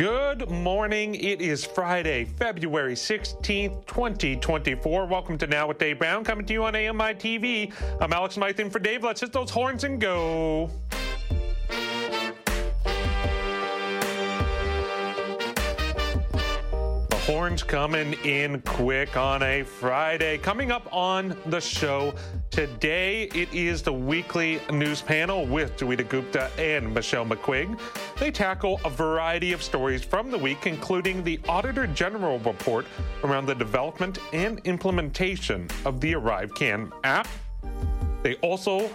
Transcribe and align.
Good 0.00 0.48
morning. 0.48 1.14
It 1.14 1.42
is 1.42 1.62
Friday, 1.62 2.24
February 2.24 2.94
16th, 2.94 3.84
2024. 3.84 5.04
Welcome 5.04 5.36
to 5.36 5.46
Now 5.46 5.68
with 5.68 5.76
Dave 5.76 5.98
Brown, 5.98 6.24
coming 6.24 6.46
to 6.46 6.54
you 6.54 6.64
on 6.64 6.74
AMI 6.74 7.12
TV. 7.16 7.70
I'm 8.00 8.10
Alex 8.10 8.38
Mythin 8.38 8.72
for 8.72 8.78
Dave. 8.78 9.04
Let's 9.04 9.20
hit 9.20 9.30
those 9.30 9.50
horns 9.50 9.84
and 9.84 10.00
go. 10.00 10.70
Horns 17.30 17.62
coming 17.62 18.14
in 18.24 18.60
quick 18.62 19.16
on 19.16 19.40
a 19.44 19.62
Friday. 19.62 20.36
Coming 20.38 20.72
up 20.72 20.92
on 20.92 21.36
the 21.46 21.60
show 21.60 22.12
today, 22.50 23.28
it 23.32 23.54
is 23.54 23.82
the 23.82 23.92
weekly 23.92 24.60
news 24.72 25.00
panel 25.00 25.46
with 25.46 25.76
Joeita 25.76 26.08
Gupta 26.08 26.50
and 26.58 26.92
Michelle 26.92 27.24
McQuigge. 27.24 27.78
They 28.18 28.32
tackle 28.32 28.80
a 28.84 28.90
variety 28.90 29.52
of 29.52 29.62
stories 29.62 30.02
from 30.02 30.32
the 30.32 30.38
week, 30.38 30.66
including 30.66 31.22
the 31.22 31.38
Auditor 31.48 31.86
General 31.86 32.40
report 32.40 32.84
around 33.22 33.46
the 33.46 33.54
development 33.54 34.18
and 34.32 34.58
implementation 34.64 35.68
of 35.84 36.00
the 36.00 36.14
ArriveCan 36.14 36.90
app. 37.04 37.28
They 38.24 38.34
also 38.36 38.90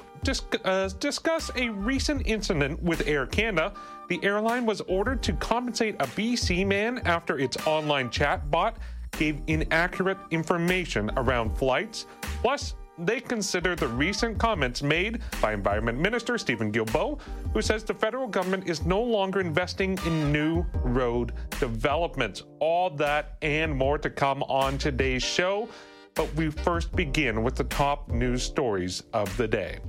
uh, 0.66 0.90
discuss 1.00 1.52
a 1.56 1.70
recent 1.70 2.28
incident 2.28 2.84
with 2.84 3.08
Air 3.08 3.28
Canada. 3.28 3.74
The 4.08 4.24
airline 4.24 4.66
was 4.66 4.82
ordered 4.82 5.24
to 5.24 5.34
compensate 5.34 5.96
a 5.96 6.06
BC 6.06 6.66
man 6.66 7.00
after 7.06 7.40
its 7.40 7.58
online 7.66 8.10
chat 8.10 8.52
bot 8.52 8.78
gave 9.18 9.42
inaccurate 9.48 10.18
information 10.32 11.10
around 11.18 11.58
flights. 11.58 12.06
Plus, 12.42 12.76
they 12.98 13.20
consider 13.20 13.76
the 13.76 13.88
recent 13.88 14.38
comments 14.38 14.82
made 14.82 15.22
by 15.42 15.54
Environment 15.54 16.00
Minister 16.00 16.38
Steven 16.38 16.72
Guilbeault, 16.72 17.20
who 17.54 17.62
says 17.62 17.84
the 17.84 17.94
federal 17.94 18.28
government 18.28 18.70
is 18.70 18.86
no 18.86 19.02
longer 19.02 19.42
investing 19.42 19.98
in 20.06 20.32
new 20.32 20.66
road 20.84 21.34
developments. 21.60 22.44
All 22.60 22.90
that 22.92 23.38
and 23.42 23.76
more 23.76 23.98
to 23.98 24.10
come 24.10 24.44
on 24.44 24.78
today's 24.78 25.24
show. 25.24 25.68
But 26.14 26.34
we 26.36 26.50
first 26.50 26.96
begin 26.96 27.44
with 27.44 27.56
the 27.56 27.66
top 27.66 28.08
news 28.08 28.44
stories 28.44 29.04
of 29.12 29.36
the 29.36 29.48
day. 29.48 29.80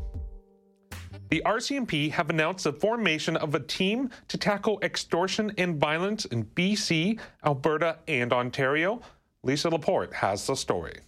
The 1.29 1.43
RCMP 1.45 2.13
have 2.13 2.31
announced 2.31 2.65
the 2.65 2.73
formation 2.73 3.37
of 3.37 3.55
a 3.55 3.61
team 3.61 4.11
to 4.29 4.39
tackle 4.39 4.79
extortion 4.83 5.53
and 5.59 5.77
violence 5.77 6.25
in 6.27 6.45
BC, 6.45 7.19
Alberta, 7.45 7.99
and 8.07 8.33
Ontario. 8.33 9.01
Lisa 9.43 9.69
Laporte 9.69 10.13
has 10.15 10.47
the 10.47 10.55
story. 10.55 11.01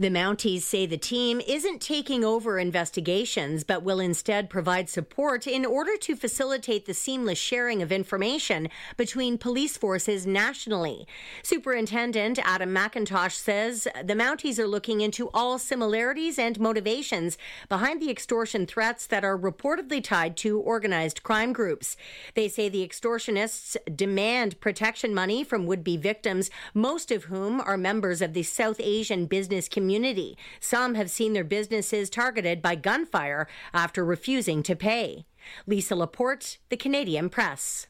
The 0.00 0.08
Mounties 0.08 0.62
say 0.62 0.86
the 0.86 0.96
team 0.96 1.42
isn't 1.46 1.82
taking 1.82 2.24
over 2.24 2.58
investigations, 2.58 3.64
but 3.64 3.82
will 3.82 4.00
instead 4.00 4.48
provide 4.48 4.88
support 4.88 5.46
in 5.46 5.66
order 5.66 5.98
to 5.98 6.16
facilitate 6.16 6.86
the 6.86 6.94
seamless 6.94 7.36
sharing 7.36 7.82
of 7.82 7.92
information 7.92 8.70
between 8.96 9.36
police 9.36 9.76
forces 9.76 10.26
nationally. 10.26 11.06
Superintendent 11.42 12.38
Adam 12.42 12.74
McIntosh 12.74 13.34
says 13.34 13.86
the 14.02 14.14
Mounties 14.14 14.58
are 14.58 14.66
looking 14.66 15.02
into 15.02 15.28
all 15.34 15.58
similarities 15.58 16.38
and 16.38 16.58
motivations 16.58 17.36
behind 17.68 18.00
the 18.00 18.10
extortion 18.10 18.64
threats 18.64 19.06
that 19.06 19.22
are 19.22 19.36
reportedly 19.36 20.02
tied 20.02 20.34
to 20.38 20.58
organized 20.58 21.22
crime 21.22 21.52
groups. 21.52 21.98
They 22.32 22.48
say 22.48 22.70
the 22.70 22.88
extortionists 22.88 23.76
demand 23.94 24.62
protection 24.62 25.14
money 25.14 25.44
from 25.44 25.66
would 25.66 25.84
be 25.84 25.98
victims, 25.98 26.50
most 26.72 27.10
of 27.10 27.24
whom 27.24 27.60
are 27.60 27.76
members 27.76 28.22
of 28.22 28.32
the 28.32 28.44
South 28.44 28.80
Asian 28.80 29.26
business 29.26 29.68
community 29.68 29.89
community. 29.90 30.38
Some 30.60 30.94
have 30.94 31.10
seen 31.10 31.32
their 31.32 31.42
businesses 31.42 32.10
targeted 32.10 32.62
by 32.62 32.76
gunfire 32.76 33.48
after 33.74 34.04
refusing 34.04 34.62
to 34.62 34.76
pay. 34.76 35.26
Lisa 35.66 35.96
Laporte, 35.96 36.58
The 36.68 36.76
Canadian 36.76 37.28
Press. 37.28 37.88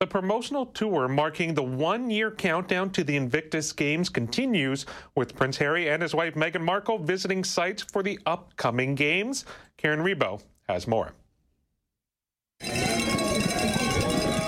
The 0.00 0.06
promotional 0.06 0.66
tour 0.66 1.08
marking 1.08 1.54
the 1.54 1.62
one 1.62 2.10
year 2.10 2.30
countdown 2.30 2.90
to 2.90 3.02
the 3.02 3.16
Invictus 3.16 3.72
Games 3.72 4.10
continues, 4.10 4.84
with 5.14 5.34
Prince 5.34 5.56
Harry 5.56 5.88
and 5.88 6.02
his 6.02 6.14
wife 6.14 6.34
Meghan 6.34 6.60
Markle 6.60 6.98
visiting 6.98 7.42
sites 7.42 7.82
for 7.82 8.02
the 8.02 8.18
upcoming 8.26 8.94
Games. 8.94 9.46
Karen 9.78 10.00
Rebo 10.00 10.42
has 10.68 10.86
more. 10.86 11.14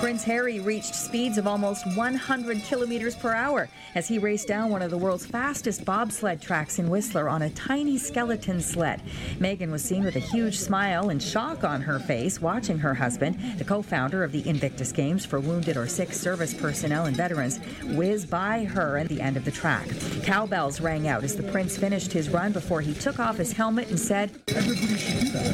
Prince 0.03 0.25
Harry 0.25 0.59
reached 0.59 0.95
speeds 0.95 1.37
of 1.37 1.47
almost 1.47 1.87
100 1.95 2.61
kilometers 2.63 3.15
per 3.15 3.33
hour 3.33 3.69
as 3.95 4.05
he 4.05 4.19
raced 4.19 4.49
down 4.49 4.69
one 4.69 4.81
of 4.81 4.91
the 4.91 4.97
world's 4.97 5.25
fastest 5.25 5.85
bobsled 5.85 6.41
tracks 6.41 6.77
in 6.77 6.89
Whistler 6.89 7.29
on 7.29 7.43
a 7.43 7.49
tiny 7.51 7.97
skeleton 7.97 8.59
sled. 8.59 9.01
Meghan 9.39 9.71
was 9.71 9.81
seen 9.81 10.03
with 10.03 10.17
a 10.17 10.19
huge 10.19 10.59
smile 10.59 11.09
and 11.09 11.23
shock 11.23 11.63
on 11.63 11.81
her 11.81 11.99
face 11.99 12.41
watching 12.41 12.79
her 12.79 12.93
husband, 12.93 13.39
the 13.57 13.63
co 13.63 13.81
founder 13.81 14.25
of 14.25 14.33
the 14.33 14.45
Invictus 14.45 14.91
Games 14.91 15.25
for 15.25 15.39
wounded 15.39 15.77
or 15.77 15.87
sick 15.87 16.11
service 16.11 16.53
personnel 16.53 17.05
and 17.05 17.15
veterans, 17.15 17.59
whiz 17.95 18.25
by 18.25 18.65
her 18.65 18.97
at 18.97 19.07
the 19.07 19.21
end 19.21 19.37
of 19.37 19.45
the 19.45 19.51
track. 19.51 19.87
Cowbells 20.23 20.81
rang 20.81 21.07
out 21.07 21.23
as 21.23 21.37
the 21.37 21.43
prince 21.43 21.77
finished 21.77 22.11
his 22.11 22.27
run 22.27 22.51
before 22.51 22.81
he 22.81 22.93
took 22.93 23.21
off 23.21 23.37
his 23.37 23.53
helmet 23.53 23.87
and 23.87 23.97
said, 23.97 24.31
Everybody 24.49 24.97
should 24.97 25.19
do 25.21 25.29
that. 25.29 25.53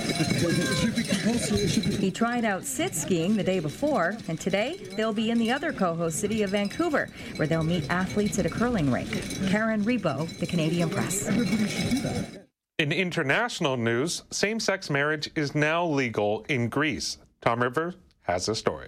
He 2.00 2.12
tried 2.12 2.46
out 2.46 2.64
sit 2.64 2.96
skiing 2.96 3.36
the 3.36 3.44
day 3.44 3.60
before 3.60 4.18
and 4.28 4.39
today, 4.40 4.78
they'll 4.96 5.14
be 5.14 5.32
in 5.32 5.38
the 5.38 5.52
other 5.52 5.74
co 5.74 5.96
host 5.96 6.20
city 6.20 6.44
of 6.44 6.52
Vancouver, 6.52 7.10
where 7.36 7.48
they'll 7.48 7.64
meet 7.64 7.90
athletes 7.90 8.40
at 8.40 8.46
a 8.46 8.50
curling 8.50 8.92
rink. 8.92 9.10
Karen 9.50 9.84
Rebo, 9.84 10.28
The 10.40 10.48
Canadian 10.48 10.90
Press. 10.90 11.28
In 12.78 12.92
international 12.94 13.76
news, 13.76 14.24
same 14.32 14.60
sex 14.60 14.90
marriage 14.90 15.30
is 15.36 15.54
now 15.54 15.86
legal 15.86 16.46
in 16.48 16.70
Greece. 16.70 17.18
Tom 17.42 17.62
Rivers 17.62 17.96
has 18.22 18.48
a 18.48 18.56
story. 18.56 18.88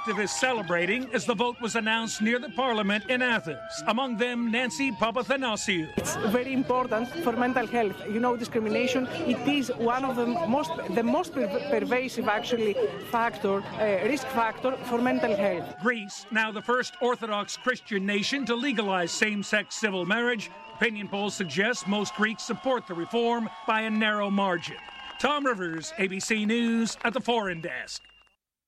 Activists 0.00 0.38
celebrating 0.40 1.08
as 1.12 1.26
the 1.26 1.34
vote 1.34 1.56
was 1.60 1.76
announced 1.76 2.22
near 2.22 2.38
the 2.38 2.48
parliament 2.50 3.04
in 3.10 3.20
Athens. 3.20 3.58
Among 3.86 4.16
them, 4.16 4.50
Nancy 4.50 4.92
Papathanassiou. 4.92 5.88
It's 5.96 6.16
very 6.16 6.52
important 6.52 7.08
for 7.22 7.32
mental 7.32 7.66
health. 7.66 7.96
You 8.08 8.20
know, 8.20 8.36
discrimination, 8.36 9.06
it 9.26 9.46
is 9.46 9.70
one 9.76 10.04
of 10.04 10.16
the 10.16 10.26
most, 10.26 10.70
the 10.94 11.02
most 11.02 11.34
pervasive, 11.34 12.28
actually, 12.28 12.74
factor, 13.10 13.62
uh, 13.62 14.08
risk 14.08 14.26
factor 14.28 14.76
for 14.84 14.98
mental 14.98 15.36
health. 15.36 15.74
Greece, 15.82 16.26
now 16.30 16.50
the 16.50 16.62
first 16.62 16.94
Orthodox 17.02 17.56
Christian 17.56 18.06
nation 18.06 18.46
to 18.46 18.54
legalize 18.54 19.10
same-sex 19.10 19.74
civil 19.74 20.06
marriage. 20.06 20.50
Opinion 20.76 21.08
polls 21.08 21.34
suggest 21.34 21.86
most 21.86 22.14
Greeks 22.14 22.42
support 22.42 22.86
the 22.86 22.94
reform 22.94 23.50
by 23.66 23.82
a 23.82 23.90
narrow 23.90 24.30
margin. 24.30 24.76
Tom 25.18 25.44
Rivers, 25.44 25.92
ABC 25.98 26.46
News 26.46 26.96
at 27.04 27.12
the 27.12 27.20
Foreign 27.20 27.60
Desk. 27.60 28.02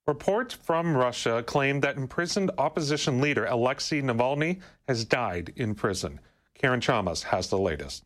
Reports 0.06 0.54
from 0.54 0.96
Russia 0.96 1.44
claim 1.46 1.80
that 1.80 1.96
imprisoned 1.96 2.50
opposition 2.58 3.20
leader 3.20 3.44
Alexei 3.44 4.02
Navalny 4.02 4.60
has 4.88 5.04
died 5.04 5.52
in 5.54 5.76
prison. 5.76 6.18
Karen 6.54 6.80
Chamas 6.80 7.22
has 7.22 7.48
the 7.48 7.58
latest. 7.58 8.04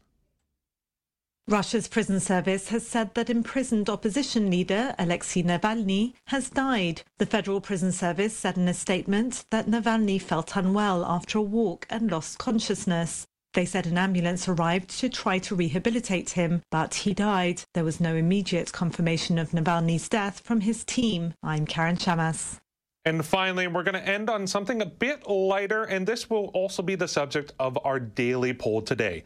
Russia's 1.49 1.89
prison 1.89 2.21
service 2.21 2.69
has 2.69 2.87
said 2.87 3.15
that 3.15 3.31
imprisoned 3.31 3.89
opposition 3.89 4.51
leader 4.51 4.95
Alexei 4.99 5.43
Navalny 5.43 6.13
has 6.27 6.51
died. 6.51 7.03
The 7.17 7.25
federal 7.25 7.63
prison 7.63 7.93
service 7.93 8.37
said 8.37 8.59
in 8.59 8.69
a 8.69 8.75
statement 8.75 9.47
that 9.51 9.67
Navalny 9.67 10.21
felt 10.21 10.55
unwell 10.55 11.03
after 11.05 11.39
a 11.39 11.43
walk 11.43 11.87
and 11.89 12.11
lost 12.11 12.37
consciousness. 12.37 13.27
They 13.57 13.65
said 13.65 13.87
an 13.87 13.97
ambulance 13.97 14.49
arrived 14.49 14.91
to 15.01 15.09
try 15.09 15.39
to 15.39 15.55
rehabilitate 15.55 16.29
him, 16.29 16.61
but 16.71 16.95
he 16.95 17.15
died. 17.15 17.63
There 17.73 17.85
was 17.85 18.03
no 18.03 18.15
immediate 18.15 18.71
confirmation 18.71 19.39
of 19.39 19.53
Navalny's 19.53 20.11
death 20.11 20.43
from 20.45 20.61
his 20.61 20.85
team. 20.85 21.33
I'm 21.43 21.65
Karen 21.65 21.97
Chamas. 21.97 22.59
And 23.07 23.25
finally, 23.25 23.67
we're 23.67 23.83
going 23.83 23.95
to 23.95 24.07
end 24.07 24.29
on 24.29 24.47
something 24.47 24.83
a 24.83 24.87
bit 24.87 25.27
lighter, 25.27 25.85
and 25.85 26.07
this 26.07 26.29
will 26.29 26.49
also 26.49 26.83
be 26.83 26.97
the 26.97 27.09
subject 27.09 27.55
of 27.59 27.79
our 27.83 27.99
daily 27.99 28.53
poll 28.53 28.83
today. 28.83 29.25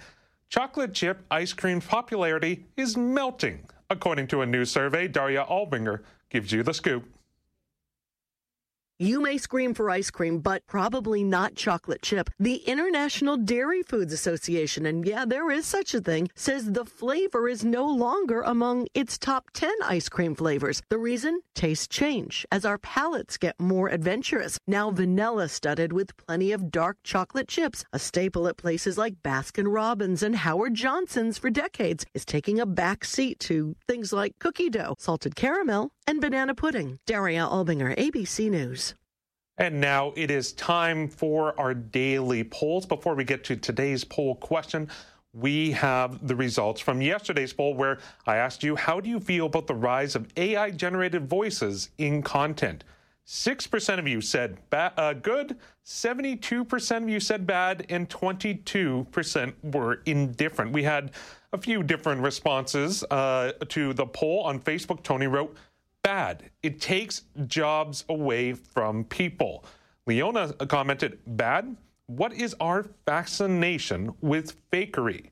Chocolate 0.48 0.94
chip 0.94 1.24
ice 1.28 1.52
cream 1.52 1.80
popularity 1.80 2.66
is 2.76 2.96
melting, 2.96 3.66
according 3.90 4.28
to 4.28 4.42
a 4.42 4.46
new 4.46 4.64
survey. 4.64 5.08
Daria 5.08 5.44
Albinger 5.50 6.02
gives 6.28 6.52
you 6.52 6.62
the 6.62 6.72
scoop. 6.72 7.02
You 9.02 9.22
may 9.22 9.38
scream 9.38 9.72
for 9.72 9.88
ice 9.88 10.10
cream, 10.10 10.40
but 10.40 10.66
probably 10.66 11.24
not 11.24 11.54
chocolate 11.54 12.02
chip. 12.02 12.28
The 12.38 12.56
International 12.56 13.38
Dairy 13.38 13.82
Foods 13.82 14.12
Association, 14.12 14.84
and 14.84 15.06
yeah, 15.06 15.24
there 15.24 15.50
is 15.50 15.64
such 15.64 15.94
a 15.94 16.02
thing, 16.02 16.28
says 16.34 16.72
the 16.72 16.84
flavor 16.84 17.48
is 17.48 17.64
no 17.64 17.86
longer 17.86 18.42
among 18.42 18.88
its 18.92 19.16
top 19.16 19.52
10 19.54 19.72
ice 19.84 20.10
cream 20.10 20.34
flavors. 20.34 20.82
The 20.90 20.98
reason? 20.98 21.40
Tastes 21.54 21.88
change 21.88 22.44
as 22.52 22.66
our 22.66 22.76
palates 22.76 23.38
get 23.38 23.58
more 23.58 23.88
adventurous. 23.88 24.58
Now 24.66 24.90
vanilla 24.90 25.48
studded 25.48 25.94
with 25.94 26.14
plenty 26.18 26.52
of 26.52 26.70
dark 26.70 26.98
chocolate 27.02 27.48
chips, 27.48 27.86
a 27.94 27.98
staple 27.98 28.48
at 28.48 28.58
places 28.58 28.98
like 28.98 29.22
Baskin 29.22 29.72
Robbins 29.72 30.22
and 30.22 30.36
Howard 30.36 30.74
Johnson's 30.74 31.38
for 31.38 31.48
decades, 31.48 32.04
is 32.12 32.26
taking 32.26 32.60
a 32.60 32.66
back 32.66 33.06
seat 33.06 33.40
to 33.40 33.76
things 33.88 34.12
like 34.12 34.38
cookie 34.38 34.68
dough, 34.68 34.96
salted 34.98 35.36
caramel, 35.36 35.90
and 36.06 36.20
banana 36.20 36.54
pudding. 36.54 36.98
Daria 37.06 37.46
Albinger, 37.46 37.96
ABC 37.96 38.50
News. 38.50 38.89
And 39.60 39.78
now 39.78 40.14
it 40.16 40.30
is 40.30 40.52
time 40.52 41.06
for 41.06 41.54
our 41.60 41.74
daily 41.74 42.42
polls. 42.44 42.86
Before 42.86 43.14
we 43.14 43.24
get 43.24 43.44
to 43.44 43.56
today's 43.56 44.04
poll 44.04 44.36
question, 44.36 44.88
we 45.34 45.72
have 45.72 46.26
the 46.26 46.34
results 46.34 46.80
from 46.80 47.02
yesterday's 47.02 47.52
poll 47.52 47.74
where 47.74 47.98
I 48.26 48.36
asked 48.36 48.64
you, 48.64 48.74
how 48.74 49.00
do 49.00 49.10
you 49.10 49.20
feel 49.20 49.44
about 49.44 49.66
the 49.66 49.74
rise 49.74 50.16
of 50.16 50.26
AI 50.38 50.70
generated 50.70 51.28
voices 51.28 51.90
in 51.98 52.22
content? 52.22 52.84
6% 53.26 53.98
of 53.98 54.08
you 54.08 54.22
said 54.22 54.56
ba- 54.70 54.94
uh, 54.96 55.12
good, 55.12 55.58
72% 55.84 57.02
of 57.02 57.08
you 57.10 57.20
said 57.20 57.46
bad, 57.46 57.84
and 57.90 58.08
22% 58.08 59.52
were 59.74 60.00
indifferent. 60.06 60.72
We 60.72 60.84
had 60.84 61.10
a 61.52 61.58
few 61.58 61.82
different 61.82 62.22
responses 62.22 63.04
uh, 63.10 63.52
to 63.68 63.92
the 63.92 64.06
poll 64.06 64.42
on 64.44 64.58
Facebook. 64.58 65.02
Tony 65.02 65.26
wrote, 65.26 65.54
bad. 66.02 66.50
It 66.62 66.80
takes 66.80 67.22
jobs 67.46 68.04
away 68.08 68.52
from 68.52 69.04
people. 69.04 69.64
Leona 70.06 70.52
commented, 70.66 71.18
bad. 71.26 71.76
What 72.06 72.32
is 72.32 72.56
our 72.60 72.84
fascination 73.06 74.12
with 74.20 74.56
fakery? 74.70 75.26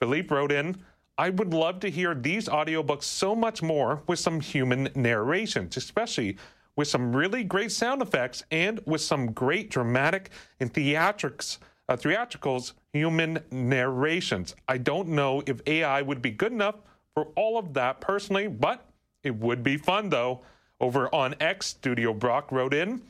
Philippe 0.00 0.34
wrote 0.34 0.52
in, 0.52 0.76
I 1.18 1.30
would 1.30 1.52
love 1.52 1.80
to 1.80 1.90
hear 1.90 2.14
these 2.14 2.48
audiobooks 2.48 3.02
so 3.04 3.34
much 3.34 3.62
more 3.62 4.02
with 4.06 4.18
some 4.18 4.40
human 4.40 4.88
narrations, 4.94 5.76
especially 5.76 6.36
with 6.76 6.88
some 6.88 7.14
really 7.14 7.44
great 7.44 7.72
sound 7.72 8.00
effects 8.00 8.44
and 8.50 8.80
with 8.86 9.00
some 9.00 9.32
great 9.32 9.70
dramatic 9.70 10.30
and 10.60 10.72
theatrics, 10.72 11.58
uh, 11.88 11.96
theatricals 11.96 12.72
human 12.92 13.40
narrations. 13.50 14.54
I 14.68 14.78
don't 14.78 15.08
know 15.08 15.42
if 15.46 15.60
AI 15.66 16.00
would 16.00 16.22
be 16.22 16.30
good 16.30 16.52
enough 16.52 16.76
for 17.14 17.26
all 17.36 17.58
of 17.58 17.74
that 17.74 18.00
personally, 18.00 18.46
but 18.46 18.86
it 19.22 19.36
would 19.36 19.62
be 19.62 19.76
fun 19.76 20.08
though. 20.08 20.40
Over 20.80 21.14
on 21.14 21.34
X, 21.38 21.66
Studio 21.66 22.12
Brock 22.12 22.50
wrote 22.50 22.74
in, 22.74 23.02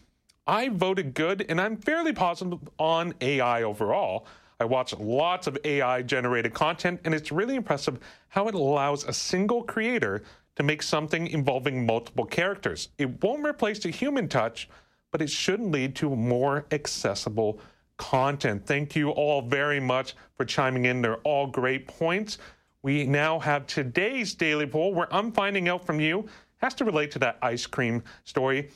I 0.47 0.69
voted 0.69 1.15
good 1.15 1.47
and 1.49 1.61
I'm 1.61 1.77
fairly 1.77 2.13
positive 2.13 2.59
on 2.79 3.15
AI 3.21 3.63
overall. 3.63 4.27
I 4.61 4.65
watch 4.65 4.97
lots 4.97 5.49
of 5.49 5.59
AI 5.65 6.03
generated 6.03 6.55
content, 6.55 7.01
and 7.05 7.13
it's 7.13 7.33
really 7.33 7.57
impressive 7.57 7.99
how 8.29 8.47
it 8.47 8.55
allows 8.55 9.03
a 9.03 9.13
single 9.13 9.65
creator 9.65 10.23
to 10.55 10.63
make 10.63 10.85
something 10.85 11.27
involving 11.27 11.85
multiple 11.85 12.25
characters. 12.25 12.91
It 12.97 13.23
won't 13.25 13.45
replace 13.45 13.81
the 13.81 13.91
human 13.91 14.29
touch, 14.29 14.69
but 15.11 15.21
it 15.21 15.31
should 15.31 15.61
lead 15.61 15.97
to 15.97 16.15
more 16.15 16.67
accessible 16.71 17.59
content. 17.97 18.65
Thank 18.65 18.95
you 18.95 19.11
all 19.11 19.43
very 19.43 19.81
much 19.81 20.15
for 20.37 20.45
chiming 20.45 20.85
in. 20.85 21.03
They're 21.03 21.17
all 21.19 21.49
great 21.49 21.89
points. 21.89 22.39
We 22.83 23.05
now 23.05 23.39
have 23.39 23.69
today's 23.69 24.35
daily 24.35 24.67
poll 24.67 24.93
where 24.93 25.13
I'm 25.15 25.31
finding 25.31 25.69
out 25.69 25.87
from 25.87 26.01
you, 26.01 26.27
has 26.57 26.75
to 26.75 26.85
relate 26.85 27.13
to 27.13 27.21
that 27.21 27.39
ice 27.41 27.65
cream 27.65 28.03
story. 28.25 28.71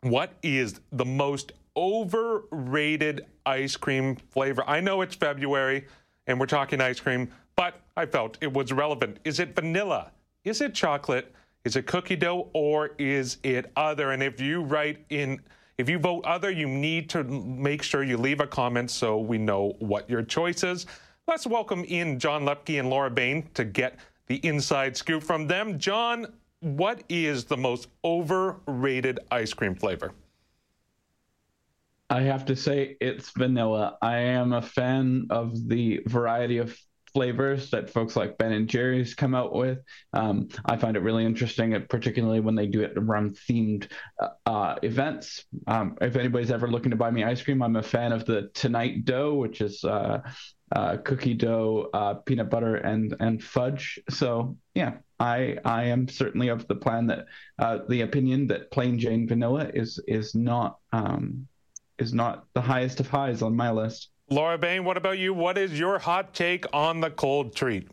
What 0.00 0.32
is 0.42 0.80
the 0.90 1.04
most 1.04 1.52
overrated 1.76 3.26
ice 3.44 3.76
cream 3.76 4.16
flavor? 4.16 4.64
I 4.66 4.80
know 4.80 5.00
it's 5.02 5.14
February 5.14 5.86
and 6.26 6.40
we're 6.40 6.46
talking 6.46 6.80
ice 6.80 6.98
cream, 6.98 7.30
but 7.54 7.80
I 7.96 8.06
felt 8.06 8.36
it 8.40 8.52
was 8.52 8.72
relevant. 8.72 9.18
Is 9.24 9.38
it 9.38 9.54
vanilla? 9.54 10.10
Is 10.42 10.60
it 10.60 10.74
chocolate? 10.74 11.32
Is 11.64 11.76
it 11.76 11.86
cookie 11.86 12.16
dough 12.16 12.48
or 12.52 12.90
is 12.98 13.38
it 13.44 13.70
other? 13.76 14.10
And 14.10 14.24
if 14.24 14.40
you 14.40 14.62
write 14.62 15.04
in, 15.10 15.40
if 15.78 15.88
you 15.88 16.00
vote 16.00 16.24
other, 16.24 16.50
you 16.50 16.66
need 16.66 17.08
to 17.10 17.22
make 17.22 17.82
sure 17.82 18.02
you 18.02 18.16
leave 18.16 18.40
a 18.40 18.46
comment 18.46 18.90
so 18.90 19.18
we 19.18 19.38
know 19.38 19.76
what 19.78 20.10
your 20.10 20.22
choice 20.22 20.64
is. 20.64 20.86
Let's 21.28 21.44
welcome 21.44 21.82
in 21.82 22.20
John 22.20 22.44
Lepke 22.44 22.78
and 22.78 22.88
Laura 22.88 23.10
Bain 23.10 23.48
to 23.54 23.64
get 23.64 23.98
the 24.28 24.36
inside 24.46 24.96
scoop 24.96 25.24
from 25.24 25.48
them. 25.48 25.76
John, 25.76 26.28
what 26.60 27.02
is 27.08 27.44
the 27.44 27.56
most 27.56 27.88
overrated 28.04 29.18
ice 29.32 29.52
cream 29.52 29.74
flavor? 29.74 30.12
I 32.08 32.20
have 32.20 32.44
to 32.46 32.54
say 32.54 32.96
it's 33.00 33.30
vanilla. 33.30 33.98
I 34.00 34.18
am 34.18 34.52
a 34.52 34.62
fan 34.62 35.26
of 35.30 35.68
the 35.68 36.00
variety 36.06 36.58
of 36.58 36.78
flavors 37.12 37.70
that 37.70 37.90
folks 37.90 38.14
like 38.14 38.38
Ben 38.38 38.52
and 38.52 38.68
Jerry's 38.68 39.14
come 39.14 39.34
out 39.34 39.52
with. 39.52 39.78
Um, 40.12 40.48
I 40.66 40.76
find 40.76 40.96
it 40.96 41.00
really 41.00 41.24
interesting, 41.24 41.74
uh, 41.74 41.80
particularly 41.88 42.38
when 42.38 42.54
they 42.54 42.68
do 42.68 42.82
it 42.82 42.92
around 42.96 43.36
themed 43.48 43.88
uh, 44.20 44.28
uh, 44.44 44.76
events. 44.84 45.44
Um, 45.66 45.96
if 46.00 46.14
anybody's 46.14 46.52
ever 46.52 46.68
looking 46.68 46.90
to 46.90 46.96
buy 46.96 47.10
me 47.10 47.24
ice 47.24 47.42
cream, 47.42 47.62
I'm 47.62 47.76
a 47.76 47.82
fan 47.82 48.12
of 48.12 48.26
the 48.26 48.50
Tonight 48.54 49.04
Dough, 49.04 49.34
which 49.34 49.60
is 49.60 49.82
uh, 49.82 50.20
uh 50.72 50.96
cookie 50.98 51.34
dough, 51.34 51.88
uh, 51.92 52.14
peanut 52.14 52.50
butter, 52.50 52.76
and 52.76 53.14
and 53.20 53.42
fudge. 53.42 54.00
So 54.10 54.56
yeah, 54.74 54.94
I 55.20 55.58
I 55.64 55.84
am 55.84 56.08
certainly 56.08 56.48
of 56.48 56.66
the 56.68 56.74
plan 56.74 57.06
that 57.06 57.26
the 57.88 58.02
opinion 58.02 58.46
that 58.48 58.70
plain 58.70 58.98
Jane 58.98 59.26
vanilla 59.28 59.70
is 59.72 60.00
is 60.06 60.34
not 60.34 60.78
um, 60.92 61.46
is 61.98 62.12
not 62.12 62.46
the 62.54 62.60
highest 62.60 63.00
of 63.00 63.08
highs 63.08 63.42
on 63.42 63.56
my 63.56 63.70
list. 63.70 64.10
Laura 64.28 64.58
Bain, 64.58 64.84
what 64.84 64.96
about 64.96 65.18
you? 65.18 65.32
What 65.32 65.56
is 65.56 65.78
your 65.78 65.98
hot 65.98 66.34
take 66.34 66.64
on 66.72 67.00
the 67.00 67.10
cold 67.10 67.54
treat? 67.54 67.88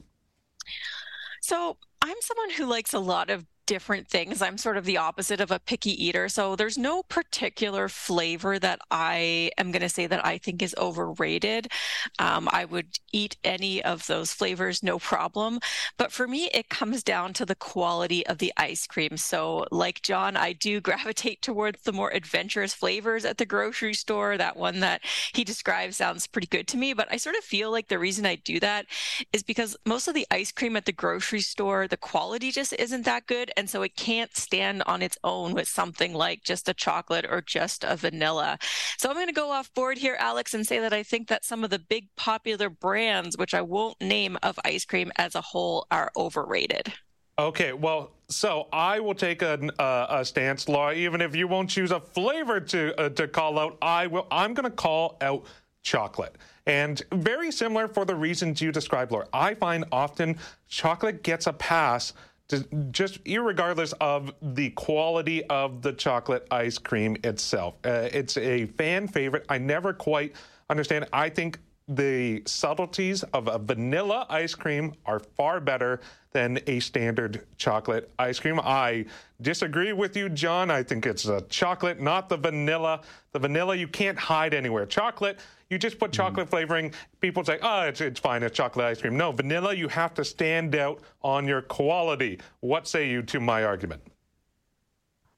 So 1.42 1.78
I'm 2.02 2.16
someone 2.22 2.50
who 2.52 2.66
likes 2.66 2.94
a 2.94 3.00
lot 3.00 3.30
of 3.30 3.46
different 3.66 4.08
things. 4.08 4.42
I'm 4.42 4.58
sort 4.58 4.78
of 4.78 4.86
the 4.86 4.98
opposite 4.98 5.40
of 5.40 5.52
a 5.52 5.60
picky 5.60 5.92
eater. 6.06 6.30
So 6.30 6.56
there's 6.56 6.78
no 6.78 7.04
particular 7.04 7.90
flavor 7.90 8.60
that 8.60 8.80
I 8.92 9.52
am 9.58 9.72
going 9.72 9.82
to 9.82 9.90
say 9.90 10.08
that 10.08 10.26
I 10.26 10.38
think 10.38 10.62
is 10.62 10.76
overrated. 10.78 11.72
Um, 12.20 12.50
I 12.52 12.66
would 12.66 13.00
eat 13.12 13.38
any 13.44 13.84
of 13.84 14.08
those 14.08 14.34
flavors, 14.34 14.84
no 14.84 15.00
problem. 15.00 15.60
But 15.98 16.12
for 16.12 16.28
me, 16.28 16.50
it 16.54 16.70
comes 16.70 17.04
down 17.04 17.34
to 17.34 17.46
the 17.46 17.56
quality 17.56 18.26
of 18.28 18.38
the 18.38 18.54
ice 18.58 18.86
cream. 18.88 19.18
So, 19.18 19.66
like 19.72 20.02
John, 20.02 20.36
I 20.36 20.54
do 20.54 20.82
gravitate 20.94 21.42
towards 21.42 21.84
the 21.84 21.94
more 21.94 22.14
adventurous 22.14 22.74
flavors 22.74 23.26
at 23.26 23.38
the 23.38 23.46
grocery 23.46 23.94
store. 23.94 24.38
That 24.38 24.58
one 24.58 24.80
that 24.82 25.02
he 25.34 25.44
describes 25.44 25.98
sounds 25.98 26.28
pretty 26.28 26.48
good 26.48 26.68
to 26.70 26.78
me. 26.78 26.94
But 26.94 27.08
I 27.12 27.18
sort 27.18 27.36
of 27.36 27.44
feel 27.44 27.72
like 27.72 27.88
the 27.88 28.00
reason 28.00 28.26
I 28.26 28.36
do 28.36 28.60
that 28.60 28.86
is 29.32 29.44
because 29.44 29.76
most 29.86 30.08
of 30.08 30.14
the 30.14 30.28
ice 30.32 30.52
cream 30.52 30.76
at 30.76 30.86
the 30.86 30.92
grocery 30.92 31.42
store, 31.42 31.88
the 31.88 31.98
quality 31.98 32.52
just 32.52 32.74
isn't 32.74 33.06
that 33.06 33.28
good 33.28 33.52
and 33.58 33.63
so 33.70 33.82
it 33.82 33.96
can't 33.96 34.36
stand 34.36 34.84
on 34.86 35.02
its 35.02 35.18
own 35.24 35.54
with 35.54 35.68
something 35.68 36.14
like 36.14 36.44
just 36.44 36.70
a 36.70 36.74
chocolate 36.74 37.26
or 37.30 37.42
just 37.42 37.84
a 37.84 37.96
vanilla. 37.96 38.58
So 38.98 39.10
I'm 39.10 39.16
going 39.16 39.28
to 39.28 39.34
go 39.34 39.52
off 39.52 39.74
board 39.74 39.98
here, 39.98 40.16
Alex, 40.20 40.54
and 40.54 40.66
say 40.66 40.80
that 40.80 40.94
I 40.94 41.04
think 41.04 41.28
that 41.28 41.46
some 41.46 41.64
of 41.64 41.70
the 41.70 41.80
big 41.80 42.08
popular 42.16 42.70
brands, 42.70 43.38
which 43.38 43.54
I 43.54 43.62
won't 43.62 44.00
name 44.02 44.38
of 44.44 44.60
ice 44.66 44.86
cream 44.86 45.12
as 45.18 45.36
a 45.36 45.42
whole, 45.42 45.88
are 45.92 46.12
overrated. 46.16 46.94
Okay, 47.40 47.74
well, 47.74 48.12
so 48.30 48.68
I 48.72 49.00
will 49.00 49.16
take 49.16 49.42
a, 49.42 49.60
uh, 49.82 50.08
a 50.10 50.26
stance, 50.26 50.70
Laura. 50.70 50.94
Even 50.94 51.20
if 51.20 51.36
you 51.36 51.48
won't 51.48 51.70
choose 51.70 51.92
a 51.92 52.00
flavor 52.00 52.60
to 52.60 53.00
uh, 53.00 53.10
to 53.10 53.28
call 53.28 53.58
out, 53.58 53.78
I 53.82 54.06
will. 54.06 54.28
I'm 54.30 54.54
going 54.54 54.70
to 54.70 54.76
call 54.76 55.18
out 55.20 55.46
chocolate. 55.82 56.38
And 56.66 57.02
very 57.12 57.52
similar 57.52 57.88
for 57.88 58.06
the 58.06 58.16
reasons 58.16 58.62
you 58.62 58.72
described, 58.72 59.12
Laura. 59.12 59.28
I 59.34 59.56
find 59.56 59.86
often 59.92 60.38
chocolate 60.68 61.24
gets 61.24 61.48
a 61.48 61.54
pass 61.54 62.14
just 62.92 63.20
regardless 63.26 63.94
of 63.94 64.34
the 64.42 64.70
quality 64.72 65.44
of 65.46 65.82
the 65.82 65.94
chocolate 65.94 66.48
ice 66.52 66.78
cream 66.78 67.18
itself. 67.24 67.76
Uh, 67.86 68.10
it's 68.12 68.38
a 68.38 68.66
fan 68.66 69.08
favorite. 69.08 69.46
I 69.50 69.58
never 69.58 69.94
quite 69.94 70.36
understand. 70.70 71.08
I 71.14 71.30
think 71.30 71.60
the 71.88 72.42
subtleties 72.46 73.24
of 73.24 73.48
a 73.48 73.60
vanilla 73.60 74.26
ice 74.30 74.56
cream 74.56 74.94
are 75.06 75.20
far 75.20 75.60
better 75.60 76.00
than 76.32 76.60
a 76.68 76.80
standard 76.80 77.46
chocolate 77.58 78.12
ice 78.18 78.40
cream. 78.40 78.60
I 78.60 79.06
disagree 79.42 79.94
with 79.94 80.16
you, 80.16 80.30
John. 80.30 80.72
I 80.72 80.82
think 80.82 81.06
it's 81.06 81.26
a 81.26 81.42
chocolate, 81.50 82.00
not 82.00 82.30
the 82.30 82.38
vanilla. 82.38 83.02
The 83.34 83.40
vanilla 83.40 83.76
you 83.76 83.88
can't 83.88 84.18
hide 84.18 84.54
anywhere. 84.54 84.86
Chocolate, 84.86 85.40
you 85.74 85.80
just 85.80 86.00
put 86.00 86.12
chocolate 86.12 86.48
mm. 86.48 86.52
flavoring. 86.52 86.94
People 87.20 87.44
say, 87.44 87.58
oh, 87.62 87.82
it's, 87.82 88.00
it's 88.00 88.20
fine, 88.20 88.44
it's 88.44 88.56
chocolate 88.56 88.86
ice 88.86 89.02
cream. 89.02 89.18
No, 89.18 89.32
vanilla, 89.32 89.74
you 89.74 89.88
have 89.90 90.14
to 90.14 90.24
stand 90.24 90.76
out 90.76 91.02
on 91.22 91.48
your 91.48 91.62
quality. 91.62 92.40
What 92.62 92.88
say 92.88 93.10
you 93.10 93.24
to 93.24 93.40
my 93.40 93.66
argument? 93.66 94.04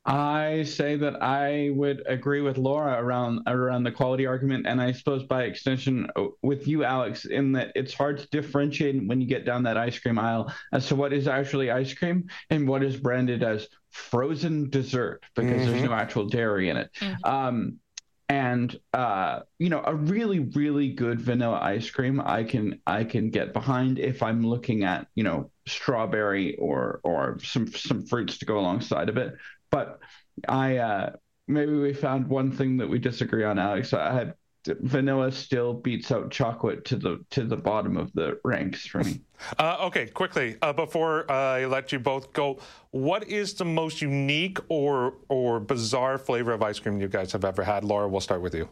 I 0.07 0.63
say 0.63 0.97
that 0.97 1.23
I 1.23 1.71
would 1.73 2.03
agree 2.05 2.41
with 2.41 2.59
Laura 2.59 3.01
around 3.03 3.41
around 3.47 3.85
the 3.85 3.91
quality 3.91 4.27
argument, 4.27 4.67
and 4.67 4.79
I 4.79 4.91
suppose 4.91 5.23
by 5.23 5.45
extension 5.45 6.07
uh, 6.15 6.25
with 6.43 6.67
you, 6.67 6.83
Alex, 6.83 7.25
in 7.25 7.53
that 7.53 7.71
it's 7.73 7.91
hard 7.91 8.19
to 8.19 8.27
differentiate 8.27 9.03
when 9.07 9.19
you 9.19 9.25
get 9.25 9.45
down 9.45 9.63
that 9.63 9.77
ice 9.77 9.97
cream 9.97 10.19
aisle 10.19 10.53
as 10.71 10.85
to 10.89 10.95
what 10.95 11.11
is 11.11 11.27
actually 11.27 11.71
ice 11.71 11.91
cream 11.91 12.27
and 12.51 12.67
what 12.67 12.83
is 12.83 12.95
branded 12.95 13.41
as 13.41 13.67
frozen 13.89 14.69
dessert 14.69 15.23
because 15.35 15.53
mm-hmm. 15.53 15.71
there's 15.71 15.83
no 15.83 15.93
actual 15.93 16.27
dairy 16.27 16.69
in 16.69 16.77
it. 16.77 16.91
Mm-hmm. 16.99 17.25
Um, 17.25 17.79
and 18.27 18.79
uh, 18.93 19.41
you 19.59 19.69
know, 19.69 19.83
a 19.85 19.93
really 19.95 20.39
really 20.39 20.89
good 20.89 21.21
vanilla 21.21 21.59
ice 21.61 21.89
cream 21.89 22.21
I 22.23 22.43
can 22.43 22.81
I 22.87 23.03
can 23.03 23.29
get 23.29 23.53
behind 23.53 23.99
if 23.99 24.23
I'm 24.23 24.45
looking 24.45 24.83
at 24.83 25.07
you 25.15 25.23
know 25.23 25.51
strawberry 25.67 26.55
or 26.57 27.01
or 27.03 27.39
some 27.43 27.67
some 27.67 28.05
fruits 28.05 28.37
to 28.39 28.45
go 28.45 28.59
alongside 28.59 29.09
of 29.09 29.17
it 29.17 29.35
but 29.71 29.99
I 30.47 30.77
uh, 30.77 31.15
maybe 31.47 31.73
we 31.73 31.93
found 31.93 32.27
one 32.27 32.51
thing 32.51 32.77
that 32.77 32.89
we 32.89 32.99
disagree 32.99 33.43
on, 33.43 33.59
Alex. 33.59 33.93
I 33.93 34.13
had 34.13 34.33
vanilla 34.81 35.31
still 35.31 35.73
beats 35.73 36.11
out 36.11 36.31
chocolate 36.31 36.85
to 36.85 36.95
the 36.95 37.23
to 37.31 37.43
the 37.43 37.55
bottom 37.55 37.97
of 37.97 38.11
the 38.13 38.39
ranks 38.43 38.85
for 38.85 39.03
me. 39.03 39.21
Uh, 39.59 39.77
okay, 39.81 40.07
quickly 40.07 40.55
uh, 40.61 40.71
before 40.71 41.29
I 41.29 41.65
let 41.65 41.91
you 41.91 41.99
both 41.99 42.31
go, 42.31 42.57
what 42.91 43.27
is 43.27 43.53
the 43.53 43.65
most 43.65 44.01
unique 44.01 44.59
or 44.69 45.15
or 45.27 45.59
bizarre 45.59 46.17
flavor 46.17 46.53
of 46.53 46.63
ice 46.63 46.79
cream 46.79 47.01
you 47.01 47.09
guys 47.09 47.33
have 47.33 47.43
ever 47.43 47.61
had? 47.61 47.83
Laura, 47.83 48.07
we'll 48.07 48.21
start 48.21 48.41
with 48.41 48.55
you. 48.55 48.69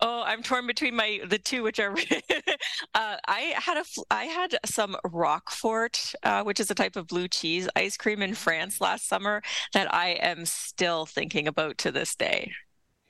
Oh, 0.00 0.22
I'm 0.26 0.42
torn 0.42 0.66
between 0.66 0.96
my 0.96 1.20
the 1.26 1.38
two, 1.38 1.62
which 1.62 1.78
are. 1.78 1.92
uh, 2.94 3.16
I 3.26 3.54
had 3.56 3.78
a 3.78 3.84
I 4.10 4.24
had 4.24 4.56
some 4.64 4.96
Roquefort, 5.04 6.14
uh, 6.22 6.42
which 6.42 6.60
is 6.60 6.70
a 6.70 6.74
type 6.74 6.96
of 6.96 7.06
blue 7.06 7.28
cheese 7.28 7.68
ice 7.76 7.96
cream 7.96 8.22
in 8.22 8.34
France 8.34 8.80
last 8.80 9.08
summer 9.08 9.42
that 9.72 9.92
I 9.94 10.10
am 10.10 10.46
still 10.46 11.06
thinking 11.06 11.48
about 11.48 11.78
to 11.78 11.92
this 11.92 12.14
day. 12.14 12.52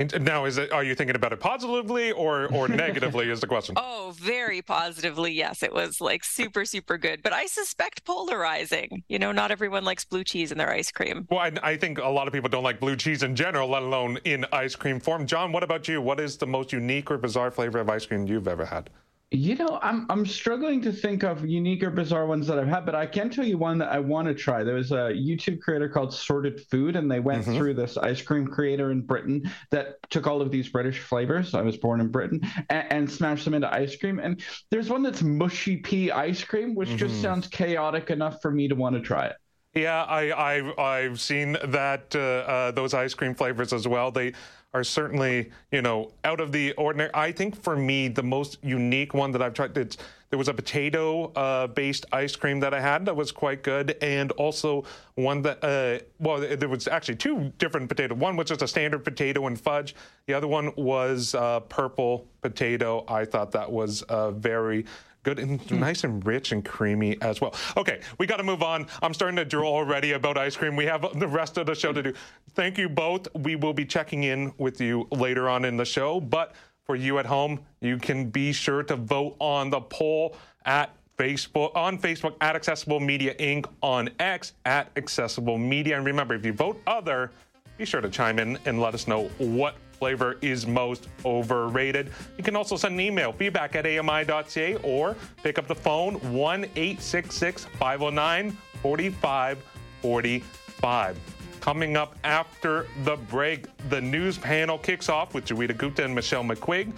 Now, 0.00 0.44
is 0.44 0.58
it? 0.58 0.72
Are 0.72 0.82
you 0.82 0.96
thinking 0.96 1.14
about 1.14 1.32
it 1.32 1.38
positively 1.38 2.10
or 2.10 2.52
or 2.52 2.66
negatively? 2.84 3.30
is 3.30 3.40
the 3.40 3.46
question? 3.46 3.76
Oh, 3.78 4.12
very 4.16 4.60
positively. 4.60 5.32
Yes, 5.32 5.62
it 5.62 5.72
was 5.72 6.00
like 6.00 6.24
super 6.24 6.64
super 6.64 6.98
good. 6.98 7.22
But 7.22 7.32
I 7.32 7.46
suspect 7.46 8.04
polarizing. 8.04 9.04
You 9.08 9.20
know, 9.20 9.30
not 9.30 9.52
everyone 9.52 9.84
likes 9.84 10.04
blue 10.04 10.24
cheese 10.24 10.50
in 10.50 10.58
their 10.58 10.70
ice 10.72 10.90
cream. 10.90 11.28
Well, 11.30 11.38
I, 11.38 11.52
I 11.62 11.76
think 11.76 11.98
a 11.98 12.08
lot 12.08 12.26
of 12.26 12.32
people 12.32 12.50
don't 12.50 12.64
like 12.64 12.80
blue 12.80 12.96
cheese 12.96 13.22
in 13.22 13.36
general, 13.36 13.68
let 13.68 13.82
alone 13.82 14.18
in 14.24 14.44
ice 14.52 14.74
cream 14.74 14.98
form. 14.98 15.26
John, 15.26 15.52
what 15.52 15.62
about 15.62 15.86
you? 15.86 16.02
What 16.02 16.18
is 16.18 16.38
the 16.38 16.46
most 16.46 16.72
unique 16.72 17.08
or 17.08 17.16
bizarre 17.16 17.52
flavor 17.52 17.78
of 17.78 17.88
ice 17.88 18.04
cream 18.04 18.26
you've 18.26 18.48
ever 18.48 18.64
had? 18.64 18.90
You 19.30 19.56
know, 19.56 19.80
I'm 19.82 20.06
I'm 20.10 20.24
struggling 20.26 20.80
to 20.82 20.92
think 20.92 21.24
of 21.24 21.44
unique 21.44 21.82
or 21.82 21.90
bizarre 21.90 22.26
ones 22.26 22.46
that 22.46 22.58
I've 22.58 22.68
had, 22.68 22.86
but 22.86 22.94
I 22.94 23.04
can 23.04 23.30
tell 23.30 23.44
you 23.44 23.58
one 23.58 23.78
that 23.78 23.90
I 23.90 23.98
want 23.98 24.28
to 24.28 24.34
try. 24.34 24.62
There 24.62 24.76
was 24.76 24.92
a 24.92 25.10
YouTube 25.10 25.60
creator 25.60 25.88
called 25.88 26.14
Sorted 26.14 26.60
Food, 26.70 26.94
and 26.94 27.10
they 27.10 27.18
went 27.18 27.42
mm-hmm. 27.42 27.56
through 27.56 27.74
this 27.74 27.96
ice 27.96 28.22
cream 28.22 28.46
creator 28.46 28.92
in 28.92 29.00
Britain 29.00 29.50
that 29.70 29.96
took 30.10 30.28
all 30.28 30.40
of 30.40 30.52
these 30.52 30.68
British 30.68 31.00
flavors. 31.00 31.52
I 31.52 31.62
was 31.62 31.76
born 31.76 32.00
in 32.00 32.08
Britain, 32.08 32.42
and, 32.70 32.92
and 32.92 33.10
smashed 33.10 33.44
them 33.44 33.54
into 33.54 33.72
ice 33.74 33.96
cream. 33.96 34.20
And 34.20 34.40
there's 34.70 34.88
one 34.88 35.02
that's 35.02 35.22
mushy 35.22 35.78
pea 35.78 36.12
ice 36.12 36.44
cream, 36.44 36.76
which 36.76 36.90
mm-hmm. 36.90 36.98
just 36.98 37.20
sounds 37.20 37.48
chaotic 37.48 38.10
enough 38.10 38.40
for 38.40 38.52
me 38.52 38.68
to 38.68 38.76
want 38.76 38.94
to 38.94 39.00
try 39.00 39.26
it. 39.26 39.36
Yeah, 39.74 40.04
I, 40.04 40.30
I 40.30 40.98
I've 41.00 41.20
seen 41.20 41.56
that 41.64 42.14
uh, 42.14 42.18
uh, 42.18 42.70
those 42.70 42.94
ice 42.94 43.14
cream 43.14 43.34
flavors 43.34 43.72
as 43.72 43.88
well. 43.88 44.12
They 44.12 44.34
are 44.74 44.82
certainly, 44.82 45.50
you 45.70 45.80
know, 45.80 46.10
out 46.24 46.40
of 46.40 46.50
the 46.50 46.72
ordinary. 46.72 47.10
I 47.14 47.30
think 47.30 47.62
for 47.62 47.76
me, 47.76 48.08
the 48.08 48.24
most 48.24 48.58
unique 48.62 49.14
one 49.14 49.30
that 49.30 49.40
I've 49.40 49.54
tried, 49.54 49.78
it's, 49.78 49.96
there 50.30 50.38
was 50.38 50.48
a 50.48 50.54
potato 50.54 51.32
uh, 51.34 51.68
based 51.68 52.06
ice 52.12 52.34
cream 52.34 52.58
that 52.58 52.74
I 52.74 52.80
had 52.80 53.06
that 53.06 53.14
was 53.14 53.30
quite 53.30 53.62
good. 53.62 53.96
And 54.02 54.32
also 54.32 54.82
one 55.14 55.42
that, 55.42 55.62
uh, 55.62 56.04
well, 56.18 56.40
there 56.40 56.68
was 56.68 56.88
actually 56.88 57.16
two 57.16 57.52
different 57.58 57.88
potato. 57.88 58.16
One 58.16 58.34
was 58.34 58.48
just 58.48 58.62
a 58.62 58.68
standard 58.68 59.04
potato 59.04 59.46
and 59.46 59.58
fudge. 59.58 59.94
The 60.26 60.34
other 60.34 60.48
one 60.48 60.72
was 60.76 61.36
uh, 61.36 61.60
purple 61.60 62.26
potato. 62.42 63.04
I 63.06 63.24
thought 63.24 63.52
that 63.52 63.70
was 63.70 64.02
uh, 64.02 64.32
very 64.32 64.86
good 65.24 65.38
and 65.40 65.60
mm. 65.60 65.78
nice 65.78 66.04
and 66.04 66.24
rich 66.24 66.52
and 66.52 66.64
creamy 66.64 67.20
as 67.20 67.40
well. 67.40 67.54
Okay, 67.76 68.00
we 68.18 68.26
got 68.26 68.36
to 68.36 68.44
move 68.44 68.62
on. 68.62 68.86
I'm 69.02 69.12
starting 69.12 69.36
to 69.36 69.44
drool 69.44 69.72
already 69.72 70.12
about 70.12 70.38
ice 70.38 70.56
cream. 70.56 70.76
We 70.76 70.86
have 70.86 71.18
the 71.18 71.26
rest 71.26 71.58
of 71.58 71.66
the 71.66 71.74
show 71.74 71.92
to 71.92 72.02
do. 72.02 72.12
Thank 72.54 72.78
you 72.78 72.88
both. 72.88 73.26
We 73.34 73.56
will 73.56 73.74
be 73.74 73.84
checking 73.84 74.24
in 74.24 74.52
with 74.58 74.80
you 74.80 75.08
later 75.10 75.48
on 75.48 75.64
in 75.64 75.76
the 75.76 75.84
show. 75.84 76.20
But 76.20 76.54
for 76.84 76.94
you 76.94 77.18
at 77.18 77.26
home, 77.26 77.60
you 77.80 77.96
can 77.98 78.30
be 78.30 78.52
sure 78.52 78.82
to 78.84 78.96
vote 78.96 79.36
on 79.40 79.70
the 79.70 79.80
poll 79.80 80.36
at 80.64 80.94
Facebook 81.18 81.74
on 81.76 81.98
Facebook 81.98 82.34
at 82.40 82.56
Accessible 82.56 83.00
Media 83.00 83.34
Inc. 83.36 83.66
on 83.82 84.10
X 84.18 84.52
at 84.64 84.90
Accessible 84.96 85.58
Media. 85.58 85.96
And 85.96 86.04
remember, 86.04 86.34
if 86.34 86.44
you 86.44 86.52
vote 86.52 86.80
other, 86.86 87.30
be 87.76 87.84
sure 87.84 88.00
to 88.00 88.08
chime 88.08 88.38
in 88.38 88.58
and 88.66 88.80
let 88.80 88.94
us 88.94 89.06
know 89.06 89.28
what 89.38 89.76
flavor 90.04 90.36
is 90.42 90.66
most 90.66 91.08
overrated. 91.24 92.12
You 92.36 92.44
can 92.44 92.56
also 92.56 92.76
send 92.76 92.92
an 92.92 93.00
email, 93.00 93.32
feedback 93.32 93.74
at 93.74 93.86
ami.ca, 93.86 94.74
or 94.82 95.16
pick 95.42 95.58
up 95.58 95.66
the 95.66 95.74
phone 95.74 96.16
1 96.30 96.64
866 96.76 97.64
509 97.64 98.50
4545. 98.82 101.18
Coming 101.62 101.96
up 101.96 102.18
after 102.22 102.86
the 103.04 103.16
break, 103.16 103.64
the 103.88 103.98
news 103.98 104.36
panel 104.36 104.76
kicks 104.76 105.08
off 105.08 105.32
with 105.32 105.46
Joeita 105.46 105.74
Gupta 105.74 106.04
and 106.04 106.14
Michelle 106.14 106.44
McQuigge. 106.44 106.92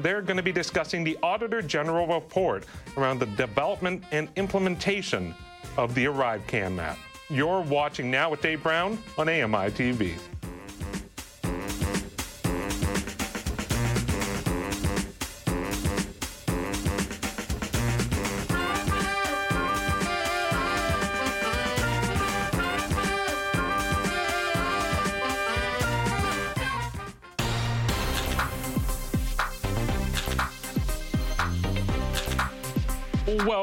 They're 0.00 0.22
going 0.22 0.38
to 0.38 0.42
be 0.42 0.52
discussing 0.52 1.04
the 1.04 1.18
Auditor 1.22 1.60
General 1.60 2.06
report 2.06 2.64
around 2.96 3.18
the 3.18 3.26
development 3.26 4.02
and 4.12 4.30
implementation 4.36 5.34
of 5.76 5.94
the 5.94 6.06
ArriveCAN 6.06 6.74
map. 6.74 6.96
You're 7.28 7.60
watching 7.60 8.10
now 8.10 8.30
with 8.30 8.40
Dave 8.40 8.62
Brown 8.62 8.98
on 9.18 9.28
AMI 9.28 9.72
TV. 9.72 10.14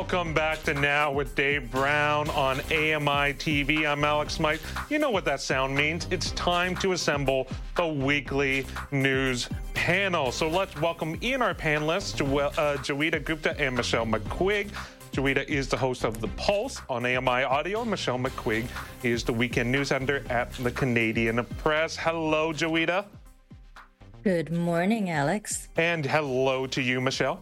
Welcome 0.04 0.34
back 0.34 0.62
to 0.64 0.74
Now 0.74 1.14
with 1.14 1.34
Dave 1.34 1.72
Brown 1.72 2.30
on 2.32 2.60
AMI 2.60 3.34
TV. 3.36 3.88
I'm 3.90 4.04
Alex 4.04 4.38
Mike. 4.38 4.60
You 4.90 5.00
know 5.00 5.10
what 5.10 5.24
that 5.24 5.40
sound 5.40 5.74
means. 5.74 6.08
It's 6.12 6.32
time 6.32 6.76
to 6.80 6.92
assemble 6.92 7.48
the 7.78 7.88
weekly 7.88 8.66
news 8.92 9.48
panel. 9.74 10.34
So 10.34 10.50
let's 10.50 10.76
welcome 10.82 11.18
in 11.22 11.42
our 11.42 11.56
panelists, 11.56 12.18
jo- 12.18 12.38
uh, 12.38 12.76
Joeita 12.80 13.24
Gupta 13.24 13.58
and 13.58 13.78
Michelle 13.78 14.06
McQuigge. 14.06 14.72
Joeita 15.14 15.48
is 15.48 15.70
the 15.70 15.78
host 15.78 16.04
of 16.04 16.20
The 16.20 16.28
Pulse 16.28 16.82
on 16.90 17.06
AMI 17.06 17.44
Audio. 17.44 17.86
Michelle 17.86 18.20
McQuigge 18.20 18.68
is 19.04 19.24
the 19.24 19.34
weekend 19.34 19.72
news 19.72 19.94
editor 19.94 20.26
at 20.30 20.52
the 20.56 20.72
Canadian 20.72 21.46
Press. 21.60 21.96
Hello, 21.96 22.52
Joeita. 22.52 23.06
Good 24.26 24.52
morning, 24.52 25.10
Alex. 25.12 25.70
And 25.78 26.06
hello 26.06 26.68
to 26.68 26.82
you, 26.82 27.00
Michelle. 27.00 27.42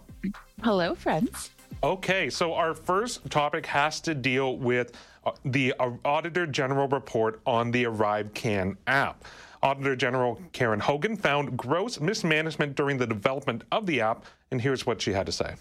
Hello, 0.62 0.94
friends. 0.94 1.50
Okay, 1.84 2.30
so 2.30 2.54
our 2.54 2.76
first 2.76 3.28
topic 3.32 3.66
has 3.66 4.00
to 4.02 4.14
deal 4.14 4.56
with 4.58 4.92
uh, 5.26 5.32
the 5.46 5.74
uh, 5.80 5.90
Auditor 6.06 6.46
General 6.46 6.88
report 6.88 7.42
on 7.44 7.72
the 7.72 7.86
ArriveCAN 7.86 8.78
app. 8.86 9.26
Auditor 9.64 9.96
General 9.96 10.40
Karen 10.54 10.80
Hogan 10.80 11.18
found 11.18 11.58
gross 11.58 12.00
mismanagement 12.00 12.76
during 12.76 13.00
the 13.00 13.08
development 13.08 13.64
of 13.72 13.88
the 13.88 14.00
app, 14.00 14.26
and 14.52 14.62
here's 14.62 14.86
what 14.86 15.02
she 15.02 15.12
had 15.12 15.26
to 15.26 15.32
say. 15.32 15.56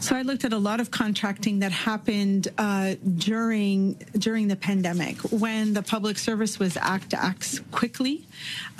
So 0.00 0.16
I 0.16 0.22
looked 0.22 0.44
at 0.44 0.52
a 0.52 0.58
lot 0.58 0.80
of 0.80 0.90
contracting 0.90 1.60
that 1.60 1.70
happened 1.70 2.48
uh, 2.58 2.96
during 3.18 3.94
during 4.18 4.48
the 4.48 4.56
pandemic 4.56 5.16
when 5.30 5.74
the 5.74 5.82
public 5.82 6.18
service 6.18 6.58
was 6.58 6.76
act 6.76 7.10
to 7.10 7.22
act 7.22 7.60
quickly 7.70 8.26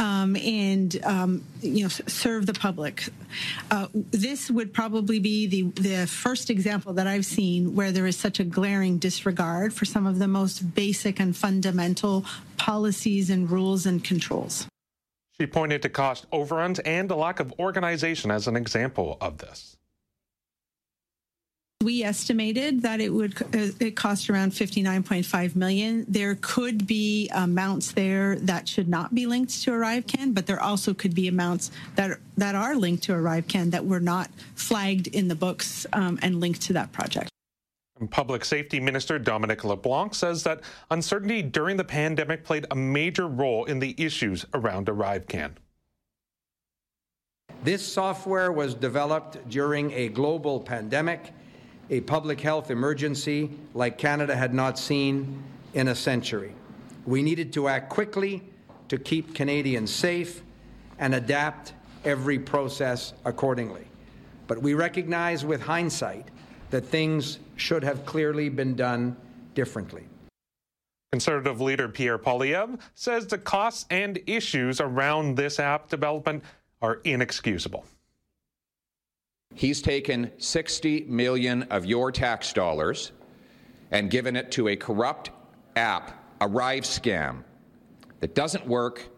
um, 0.01 0.35
and 0.37 0.99
um, 1.05 1.45
you 1.61 1.85
know 1.85 1.89
serve 1.89 2.47
the 2.47 2.55
public. 2.55 3.09
Uh, 3.71 3.87
this 3.95 4.51
would 4.51 4.75
probably 4.75 5.21
be 5.21 5.47
the 5.47 5.63
the 5.81 6.07
first 6.09 6.51
example 6.51 6.93
that 6.95 7.07
I've 7.07 7.27
seen 7.27 7.77
where 7.77 7.93
there 7.93 8.07
is 8.07 8.17
such 8.17 8.41
a 8.41 8.45
glaring 8.45 8.99
disregard 8.99 9.73
for 9.73 9.85
some 9.85 10.07
of 10.07 10.19
the 10.19 10.29
most 10.29 10.75
basic 10.75 11.21
and 11.21 11.37
fundamental 11.37 12.25
policies 12.57 13.31
and 13.31 13.49
rules 13.49 13.87
and 13.87 14.03
controls. 14.03 14.67
She 15.39 15.47
pointed 15.47 15.83
to 15.83 15.89
cost 15.89 16.27
overruns 16.33 16.79
and 16.81 17.11
a 17.11 17.17
lack 17.17 17.39
of 17.39 17.55
organization 17.61 18.31
as 18.31 18.49
an 18.49 18.57
example 18.57 19.19
of 19.21 19.39
this 19.39 19.77
we 21.83 22.03
estimated 22.03 22.83
that 22.83 23.01
it 23.01 23.11
would 23.11 23.41
uh, 23.43 23.73
it 23.81 23.97
cost 23.97 24.31
around 24.31 24.53
59.5 24.53 25.57
million. 25.57 26.05
There 26.09 26.39
could 26.41 26.87
be 26.87 27.29
amounts 27.35 27.93
there 27.93 28.37
that 28.37 28.69
should 28.69 28.89
not 28.89 29.15
be 29.15 29.27
linked 29.27 29.63
to 29.63 29.71
ArriveCAN 29.73 30.35
but 30.35 30.47
there 30.47 30.63
also 30.63 30.95
could 30.95 31.15
be 31.15 31.29
amounts 31.29 31.71
that 31.97 32.19
that 32.37 32.55
are 32.55 32.77
linked 32.77 33.03
to 33.05 33.13
ArriveCAN 33.13 33.71
that 33.73 33.85
were 33.85 34.01
not 34.01 34.31
flagged 34.55 35.09
in 35.09 35.29
the 35.29 35.35
books 35.35 35.87
um, 35.93 36.19
and 36.23 36.41
linked 36.41 36.63
to 36.63 36.73
that 36.73 36.93
project. 36.93 37.29
Public 38.11 38.45
Safety 38.45 38.81
Minister 38.81 39.19
Dominic 39.19 39.65
LeBlanc 39.65 40.15
says 40.15 40.43
that 40.43 40.63
uncertainty 40.91 41.43
during 41.43 41.77
the 41.77 41.85
pandemic 41.85 42.45
played 42.45 42.67
a 42.71 42.75
major 42.75 43.29
role 43.29 43.65
in 43.67 43.79
the 43.79 43.95
issues 43.97 44.45
around 44.55 44.87
ArriveCan. 44.87 45.53
This 47.63 47.87
software 47.87 48.51
was 48.51 48.75
developed 48.75 49.49
during 49.49 49.93
a 49.93 50.09
global 50.09 50.59
pandemic, 50.59 51.33
a 51.93 52.01
public 52.01 52.41
health 52.41 52.71
emergency 52.71 53.51
like 53.75 53.99
Canada 53.99 54.35
had 54.35 54.55
not 54.55 54.79
seen 54.79 55.43
in 55.75 55.89
a 55.89 55.95
century. 55.95 56.55
We 57.05 57.23
needed 57.23 57.53
to 57.53 57.69
act 57.69 57.91
quickly 57.91 58.43
to 58.89 58.97
keep 58.97 59.35
Canadians 59.35 59.95
safe 59.95 60.41
and 60.99 61.15
adapt 61.15 61.75
every 62.07 62.39
process 62.39 63.13
accordingly. 63.27 63.85
But 64.47 64.63
we 64.63 64.73
recognize 64.73 65.45
with 65.45 65.61
hindsight 65.61 66.29
that 66.71 66.87
things 66.87 67.39
should 67.57 67.85
have 67.85 68.07
clearly 68.07 68.49
been 68.49 68.75
done 68.75 69.15
differently. 69.53 70.07
Conservative 71.13 71.61
leader 71.61 71.91
Pierre 71.91 72.19
Poilievre 72.19 72.81
says 72.95 73.27
the 73.27 73.37
costs 73.37 73.85
and 73.91 74.19
issues 74.27 74.81
around 74.81 75.37
this 75.37 75.61
app 75.61 75.91
development 75.91 76.43
are 76.81 77.01
inexcusable. 77.05 77.85
He's 79.55 79.83
taken 79.83 80.31
60 80.39 81.07
million 81.09 81.65
of 81.65 81.85
your 81.85 82.11
tax 82.11 82.53
dollars 82.53 83.13
and 83.91 84.11
given 84.11 84.37
it 84.37 84.51
to 84.53 84.69
a 84.69 84.77
corrupt 84.77 85.31
app, 85.77 86.11
a 86.41 86.47
Arrive 86.47 86.85
Scam, 86.85 87.45
that 88.21 88.35
doesn't 88.35 88.67
work, 88.67 89.09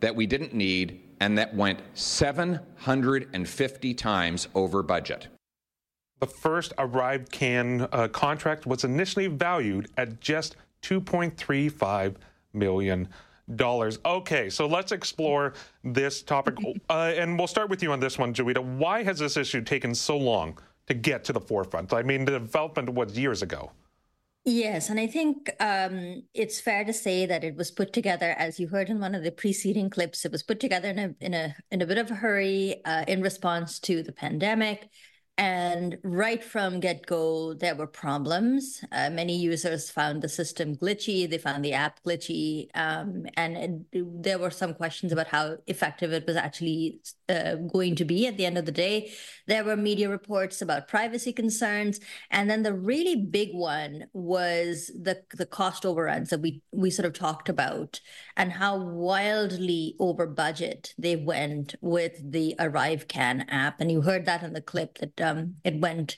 that 0.00 0.14
we 0.14 0.26
didn't 0.26 0.54
need, 0.54 1.00
and 1.20 1.36
that 1.38 1.54
went 1.54 1.80
750 1.94 3.94
times 3.94 4.48
over 4.54 4.82
budget. 4.82 5.28
The 6.20 6.26
first 6.26 6.72
ArriveCan 6.76 7.88
uh, 7.90 8.08
contract 8.08 8.66
was 8.66 8.84
initially 8.84 9.26
valued 9.26 9.88
at 9.96 10.20
just 10.20 10.56
2.35 10.82 12.16
million 12.52 13.08
dollars. 13.56 13.98
Okay, 14.04 14.50
so 14.50 14.66
let's 14.66 14.92
explore 14.92 15.54
this 15.84 16.22
topic, 16.22 16.56
uh, 16.90 17.12
and 17.16 17.38
we'll 17.38 17.46
start 17.46 17.70
with 17.70 17.82
you 17.82 17.92
on 17.92 18.00
this 18.00 18.18
one, 18.18 18.34
Joeita. 18.34 18.62
Why 18.62 19.02
has 19.02 19.18
this 19.18 19.36
issue 19.36 19.62
taken 19.62 19.94
so 19.94 20.16
long 20.16 20.58
to 20.86 20.94
get 20.94 21.24
to 21.24 21.32
the 21.32 21.40
forefront? 21.40 21.92
I 21.92 22.02
mean, 22.02 22.24
the 22.24 22.32
development 22.32 22.90
was 22.90 23.18
years 23.18 23.42
ago. 23.42 23.72
Yes, 24.44 24.90
and 24.90 24.98
I 24.98 25.06
think 25.06 25.50
um, 25.60 26.24
it's 26.34 26.60
fair 26.60 26.84
to 26.84 26.92
say 26.92 27.26
that 27.26 27.44
it 27.44 27.54
was 27.54 27.70
put 27.70 27.92
together, 27.92 28.34
as 28.36 28.58
you 28.58 28.66
heard 28.66 28.88
in 28.88 28.98
one 28.98 29.14
of 29.14 29.22
the 29.22 29.30
preceding 29.30 29.88
clips. 29.88 30.24
It 30.24 30.32
was 30.32 30.42
put 30.42 30.58
together 30.58 30.88
in 30.88 30.98
a 30.98 31.14
in 31.20 31.32
a 31.32 31.54
in 31.70 31.80
a 31.80 31.86
bit 31.86 31.98
of 31.98 32.10
a 32.10 32.14
hurry 32.14 32.84
uh, 32.84 33.04
in 33.06 33.22
response 33.22 33.78
to 33.80 34.02
the 34.02 34.10
pandemic. 34.10 34.88
And 35.38 35.98
right 36.04 36.44
from 36.44 36.78
get 36.78 37.06
go, 37.06 37.54
there 37.54 37.74
were 37.74 37.86
problems. 37.86 38.84
Uh, 38.92 39.08
many 39.08 39.36
users 39.36 39.90
found 39.90 40.20
the 40.20 40.28
system 40.28 40.76
glitchy, 40.76 41.28
they 41.28 41.38
found 41.38 41.64
the 41.64 41.72
app 41.72 42.00
glitchy, 42.04 42.68
um, 42.74 43.24
and 43.34 43.86
it, 43.92 44.22
there 44.22 44.38
were 44.38 44.50
some 44.50 44.74
questions 44.74 45.10
about 45.10 45.28
how 45.28 45.56
effective 45.66 46.12
it 46.12 46.26
was 46.26 46.36
actually 46.36 47.00
uh, 47.30 47.54
going 47.54 47.96
to 47.96 48.04
be 48.04 48.26
at 48.26 48.36
the 48.36 48.44
end 48.44 48.58
of 48.58 48.66
the 48.66 48.72
day. 48.72 49.10
There 49.46 49.64
were 49.64 49.76
media 49.76 50.10
reports 50.10 50.60
about 50.60 50.86
privacy 50.86 51.32
concerns. 51.32 51.98
And 52.30 52.50
then 52.50 52.62
the 52.62 52.74
really 52.74 53.16
big 53.16 53.50
one 53.52 54.04
was 54.12 54.90
the, 54.94 55.22
the 55.34 55.46
cost 55.46 55.86
overruns 55.86 56.28
that 56.30 56.40
we, 56.40 56.60
we 56.72 56.90
sort 56.90 57.06
of 57.06 57.14
talked 57.14 57.48
about 57.48 58.00
and 58.36 58.52
how 58.52 58.76
wildly 58.76 59.96
over 59.98 60.26
budget 60.26 60.94
they 60.98 61.16
went 61.16 61.74
with 61.80 62.20
the 62.22 62.54
ArriveCan 62.58 63.46
app. 63.48 63.80
And 63.80 63.90
you 63.90 64.02
heard 64.02 64.26
that 64.26 64.42
in 64.42 64.52
the 64.52 64.60
clip 64.60 64.98
that 64.98 65.21
um, 65.22 65.56
it 65.64 65.80
went 65.80 66.16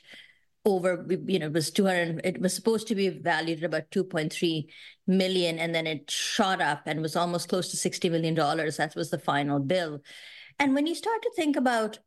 over 0.65 1.05
you 1.27 1.37
know 1.37 1.45
it 1.45 1.53
was 1.53 1.69
200 1.69 2.21
it 2.23 2.41
was 2.41 2.53
supposed 2.53 2.87
to 2.87 2.95
be 2.95 3.09
valued 3.09 3.59
at 3.59 3.65
about 3.65 3.91
2.3 3.91 4.65
million 5.07 5.59
and 5.59 5.75
then 5.75 5.85
it 5.85 6.09
shot 6.09 6.59
up 6.59 6.81
and 6.85 7.01
was 7.01 7.15
almost 7.15 7.49
close 7.49 7.69
to 7.69 7.77
60 7.77 8.09
million 8.09 8.33
dollars. 8.33 8.77
That 8.77 8.95
was 8.95 9.09
the 9.09 9.19
final 9.19 9.59
bill. 9.59 10.01
And 10.59 10.73
when 10.73 10.87
you 10.87 10.95
start 10.95 11.21
to 11.21 11.31
think 11.35 11.55
about 11.55 11.99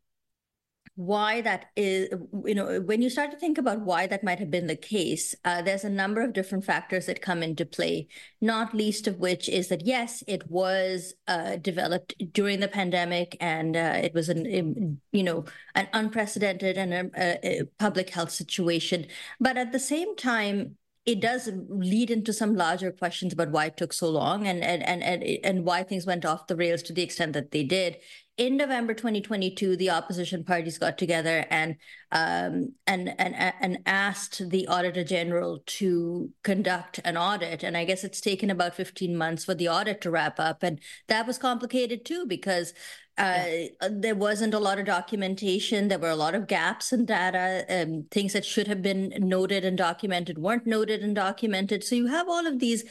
why 0.98 1.40
that 1.42 1.66
is, 1.76 2.08
you 2.44 2.56
know, 2.56 2.80
when 2.80 3.00
you 3.00 3.08
start 3.08 3.30
to 3.30 3.36
think 3.36 3.56
about 3.56 3.82
why 3.82 4.08
that 4.08 4.24
might 4.24 4.40
have 4.40 4.50
been 4.50 4.66
the 4.66 4.74
case, 4.74 5.32
uh, 5.44 5.62
there's 5.62 5.84
a 5.84 5.88
number 5.88 6.20
of 6.20 6.32
different 6.32 6.64
factors 6.64 7.06
that 7.06 7.22
come 7.22 7.40
into 7.40 7.64
play, 7.64 8.08
not 8.40 8.74
least 8.74 9.06
of 9.06 9.20
which 9.20 9.48
is 9.48 9.68
that, 9.68 9.86
yes, 9.86 10.24
it 10.26 10.50
was 10.50 11.14
uh, 11.28 11.54
developed 11.54 12.16
during 12.32 12.58
the 12.58 12.66
pandemic 12.66 13.36
and 13.38 13.76
uh, 13.76 14.00
it 14.02 14.12
was 14.12 14.28
an, 14.28 14.98
you 15.12 15.22
know, 15.22 15.44
an 15.76 15.86
unprecedented 15.92 16.76
and 16.76 16.92
a, 16.92 17.38
a 17.46 17.62
public 17.78 18.10
health 18.10 18.32
situation. 18.32 19.06
But 19.38 19.56
at 19.56 19.70
the 19.70 19.78
same 19.78 20.16
time, 20.16 20.78
it 21.06 21.20
does 21.20 21.48
lead 21.68 22.10
into 22.10 22.32
some 22.32 22.56
larger 22.56 22.90
questions 22.90 23.32
about 23.32 23.52
why 23.52 23.66
it 23.66 23.76
took 23.76 23.92
so 23.92 24.10
long 24.10 24.46
and 24.46 24.62
and 24.62 24.82
and 24.82 25.02
and, 25.02 25.22
and 25.42 25.64
why 25.64 25.82
things 25.82 26.04
went 26.04 26.26
off 26.26 26.48
the 26.48 26.56
rails 26.56 26.82
to 26.82 26.92
the 26.92 27.02
extent 27.02 27.32
that 27.32 27.50
they 27.50 27.64
did 27.64 27.96
in 28.38 28.56
November 28.56 28.94
2022, 28.94 29.76
the 29.76 29.90
opposition 29.90 30.44
parties 30.44 30.78
got 30.78 30.96
together 30.96 31.44
and 31.50 31.76
um, 32.12 32.72
and 32.86 33.12
and 33.18 33.34
and 33.60 33.78
asked 33.84 34.48
the 34.48 34.68
Auditor 34.68 35.02
General 35.02 35.60
to 35.66 36.30
conduct 36.44 37.00
an 37.04 37.16
audit. 37.16 37.64
And 37.64 37.76
I 37.76 37.84
guess 37.84 38.04
it's 38.04 38.20
taken 38.20 38.48
about 38.48 38.76
15 38.76 39.16
months 39.16 39.44
for 39.44 39.54
the 39.54 39.68
audit 39.68 40.00
to 40.02 40.10
wrap 40.10 40.38
up, 40.38 40.62
and 40.62 40.80
that 41.08 41.26
was 41.26 41.36
complicated 41.36 42.04
too 42.04 42.26
because 42.26 42.72
uh, 43.18 43.42
yeah. 43.46 43.88
there 43.90 44.14
wasn't 44.14 44.54
a 44.54 44.60
lot 44.60 44.78
of 44.78 44.86
documentation. 44.86 45.88
There 45.88 45.98
were 45.98 46.08
a 46.08 46.16
lot 46.16 46.36
of 46.36 46.46
gaps 46.46 46.92
in 46.92 47.04
data. 47.04 47.66
Um, 47.68 48.06
things 48.12 48.32
that 48.34 48.44
should 48.44 48.68
have 48.68 48.82
been 48.82 49.12
noted 49.18 49.64
and 49.64 49.76
documented 49.76 50.38
weren't 50.38 50.66
noted 50.66 51.02
and 51.02 51.16
documented. 51.16 51.82
So 51.82 51.96
you 51.96 52.06
have 52.06 52.28
all 52.28 52.46
of 52.46 52.60
these 52.60 52.84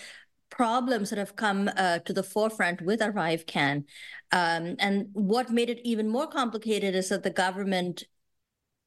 problems 0.57 1.11
that 1.11 1.19
have 1.19 1.35
come 1.35 1.69
uh, 1.77 1.99
to 1.99 2.11
the 2.11 2.23
forefront 2.23 2.81
with 2.81 2.99
ArriveCan. 2.99 3.85
Um, 4.31 4.75
and 4.79 5.09
what 5.13 5.51
made 5.51 5.69
it 5.69 5.79
even 5.83 6.09
more 6.09 6.27
complicated 6.27 6.95
is 6.95 7.09
that 7.09 7.23
the 7.23 7.29
government 7.29 8.03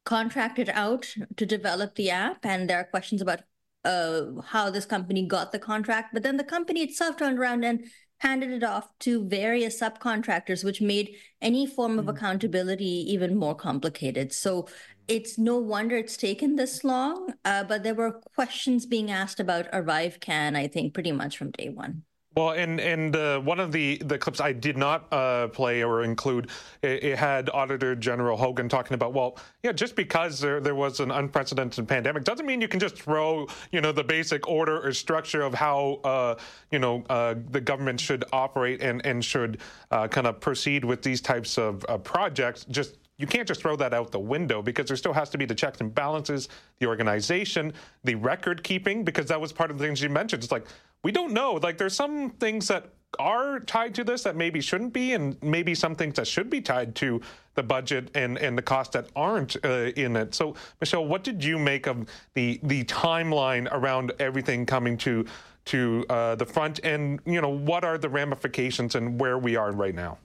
contracted 0.04 0.68
out 0.68 1.14
to 1.36 1.46
develop 1.46 1.94
the 1.94 2.10
app, 2.10 2.44
and 2.44 2.68
there 2.68 2.78
are 2.78 2.84
questions 2.84 3.22
about 3.22 3.40
uh, 3.84 4.22
how 4.44 4.68
this 4.68 4.84
company 4.84 5.26
got 5.26 5.52
the 5.52 5.58
contract. 5.58 6.12
But 6.12 6.24
then 6.24 6.36
the 6.36 6.44
company 6.44 6.82
itself 6.82 7.16
turned 7.16 7.38
around 7.38 7.64
and 7.64 7.84
handed 8.20 8.50
it 8.50 8.62
off 8.62 8.88
to 9.00 9.24
various 9.26 9.80
subcontractors, 9.80 10.64
which 10.64 10.80
made 10.80 11.16
any 11.42 11.66
form 11.66 11.98
of 11.98 12.04
mm-hmm. 12.04 12.16
accountability 12.16 13.12
even 13.12 13.36
more 13.36 13.54
complicated. 13.54 14.32
So 14.32 14.68
it's 15.08 15.38
no 15.38 15.56
wonder 15.56 15.96
it's 15.96 16.16
taken 16.16 16.54
this 16.54 16.84
long, 16.84 17.34
uh, 17.44 17.64
but 17.64 17.82
there 17.82 17.94
were 17.94 18.20
questions 18.34 18.86
being 18.86 19.10
asked 19.10 19.40
about 19.40 19.72
ArriveCan, 19.72 20.56
I 20.56 20.68
think, 20.68 20.94
pretty 20.94 21.12
much 21.12 21.36
from 21.36 21.50
day 21.50 21.70
one. 21.70 22.02
Well, 22.36 22.50
and 22.50 22.78
and 22.78 23.16
uh, 23.16 23.40
one 23.40 23.58
of 23.58 23.72
the, 23.72 23.96
the 24.04 24.16
clips 24.16 24.40
I 24.40 24.52
did 24.52 24.76
not 24.76 25.12
uh, 25.12 25.48
play 25.48 25.82
or 25.82 26.04
include, 26.04 26.50
it, 26.80 27.02
it, 27.02 27.18
had 27.18 27.50
Auditor 27.50 27.96
General 27.96 28.36
Hogan 28.36 28.68
talking 28.68 28.94
about, 28.94 29.12
well, 29.12 29.36
yeah, 29.64 29.72
just 29.72 29.96
because 29.96 30.38
there, 30.38 30.60
there 30.60 30.76
was 30.76 31.00
an 31.00 31.10
unprecedented 31.10 31.88
pandemic 31.88 32.22
doesn't 32.22 32.46
mean 32.46 32.60
you 32.60 32.68
can 32.68 32.78
just 32.78 32.96
throw, 32.96 33.48
you 33.72 33.80
know, 33.80 33.90
the 33.90 34.04
basic 34.04 34.46
order 34.46 34.80
or 34.80 34.92
structure 34.92 35.42
of 35.42 35.54
how, 35.54 35.94
uh, 36.04 36.36
you 36.70 36.78
know, 36.78 37.02
uh, 37.10 37.34
the 37.50 37.60
government 37.60 37.98
should 37.98 38.24
operate 38.32 38.80
and, 38.80 39.04
and 39.04 39.24
should 39.24 39.58
uh, 39.90 40.06
kind 40.06 40.28
of 40.28 40.40
proceed 40.40 40.84
with 40.84 41.02
these 41.02 41.20
types 41.20 41.58
of 41.58 41.84
uh, 41.88 41.98
projects. 41.98 42.64
Just 42.70 42.96
you 43.20 43.26
can't 43.26 43.46
just 43.46 43.60
throw 43.60 43.76
that 43.76 43.92
out 43.92 44.10
the 44.10 44.18
window 44.18 44.62
because 44.62 44.86
there 44.86 44.96
still 44.96 45.12
has 45.12 45.28
to 45.30 45.38
be 45.38 45.44
the 45.44 45.54
checks 45.54 45.80
and 45.80 45.94
balances, 45.94 46.48
the 46.78 46.86
organization, 46.86 47.72
the 48.04 48.14
record 48.14 48.62
keeping, 48.64 49.04
because 49.04 49.26
that 49.26 49.40
was 49.40 49.52
part 49.52 49.70
of 49.70 49.78
the 49.78 49.84
things 49.84 50.00
you 50.00 50.08
mentioned. 50.08 50.42
It's 50.42 50.52
like, 50.52 50.66
we 51.02 51.12
don't 51.12 51.32
know. 51.32 51.54
Like, 51.54 51.78
there's 51.78 51.94
some 51.94 52.30
things 52.30 52.68
that 52.68 52.90
are 53.18 53.60
tied 53.60 53.94
to 53.96 54.04
this 54.04 54.22
that 54.22 54.36
maybe 54.36 54.60
shouldn't 54.60 54.92
be, 54.92 55.14
and 55.14 55.36
maybe 55.42 55.74
some 55.74 55.94
things 55.94 56.14
that 56.14 56.26
should 56.26 56.48
be 56.48 56.60
tied 56.60 56.94
to 56.96 57.20
the 57.54 57.62
budget 57.62 58.10
and, 58.14 58.38
and 58.38 58.56
the 58.56 58.62
cost 58.62 58.92
that 58.92 59.08
aren't 59.16 59.56
uh, 59.64 59.90
in 59.96 60.16
it. 60.16 60.34
So, 60.34 60.54
Michelle, 60.80 61.04
what 61.04 61.24
did 61.24 61.42
you 61.44 61.58
make 61.58 61.86
of 61.86 62.06
the 62.34 62.60
the 62.62 62.84
timeline 62.84 63.68
around 63.72 64.12
everything 64.18 64.64
coming 64.64 64.96
to 64.98 65.26
to 65.66 66.04
uh, 66.08 66.34
the 66.36 66.46
front, 66.46 66.80
and 66.84 67.20
you 67.26 67.40
know 67.40 67.48
what 67.48 67.84
are 67.84 67.98
the 67.98 68.08
ramifications 68.08 68.94
and 68.94 69.20
where 69.20 69.38
we 69.38 69.56
are 69.56 69.72
right 69.72 69.94
now? 69.94 70.18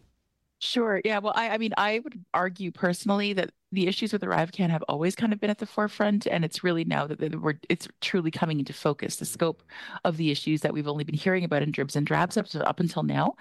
Sure. 0.65 0.99
Yeah. 1.05 1.19
Well, 1.19 1.33
I, 1.35 1.49
I 1.49 1.57
mean, 1.59 1.73
I 1.77 1.99
would 1.99 2.25
argue 2.33 2.71
personally 2.71 3.33
that 3.33 3.51
the 3.71 3.87
issues 3.87 4.11
with 4.11 4.21
ArriveCan 4.23 4.69
have 4.69 4.83
always 4.87 5.13
kind 5.15 5.31
of 5.31 5.39
been 5.39 5.49
at 5.49 5.59
the 5.59 5.65
forefront, 5.65 6.25
and 6.25 6.43
it's 6.43 6.63
really 6.63 6.85
now 6.85 7.05
that 7.05 7.19
we're 7.39 7.59
it's 7.69 7.87
truly 8.01 8.31
coming 8.31 8.57
into 8.59 8.73
focus. 8.73 9.17
The 9.17 9.25
scope 9.25 9.61
of 10.05 10.17
the 10.17 10.31
issues 10.31 10.61
that 10.61 10.73
we've 10.73 10.87
only 10.87 11.03
been 11.03 11.13
hearing 11.15 11.43
about 11.43 11.61
in 11.61 11.71
dribs 11.71 11.95
and 11.95 12.07
drabs 12.07 12.37
up, 12.37 12.47
up 12.55 12.79
until 12.79 13.03
now, 13.03 13.35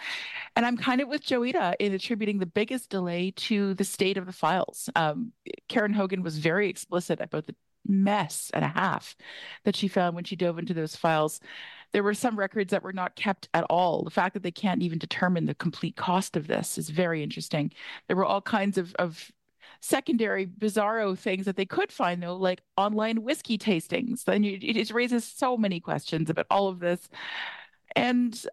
and 0.57 0.67
I'm 0.67 0.77
kind 0.77 1.01
of 1.01 1.09
with 1.09 1.25
Joeita 1.25 1.75
in 1.81 1.93
attributing 1.95 2.39
the 2.41 2.47
biggest 2.47 2.91
delay 2.91 3.33
to 3.33 3.75
the 3.75 3.85
state 3.85 4.19
of 4.19 4.27
the 4.27 4.33
files. 4.33 4.91
Um, 4.97 5.33
Karen 5.69 5.95
Hogan 5.95 6.23
was 6.23 6.39
very 6.39 6.69
explicit 6.71 7.21
about 7.21 7.47
the 7.47 7.57
mess 7.87 8.51
and 8.55 8.65
a 8.65 8.69
half 8.69 9.17
that 9.65 9.77
she 9.77 9.89
found 9.89 10.15
when 10.17 10.25
she 10.25 10.37
dove 10.37 10.59
into 10.59 10.75
those 10.75 10.97
files 10.97 11.41
there 11.95 12.03
were 12.03 12.13
some 12.13 12.37
records 12.37 12.73
that 12.73 12.83
were 12.83 12.93
not 12.93 13.15
kept 13.15 13.49
at 13.55 13.63
all. 13.71 14.03
The 14.03 14.11
fact 14.11 14.35
that 14.35 14.43
they 14.43 14.51
can't 14.51 14.83
even 14.83 14.99
determine 14.99 15.47
the 15.47 15.55
complete 15.55 15.95
cost 15.95 16.37
of 16.37 16.49
this 16.49 16.77
is 16.77 16.91
very 16.91 17.23
interesting. 17.23 17.71
There 18.09 18.17
were 18.17 18.25
all 18.25 18.43
kinds 18.43 18.79
of, 18.79 18.97
of 18.97 19.31
secondary 19.81 20.45
bizarro 20.45 21.17
things 21.17 21.45
that 21.45 21.55
they 21.55 21.67
could 21.67 21.93
find 21.93 22.23
though 22.23 22.35
like 22.37 22.63
online 22.77 23.23
whiskey 23.23 23.59
tastings 23.59 24.25
then 24.25 24.43
it 24.43 24.61
just 24.75 24.93
raises 24.93 25.25
so 25.25 25.59
many 25.59 25.79
questions 25.79 26.31
about 26.31 26.47
all 26.51 26.69
of 26.69 26.79
this 26.79 27.09
and 27.95 28.47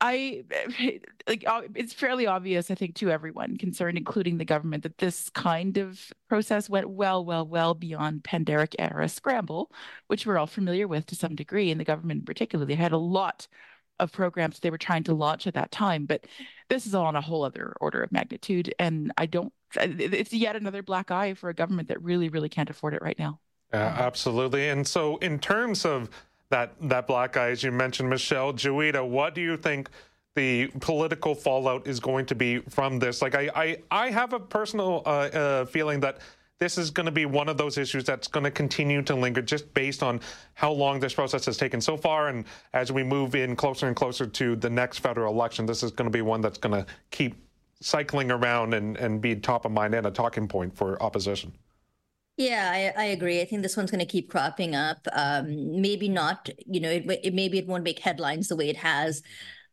I 0.00 0.44
eh, 0.50 0.98
like 1.26 1.44
it's 1.74 1.92
fairly 1.92 2.26
obvious, 2.26 2.70
I 2.70 2.74
think, 2.74 2.94
to 2.96 3.10
everyone 3.10 3.56
concerned, 3.56 3.98
including 3.98 4.38
the 4.38 4.44
government, 4.44 4.82
that 4.84 4.98
this 4.98 5.30
kind 5.30 5.76
of 5.78 6.12
process 6.28 6.68
went 6.68 6.88
well, 6.88 7.24
well, 7.24 7.46
well 7.46 7.74
beyond 7.74 8.24
pandemic 8.24 8.74
era 8.78 9.08
scramble, 9.08 9.70
which 10.06 10.26
we're 10.26 10.38
all 10.38 10.46
familiar 10.46 10.88
with 10.88 11.06
to 11.06 11.16
some 11.16 11.34
degree, 11.34 11.70
and 11.70 11.80
the 11.80 11.84
government 11.84 12.20
in 12.20 12.26
particular. 12.26 12.64
They 12.64 12.74
had 12.74 12.92
a 12.92 12.98
lot 12.98 13.46
of 13.98 14.12
programs 14.12 14.60
they 14.60 14.70
were 14.70 14.78
trying 14.78 15.02
to 15.04 15.14
launch 15.14 15.46
at 15.46 15.54
that 15.54 15.72
time, 15.72 16.06
but 16.06 16.24
this 16.68 16.86
is 16.86 16.94
all 16.94 17.06
on 17.06 17.16
a 17.16 17.20
whole 17.20 17.44
other 17.44 17.74
order 17.80 18.02
of 18.02 18.12
magnitude. 18.12 18.72
And 18.78 19.12
I 19.18 19.26
don't, 19.26 19.52
it's 19.74 20.32
yet 20.32 20.54
another 20.54 20.82
black 20.82 21.10
eye 21.10 21.34
for 21.34 21.50
a 21.50 21.54
government 21.54 21.88
that 21.88 22.00
really, 22.02 22.28
really 22.28 22.48
can't 22.48 22.70
afford 22.70 22.94
it 22.94 23.02
right 23.02 23.18
now. 23.18 23.40
Absolutely. 23.72 24.68
And 24.68 24.86
so, 24.86 25.18
in 25.18 25.38
terms 25.38 25.84
of 25.84 26.08
that 26.50 26.74
that 26.82 27.06
black 27.06 27.32
guy, 27.32 27.50
as 27.50 27.62
you 27.62 27.72
mentioned, 27.72 28.08
Michelle 28.08 28.52
Joeita. 28.52 29.06
What 29.06 29.34
do 29.34 29.40
you 29.40 29.56
think 29.56 29.90
the 30.34 30.68
political 30.80 31.34
fallout 31.34 31.86
is 31.86 32.00
going 32.00 32.26
to 32.26 32.34
be 32.34 32.58
from 32.58 32.98
this? 32.98 33.22
Like, 33.22 33.34
I 33.34 33.50
I, 33.54 33.76
I 33.90 34.10
have 34.10 34.32
a 34.32 34.40
personal 34.40 35.02
uh, 35.04 35.08
uh, 35.08 35.64
feeling 35.66 36.00
that 36.00 36.18
this 36.58 36.76
is 36.76 36.90
going 36.90 37.06
to 37.06 37.12
be 37.12 37.24
one 37.24 37.48
of 37.48 37.56
those 37.56 37.78
issues 37.78 38.04
that's 38.04 38.26
going 38.26 38.44
to 38.44 38.50
continue 38.50 39.00
to 39.02 39.14
linger 39.14 39.40
just 39.40 39.72
based 39.74 40.02
on 40.02 40.20
how 40.54 40.72
long 40.72 40.98
this 40.98 41.14
process 41.14 41.46
has 41.46 41.56
taken 41.56 41.80
so 41.80 41.96
far. 41.96 42.28
And 42.28 42.44
as 42.72 42.90
we 42.90 43.04
move 43.04 43.34
in 43.34 43.54
closer 43.54 43.86
and 43.86 43.94
closer 43.94 44.26
to 44.26 44.56
the 44.56 44.68
next 44.68 44.98
federal 44.98 45.32
election, 45.32 45.66
this 45.66 45.82
is 45.82 45.92
going 45.92 46.10
to 46.10 46.16
be 46.16 46.22
one 46.22 46.40
that's 46.40 46.58
going 46.58 46.74
to 46.74 46.86
keep 47.10 47.36
cycling 47.80 48.32
around 48.32 48.74
and, 48.74 48.96
and 48.96 49.20
be 49.20 49.36
top 49.36 49.64
of 49.64 49.72
mind 49.72 49.94
and 49.94 50.06
a 50.06 50.10
talking 50.10 50.48
point 50.48 50.76
for 50.76 51.00
opposition. 51.00 51.52
Yeah, 52.38 52.92
I, 52.96 53.02
I 53.02 53.04
agree. 53.06 53.40
I 53.40 53.44
think 53.44 53.62
this 53.62 53.76
one's 53.76 53.90
going 53.90 53.98
to 53.98 54.06
keep 54.06 54.30
cropping 54.30 54.74
up. 54.76 55.06
Um, 55.12 55.80
maybe 55.82 56.08
not, 56.08 56.48
you 56.66 56.78
know, 56.80 56.90
it, 56.90 57.04
it, 57.24 57.34
maybe 57.34 57.58
it 57.58 57.66
won't 57.66 57.82
make 57.82 57.98
headlines 57.98 58.48
the 58.48 58.54
way 58.56 58.68
it 58.68 58.76
has 58.78 59.22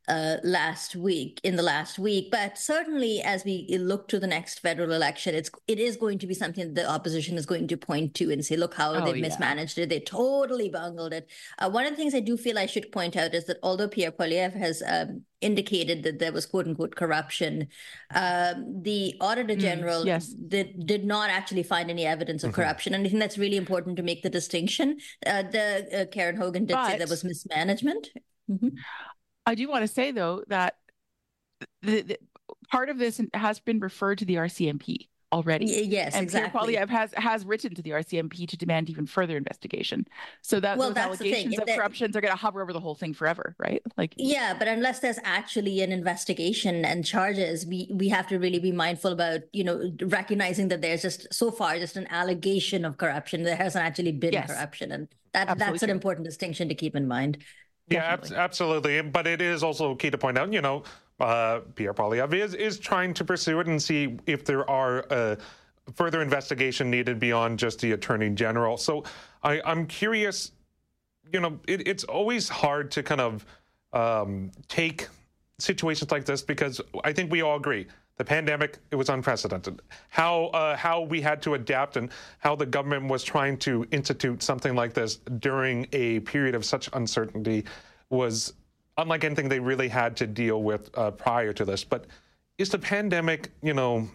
uh, 0.08 0.38
last 0.44 0.96
week 0.96 1.40
in 1.44 1.56
the 1.56 1.64
last 1.64 1.98
week 1.98 2.30
but 2.32 2.58
certainly 2.58 3.22
as 3.22 3.44
we 3.44 3.68
look 3.80 4.08
to 4.08 4.20
the 4.20 4.28
next 4.28 4.60
federal 4.60 4.92
election 4.92 5.34
it's 5.34 5.50
it 5.68 5.80
is 5.80 5.98
going 5.98 6.20
to 6.20 6.28
be 6.28 6.34
something 6.34 6.74
the 6.74 6.90
opposition 6.90 7.38
is 7.38 7.46
going 7.46 7.68
to 7.68 7.78
point 7.78 8.14
to 8.14 8.32
and 8.32 8.46
say 8.46 8.56
look 8.56 8.74
how 8.74 8.94
oh, 8.94 9.06
they've 9.06 9.18
yeah. 9.18 9.28
mismanaged 9.28 9.78
it 9.78 9.90
they 9.90 10.00
totally 10.00 10.70
bungled 10.70 11.14
it 11.14 11.30
uh, 11.60 11.70
one 11.70 11.86
of 11.86 11.92
the 11.92 11.98
things 11.98 12.14
i 12.14 12.20
do 12.20 12.38
feel 12.38 12.60
i 12.60 12.66
should 12.66 12.92
point 12.92 13.16
out 13.16 13.34
is 13.34 13.46
that 13.46 13.58
although 13.64 13.88
pierre 13.88 14.12
poilievre 14.12 14.58
has 14.58 14.84
um, 14.88 15.24
indicated 15.42 16.04
that 16.04 16.20
there 16.20 16.32
was 16.32 16.46
quote 16.46 16.68
unquote 16.68 16.96
corruption 16.96 17.68
um, 18.14 18.82
the 18.82 19.16
auditor 19.22 19.56
mm, 19.56 19.60
general 19.60 20.04
mm, 20.04 20.08
yes. 20.08 20.28
did, 20.28 20.86
did 20.86 21.06
not 21.06 21.30
actually 21.30 21.64
find 21.64 21.90
any 21.90 22.06
evidence 22.06 22.44
of 22.44 22.52
mm-hmm. 22.52 22.62
corruption 22.62 22.94
and 22.94 23.06
i 23.06 23.10
think 23.10 23.20
that's 23.20 23.38
really 23.38 23.58
important 23.58 23.98
to 23.98 24.04
make 24.04 24.24
the 24.24 24.30
distinction 24.30 24.98
uh, 25.26 25.44
the 25.44 26.02
uh, 26.02 26.06
karen 26.14 26.36
hogan 26.36 26.66
did 26.66 26.74
but, 26.74 26.92
say 26.92 26.98
there 26.98 27.08
was 27.08 27.24
mismanagement 27.24 28.10
mm-hmm. 28.50 28.70
I 29.46 29.56
do 29.56 29.68
want 29.70 29.84
to 29.84 29.88
say 29.88 30.12
though 30.12 30.44
that 30.48 30.76
the, 31.82 32.02
the, 32.02 32.18
part 32.70 32.90
of 32.90 32.98
this 32.98 33.22
has 33.34 33.60
been 33.60 33.80
referred 33.80 34.20
to 34.20 34.26
the 34.26 34.36
RCMP 34.36 35.08
already. 35.32 35.66
yes, 35.66 36.16
and 36.16 36.24
exactly. 36.24 36.74
Pierre 36.74 36.86
Poilievre 36.86 36.90
has 36.90 37.14
has 37.16 37.46
written 37.46 37.76
to 37.76 37.82
the 37.82 37.92
RCMP 37.92 38.48
to 38.48 38.58
demand 38.58 38.90
even 38.90 39.06
further 39.06 39.36
investigation. 39.38 40.08
So 40.42 40.60
that 40.60 40.78
well, 40.78 40.90
those 40.90 40.98
allegations 40.98 41.60
of 41.60 41.68
corruptions 41.68 42.16
are 42.16 42.22
going 42.22 42.32
to 42.32 42.38
hover 42.38 42.62
over 42.62 42.74
the 42.74 42.80
whole 42.80 42.96
thing 42.96 43.14
forever, 43.14 43.56
right? 43.60 43.82
Like 43.98 44.14
yeah, 44.18 44.56
but 44.58 44.68
unless 44.68 45.00
there's 45.00 45.20
actually 45.24 45.82
an 45.82 45.92
investigation 45.92 46.86
and 46.86 47.06
charges, 47.06 47.66
we 47.66 47.90
we 47.94 48.10
have 48.10 48.28
to 48.28 48.40
really 48.40 48.60
be 48.60 48.72
mindful 48.72 49.12
about 49.12 49.42
you 49.52 49.64
know 49.64 49.92
recognizing 50.02 50.70
that 50.70 50.82
there's 50.82 51.02
just 51.02 51.34
so 51.34 51.52
far 51.52 51.78
just 51.78 51.98
an 51.98 52.08
allegation 52.10 52.86
of 52.86 52.98
corruption. 52.98 53.44
There 53.44 53.56
hasn't 53.56 53.84
actually 53.84 54.14
been 54.14 54.34
yes. 54.34 54.48
corruption, 54.48 54.92
and 54.92 55.08
that 55.34 55.58
that's 55.58 55.84
an 55.84 55.88
true. 55.90 55.96
important 55.96 56.26
distinction 56.26 56.70
to 56.70 56.76
keep 56.76 56.96
in 56.96 57.08
mind. 57.08 57.40
Definitely. 57.90 58.36
Yeah, 58.36 58.44
absolutely. 58.44 59.02
But 59.02 59.28
it 59.28 59.42
is 59.42 59.64
also 59.64 59.96
key 59.96 60.10
to 60.10 60.18
point 60.18 60.38
out, 60.38 60.52
you 60.52 60.62
know, 60.62 60.84
uh, 61.20 61.60
Pierre 61.76 61.94
Poilievre 61.94 62.34
is, 62.34 62.54
is 62.54 62.80
trying 62.80 63.14
to 63.14 63.24
pursue 63.24 63.60
it 63.60 63.68
and 63.68 63.82
see 63.82 64.18
if 64.26 64.44
there 64.44 64.70
are 64.70 65.06
uh, 65.12 65.36
further 65.94 66.22
investigation 66.22 66.90
needed 66.90 67.20
beyond 67.20 67.60
just 67.60 67.80
the 67.80 67.92
attorney 67.92 68.30
general. 68.32 68.78
So 68.78 69.04
I, 69.44 69.62
I'm 69.66 69.86
curious, 69.86 70.52
you 71.32 71.40
know, 71.40 71.60
it, 71.68 71.88
it's 71.88 72.04
always 72.04 72.50
hard 72.50 72.92
to 72.92 73.04
kind 73.04 73.22
of 73.22 73.46
um, 73.94 74.52
take 74.68 75.08
situations 75.60 76.12
like 76.12 76.26
this 76.26 76.42
because 76.42 76.82
I 77.04 77.14
think 77.14 77.32
we 77.32 77.42
all 77.42 77.56
agree 77.56 77.88
the 78.18 78.26
pandemic 78.26 78.80
it 78.92 78.96
was 78.96 79.10
unprecedented. 79.10 79.82
How 80.10 80.46
uh, 80.48 80.76
how 80.76 81.02
we 81.02 81.22
had 81.22 81.42
to 81.44 81.56
adapt 81.56 81.98
and 81.98 82.10
how 82.40 82.56
the 82.56 82.66
government 82.66 83.10
was 83.10 83.24
trying 83.24 83.58
to 83.60 83.86
institute 83.92 84.42
something 84.42 84.76
like 84.76 84.94
this 84.94 85.18
during 85.40 85.88
a 85.92 86.22
period 86.22 86.56
of 86.56 86.64
such 86.64 86.90
uncertainty 86.94 87.66
was 88.10 88.54
unlike 88.98 89.26
anything 89.26 89.50
they 89.50 89.60
really 89.60 89.90
had 89.90 90.16
to 90.18 90.28
deal 90.28 90.64
with 90.64 90.90
uh, 90.98 91.12
prior 91.12 91.52
to 91.54 91.66
this. 91.66 91.84
But 91.84 92.06
is 92.58 92.70
the 92.70 92.80
pandemic 92.80 93.52
you 93.62 93.74
know 93.74 94.08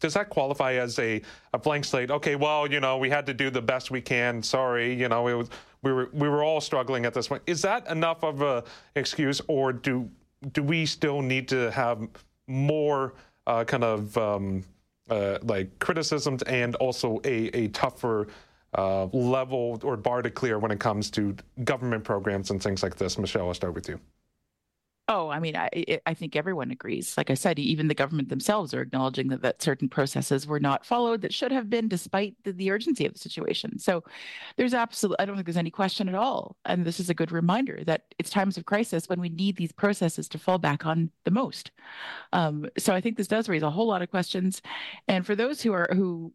does 0.00 0.12
that 0.12 0.28
qualify 0.28 0.74
as 0.74 0.98
a, 0.98 1.22
a 1.54 1.58
blank 1.58 1.86
slate? 1.86 2.10
Okay 2.10 2.36
well 2.36 2.70
you 2.70 2.80
know 2.80 2.98
we 2.98 3.08
had 3.08 3.24
to 3.26 3.34
do 3.34 3.48
the 3.48 3.62
best 3.62 3.90
we 3.90 4.02
can. 4.02 4.42
Sorry 4.42 4.92
you 4.92 5.08
know 5.08 5.26
it 5.28 5.34
was 5.34 5.48
we 5.82 5.92
were 5.92 6.10
we 6.12 6.28
were 6.28 6.44
all 6.44 6.60
struggling 6.60 7.06
at 7.06 7.14
this 7.14 7.28
point. 7.28 7.42
Is 7.46 7.62
that 7.62 7.88
enough 7.88 8.22
of 8.22 8.42
a 8.42 8.64
excuse 8.94 9.40
or 9.48 9.72
do 9.72 10.10
do 10.52 10.62
we 10.62 10.84
still 10.84 11.22
need 11.22 11.48
to 11.48 11.70
have 11.70 12.06
more 12.46 13.14
uh, 13.48 13.64
kind 13.64 13.82
of 13.82 14.16
um, 14.16 14.62
uh, 15.10 15.38
like 15.42 15.76
criticisms 15.80 16.42
and 16.42 16.76
also 16.76 17.20
a, 17.24 17.48
a 17.56 17.68
tougher 17.68 18.28
uh, 18.76 19.06
level 19.06 19.80
or 19.82 19.96
bar 19.96 20.22
to 20.22 20.30
clear 20.30 20.58
when 20.58 20.70
it 20.70 20.78
comes 20.78 21.10
to 21.10 21.34
government 21.64 22.04
programs 22.04 22.50
and 22.50 22.62
things 22.62 22.82
like 22.82 22.96
this. 22.96 23.18
Michelle, 23.18 23.48
I'll 23.48 23.54
start 23.54 23.74
with 23.74 23.88
you. 23.88 23.98
Oh, 25.10 25.30
I 25.30 25.40
mean, 25.40 25.56
I 25.56 25.70
I 26.04 26.12
think 26.12 26.36
everyone 26.36 26.70
agrees. 26.70 27.16
Like 27.16 27.30
I 27.30 27.34
said, 27.34 27.58
even 27.58 27.88
the 27.88 27.94
government 27.94 28.28
themselves 28.28 28.74
are 28.74 28.82
acknowledging 28.82 29.28
that, 29.28 29.40
that 29.40 29.62
certain 29.62 29.88
processes 29.88 30.46
were 30.46 30.60
not 30.60 30.84
followed 30.84 31.22
that 31.22 31.32
should 31.32 31.50
have 31.50 31.70
been, 31.70 31.88
despite 31.88 32.34
the, 32.44 32.52
the 32.52 32.70
urgency 32.70 33.06
of 33.06 33.14
the 33.14 33.18
situation. 33.18 33.78
So, 33.78 34.04
there's 34.56 34.74
absolutely, 34.74 35.16
I 35.20 35.24
don't 35.24 35.36
think 35.36 35.46
there's 35.46 35.56
any 35.56 35.70
question 35.70 36.10
at 36.10 36.14
all. 36.14 36.56
And 36.66 36.84
this 36.84 37.00
is 37.00 37.08
a 37.08 37.14
good 37.14 37.32
reminder 37.32 37.82
that 37.86 38.02
it's 38.18 38.28
times 38.28 38.58
of 38.58 38.66
crisis 38.66 39.08
when 39.08 39.18
we 39.20 39.30
need 39.30 39.56
these 39.56 39.72
processes 39.72 40.28
to 40.28 40.38
fall 40.38 40.58
back 40.58 40.84
on 40.84 41.10
the 41.24 41.30
most. 41.30 41.70
Um, 42.34 42.68
so, 42.76 42.92
I 42.94 43.00
think 43.00 43.16
this 43.16 43.28
does 43.28 43.48
raise 43.48 43.62
a 43.62 43.70
whole 43.70 43.86
lot 43.86 44.02
of 44.02 44.10
questions. 44.10 44.60
And 45.08 45.24
for 45.24 45.34
those 45.34 45.62
who 45.62 45.72
are 45.72 45.88
who 45.94 46.34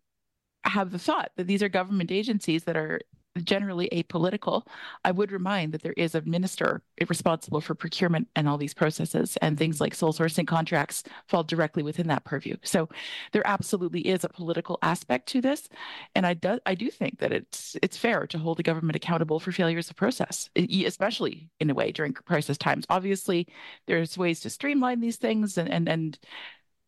have 0.64 0.92
the 0.92 1.00
thought 1.00 1.32
that 1.38 1.46
these 1.46 1.62
are 1.62 1.70
government 1.70 2.12
agencies 2.12 2.64
that 2.64 2.78
are 2.78 3.02
generally 3.42 3.90
apolitical, 3.92 4.66
I 5.04 5.12
would 5.12 5.32
remind 5.32 5.74
that 5.74 5.82
there 5.82 5.94
is 5.98 6.16
a 6.16 6.22
minister 6.22 6.82
responsible 7.10 7.62
for 7.62 7.76
procurement 7.76 8.28
and 8.36 8.48
all 8.48 8.58
these 8.58 8.74
processes, 8.74 9.38
and 9.42 9.58
things 9.58 9.82
like 9.82 9.96
sole 9.96 10.14
sourcing 10.14 10.48
contracts 10.48 11.04
fall 11.28 11.44
directly 11.44 11.84
within 11.84 12.08
that 12.08 12.26
purview. 12.26 12.56
So 12.64 12.90
there 13.32 13.46
absolutely 13.46 14.02
is 14.02 14.24
a 14.24 14.30
political 14.30 14.78
aspect 14.82 15.28
to 15.30 15.42
this, 15.42 15.68
and 16.16 16.26
I 16.26 16.34
do 16.34 16.60
I 16.66 16.76
do 16.76 16.90
think 16.92 17.20
that 17.20 17.32
it's 17.32 17.76
it's 17.82 17.98
fair 17.98 18.28
to 18.28 18.38
hold 18.38 18.58
the 18.58 18.64
government 18.64 18.96
accountable 18.96 19.40
for 19.40 19.52
failures 19.52 19.90
of 19.90 19.96
process, 19.96 20.50
especially 20.56 21.50
in 21.60 21.70
a 21.70 21.74
way 21.74 21.92
during 21.92 22.14
crisis 22.14 22.58
times. 22.58 22.86
Obviously, 22.90 23.48
there's 23.88 24.18
ways 24.18 24.40
to 24.42 24.50
streamline 24.50 25.00
these 25.00 25.18
things 25.18 25.58
and 25.58 25.70
and 25.70 25.90
and 25.90 26.20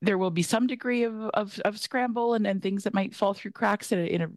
there 0.05 0.17
will 0.17 0.31
be 0.31 0.43
some 0.43 0.67
degree 0.67 1.03
of, 1.03 1.29
of, 1.33 1.59
of 1.65 1.79
scramble 1.79 2.35
and, 2.35 2.45
and 2.45 2.61
things 2.61 2.83
that 2.83 2.93
might 2.93 3.15
fall 3.15 3.33
through 3.33 3.51
cracks 3.51 3.91
in 3.91 3.99
a, 3.99 4.03
in 4.03 4.21
a 4.21 4.29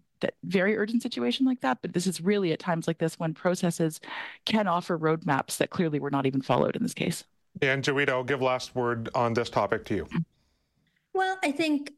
very 0.43 0.77
urgent 0.77 1.03
situation 1.03 1.47
like 1.47 1.61
that. 1.61 1.79
But 1.83 1.93
this 1.93 2.07
is 2.07 2.21
really 2.21 2.53
at 2.53 2.59
times 2.59 2.87
like 2.87 2.99
this 2.99 3.19
when 3.19 3.35
processes 3.35 4.01
can 4.47 4.67
offer 4.67 4.99
roadmaps 4.99 5.59
that 5.59 5.71
clearly 5.71 6.01
were 6.01 6.11
not 6.11 6.27
even 6.27 6.41
followed 6.41 6.75
in 6.75 6.83
this 6.83 6.95
case. 6.95 7.25
And 7.61 7.85
Joeita, 7.85 8.09
I'll 8.09 8.25
give 8.25 8.41
last 8.41 8.75
word 8.75 9.11
on 9.15 9.35
this 9.35 9.51
topic 9.51 9.85
to 9.87 9.95
you. 9.95 10.09
Well, 11.13 11.39
I 11.43 11.53
think 11.53 11.93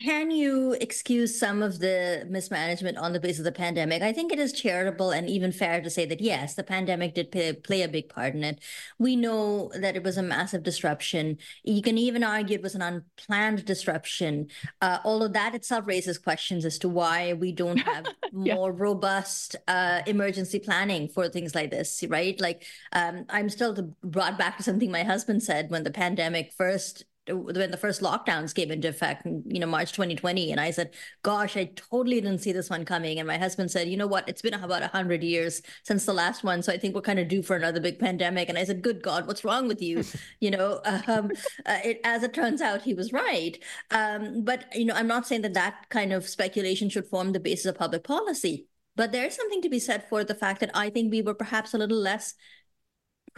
can 0.00 0.30
you 0.30 0.76
excuse 0.80 1.36
some 1.38 1.60
of 1.60 1.80
the 1.80 2.24
mismanagement 2.28 2.96
on 2.98 3.12
the 3.12 3.18
basis 3.18 3.40
of 3.40 3.44
the 3.44 3.52
pandemic? 3.52 4.00
I 4.00 4.12
think 4.12 4.32
it 4.32 4.38
is 4.38 4.52
charitable 4.52 5.10
and 5.10 5.28
even 5.28 5.50
fair 5.50 5.80
to 5.80 5.90
say 5.90 6.06
that 6.06 6.20
yes, 6.20 6.54
the 6.54 6.62
pandemic 6.62 7.14
did 7.14 7.32
play, 7.32 7.52
play 7.52 7.82
a 7.82 7.88
big 7.88 8.08
part 8.08 8.34
in 8.34 8.44
it. 8.44 8.60
We 8.98 9.16
know 9.16 9.72
that 9.74 9.96
it 9.96 10.04
was 10.04 10.16
a 10.16 10.22
massive 10.22 10.62
disruption. 10.62 11.38
You 11.64 11.82
can 11.82 11.98
even 11.98 12.22
argue 12.22 12.54
it 12.54 12.62
was 12.62 12.76
an 12.76 12.82
unplanned 12.82 13.64
disruption. 13.64 14.48
Uh, 14.80 14.98
all 15.02 15.24
of 15.24 15.32
that 15.32 15.56
itself 15.56 15.84
raises 15.88 16.16
questions 16.16 16.64
as 16.64 16.78
to 16.78 16.88
why 16.88 17.32
we 17.32 17.50
don't 17.50 17.78
have 17.78 18.06
yeah. 18.32 18.54
more 18.54 18.70
robust 18.70 19.56
uh, 19.66 20.02
emergency 20.06 20.60
planning 20.60 21.08
for 21.08 21.28
things 21.28 21.56
like 21.56 21.72
this, 21.72 22.04
right? 22.08 22.40
Like, 22.40 22.64
um, 22.92 23.24
I'm 23.28 23.48
still 23.48 23.94
brought 24.04 24.38
back 24.38 24.58
to 24.58 24.62
something 24.62 24.92
my 24.92 25.02
husband 25.02 25.42
said 25.42 25.70
when 25.70 25.82
the 25.82 25.90
pandemic 25.90 26.52
first 26.52 27.04
when 27.30 27.70
the 27.70 27.76
first 27.76 28.00
lockdowns 28.00 28.54
came 28.54 28.70
into 28.70 28.88
effect, 28.88 29.26
you 29.26 29.60
know, 29.60 29.66
March 29.66 29.92
2020. 29.92 30.50
And 30.50 30.60
I 30.60 30.70
said, 30.70 30.94
gosh, 31.22 31.56
I 31.56 31.66
totally 31.76 32.20
didn't 32.20 32.40
see 32.40 32.52
this 32.52 32.70
one 32.70 32.84
coming. 32.84 33.18
And 33.18 33.26
my 33.26 33.38
husband 33.38 33.70
said, 33.70 33.88
you 33.88 33.96
know 33.96 34.06
what? 34.06 34.28
It's 34.28 34.42
been 34.42 34.54
about 34.54 34.80
100 34.80 35.22
years 35.22 35.62
since 35.84 36.04
the 36.04 36.12
last 36.12 36.44
one. 36.44 36.62
So 36.62 36.72
I 36.72 36.78
think 36.78 36.94
we're 36.94 37.00
kind 37.00 37.18
of 37.18 37.28
due 37.28 37.42
for 37.42 37.56
another 37.56 37.80
big 37.80 37.98
pandemic. 37.98 38.48
And 38.48 38.58
I 38.58 38.64
said, 38.64 38.82
good 38.82 39.02
God, 39.02 39.26
what's 39.26 39.44
wrong 39.44 39.68
with 39.68 39.82
you? 39.82 40.04
you 40.40 40.50
know, 40.50 40.80
um, 40.84 41.30
uh, 41.66 41.78
it, 41.84 42.00
as 42.04 42.22
it 42.22 42.34
turns 42.34 42.60
out, 42.60 42.82
he 42.82 42.94
was 42.94 43.12
right. 43.12 43.58
Um, 43.90 44.44
but, 44.44 44.64
you 44.74 44.84
know, 44.84 44.94
I'm 44.94 45.08
not 45.08 45.26
saying 45.26 45.42
that 45.42 45.54
that 45.54 45.88
kind 45.88 46.12
of 46.12 46.28
speculation 46.28 46.88
should 46.88 47.06
form 47.06 47.32
the 47.32 47.40
basis 47.40 47.66
of 47.66 47.76
public 47.76 48.04
policy. 48.04 48.66
But 48.98 49.12
there 49.12 49.26
is 49.26 49.36
something 49.36 49.62
to 49.62 49.68
be 49.68 49.78
said 49.78 50.08
for 50.08 50.24
the 50.24 50.34
fact 50.34 50.58
that 50.58 50.72
I 50.74 50.90
think 50.90 51.12
we 51.12 51.22
were 51.22 51.32
perhaps 51.32 51.72
a 51.72 51.78
little 51.78 52.00
less 52.00 52.34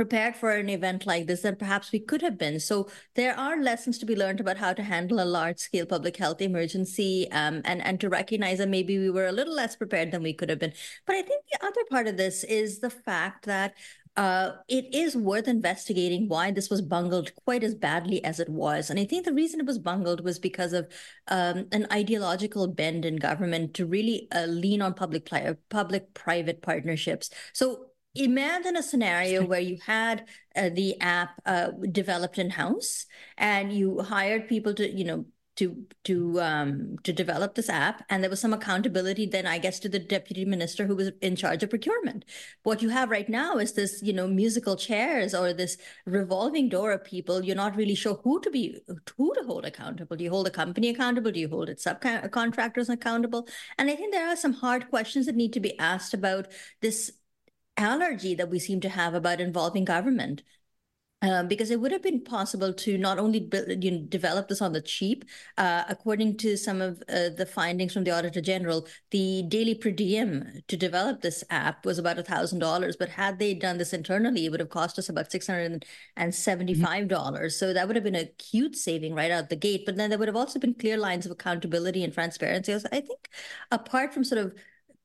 prepared 0.01 0.35
for 0.35 0.53
an 0.53 0.71
event 0.71 1.05
like 1.05 1.27
this 1.27 1.43
than 1.43 1.55
perhaps 1.55 1.93
we 1.93 2.01
could 2.01 2.23
have 2.23 2.39
been. 2.39 2.59
So 2.59 2.89
there 3.17 3.39
are 3.39 3.61
lessons 3.61 3.99
to 3.99 4.07
be 4.07 4.17
learned 4.17 4.41
about 4.41 4.57
how 4.57 4.73
to 4.73 4.83
handle 4.83 5.21
a 5.21 5.29
large 5.39 5.59
scale 5.59 5.85
public 5.85 6.17
health 6.17 6.41
emergency 6.41 7.31
um, 7.33 7.61
and, 7.67 7.83
and 7.83 8.01
to 8.01 8.09
recognize 8.09 8.57
that 8.59 8.71
maybe 8.71 8.99
we 8.99 9.11
were 9.11 9.27
a 9.27 9.33
little 9.33 9.55
less 9.55 9.77
prepared 9.77 10.11
than 10.11 10.23
we 10.23 10.33
could 10.33 10.49
have 10.49 10.59
been. 10.59 10.73
But 11.07 11.17
I 11.17 11.23
think 11.23 11.45
the 11.53 11.67
other 11.67 11.83
part 11.91 12.07
of 12.07 12.17
this 12.17 12.45
is 12.45 12.79
the 12.79 12.89
fact 12.89 13.45
that 13.45 13.75
uh, 14.17 14.53
it 14.69 14.87
is 14.95 15.17
worth 15.17 15.47
investigating 15.47 16.29
why 16.29 16.51
this 16.51 16.71
was 16.71 16.81
bungled 16.81 17.35
quite 17.45 17.63
as 17.63 17.75
badly 17.75 18.25
as 18.25 18.41
it 18.41 18.49
was. 18.49 18.89
And 18.89 18.99
I 18.99 19.05
think 19.05 19.27
the 19.27 19.35
reason 19.35 19.61
it 19.61 19.67
was 19.67 19.79
bungled 19.79 20.25
was 20.25 20.39
because 20.39 20.73
of 20.73 20.91
um, 21.29 21.67
an 21.73 21.87
ideological 21.93 22.67
bend 22.69 23.05
in 23.05 23.17
government 23.17 23.75
to 23.75 23.85
really 23.85 24.29
uh, 24.35 24.47
lean 24.47 24.81
on 24.81 24.95
public 24.95 25.31
public 25.69 26.15
private 26.15 26.63
partnerships. 26.63 27.29
So 27.53 27.90
imagine 28.15 28.77
a 28.77 28.83
scenario 28.83 29.45
where 29.45 29.61
you 29.61 29.79
had 29.87 30.27
uh, 30.57 30.69
the 30.71 31.01
app 31.01 31.41
uh, 31.47 31.71
developed 31.93 32.39
in 32.39 32.51
house 32.51 33.07
and 33.39 33.73
you 33.73 34.01
hired 34.01 34.49
people 34.49 34.75
to 34.75 34.91
you 34.91 35.05
know 35.05 35.25
to 35.57 35.85
to 36.05 36.41
um 36.41 36.97
to 37.03 37.13
develop 37.13 37.55
this 37.55 37.69
app 37.69 38.03
and 38.09 38.23
there 38.23 38.31
was 38.31 38.41
some 38.41 38.55
accountability 38.55 39.27
then 39.27 39.47
i 39.47 39.59
guess 39.59 39.79
to 39.79 39.89
the 39.89 39.99
deputy 39.99 40.45
minister 40.45 40.87
who 40.87 40.97
was 40.97 41.11
in 41.21 41.37
charge 41.37 41.63
of 41.63 41.71
procurement. 41.71 42.25
What 42.63 42.83
you 42.83 42.89
have 42.89 43.11
right 43.11 43.29
now 43.29 43.59
is 43.59 43.73
this 43.75 44.01
you 44.03 44.13
know 44.13 44.27
musical 44.27 44.77
chairs 44.77 45.35
or 45.35 45.53
this 45.53 45.77
revolving 46.07 46.69
door 46.69 46.93
of 46.93 47.05
people. 47.05 47.45
You're 47.45 47.57
not 47.57 47.77
really 47.77 47.95
sure 47.95 48.15
who 48.25 48.41
to 48.41 48.51
be 48.51 48.81
who 49.17 49.35
to 49.35 49.43
hold 49.45 49.67
accountable. 49.67 50.17
Do 50.17 50.25
you 50.25 50.31
hold 50.31 50.47
a 50.47 50.51
company 50.51 50.89
accountable? 50.89 51.31
Do 51.31 51.41
you 51.41 51.49
hold 51.49 51.69
its 51.69 51.85
subcontractors 51.85 52.89
accountable? 52.89 53.47
And 53.77 53.91
i 53.91 53.97
think 53.97 54.13
there 54.13 54.29
are 54.29 54.37
some 54.37 54.55
hard 54.55 54.89
questions 54.89 55.27
that 55.27 55.37
need 55.37 55.53
to 55.55 55.61
be 55.61 55.79
asked 55.79 56.15
about 56.15 56.49
this 56.81 57.13
allergy 57.81 58.35
that 58.37 58.51
we 58.51 58.59
seem 58.59 58.81
to 58.81 58.89
have 58.89 59.15
about 59.15 59.41
involving 59.41 59.85
government. 59.85 60.43
Um, 61.23 61.49
because 61.49 61.71
it 61.71 61.79
would 61.83 61.93
have 61.93 62.03
been 62.03 62.25
possible 62.25 62.73
to 62.73 62.97
not 62.97 63.19
only 63.19 63.41
build, 63.41 63.85
you 63.85 63.91
know, 63.91 64.07
develop 64.09 64.49
this 64.49 64.63
on 64.63 64.73
the 64.73 64.81
cheap, 64.81 65.27
uh, 65.59 65.85
according 65.87 66.39
to 66.39 66.57
some 66.57 66.81
of 66.81 67.03
uh, 67.11 67.29
the 67.37 67.45
findings 67.45 67.93
from 67.93 68.05
the 68.05 68.11
Auditor 68.11 68.41
General, 68.41 68.89
the 69.11 69.43
daily 69.43 69.75
per 69.75 69.91
diem 69.91 70.63
to 70.67 70.79
develop 70.79 71.21
this 71.21 71.45
app 71.51 71.85
was 71.85 71.99
about 71.99 72.19
a 72.19 72.23
thousand 72.23 72.59
dollars. 72.61 72.97
But 72.97 73.11
had 73.11 73.39
they 73.39 73.53
done 73.53 73.77
this 73.77 73.93
internally, 73.93 74.47
it 74.47 74.51
would 74.51 74.61
have 74.61 74.71
cost 74.71 74.99
us 74.99 75.11
about 75.11 75.31
six 75.31 75.47
hundred 75.47 75.85
and 76.17 76.35
seventy-five 76.35 77.09
dollars. 77.09 77.53
Mm-hmm. 77.53 77.67
So 77.67 77.75
that 77.75 77.87
would 77.87 77.97
have 77.97 78.05
been 78.05 78.17
a 78.17 78.31
huge 78.43 78.77
saving 78.77 79.15
right 79.15 79.31
out 79.31 79.51
the 79.51 79.57
gate. 79.57 79.83
But 79.85 79.97
then 79.97 80.09
there 80.09 80.19
would 80.19 80.29
have 80.29 80.37
also 80.37 80.59
been 80.59 80.73
clear 80.73 80.97
lines 80.97 81.27
of 81.27 81.33
accountability 81.33 82.03
and 82.03 82.15
transparency. 82.15 82.73
I 82.73 83.03
think, 83.03 83.29
apart 83.71 84.15
from 84.15 84.25
sort 84.25 84.41
of 84.41 84.55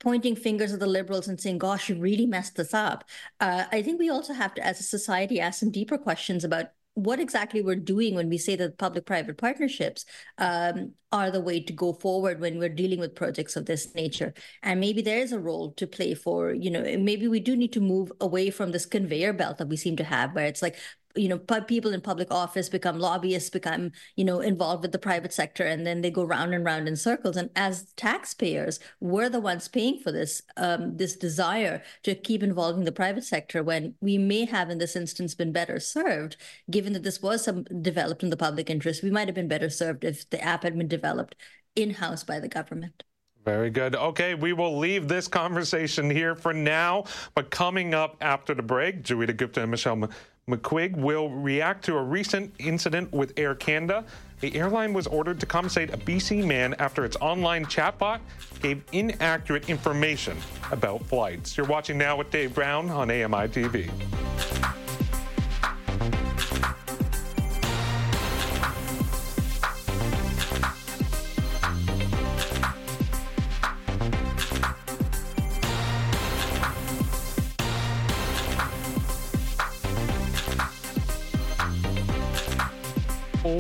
pointing 0.06 0.36
fingers 0.36 0.72
at 0.72 0.80
the 0.80 0.86
liberals 0.86 1.28
and 1.28 1.42
saying, 1.42 1.58
gosh, 1.58 1.90
you 1.90 1.96
really 1.96 2.28
messed 2.28 2.56
this 2.56 2.74
up. 2.74 3.04
Uh, 3.40 3.66
I 3.72 3.82
think 3.82 4.00
we 4.00 4.12
also 4.12 4.34
have 4.34 4.54
to, 4.54 4.66
as 4.66 4.80
a 4.80 4.84
society, 4.84 5.40
ask 5.40 5.60
some 5.60 5.72
deeper 5.72 5.98
questions 5.98 6.44
about 6.44 6.68
what 6.94 7.20
exactly 7.20 7.62
we're 7.62 7.76
doing 7.76 8.16
when 8.16 8.30
we 8.30 8.38
say 8.38 8.56
that 8.56 8.78
public-private 8.78 9.38
partnerships 9.38 10.06
um, 10.38 10.94
are 11.12 11.32
the 11.32 11.42
way 11.42 11.60
to 11.60 11.74
go 11.74 11.92
forward 11.92 12.40
when 12.40 12.60
we're 12.60 12.70
dealing 12.70 13.00
with 13.00 13.16
projects 13.16 13.56
of 13.56 13.66
this 13.66 13.96
nature. 13.96 14.34
And 14.62 14.80
maybe 14.80 15.02
there 15.02 15.20
is 15.20 15.34
a 15.34 15.40
role 15.40 15.72
to 15.72 15.88
play 15.88 16.14
for, 16.14 16.54
you 16.54 16.70
know, 16.70 16.84
maybe 17.00 17.28
we 17.28 17.40
do 17.40 17.56
need 17.58 17.74
to 17.74 17.82
move 17.82 18.12
away 18.22 18.52
from 18.52 18.72
this 18.72 18.86
conveyor 18.86 19.34
belt 19.34 19.58
that 19.58 19.68
we 19.68 19.76
seem 19.76 19.98
to 19.98 20.06
have, 20.06 20.36
where 20.36 20.46
it's 20.46 20.62
like 20.62 20.78
you 21.16 21.28
know 21.30 21.38
people 21.62 21.94
in 21.94 22.02
public 22.02 22.32
office 22.32 22.70
become 22.70 23.00
lobbyists 23.00 23.50
become 23.50 23.92
you 24.16 24.26
know 24.26 24.40
involved 24.40 24.82
with 24.82 24.92
the 24.92 25.00
private 25.00 25.34
sector 25.34 25.64
and 25.64 25.86
then 25.86 26.02
they 26.02 26.12
go 26.12 26.24
round 26.24 26.54
and 26.54 26.66
round 26.66 26.88
in 26.88 26.96
circles 26.96 27.38
and 27.38 27.50
as 27.56 27.94
taxpayers 27.96 28.80
we're 29.00 29.30
the 29.30 29.40
ones 29.40 29.68
paying 29.68 30.00
for 30.00 30.12
this 30.12 30.42
um, 30.58 30.98
this 30.98 31.16
desire 31.16 31.82
to 32.04 32.16
keep 32.16 32.44
involving 32.44 32.84
the 32.84 32.92
private 32.92 33.24
sector 33.24 33.64
when 33.64 33.96
we 34.02 34.18
may 34.18 34.46
have 34.46 34.70
in 34.70 34.78
this 34.78 34.96
instance 34.96 35.36
been 35.36 35.52
better 35.52 35.80
served 35.80 36.38
given 36.70 36.94
that 36.94 37.04
this 37.04 37.22
was 37.22 37.44
some 37.44 37.64
developed 37.82 38.24
in 38.24 38.30
the 38.30 38.38
public 38.38 38.70
interest 38.70 39.04
we 39.04 39.12
might 39.12 39.28
have 39.28 39.36
been 39.36 39.48
better 39.48 39.70
served 39.70 40.04
if 40.04 40.30
the 40.30 40.42
app 40.44 40.64
had 40.64 40.78
been 40.78 40.88
developed 40.88 41.36
in-house 41.76 42.24
by 42.24 42.40
the 42.40 42.48
government 42.48 43.04
very 43.46 43.70
good. 43.70 43.96
Okay, 43.96 44.34
we 44.34 44.54
will 44.54 44.80
leave 44.80 45.08
this 45.08 45.28
conversation 45.28 46.10
here 46.10 46.34
for 46.34 46.52
now. 46.52 47.04
But 47.36 47.52
coming 47.52 47.94
up 47.94 48.18
after 48.20 48.56
the 48.56 48.64
break, 48.64 49.04
Joeita 49.04 49.38
Gupta 49.38 49.62
and 49.62 49.70
Michelle 49.70 50.10
McQuigge 50.50 50.96
will 50.96 51.30
react 51.32 51.84
to 51.86 51.96
a 51.96 52.04
recent 52.04 52.54
incident 52.60 53.12
with 53.12 53.34
Air 53.36 53.56
Canada. 53.56 54.06
The 54.42 54.56
airline 54.56 54.94
was 54.94 55.08
ordered 55.08 55.40
to 55.40 55.48
compensate 55.48 55.92
a 55.92 55.98
BC 55.98 56.46
man 56.46 56.76
after 56.78 57.04
its 57.04 57.18
online 57.20 57.66
chatbot 57.66 58.20
gave 58.62 58.84
inaccurate 58.92 59.72
information 59.72 60.38
about 60.72 61.04
flights. 61.08 61.58
You're 61.58 61.66
watching 61.66 61.98
now 61.98 62.16
with 62.16 62.30
Dave 62.30 62.54
Brown 62.54 62.92
on 62.92 63.10
AMI 63.10 63.48
TV. 63.48 63.90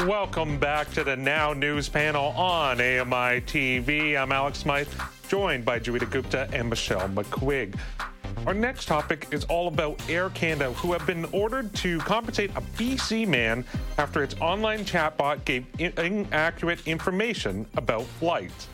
Welcome 0.06 0.60
back 0.60 0.92
to 0.92 1.04
the 1.04 1.16
Now 1.16 1.54
News 1.54 1.90
panel 1.90 2.26
on 2.38 2.80
AMI 2.80 3.42
TV. 3.42 4.16
I'm 4.16 4.32
Alex 4.32 4.60
Smythe, 4.60 4.88
joined 5.28 5.66
by 5.66 5.80
Joeita 5.80 6.08
Gupta 6.12 6.48
and 6.54 6.70
Michelle 6.70 7.10
McQuigge. 7.10 7.76
Our 8.46 8.54
next 8.54 8.86
topic 8.86 9.28
is 9.32 9.46
all 9.46 9.68
about 9.68 10.00
Air 10.08 10.30
Canada, 10.30 10.74
who 10.74 10.94
have 10.94 11.08
been 11.08 11.26
ordered 11.32 11.74
to 11.78 11.98
compensate 12.00 12.52
a 12.52 12.62
BC 12.62 13.28
man 13.28 13.66
after 13.98 14.22
its 14.22 14.36
online 14.40 14.86
chatbot 14.86 15.44
gave 15.44 15.66
inaccurate 15.80 16.86
information 16.88 17.66
about 17.76 18.04
flights. 18.04 18.68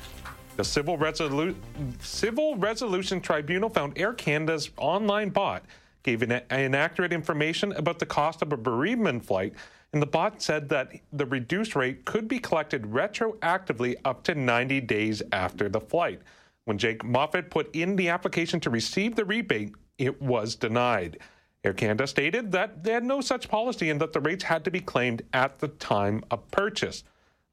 The 0.57 0.65
Civil, 0.65 0.97
Resolu- 0.97 1.55
Civil 2.01 2.57
Resolution 2.57 3.21
Tribunal 3.21 3.69
found 3.69 3.97
Air 3.97 4.11
Canada's 4.11 4.69
online 4.75 5.29
bot 5.29 5.63
gave 6.03 6.23
inaccurate 6.23 7.13
information 7.13 7.71
about 7.73 7.99
the 7.99 8.05
cost 8.05 8.41
of 8.41 8.51
a 8.51 8.57
bereavement 8.57 9.23
flight 9.23 9.53
and 9.93 10.01
the 10.01 10.07
bot 10.07 10.41
said 10.41 10.69
that 10.69 10.91
the 11.11 11.25
reduced 11.25 11.75
rate 11.75 12.05
could 12.05 12.27
be 12.27 12.39
collected 12.39 12.83
retroactively 12.83 13.95
up 14.05 14.23
to 14.23 14.35
90 14.35 14.81
days 14.81 15.21
after 15.31 15.67
the 15.67 15.81
flight. 15.81 16.21
When 16.65 16.77
Jake 16.77 17.03
Moffatt 17.03 17.49
put 17.49 17.75
in 17.75 17.95
the 17.95 18.09
application 18.09 18.59
to 18.61 18.69
receive 18.69 19.15
the 19.15 19.25
rebate, 19.25 19.73
it 19.97 20.21
was 20.21 20.55
denied. 20.55 21.19
Air 21.63 21.73
Canada 21.73 22.07
stated 22.07 22.51
that 22.53 22.83
they 22.83 22.93
had 22.93 23.03
no 23.03 23.21
such 23.21 23.49
policy 23.49 23.89
and 23.89 23.99
that 24.01 24.13
the 24.13 24.21
rates 24.21 24.43
had 24.43 24.63
to 24.65 24.71
be 24.71 24.79
claimed 24.79 25.23
at 25.33 25.59
the 25.59 25.67
time 25.67 26.23
of 26.31 26.49
purchase. 26.51 27.03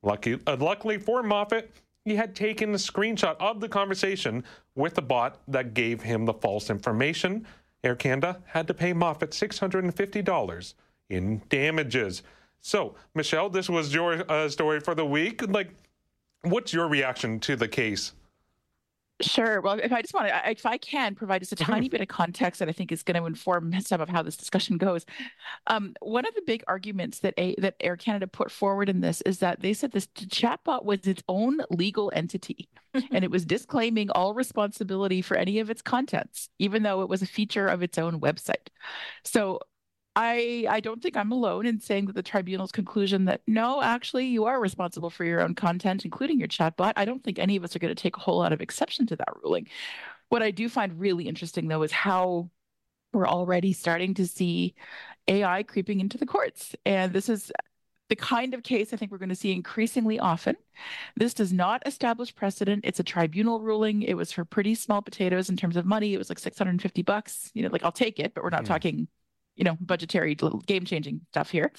Lucky, 0.02 0.38
uh, 0.46 0.56
luckily 0.58 0.96
for 0.96 1.22
Moffatt, 1.22 1.68
he 2.04 2.16
had 2.16 2.34
taken 2.34 2.72
a 2.72 2.78
screenshot 2.78 3.36
of 3.40 3.60
the 3.60 3.68
conversation 3.68 4.44
with 4.76 4.94
the 4.94 5.02
bot 5.02 5.40
that 5.48 5.74
gave 5.74 6.02
him 6.02 6.24
the 6.24 6.32
false 6.32 6.70
information. 6.70 7.46
Air 7.82 7.96
Canada 7.96 8.40
had 8.46 8.66
to 8.68 8.74
pay 8.74 8.94
Moffatt 8.94 9.30
$650 9.30 10.74
in 11.08 11.42
damages. 11.48 12.22
So, 12.60 12.96
Michelle, 13.14 13.48
this 13.48 13.68
was 13.68 13.94
your 13.94 14.30
uh, 14.30 14.48
story 14.48 14.80
for 14.80 14.94
the 14.94 15.06
week. 15.06 15.48
Like, 15.48 15.70
what's 16.42 16.72
your 16.72 16.88
reaction 16.88 17.40
to 17.40 17.56
the 17.56 17.68
case? 17.68 18.12
Sure. 19.20 19.60
Well, 19.60 19.80
if 19.82 19.92
I 19.92 20.00
just 20.00 20.14
want 20.14 20.28
to, 20.28 20.50
if 20.50 20.64
I 20.64 20.78
can 20.78 21.16
provide 21.16 21.40
just 21.40 21.52
a 21.52 21.56
mm-hmm. 21.56 21.72
tiny 21.72 21.88
bit 21.88 22.00
of 22.00 22.06
context 22.06 22.60
that 22.60 22.68
I 22.68 22.72
think 22.72 22.92
is 22.92 23.02
going 23.02 23.20
to 23.20 23.26
inform 23.26 23.78
some 23.80 24.00
of 24.00 24.08
how 24.08 24.22
this 24.22 24.36
discussion 24.36 24.76
goes. 24.76 25.04
Um, 25.66 25.94
one 26.00 26.24
of 26.24 26.34
the 26.36 26.42
big 26.46 26.62
arguments 26.68 27.18
that 27.20 27.34
a, 27.36 27.56
that 27.58 27.74
Air 27.80 27.96
Canada 27.96 28.28
put 28.28 28.52
forward 28.52 28.88
in 28.88 29.00
this 29.00 29.20
is 29.22 29.40
that 29.40 29.60
they 29.60 29.72
said 29.72 29.90
this 29.90 30.06
chatbot 30.06 30.84
was 30.84 31.00
its 31.04 31.22
own 31.28 31.58
legal 31.70 32.12
entity, 32.14 32.68
and 33.10 33.24
it 33.24 33.30
was 33.30 33.44
disclaiming 33.44 34.08
all 34.10 34.34
responsibility 34.34 35.20
for 35.20 35.36
any 35.36 35.58
of 35.58 35.68
its 35.68 35.82
contents, 35.82 36.48
even 36.60 36.84
though 36.84 37.02
it 37.02 37.08
was 37.08 37.20
a 37.20 37.26
feature 37.26 37.66
of 37.66 37.82
its 37.82 37.98
own 37.98 38.20
website. 38.20 38.68
So 39.24 39.58
I 40.20 40.66
I 40.68 40.80
don't 40.80 41.00
think 41.00 41.16
I'm 41.16 41.30
alone 41.30 41.64
in 41.64 41.78
saying 41.78 42.06
that 42.06 42.16
the 42.16 42.24
tribunal's 42.24 42.72
conclusion 42.72 43.26
that 43.26 43.40
no, 43.46 43.80
actually 43.80 44.26
you 44.26 44.46
are 44.46 44.60
responsible 44.60 45.10
for 45.10 45.24
your 45.24 45.40
own 45.40 45.54
content, 45.54 46.04
including 46.04 46.40
your 46.40 46.48
chatbot. 46.48 46.94
I 46.96 47.04
don't 47.04 47.22
think 47.22 47.38
any 47.38 47.54
of 47.54 47.62
us 47.62 47.76
are 47.76 47.78
going 47.78 47.94
to 47.94 48.02
take 48.02 48.16
a 48.16 48.20
whole 48.20 48.38
lot 48.38 48.52
of 48.52 48.60
exception 48.60 49.06
to 49.06 49.16
that 49.16 49.28
ruling. 49.44 49.68
What 50.28 50.42
I 50.42 50.50
do 50.50 50.68
find 50.68 50.98
really 50.98 51.28
interesting 51.28 51.68
though 51.68 51.84
is 51.84 51.92
how 51.92 52.50
we're 53.12 53.28
already 53.28 53.72
starting 53.72 54.14
to 54.14 54.26
see 54.26 54.74
AI 55.28 55.62
creeping 55.62 56.00
into 56.00 56.18
the 56.18 56.26
courts. 56.26 56.74
And 56.84 57.12
this 57.12 57.28
is 57.28 57.52
the 58.08 58.16
kind 58.16 58.54
of 58.54 58.64
case 58.64 58.92
I 58.92 58.96
think 58.96 59.12
we're 59.12 59.18
going 59.18 59.28
to 59.28 59.36
see 59.36 59.52
increasingly 59.52 60.18
often. 60.18 60.56
This 61.14 61.32
does 61.32 61.52
not 61.52 61.86
establish 61.86 62.34
precedent. 62.34 62.84
It's 62.84 62.98
a 62.98 63.04
tribunal 63.04 63.60
ruling. 63.60 64.02
It 64.02 64.14
was 64.14 64.32
for 64.32 64.44
pretty 64.44 64.74
small 64.74 65.00
potatoes 65.00 65.48
in 65.48 65.56
terms 65.56 65.76
of 65.76 65.86
money. 65.86 66.12
It 66.12 66.18
was 66.18 66.28
like 66.28 66.40
650 66.40 67.02
bucks. 67.02 67.52
You 67.54 67.62
know, 67.62 67.68
like 67.70 67.84
I'll 67.84 67.92
take 67.92 68.18
it, 68.18 68.34
but 68.34 68.42
we're 68.42 68.50
not 68.50 68.64
mm. 68.64 68.68
talking, 68.68 69.08
you 69.58 69.64
know, 69.64 69.76
budgetary 69.80 70.36
game 70.66 70.84
changing 70.84 71.20
stuff 71.32 71.50
here. 71.50 71.72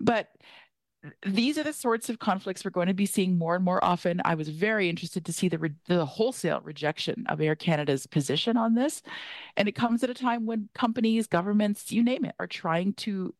But 0.00 0.28
these 1.24 1.58
are 1.58 1.62
the 1.62 1.72
sorts 1.72 2.08
of 2.08 2.18
conflicts 2.18 2.64
we're 2.64 2.70
going 2.70 2.88
to 2.88 2.94
be 2.94 3.06
seeing 3.06 3.36
more 3.36 3.56
and 3.56 3.64
more 3.64 3.84
often. 3.84 4.22
I 4.24 4.34
was 4.34 4.48
very 4.48 4.88
interested 4.88 5.24
to 5.26 5.32
see 5.32 5.48
the 5.48 5.58
re- 5.58 5.74
the 5.86 6.06
wholesale 6.06 6.60
rejection 6.62 7.26
of 7.28 7.40
Air 7.40 7.56
Canada's 7.56 8.06
position 8.06 8.56
on 8.56 8.74
this, 8.74 9.02
and 9.56 9.68
it 9.68 9.72
comes 9.72 10.02
at 10.02 10.10
a 10.10 10.14
time 10.14 10.46
when 10.46 10.68
companies, 10.74 11.26
governments, 11.26 11.92
you 11.92 12.02
name 12.02 12.24
it, 12.24 12.34
are 12.38 12.46
trying 12.46 12.94
to 12.94 13.34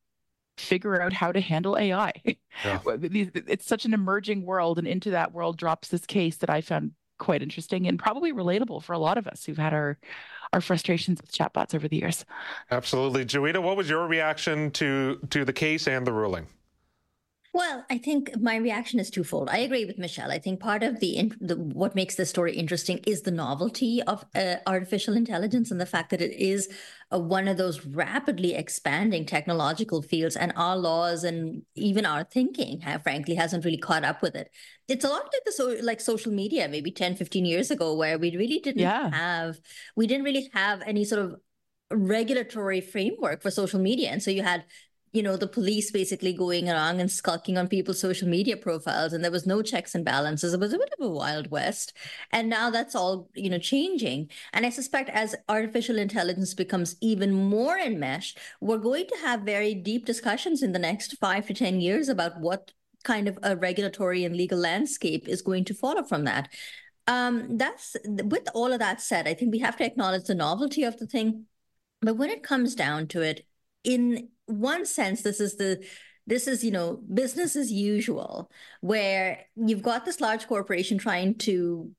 figure 0.58 1.00
out 1.00 1.12
how 1.12 1.32
to 1.32 1.40
handle 1.40 1.76
AI. 1.76 2.12
Yeah. 2.64 2.80
it's 2.86 3.66
such 3.66 3.84
an 3.84 3.94
emerging 3.94 4.44
world, 4.44 4.78
and 4.78 4.86
into 4.86 5.10
that 5.10 5.32
world 5.32 5.56
drops 5.56 5.88
this 5.88 6.06
case 6.06 6.36
that 6.38 6.50
I 6.50 6.60
found 6.60 6.92
quite 7.18 7.42
interesting 7.42 7.86
and 7.86 7.98
probably 7.98 8.32
relatable 8.32 8.82
for 8.82 8.92
a 8.92 8.98
lot 8.98 9.18
of 9.18 9.26
us 9.26 9.44
who've 9.44 9.56
had 9.56 9.72
our 9.72 9.98
our 10.52 10.60
frustrations 10.60 11.20
with 11.20 11.32
chatbots 11.32 11.74
over 11.74 11.88
the 11.88 11.96
years. 11.96 12.24
Absolutely, 12.70 13.24
Joeita. 13.24 13.60
What 13.60 13.76
was 13.76 13.88
your 13.88 14.06
reaction 14.06 14.70
to 14.72 15.18
to 15.30 15.44
the 15.44 15.52
case 15.52 15.88
and 15.88 16.06
the 16.06 16.12
ruling? 16.12 16.46
Well, 17.56 17.86
I 17.88 17.96
think 17.96 18.38
my 18.38 18.56
reaction 18.56 19.00
is 19.00 19.08
twofold. 19.08 19.48
I 19.48 19.56
agree 19.60 19.86
with 19.86 19.96
Michelle. 19.96 20.30
I 20.30 20.38
think 20.38 20.60
part 20.60 20.82
of 20.82 21.00
the, 21.00 21.32
the 21.40 21.56
what 21.56 21.94
makes 21.94 22.14
this 22.14 22.28
story 22.28 22.54
interesting 22.54 22.98
is 23.06 23.22
the 23.22 23.30
novelty 23.30 24.02
of 24.02 24.26
uh, 24.34 24.56
artificial 24.66 25.16
intelligence 25.16 25.70
and 25.70 25.80
the 25.80 25.86
fact 25.86 26.10
that 26.10 26.20
it 26.20 26.38
is 26.38 26.68
uh, 27.10 27.18
one 27.18 27.48
of 27.48 27.56
those 27.56 27.86
rapidly 27.86 28.54
expanding 28.54 29.24
technological 29.24 30.02
fields, 30.02 30.36
and 30.36 30.52
our 30.54 30.76
laws 30.76 31.24
and 31.24 31.62
even 31.74 32.04
our 32.04 32.24
thinking, 32.24 32.80
have, 32.80 33.02
frankly, 33.02 33.34
hasn't 33.34 33.64
really 33.64 33.78
caught 33.78 34.04
up 34.04 34.20
with 34.20 34.34
it. 34.34 34.50
It's 34.86 35.06
a 35.06 35.08
lot 35.08 35.22
like 35.22 35.44
the 35.46 35.52
so 35.52 35.78
like 35.80 36.02
social 36.02 36.32
media, 36.32 36.68
maybe 36.68 36.90
10, 36.90 37.16
15 37.16 37.46
years 37.46 37.70
ago, 37.70 37.94
where 37.94 38.18
we 38.18 38.36
really 38.36 38.58
didn't 38.58 38.82
yeah. 38.82 39.08
have 39.10 39.56
we 39.96 40.06
didn't 40.06 40.24
really 40.24 40.50
have 40.52 40.82
any 40.84 41.06
sort 41.06 41.22
of 41.22 41.36
regulatory 41.90 42.82
framework 42.82 43.40
for 43.40 43.50
social 43.50 43.80
media, 43.80 44.10
and 44.10 44.22
so 44.22 44.30
you 44.30 44.42
had 44.42 44.66
you 45.16 45.22
know, 45.22 45.38
the 45.38 45.48
police 45.48 45.90
basically 45.90 46.34
going 46.34 46.68
around 46.68 47.00
and 47.00 47.10
skulking 47.10 47.56
on 47.56 47.68
people's 47.68 47.98
social 47.98 48.28
media 48.28 48.54
profiles, 48.54 49.14
and 49.14 49.24
there 49.24 49.30
was 49.30 49.46
no 49.46 49.62
checks 49.62 49.94
and 49.94 50.04
balances. 50.04 50.52
It 50.52 50.60
was 50.60 50.74
a 50.74 50.78
bit 50.78 50.92
of 50.98 51.06
a 51.06 51.08
wild 51.08 51.50
west, 51.50 51.94
and 52.32 52.50
now 52.50 52.68
that's 52.68 52.94
all 52.94 53.30
you 53.34 53.48
know 53.48 53.58
changing. 53.58 54.30
And 54.52 54.66
I 54.66 54.70
suspect 54.70 55.08
as 55.08 55.34
artificial 55.48 55.98
intelligence 55.98 56.52
becomes 56.52 56.96
even 57.00 57.32
more 57.32 57.78
enmeshed, 57.78 58.38
we're 58.60 58.76
going 58.76 59.06
to 59.06 59.16
have 59.24 59.40
very 59.40 59.74
deep 59.74 60.04
discussions 60.04 60.62
in 60.62 60.72
the 60.72 60.78
next 60.78 61.16
five 61.16 61.46
to 61.46 61.54
ten 61.54 61.80
years 61.80 62.10
about 62.10 62.38
what 62.38 62.72
kind 63.02 63.26
of 63.26 63.38
a 63.42 63.56
regulatory 63.56 64.24
and 64.24 64.36
legal 64.36 64.58
landscape 64.58 65.28
is 65.28 65.40
going 65.40 65.64
to 65.64 65.72
follow 65.72 66.02
from 66.02 66.24
that. 66.24 66.52
Um, 67.06 67.56
that's 67.56 67.96
with 68.04 68.48
all 68.52 68.70
of 68.70 68.80
that 68.80 69.00
said, 69.00 69.26
I 69.26 69.32
think 69.32 69.50
we 69.50 69.60
have 69.60 69.76
to 69.78 69.86
acknowledge 69.86 70.24
the 70.24 70.34
novelty 70.34 70.84
of 70.84 70.98
the 70.98 71.06
thing. 71.06 71.46
But 72.02 72.16
when 72.18 72.28
it 72.28 72.42
comes 72.42 72.74
down 72.74 73.06
to 73.08 73.22
it, 73.22 73.46
in 73.86 74.28
one 74.46 74.84
sense, 74.84 75.22
this 75.22 75.40
is 75.40 75.56
the 75.56 75.82
this 76.26 76.48
is 76.48 76.64
you 76.64 76.72
know 76.72 77.00
business 77.14 77.54
as 77.56 77.72
usual 77.72 78.50
where 78.80 79.44
you've 79.54 79.82
got 79.82 80.04
this 80.04 80.20
large 80.20 80.46
corporation 80.48 80.98
trying 80.98 81.36
to 81.36 81.90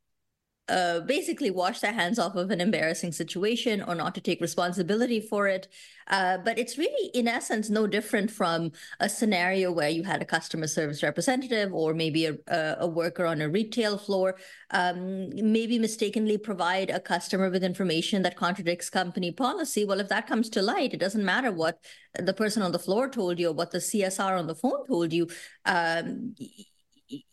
uh, 0.70 1.02
basically 1.02 1.52
wash 1.52 1.80
their 1.80 1.94
hands 1.94 2.20
off 2.20 2.36
of 2.36 2.52
an 2.52 2.62
embarrassing 2.62 3.12
situation 3.12 3.82
or 3.82 3.96
not 3.96 4.14
to 4.16 4.22
take 4.22 4.42
responsibility 4.42 5.20
for 5.20 5.48
it. 5.48 5.68
Uh, 6.08 6.38
but 6.38 6.58
it's 6.58 6.78
really, 6.78 7.10
in 7.14 7.28
essence, 7.28 7.70
no 7.70 7.86
different 7.86 8.32
from 8.32 8.72
a 9.00 9.10
scenario 9.10 9.72
where 9.72 9.90
you 9.90 10.04
had 10.04 10.22
a 10.22 10.26
customer 10.26 10.68
service 10.68 11.04
representative 11.04 11.74
or 11.74 11.94
maybe 11.94 12.26
a, 12.26 12.78
a 12.80 12.88
worker 12.88 13.26
on 13.26 13.42
a 13.42 13.50
retail 13.50 13.98
floor 13.98 14.36
um, 14.72 15.30
maybe 15.30 15.80
mistakenly 15.80 16.38
provide 16.38 16.90
a 16.90 17.00
customer 17.00 17.50
with 17.50 17.64
information 17.64 18.22
that 18.24 18.36
contradicts 18.36 18.90
company 18.90 19.32
policy. 19.32 19.86
Well, 19.86 20.00
if 20.00 20.10
that 20.10 20.28
comes 20.28 20.50
to 20.52 20.62
light, 20.62 20.94
it 20.94 21.00
doesn't 21.00 21.24
matter 21.24 21.52
what 21.52 21.80
the 22.18 22.34
person 22.34 22.62
on 22.62 22.72
the 22.72 22.80
floor 22.80 23.10
told 23.10 23.40
you 23.40 23.50
or 23.50 23.54
what 23.54 23.72
the 23.72 23.78
CSR 23.78 24.38
on 24.38 24.48
the 24.48 24.56
phone 24.56 24.86
told 24.88 25.14
you. 25.14 25.28
Um, 25.66 26.36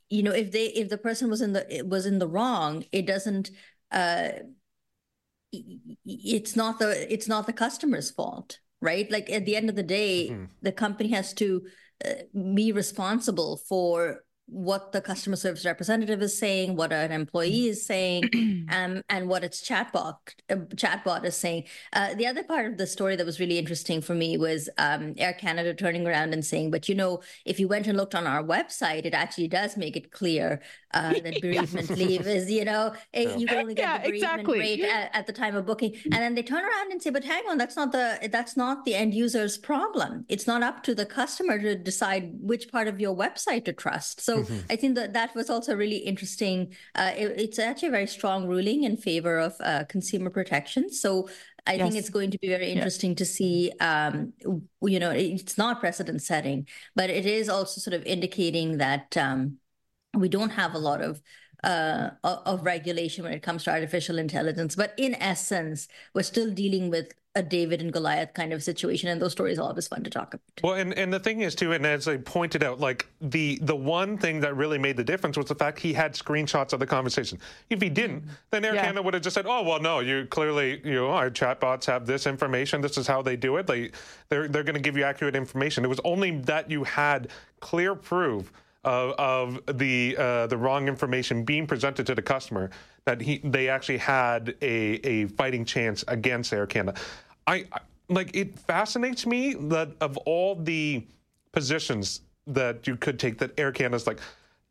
you 0.09 0.23
know 0.23 0.33
if 0.33 0.53
they 0.53 0.67
if 0.67 0.89
the 0.89 0.99
person 0.99 1.31
was 1.31 1.41
in 1.41 1.53
the 1.53 1.83
was 1.87 2.07
in 2.07 2.19
the 2.19 2.29
wrong 2.29 2.85
it 2.93 3.07
doesn't 3.07 3.51
uh 3.93 4.29
it's 6.05 6.57
not 6.57 6.79
the 6.79 7.13
it's 7.13 7.29
not 7.29 7.47
the 7.47 7.53
customer's 7.53 8.11
fault 8.11 8.59
right 8.81 9.11
like 9.11 9.31
at 9.31 9.47
the 9.47 9.57
end 9.57 9.69
of 9.69 9.77
the 9.77 9.83
day 9.83 10.29
mm-hmm. 10.31 10.45
the 10.63 10.73
company 10.73 11.11
has 11.11 11.33
to 11.33 11.63
uh, 12.05 12.11
be 12.55 12.73
responsible 12.73 13.57
for 13.69 14.24
what 14.47 14.93
the 14.93 15.01
customer 15.01 15.37
service 15.37 15.65
representative 15.65 16.21
is 16.21 16.37
saying, 16.37 16.77
what 16.77 16.93
an 16.93 17.13
employee 17.13 17.69
is 17.69 17.85
saying, 17.85 18.67
um, 18.71 19.03
and 19.09 19.29
what 19.29 19.43
its 19.43 19.67
chatbot 19.67 20.17
uh, 20.51 20.57
chatbot 20.77 21.25
is 21.25 21.37
saying. 21.37 21.65
Uh, 21.93 22.15
the 22.15 22.27
other 22.27 22.43
part 22.43 22.67
of 22.67 22.77
the 22.77 22.87
story 22.87 23.17
that 23.17 23.25
was 23.25 23.41
really 23.41 23.59
interesting 23.59 24.03
for 24.03 24.15
me 24.15 24.37
was 24.37 24.69
um, 24.77 25.15
Air 25.17 25.33
Canada 25.33 25.73
turning 25.73 26.07
around 26.07 26.35
and 26.35 26.45
saying, 26.45 26.71
"But 26.71 26.89
you 26.89 26.95
know, 26.95 27.23
if 27.47 27.59
you 27.59 27.69
went 27.69 27.87
and 27.87 27.97
looked 27.97 28.15
on 28.15 28.27
our 28.27 28.45
website, 28.45 29.07
it 29.07 29.15
actually 29.15 29.49
does 29.49 29.77
make 29.79 29.97
it 29.97 30.13
clear 30.13 30.61
uh, 30.93 31.13
that 31.25 31.41
bereavement 31.41 31.89
yeah. 31.91 31.97
leave 31.97 32.27
is, 32.27 32.51
you 32.51 32.67
know, 32.67 32.95
it, 33.15 33.39
you 33.39 33.47
can 33.47 33.59
only 33.59 33.75
get 33.75 33.83
yeah, 33.83 33.99
the 33.99 34.09
bereavement 34.11 34.41
exactly. 34.41 34.59
rate 34.59 34.81
at, 34.83 35.15
at, 35.15 35.27
the 35.27 35.33
time 35.33 35.57
of 35.57 35.65
booking." 35.65 35.95
And 36.05 36.15
then 36.15 36.35
they 36.35 36.43
turn 36.43 36.65
around 36.65 36.93
and 36.93 37.03
say, 37.03 37.09
"But 37.09 37.25
hang 37.25 37.45
on, 37.49 37.57
that's 37.57 37.77
not 37.77 37.93
the 37.93 38.29
that's 38.31 38.59
not 38.59 38.85
the 38.85 38.95
end 38.95 39.15
user's 39.15 39.57
problem. 39.57 40.27
It's 40.29 40.47
not 40.47 40.63
up 40.63 40.83
to 40.83 40.95
the 40.95 41.07
customer 41.07 41.59
to 41.59 41.77
decide 41.77 42.31
which 42.41 42.71
part 42.71 42.89
of 42.89 43.01
your 43.01 43.17
website 43.17 43.65
to 43.65 43.73
trust." 43.73 44.21
So 44.21 44.34
mm-hmm. 44.43 44.59
I 44.71 44.77
think 44.77 44.95
that 44.97 45.13
that 45.13 45.35
was 45.35 45.51
also 45.51 45.75
really 45.77 45.99
interesting. 45.99 46.75
Uh, 46.95 47.13
it, 47.17 47.35
it's 47.37 47.59
actually 47.59 47.89
a 47.89 47.93
very 47.93 48.07
strong 48.07 48.47
ruling 48.47 48.85
in 48.85 48.97
favor 48.97 49.39
of 49.39 49.55
uh, 49.61 49.85
consumer 49.85 50.31
protection. 50.31 50.93
So 50.93 51.29
I 51.67 51.75
yes. 51.75 51.83
think 51.83 51.95
it's 51.97 52.11
going 52.11 52.31
to 52.31 52.39
be 52.39 52.49
very 52.49 52.71
interesting 52.71 53.11
yeah. 53.11 53.17
to 53.17 53.25
see. 53.25 53.73
Um, 53.81 54.33
you 54.83 55.01
know, 55.01 55.11
it's 55.11 55.57
not 55.57 55.81
precedent 55.81 56.23
setting, 56.23 56.67
but 56.95 57.11
it 57.11 57.27
is 57.27 57.49
also 57.49 57.81
sort 57.81 57.95
of 57.95 58.05
indicating 58.05 58.79
that 58.79 59.17
um, 59.17 59.59
we 60.15 60.29
don't 60.29 60.51
have 60.51 60.75
a 60.75 60.79
lot 60.79 61.01
of 61.01 61.23
uh, 61.63 62.11
of 62.23 62.65
regulation 62.65 63.25
when 63.25 63.33
it 63.33 63.43
comes 63.43 63.65
to 63.65 63.71
artificial 63.71 64.19
intelligence. 64.19 64.77
But 64.77 64.93
in 64.99 65.15
essence, 65.15 65.89
we're 66.15 66.23
still 66.23 66.51
dealing 66.51 66.91
with 66.91 67.13
a 67.37 67.43
David 67.43 67.81
and 67.81 67.93
Goliath 67.93 68.33
kind 68.33 68.53
of 68.53 68.63
situation, 68.63 69.09
and 69.09 69.21
those 69.21 69.33
stories 69.33 69.59
are 69.59 69.63
always 69.63 69.89
fun 69.89 70.05
to 70.05 70.11
talk 70.11 70.35
about. 70.35 70.41
Well, 70.63 70.75
and, 70.75 70.95
and 70.95 71.13
the 71.13 71.19
thing 71.19 71.41
is 71.41 71.55
too, 71.55 71.73
and 71.73 71.85
as 71.85 72.07
I 72.07 72.17
pointed 72.19 72.63
out, 72.63 72.79
like 72.79 73.07
the 73.21 73.59
the 73.63 73.75
one 73.75 74.17
thing 74.17 74.41
that 74.41 74.57
really 74.57 74.79
made 74.79 74.97
the 74.97 75.05
difference 75.05 75.37
was 75.37 75.47
the 75.47 75.55
fact 75.55 75.81
he 75.81 75.93
had 75.93 76.15
screenshots 76.15 76.73
of 76.73 76.79
the 76.81 76.87
conversation. 76.87 77.39
If 77.71 77.83
he 77.83 77.89
didn't, 77.89 78.21
mm-hmm. 78.21 78.31
then 78.51 78.65
Air 78.65 78.75
yeah. 78.77 78.83
Canada 78.85 79.03
would 79.03 79.15
have 79.15 79.23
just 79.23 79.35
said, 79.35 79.47
"Oh, 79.47 79.63
well, 79.63 79.81
no, 79.81 79.99
you 79.99 80.27
clearly, 80.27 80.81
you 80.85 80.95
know, 80.95 81.11
our 81.11 81.31
chatbots 81.31 81.85
have 81.87 82.07
this 82.07 82.27
information. 82.27 82.81
This 82.81 82.97
is 82.97 83.07
how 83.07 83.21
they 83.21 83.37
do 83.37 83.57
it. 83.57 83.67
They 83.67 83.91
they're 84.29 84.47
they're 84.47 84.65
going 84.65 84.77
to 84.77 84.81
give 84.81 84.97
you 84.97 85.03
accurate 85.05 85.35
information." 85.35 85.85
It 85.85 85.89
was 85.89 86.01
only 86.05 86.39
that 86.43 86.71
you 86.71 86.85
had 86.85 87.29
clear 87.61 87.95
proof 87.95 88.53
of, 88.85 89.13
of 89.67 89.79
the 89.79 90.17
uh, 90.19 90.47
the 90.47 90.57
wrong 90.57 90.89
information 90.89 91.45
being 91.45 91.67
presented 91.67 92.07
to 92.07 92.15
the 92.15 92.23
customer 92.23 92.71
that 93.07 93.21
he 93.21 93.41
they 93.45 93.69
actually 93.69 93.99
had 93.99 94.55
a 94.63 94.75
a 95.07 95.27
fighting 95.27 95.65
chance 95.65 96.05
against 96.09 96.53
Air 96.53 96.67
Canada. 96.67 96.99
I, 97.47 97.67
I 97.73 97.81
like 98.09 98.35
it 98.35 98.59
fascinates 98.59 99.27
me 99.27 99.55
that 99.55 99.91
of 100.01 100.17
all 100.19 100.57
the 100.57 101.07
positions 101.53 102.21
that 102.47 102.87
you 102.87 102.97
could 102.97 103.19
take, 103.19 103.39
that 103.39 103.59
Air 103.59 103.73
Canada's 103.73 104.07
like, 104.07 104.21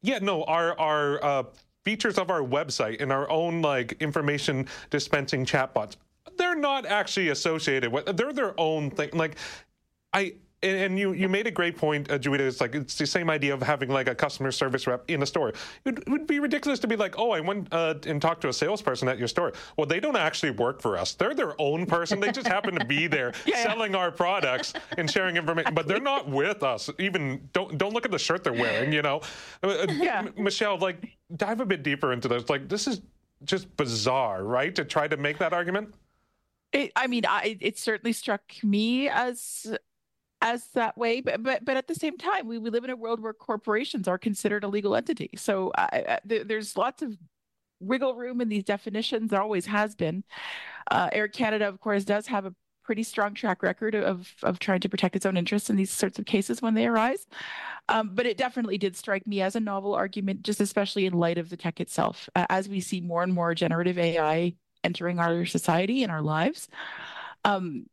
yeah, 0.01 0.19
no, 0.19 0.43
our 0.43 0.79
our 0.79 1.23
uh, 1.23 1.43
features 1.83 2.17
of 2.17 2.29
our 2.29 2.41
website 2.41 3.01
and 3.01 3.11
our 3.11 3.29
own 3.29 3.61
like 3.61 3.93
information 3.99 4.67
dispensing 4.89 5.45
chatbots, 5.45 5.95
they're 6.37 6.55
not 6.55 6.85
actually 6.85 7.29
associated 7.29 7.91
with. 7.91 8.05
They're 8.17 8.33
their 8.33 8.59
own 8.59 8.89
thing. 8.89 9.09
Like, 9.13 9.37
I 10.11 10.33
and, 10.63 10.78
and, 10.78 10.99
you 10.99 11.13
you 11.13 11.30
made 11.30 11.45
a 11.47 11.52
great 11.52 11.78
point, 11.78 12.10
uh, 12.10 12.17
Joeita. 12.17 12.39
It's 12.39 12.62
like 12.62 12.73
it's 12.73 12.95
the 12.95 13.06
same 13.06 13.30
idea 13.30 13.54
of 13.54 13.62
having 13.62 13.89
like 13.89 14.08
a 14.08 14.15
customer 14.15 14.52
service 14.52 14.88
rep 14.88 15.04
in 15.10 15.21
a 15.21 15.26
store. 15.26 15.54
It, 15.86 16.08
would 16.10 16.26
be 16.26 16.39
ridiculous 16.39 16.80
to 16.80 16.88
be 16.88 16.95
like, 16.95 17.19
oh, 17.19 17.32
I 17.32 17.39
went 17.39 17.67
uh, 17.71 17.95
and 18.08 18.21
talked 18.21 18.41
to 18.41 18.47
a 18.47 18.54
salesperson 18.54 19.08
at 19.08 19.19
your 19.19 19.28
store. 19.28 19.54
Well, 19.78 19.86
they 19.86 19.99
don't 19.99 20.15
actually 20.15 20.52
work 20.52 20.82
for 20.82 20.97
us. 20.97 21.13
They're 21.13 21.36
their 21.36 21.60
own 21.62 21.86
person. 21.86 22.19
They 22.19 22.32
just 22.32 22.47
happen 22.47 22.78
to 22.80 22.86
be 22.86 23.08
there 23.08 23.34
yeah, 23.45 23.63
selling 23.63 23.95
our 23.95 24.12
products 24.12 24.73
and 24.97 25.10
sharing 25.10 25.38
information, 25.38 25.73
but 25.73 25.88
they're 25.88 25.99
not 25.99 26.30
with 26.30 26.63
us. 26.63 26.89
Even 26.99 27.49
don't 27.54 27.78
don't 27.78 27.93
look 27.93 28.06
at 28.06 28.12
the 28.12 28.19
shirt 28.19 28.43
they're 28.43 28.54
wearing. 28.54 28.93
You 28.93 29.02
know, 29.02 29.21
uh, 29.62 29.67
uh, 29.67 29.88
yeah. 29.91 30.28
Michelle, 30.38 30.78
like 30.78 31.17
dive 31.36 31.60
a 31.60 31.65
bit 31.65 31.84
deeper 31.84 32.13
into 32.13 32.28
this. 32.28 32.49
Like 32.49 32.69
this 32.69 32.88
is 32.88 33.02
just 33.43 33.76
bizarre, 33.76 34.43
right? 34.43 34.73
To 34.76 34.86
try 34.86 35.08
to 35.08 35.17
make 35.17 35.38
that 35.39 35.54
argument. 35.54 35.93
It, 36.71 36.91
I 36.95 37.08
mean, 37.08 37.26
I, 37.26 37.58
it 37.60 37.78
certainly 37.78 38.13
struck 38.13 38.41
me 38.63 39.08
as 39.08 39.76
as 40.43 40.67
that 40.73 40.95
way 40.97 41.21
but 41.21 41.41
but, 41.41 41.65
but 41.65 41.77
at 41.77 41.88
the 41.88 41.95
same 41.95 42.17
time 42.17 42.47
we, 42.47 42.60
we 42.60 42.69
live 42.69 42.84
in 42.84 42.89
a 42.89 42.95
world 42.95 43.19
where 43.19 43.34
corporations 43.34 44.08
are 44.08 44.17
considered 44.17 44.63
a 44.63 44.67
legal 44.67 44.95
entity 44.95 45.29
so 45.36 45.71
th- 46.27 46.47
there's 46.47 46.77
lots 46.77 47.01
of 47.01 47.17
wiggle 47.79 48.15
room 48.15 48.41
in 48.41 48.49
these 48.49 48.63
definitions 48.63 49.32
there 49.32 49.41
always 49.41 49.65
has 49.65 49.95
been 49.95 50.23
uh, 50.91 51.10
air 51.12 51.27
canada 51.27 51.67
of 51.67 51.79
course 51.79 52.03
does 52.03 52.27
have 52.27 52.45
a 52.45 52.53
pretty 52.84 53.03
strong 53.03 53.34
track 53.34 53.63
record 53.63 53.95
of 53.95 54.34
of 54.43 54.60
trying 54.60 54.82
to 54.82 54.89
protect 54.89 55.15
its 55.15 55.25
own 55.25 55.38
interests 55.38 55.69
in 55.69 55.75
these 55.75 55.91
sorts 55.91 56.19
of 56.19 56.25
cases 56.25 56.62
when 56.62 56.73
they 56.73 56.86
arise. 56.86 57.25
Um, 57.89 58.12
but 58.13 58.25
it 58.25 58.38
definitely 58.38 58.77
did 58.77 58.95
strike 58.95 59.25
me 59.25 59.41
as 59.41 59.56
a 59.56 59.60
novel 59.60 59.93
argument, 59.93 60.43
just 60.43 60.62
especially 60.62 61.06
in 61.06 61.13
light 61.13 61.38
of 61.38 61.49
the 61.49 61.58
tech 61.58 61.79
itself. 61.79 62.29
Uh, 62.36 62.45
as 62.49 62.69
we 62.69 62.79
see 62.79 63.01
more 63.01 63.23
and 63.23 63.34
more 63.34 63.56
generative 63.56 63.97
AI 63.97 64.53
entering 64.84 65.19
our 65.19 65.45
society 65.45 66.03
and 66.03 66.12
our 66.12 66.21
lives, 66.21 66.67
um, 67.45 67.86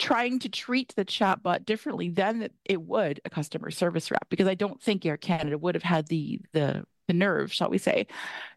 trying 0.00 0.38
to 0.40 0.48
treat 0.48 0.94
the 0.96 1.04
chatbot 1.04 1.66
differently 1.66 2.08
than 2.08 2.48
it 2.64 2.82
would 2.82 3.20
a 3.24 3.30
customer 3.30 3.70
service 3.70 4.10
rep, 4.10 4.26
because 4.30 4.48
I 4.48 4.54
don't 4.54 4.82
think 4.82 5.04
Air 5.04 5.18
Canada 5.18 5.58
would 5.58 5.76
have 5.76 5.84
had 5.84 6.08
the 6.08 6.40
the 6.52 6.84
the 7.06 7.14
nerve, 7.14 7.52
shall 7.52 7.70
we 7.70 7.78
say, 7.78 8.06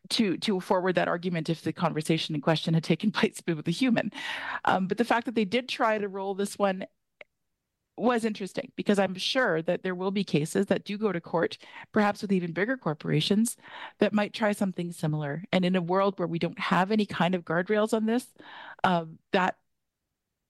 to 0.09 0.37
to 0.37 0.59
forward 0.61 0.95
that 0.95 1.07
argument 1.07 1.49
if 1.49 1.61
the 1.61 1.73
conversation 1.73 2.33
in 2.33 2.41
question 2.41 2.73
had 2.73 2.83
taken 2.83 3.11
place 3.19 3.41
with 3.45 3.67
a 3.67 3.71
human. 3.71 4.11
Um, 4.65 4.87
but 4.87 4.97
the 4.97 5.05
fact 5.05 5.25
that 5.25 5.35
they 5.35 5.45
did 5.45 5.67
try 5.69 5.97
to 5.97 6.07
roll 6.07 6.33
this 6.33 6.57
one 6.57 6.85
was 7.95 8.25
interesting 8.25 8.71
because 8.75 8.97
I'm 8.97 9.15
sure 9.15 9.61
that 9.63 9.83
there 9.83 9.93
will 9.93 10.11
be 10.11 10.23
cases 10.23 10.65
that 10.67 10.83
do 10.83 10.97
go 10.97 11.11
to 11.11 11.21
court, 11.21 11.57
perhaps 11.91 12.21
with 12.21 12.31
even 12.31 12.51
bigger 12.51 12.75
corporations, 12.75 13.55
that 13.99 14.13
might 14.13 14.33
try 14.33 14.51
something 14.51 14.91
similar. 14.91 15.43
And 15.51 15.63
in 15.63 15.75
a 15.75 15.81
world 15.81 16.17
where 16.17 16.27
we 16.27 16.39
don't 16.39 16.57
have 16.59 16.91
any 16.91 17.05
kind 17.05 17.35
of 17.35 17.45
guardrails 17.45 17.93
on 17.93 18.05
this, 18.05 18.25
um, 18.83 19.19
that 19.31 19.57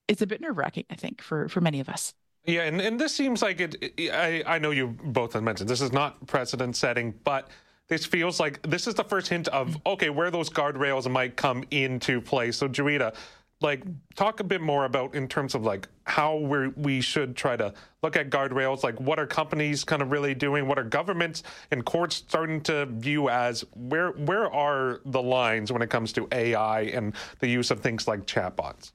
is 0.08 0.22
a 0.22 0.28
bit 0.28 0.42
nerve 0.42 0.58
wracking, 0.58 0.86
I 0.90 0.96
think, 0.96 1.22
for 1.22 1.48
for 1.50 1.62
many 1.62 1.80
of 1.80 1.90
us. 1.90 2.14
Yeah, 2.46 2.64
and, 2.64 2.82
and 2.82 3.00
this 3.00 3.16
seems 3.16 3.42
like 3.42 3.62
it. 3.62 3.94
I, 4.12 4.44
I 4.46 4.60
know 4.60 4.72
you 4.72 4.88
both 4.88 5.34
have 5.34 5.44
mentioned 5.44 5.70
this 5.70 5.82
is 5.82 5.94
not 5.94 6.26
precedent 6.28 6.76
setting, 6.76 7.14
but 7.24 7.50
this 7.88 8.06
feels 8.06 8.40
like 8.40 8.62
this 8.64 8.88
is 8.88 8.96
the 8.96 9.04
first 9.04 9.28
hint 9.28 9.48
of 9.50 9.70
mm. 9.70 9.94
okay 9.94 10.10
where 10.10 10.30
those 10.30 10.50
guardrails 10.50 11.10
might 11.10 11.38
come 11.38 11.64
into 11.72 12.20
play. 12.20 12.52
So, 12.52 12.68
Joeita, 12.68 13.16
like 13.62 13.84
talk 14.16 14.42
a 14.42 14.44
bit 14.44 14.60
more 14.60 14.84
about 14.84 15.16
in 15.16 15.28
terms 15.28 15.56
of 15.56 15.64
like 15.64 15.88
how 16.06 16.36
we 16.36 16.68
we 16.70 17.02
should 17.02 17.36
try 17.36 17.56
to 17.56 17.74
look 18.02 18.18
at 18.18 18.30
guardrails. 18.30 18.84
Like, 18.84 19.00
what 19.00 19.20
are 19.20 19.26
companies 19.26 19.86
kind 19.86 20.02
of 20.02 20.12
really 20.12 20.34
doing? 20.34 20.68
What 20.68 20.78
are 20.78 20.84
governments 20.84 21.44
and 21.72 21.86
courts 21.86 22.18
starting 22.18 22.60
to 22.62 22.88
view 22.88 23.30
as 23.30 23.64
where 23.74 24.10
where 24.12 24.52
are 24.52 25.00
the 25.06 25.22
lines 25.22 25.72
when 25.72 25.82
it 25.82 25.90
comes 25.90 26.12
to 26.14 26.28
AI 26.34 26.82
and 26.82 27.14
the 27.40 27.48
use 27.48 27.72
of 27.72 27.80
things 27.80 28.06
like 28.06 28.26
chatbots? 28.26 28.92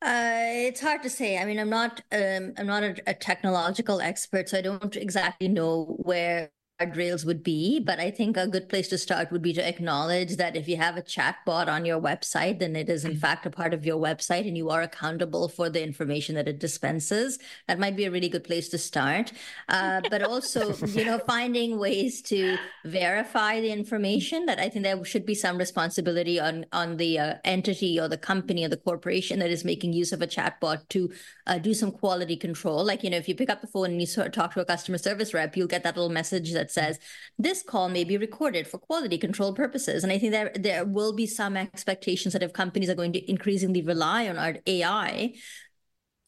Uh, 0.00 0.46
it's 0.68 0.80
hard 0.80 1.02
to 1.02 1.10
say. 1.10 1.38
I 1.38 1.44
mean, 1.44 1.58
I'm 1.58 1.70
not 1.70 2.02
um, 2.12 2.54
I'm 2.56 2.66
not 2.66 2.84
a, 2.84 2.94
a, 3.08 3.14
technological 3.14 4.00
expert, 4.00 4.48
so 4.48 4.58
I 4.58 4.60
don't 4.60 4.94
exactly 4.94 5.48
know 5.48 5.96
where 5.98 6.50
guardrails 6.78 7.24
would 7.24 7.42
be, 7.42 7.80
but 7.80 7.98
I 7.98 8.10
think 8.10 8.36
a 8.36 8.46
good 8.46 8.68
place 8.68 8.88
to 8.88 8.98
start 8.98 9.32
would 9.32 9.42
be 9.42 9.52
to 9.52 9.66
acknowledge 9.66 10.36
that 10.36 10.56
if 10.56 10.68
you 10.68 10.76
have 10.76 10.96
a 10.96 11.02
chatbot 11.02 11.68
on 11.68 11.84
your 11.84 12.00
website, 12.00 12.60
then 12.60 12.76
it 12.76 12.88
is 12.88 13.04
in 13.04 13.12
mm-hmm. 13.12 13.20
fact 13.20 13.46
a 13.46 13.50
part 13.50 13.74
of 13.74 13.84
your 13.84 13.98
website 13.98 14.46
and 14.46 14.56
you 14.56 14.70
are 14.70 14.82
accountable 14.82 15.48
for 15.48 15.68
the 15.68 15.82
information 15.82 16.36
that 16.36 16.46
it 16.46 16.60
dispenses. 16.60 17.38
That 17.66 17.80
might 17.80 17.96
be 17.96 18.04
a 18.04 18.10
really 18.10 18.28
good 18.28 18.44
place 18.44 18.68
to 18.70 18.78
start. 18.78 19.32
Uh, 19.68 20.02
but 20.08 20.22
also, 20.22 20.74
you 20.86 21.04
know, 21.04 21.18
finding 21.26 21.78
ways 21.78 22.22
to 22.22 22.56
verify 22.84 23.60
the 23.60 23.72
information 23.72 24.46
that 24.46 24.60
I 24.60 24.68
think 24.68 24.84
there 24.84 25.04
should 25.04 25.26
be 25.26 25.34
some 25.34 25.58
responsibility 25.58 26.38
on, 26.38 26.64
on 26.72 26.96
the 26.96 27.18
uh, 27.18 27.34
entity 27.44 27.98
or 27.98 28.08
the 28.08 28.18
company 28.18 28.64
or 28.64 28.68
the 28.68 28.76
corporation 28.76 29.40
that 29.40 29.50
is 29.50 29.64
making 29.64 29.92
use 29.92 30.12
of 30.12 30.22
a 30.22 30.26
chatbot 30.26 30.88
to 30.90 31.10
uh, 31.46 31.58
do 31.58 31.74
some 31.74 31.90
quality 31.90 32.36
control. 32.36 32.84
Like, 32.84 33.02
you 33.02 33.10
know, 33.10 33.16
if 33.16 33.28
you 33.28 33.34
pick 33.34 33.50
up 33.50 33.60
the 33.60 33.66
phone 33.66 33.90
and 33.90 34.00
you 34.00 34.06
sort 34.06 34.28
of 34.28 34.32
talk 34.32 34.54
to 34.54 34.60
a 34.60 34.64
customer 34.64 34.98
service 34.98 35.34
rep, 35.34 35.56
you'll 35.56 35.66
get 35.66 35.82
that 35.82 35.96
little 35.96 36.10
message 36.10 36.52
that 36.52 36.67
that 36.68 36.72
says 36.72 36.98
this 37.38 37.62
call 37.62 37.88
may 37.88 38.04
be 38.04 38.16
recorded 38.16 38.66
for 38.66 38.78
quality 38.78 39.18
control 39.18 39.52
purposes. 39.54 40.04
And 40.04 40.12
I 40.12 40.18
think 40.18 40.32
that 40.32 40.62
there 40.62 40.84
will 40.84 41.12
be 41.12 41.26
some 41.26 41.56
expectations 41.56 42.32
that 42.32 42.42
if 42.42 42.52
companies 42.52 42.90
are 42.90 42.94
going 42.94 43.12
to 43.12 43.30
increasingly 43.30 43.82
rely 43.82 44.28
on 44.28 44.36
our 44.38 44.56
AI 44.66 45.34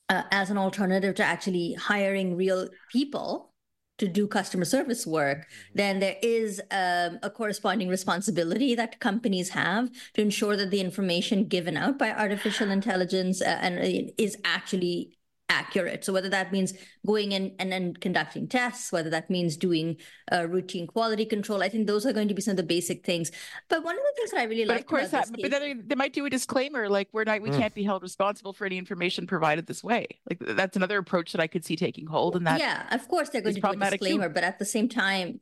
uh, 0.09 0.22
as 0.30 0.51
an 0.51 0.59
alternative 0.59 1.14
to 1.16 1.24
actually 1.24 1.74
hiring 1.74 2.36
real 2.36 2.68
people 2.91 3.53
to 3.99 4.09
do 4.09 4.26
customer 4.26 4.64
service 4.64 5.07
work, 5.07 5.38
mm-hmm. 5.38 5.72
then 5.74 6.01
there 6.01 6.16
is 6.22 6.61
um, 6.70 7.18
a 7.22 7.30
corresponding 7.30 7.88
responsibility 7.88 8.74
that 8.74 8.99
companies 8.99 9.51
have 9.51 9.91
to 10.14 10.22
ensure 10.22 10.57
that 10.57 10.70
the 10.70 10.80
information 10.80 11.47
given 11.47 11.76
out 11.76 11.99
by 11.99 12.11
artificial 12.11 12.70
intelligence 12.78 13.43
uh, 13.43 13.59
and 13.61 13.78
uh, 13.78 14.12
is 14.16 14.36
actually 14.45 15.16
accurate. 15.51 16.05
So 16.05 16.12
whether 16.12 16.30
that 16.30 16.53
means 16.53 16.72
going 17.05 17.32
in 17.32 17.55
and 17.59 17.70
then 17.70 17.94
conducting 17.94 18.46
tests, 18.46 18.90
whether 18.92 19.11
that 19.11 19.28
means 19.28 19.57
doing 19.57 19.96
uh, 20.32 20.46
routine 20.48 20.86
quality 20.86 21.26
control, 21.26 21.62
I 21.62 21.68
think 21.68 21.86
those 21.86 22.07
are 22.07 22.12
going 22.12 22.28
to 22.28 22.34
be 22.34 22.40
some 22.40 22.53
of 22.53 22.57
the 22.57 22.62
basic 22.62 23.05
things. 23.05 23.30
But 23.68 23.84
one 23.84 23.96
of 23.96 24.01
the 24.01 24.12
things 24.16 24.30
that 24.30 24.40
I 24.40 24.44
really 24.44 24.64
like, 24.64 24.80
of 24.80 24.86
course, 24.86 25.11
that, 25.11 25.28
but 25.42 25.51
then 25.51 25.82
they 25.86 25.94
might 25.96 26.14
do 26.14 26.24
a 26.24 26.30
disclaimer 26.30 26.88
like 26.88 27.09
we're 27.12 27.24
not, 27.24 27.42
we 27.42 27.51
mm. 27.51 27.59
can't 27.59 27.74
be 27.74 27.82
held 27.82 28.03
responsible 28.03 28.53
for 28.53 28.64
any 28.64 28.78
information 28.78 29.26
provided 29.26 29.66
this 29.66 29.84
way. 29.84 30.07
Like 30.30 30.38
that's 30.38 30.76
another 30.76 30.98
approach 30.98 31.32
that 31.32 31.40
I 31.40 31.48
could 31.48 31.64
see 31.64 31.76
taking 31.76 32.07
hold. 32.07 32.36
And 32.36 32.46
that 32.46 32.61
yeah, 32.61 32.86
of 32.94 33.07
course 33.09 33.28
they're 33.28 33.42
going 33.42 33.57
to 33.57 33.61
do 33.61 33.68
a 33.68 33.90
disclaimer, 33.90 34.28
too. 34.28 34.34
but 34.34 34.44
at 34.44 34.59
the 34.59 34.64
same 34.64 34.88
time, 34.88 35.40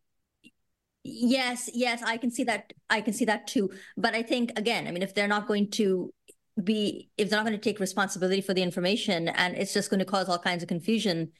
yes 1.04 1.70
yes 1.72 2.02
i 2.02 2.16
can 2.16 2.30
see 2.30 2.44
that 2.44 2.72
i 2.90 3.00
can 3.00 3.14
see 3.14 3.24
that 3.24 3.46
too 3.46 3.70
but 3.96 4.14
i 4.14 4.22
think 4.22 4.52
again 4.59 4.86
i 4.86 4.90
mean 4.90 5.02
if 5.02 5.14
they're 5.14 5.28
not 5.28 5.46
going 5.46 5.70
to 5.70 6.12
be 6.64 7.11
if 7.16 7.30
they're 7.30 7.38
not 7.38 7.46
going 7.46 7.59
to 7.59 7.62
take 7.62 7.80
responsibility 7.80 8.40
for 8.40 8.54
the 8.54 8.62
information 8.62 9.28
and 9.28 9.56
it's 9.56 9.72
just 9.72 9.90
going 9.90 10.00
to 10.00 10.04
cause 10.04 10.28
all 10.28 10.38
kinds 10.38 10.62
of 10.62 10.68
confusion. 10.68 11.32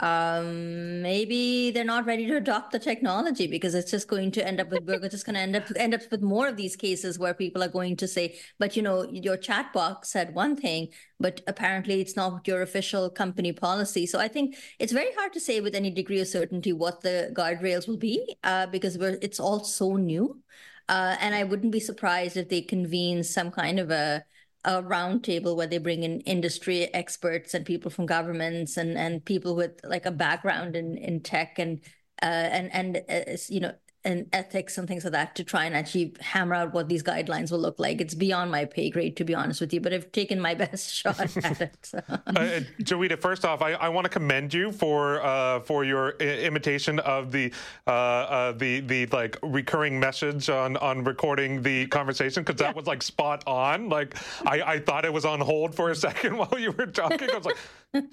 Um 0.00 1.02
maybe 1.02 1.70
they're 1.70 1.84
not 1.84 2.04
ready 2.04 2.26
to 2.26 2.36
adopt 2.36 2.72
the 2.72 2.80
technology 2.80 3.46
because 3.46 3.76
it's 3.76 3.92
just 3.92 4.08
going 4.08 4.32
to 4.32 4.44
end 4.44 4.60
up 4.60 4.68
with 4.70 4.82
we're 4.84 5.08
just 5.08 5.24
going 5.24 5.34
to 5.34 5.40
end 5.40 5.54
up 5.54 5.64
end 5.76 5.94
up 5.94 6.00
with 6.10 6.20
more 6.20 6.48
of 6.48 6.56
these 6.56 6.74
cases 6.74 7.16
where 7.16 7.32
people 7.32 7.62
are 7.62 7.68
going 7.68 7.94
to 7.98 8.08
say 8.08 8.36
but 8.58 8.74
you 8.74 8.82
know 8.82 9.08
your 9.12 9.36
chat 9.36 9.72
box 9.72 10.10
said 10.10 10.34
one 10.34 10.56
thing 10.56 10.88
but 11.20 11.40
apparently 11.46 12.00
it's 12.00 12.16
not 12.16 12.46
your 12.48 12.62
official 12.62 13.08
company 13.08 13.52
policy. 13.52 14.04
So 14.04 14.18
i 14.18 14.26
think 14.26 14.56
it's 14.80 14.92
very 14.92 15.12
hard 15.14 15.32
to 15.34 15.40
say 15.40 15.60
with 15.60 15.76
any 15.76 15.90
degree 15.90 16.20
of 16.20 16.26
certainty 16.26 16.72
what 16.72 17.00
the 17.02 17.32
guardrails 17.32 17.86
will 17.86 17.96
be 17.96 18.36
uh, 18.42 18.66
because 18.66 18.98
we're 18.98 19.18
it's 19.22 19.38
all 19.38 19.62
so 19.64 19.94
new. 19.96 20.40
Uh, 20.88 21.16
and 21.20 21.34
i 21.34 21.44
wouldn't 21.44 21.72
be 21.72 21.80
surprised 21.80 22.36
if 22.36 22.48
they 22.48 22.60
convene 22.60 23.22
some 23.22 23.50
kind 23.50 23.78
of 23.80 23.90
a 23.90 24.24
a 24.64 24.82
roundtable 24.82 25.56
where 25.56 25.66
they 25.66 25.78
bring 25.78 26.02
in 26.02 26.20
industry 26.20 26.92
experts 26.94 27.54
and 27.54 27.66
people 27.66 27.90
from 27.90 28.06
governments 28.06 28.76
and 28.76 28.96
and 28.96 29.24
people 29.24 29.54
with 29.54 29.80
like 29.84 30.06
a 30.06 30.10
background 30.10 30.76
in 30.76 30.96
in 30.96 31.20
tech 31.20 31.58
and 31.58 31.80
uh, 32.22 32.26
and 32.26 32.72
and 32.72 33.02
uh, 33.08 33.36
you 33.48 33.60
know 33.60 33.72
and 34.04 34.26
ethics 34.32 34.76
and 34.76 34.86
things 34.86 35.04
like 35.04 35.12
that 35.12 35.34
to 35.36 35.44
try 35.44 35.64
and 35.64 35.74
actually 35.74 36.12
hammer 36.20 36.54
out 36.54 36.74
what 36.74 36.88
these 36.88 37.02
guidelines 37.02 37.50
will 37.50 37.58
look 37.58 37.78
like. 37.78 38.00
It's 38.00 38.14
beyond 38.14 38.50
my 38.50 38.66
pay 38.66 38.90
grade, 38.90 39.16
to 39.16 39.24
be 39.24 39.34
honest 39.34 39.60
with 39.60 39.72
you, 39.72 39.80
but 39.80 39.94
I've 39.94 40.12
taken 40.12 40.40
my 40.40 40.54
best 40.64 40.94
shot 40.94 41.20
at 41.20 41.60
it. 41.60 41.76
So. 41.82 41.98
uh, 42.08 42.60
Joeita, 42.82 43.18
first 43.18 43.44
off, 43.44 43.62
I, 43.62 43.72
I 43.72 43.88
want 43.88 44.04
to 44.04 44.10
commend 44.10 44.52
you 44.52 44.72
for 44.72 45.22
uh, 45.22 45.60
for 45.60 45.84
your 45.84 46.10
imitation 46.18 46.98
of 47.00 47.32
the 47.32 47.52
uh, 47.86 47.90
uh, 47.90 48.52
the 48.52 48.80
the 48.80 49.06
like 49.06 49.38
recurring 49.42 49.98
message 49.98 50.50
on 50.50 50.76
on 50.78 51.02
recording 51.04 51.62
the 51.62 51.86
conversation 51.86 52.42
because 52.42 52.58
that 52.58 52.70
yeah. 52.70 52.76
was 52.76 52.86
like 52.86 53.02
spot 53.02 53.42
on. 53.46 53.88
Like 53.88 54.16
I, 54.46 54.62
I 54.62 54.78
thought 54.80 55.04
it 55.04 55.12
was 55.12 55.24
on 55.24 55.40
hold 55.40 55.74
for 55.74 55.90
a 55.90 55.94
second 56.04 56.36
while 56.36 56.58
you 56.58 56.72
were 56.72 56.86
talking. 56.86 57.30
I 57.30 57.36
was 57.36 57.46
like, 57.46 57.58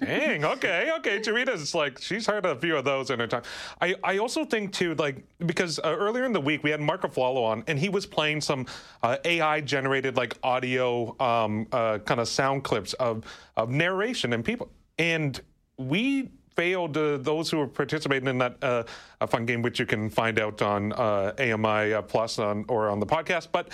dang, 0.00 0.44
okay, 0.44 0.90
okay. 0.98 1.20
Joeita's 1.20 1.74
like 1.74 1.98
she's 1.98 2.26
heard 2.26 2.46
a 2.46 2.56
few 2.56 2.76
of 2.76 2.84
those 2.84 3.10
in 3.10 3.18
her 3.18 3.26
time. 3.26 3.42
I 3.80 3.94
I 4.04 4.18
also 4.18 4.44
think 4.44 4.72
too 4.72 4.94
like 4.94 5.24
because 5.44 5.78
uh, 5.78 5.94
earlier 5.98 6.24
in 6.24 6.32
the 6.32 6.40
week 6.40 6.62
we 6.62 6.70
had 6.70 6.80
Mark 6.80 7.02
Aflalo 7.02 7.44
on, 7.44 7.64
and 7.66 7.78
he 7.78 7.88
was 7.88 8.06
playing 8.06 8.40
some 8.40 8.66
uh, 9.02 9.16
AI 9.24 9.60
generated 9.60 10.16
like 10.16 10.36
audio 10.42 11.16
um, 11.20 11.66
uh, 11.72 11.98
kind 11.98 12.20
of 12.20 12.28
sound 12.28 12.64
clips 12.64 12.92
of 12.94 13.24
of 13.56 13.70
narration 13.70 14.32
and 14.32 14.44
people, 14.44 14.70
and 14.98 15.40
we 15.78 16.30
failed 16.54 16.96
uh, 16.96 17.16
those 17.18 17.50
who 17.50 17.58
were 17.58 17.66
participating 17.66 18.28
in 18.28 18.38
that 18.38 18.62
uh, 18.62 18.84
fun 19.26 19.46
game, 19.46 19.62
which 19.62 19.78
you 19.80 19.86
can 19.86 20.10
find 20.10 20.38
out 20.38 20.60
on 20.62 20.92
uh, 20.92 21.32
AMI 21.38 21.94
uh, 21.94 22.02
Plus 22.02 22.38
on, 22.38 22.64
or 22.68 22.90
on 22.90 23.00
the 23.00 23.06
podcast, 23.06 23.48
but 23.52 23.70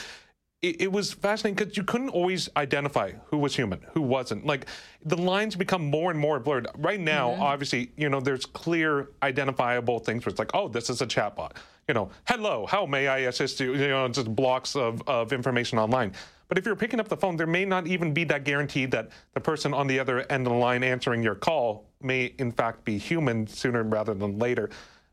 it, 0.60 0.82
it 0.82 0.92
was 0.92 1.12
fascinating 1.12 1.54
because 1.54 1.76
you 1.76 1.84
couldn't 1.84 2.08
always 2.08 2.48
identify 2.56 3.12
who 3.26 3.38
was 3.38 3.54
human, 3.54 3.80
who 3.94 4.02
wasn't. 4.02 4.44
Like 4.44 4.66
the 5.04 5.16
lines 5.16 5.54
become 5.54 5.84
more 5.84 6.10
and 6.10 6.18
more 6.18 6.40
blurred. 6.40 6.66
Right 6.76 7.00
now, 7.00 7.30
mm-hmm. 7.30 7.42
obviously, 7.42 7.92
you 7.96 8.08
know, 8.08 8.20
there's 8.20 8.44
clear 8.44 9.10
identifiable 9.22 10.00
things 10.00 10.26
where 10.26 10.30
it's 10.30 10.38
like, 10.38 10.50
oh, 10.54 10.68
this 10.68 10.90
is 10.90 11.00
a 11.00 11.06
chatbot. 11.06 11.52
You 11.86 11.94
know, 11.94 12.10
hello, 12.24 12.66
how 12.66 12.86
may 12.86 13.08
I 13.08 13.18
assist 13.18 13.60
you? 13.60 13.72
You 13.72 13.88
know, 13.88 14.08
just 14.08 14.34
blocks 14.34 14.74
of, 14.76 15.00
of 15.06 15.32
information 15.32 15.78
online. 15.78 16.12
But 16.48 16.58
if 16.58 16.66
you're 16.66 16.76
picking 16.76 16.98
up 16.98 17.08
the 17.08 17.16
phone, 17.16 17.36
there 17.36 17.46
may 17.46 17.64
not 17.64 17.86
even 17.86 18.12
be 18.12 18.24
that 18.24 18.44
guarantee 18.44 18.86
that 18.86 19.10
the 19.34 19.40
person 19.40 19.72
on 19.72 19.86
the 19.86 19.98
other 20.00 20.20
end 20.30 20.46
of 20.46 20.52
the 20.52 20.58
line 20.58 20.82
answering 20.82 21.22
your 21.22 21.34
call 21.34 21.86
may, 22.00 22.34
in 22.38 22.52
fact, 22.52 22.84
be 22.84 22.98
human 22.98 23.46
sooner 23.46 23.82
rather 23.82 24.14
than 24.14 24.38
later. 24.38 24.70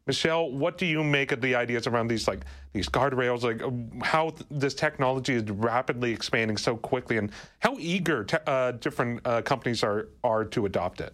Michelle, 0.08 0.52
what 0.52 0.78
do 0.78 0.86
you 0.86 1.04
make 1.04 1.32
of 1.32 1.41
the 1.41 1.56
ideas 1.56 1.88
around 1.88 2.08
these 2.08 2.28
like 2.28 2.46
these 2.76 2.89
guardrails, 2.89 3.41
like 3.41 3.61
how 4.03 4.30
th- 4.30 4.45
this 4.51 4.76
technology 4.76 5.34
is 5.34 5.43
rapidly 5.43 6.11
expanding 6.11 6.57
so 6.57 6.78
quickly, 6.78 7.17
and 7.17 7.32
how 7.59 7.76
eager 7.80 8.23
te- 8.23 8.38
uh, 8.45 8.73
different 8.73 9.26
uh, 9.26 9.41
companies 9.41 9.84
are 9.84 10.09
are 10.23 10.45
to 10.45 10.65
adopt 10.65 11.01
it? 11.01 11.13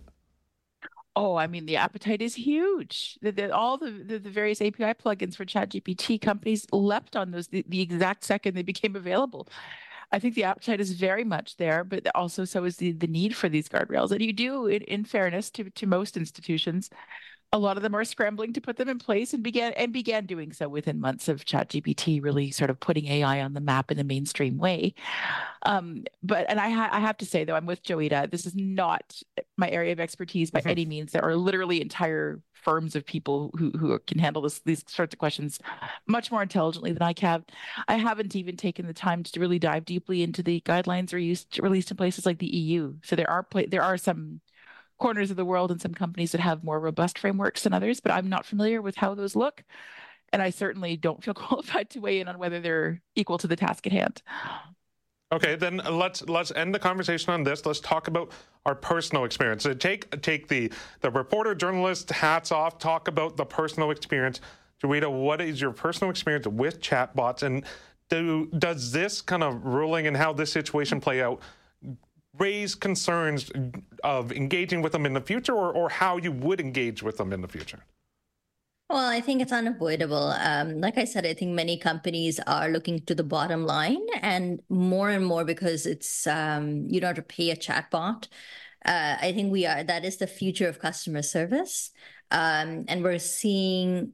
Oh, 1.15 1.35
I 1.35 1.47
mean, 1.47 1.65
the 1.65 1.75
appetite 1.75 2.21
is 2.21 2.35
huge. 2.35 3.19
The, 3.21 3.31
the, 3.31 3.53
all 3.53 3.77
the, 3.77 3.91
the, 3.91 4.17
the, 4.17 4.29
various 4.29 4.61
API 4.61 4.93
plugins 4.93 5.35
for 5.35 5.43
ChatGPT 5.43 6.21
companies 6.21 6.65
leapt 6.71 7.17
on 7.17 7.31
those 7.31 7.47
the, 7.47 7.65
the 7.67 7.81
exact 7.81 8.23
second 8.23 8.55
they 8.55 8.63
became 8.63 8.95
available. 8.95 9.49
I 10.13 10.19
think 10.19 10.35
the 10.35 10.45
appetite 10.45 10.79
is 10.79 10.91
very 10.93 11.23
much 11.25 11.57
there, 11.57 11.83
but 11.83 12.07
also 12.15 12.45
so 12.45 12.63
is 12.63 12.77
the, 12.77 12.93
the 12.93 13.07
need 13.07 13.35
for 13.35 13.49
these 13.49 13.67
guardrails. 13.67 14.11
And 14.11 14.21
you 14.21 14.31
do, 14.33 14.67
in, 14.67 14.83
in 14.83 15.03
fairness 15.03 15.49
to, 15.51 15.69
to 15.69 15.85
most 15.85 16.15
institutions, 16.15 16.89
a 17.53 17.59
lot 17.59 17.75
of 17.75 17.83
them 17.83 17.95
are 17.95 18.05
scrambling 18.05 18.53
to 18.53 18.61
put 18.61 18.77
them 18.77 18.87
in 18.87 18.97
place 18.97 19.33
and 19.33 19.43
began 19.43 19.73
and 19.73 19.91
began 19.91 20.25
doing 20.25 20.53
so 20.53 20.69
within 20.69 21.01
months 21.01 21.27
of 21.27 21.43
ChatGPT 21.43 22.23
really 22.23 22.49
sort 22.49 22.69
of 22.69 22.79
putting 22.79 23.07
AI 23.07 23.41
on 23.41 23.53
the 23.53 23.59
map 23.59 23.91
in 23.91 23.99
a 23.99 24.03
mainstream 24.03 24.57
way. 24.57 24.93
Um, 25.63 26.05
but 26.23 26.45
and 26.49 26.59
I, 26.59 26.69
ha- 26.69 26.89
I 26.91 26.99
have 26.99 27.17
to 27.17 27.25
say 27.25 27.43
though, 27.43 27.55
I'm 27.55 27.65
with 27.65 27.83
Joeita. 27.83 28.31
This 28.31 28.45
is 28.45 28.55
not 28.55 29.21
my 29.57 29.69
area 29.69 29.91
of 29.91 29.99
expertise 29.99 30.49
by 30.49 30.61
mm-hmm. 30.61 30.69
any 30.69 30.85
means. 30.85 31.11
There 31.11 31.25
are 31.25 31.35
literally 31.35 31.81
entire 31.81 32.41
firms 32.53 32.95
of 32.95 33.05
people 33.05 33.51
who 33.57 33.71
who 33.71 33.97
can 33.99 34.19
handle 34.19 34.41
this 34.41 34.59
these 34.59 34.83
sorts 34.87 35.13
of 35.13 35.19
questions 35.19 35.59
much 36.07 36.31
more 36.31 36.43
intelligently 36.43 36.93
than 36.93 37.01
I 37.01 37.13
can. 37.13 37.43
I 37.87 37.95
haven't 37.95 38.35
even 38.35 38.55
taken 38.55 38.87
the 38.87 38.93
time 38.93 39.23
to 39.23 39.39
really 39.39 39.59
dive 39.59 39.83
deeply 39.83 40.23
into 40.23 40.41
the 40.41 40.61
guidelines 40.61 41.11
released 41.11 41.59
released 41.61 41.91
in 41.91 41.97
places 41.97 42.25
like 42.25 42.39
the 42.39 42.55
EU. 42.55 42.93
So 43.03 43.15
there 43.17 43.29
are 43.29 43.45
there 43.67 43.83
are 43.83 43.97
some 43.97 44.39
corners 45.01 45.31
of 45.31 45.37
the 45.37 45.45
world 45.45 45.71
and 45.71 45.81
some 45.81 45.93
companies 45.93 46.31
that 46.31 46.39
have 46.39 46.63
more 46.63 46.79
robust 46.79 47.19
frameworks 47.19 47.63
than 47.63 47.73
others, 47.73 47.99
but 47.99 48.11
I'm 48.11 48.29
not 48.29 48.45
familiar 48.45 48.81
with 48.81 48.95
how 48.95 49.13
those 49.15 49.35
look. 49.35 49.63
And 50.31 50.41
I 50.41 50.51
certainly 50.51 50.95
don't 50.95 51.23
feel 51.23 51.33
qualified 51.45 51.89
to 51.89 51.99
weigh 51.99 52.21
in 52.21 52.29
on 52.29 52.39
whether 52.39 52.61
they're 52.61 53.01
equal 53.15 53.37
to 53.39 53.47
the 53.47 53.57
task 53.57 53.85
at 53.87 53.93
hand. 53.93 54.21
Okay, 55.33 55.55
then 55.55 55.77
let's 55.89 56.21
let's 56.23 56.51
end 56.51 56.75
the 56.75 56.79
conversation 56.79 57.33
on 57.33 57.43
this. 57.43 57.65
Let's 57.65 57.79
talk 57.79 58.07
about 58.07 58.31
our 58.65 58.75
personal 58.75 59.23
experience. 59.23 59.63
So 59.63 59.73
take 59.73 60.21
take 60.21 60.49
the 60.49 60.71
the 60.99 61.09
reporter 61.09 61.55
journalist 61.55 62.09
hats 62.09 62.51
off. 62.51 62.79
Talk 62.79 63.07
about 63.07 63.37
the 63.37 63.45
personal 63.45 63.91
experience. 63.91 64.41
Joeita, 64.83 65.09
what 65.09 65.39
is 65.39 65.61
your 65.61 65.71
personal 65.71 66.11
experience 66.11 66.47
with 66.47 66.81
chatbots, 66.81 67.43
and 67.43 67.63
do 68.09 68.47
does 68.57 68.91
this 68.91 69.21
kind 69.21 69.41
of 69.41 69.63
ruling 69.63 70.05
and 70.05 70.17
how 70.17 70.33
this 70.33 70.51
situation 70.51 70.99
play 70.99 71.21
out 71.21 71.41
raise 72.37 72.75
concerns 72.75 73.51
of 74.03 74.31
engaging 74.31 74.81
with 74.81 74.93
them 74.93 75.05
in 75.05 75.13
the 75.13 75.21
future 75.21 75.53
or, 75.53 75.71
or 75.71 75.89
how 75.89 76.17
you 76.17 76.31
would 76.31 76.59
engage 76.59 77.03
with 77.03 77.17
them 77.17 77.33
in 77.33 77.41
the 77.41 77.47
future? 77.47 77.79
Well, 78.89 79.09
I 79.09 79.21
think 79.21 79.41
it's 79.41 79.53
unavoidable. 79.53 80.33
Um, 80.37 80.81
like 80.81 80.97
I 80.97 81.05
said, 81.05 81.25
I 81.25 81.33
think 81.33 81.51
many 81.53 81.77
companies 81.77 82.41
are 82.41 82.67
looking 82.67 82.99
to 83.05 83.15
the 83.15 83.23
bottom 83.23 83.65
line, 83.65 84.05
and 84.21 84.59
more 84.67 85.09
and 85.09 85.25
more 85.25 85.45
because 85.45 85.85
it's 85.85 86.27
um, 86.27 86.87
you 86.89 86.99
don't 86.99 87.15
have 87.15 87.25
to 87.25 87.35
pay 87.35 87.51
a 87.51 87.55
chatbot. 87.55 88.27
Uh, 88.83 89.15
I 89.21 89.31
think 89.33 89.49
we 89.51 89.65
are 89.65 89.83
that 89.83 90.03
is 90.03 90.17
the 90.17 90.27
future 90.27 90.67
of 90.67 90.79
customer 90.79 91.21
service, 91.21 91.91
um, 92.31 92.83
and 92.89 93.01
we're 93.01 93.19
seeing. 93.19 94.11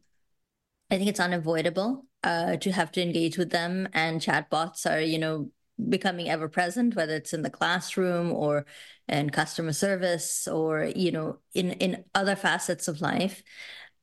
I 0.91 0.97
think 0.97 1.09
it's 1.09 1.19
unavoidable 1.19 2.05
uh, 2.23 2.57
to 2.57 2.71
have 2.71 2.91
to 2.93 3.01
engage 3.01 3.37
with 3.37 3.49
them, 3.49 3.89
and 3.93 4.21
chatbots 4.21 4.85
are 4.85 5.01
you 5.01 5.17
know 5.17 5.49
becoming 5.89 6.29
ever 6.29 6.49
present 6.49 6.95
whether 6.95 7.15
it's 7.15 7.33
in 7.33 7.43
the 7.43 7.49
classroom 7.49 8.31
or 8.31 8.65
in 9.07 9.29
customer 9.29 9.73
service 9.73 10.47
or 10.47 10.85
you 10.95 11.11
know 11.11 11.37
in 11.53 11.71
in 11.73 12.03
other 12.15 12.35
facets 12.35 12.87
of 12.87 13.01
life. 13.01 13.43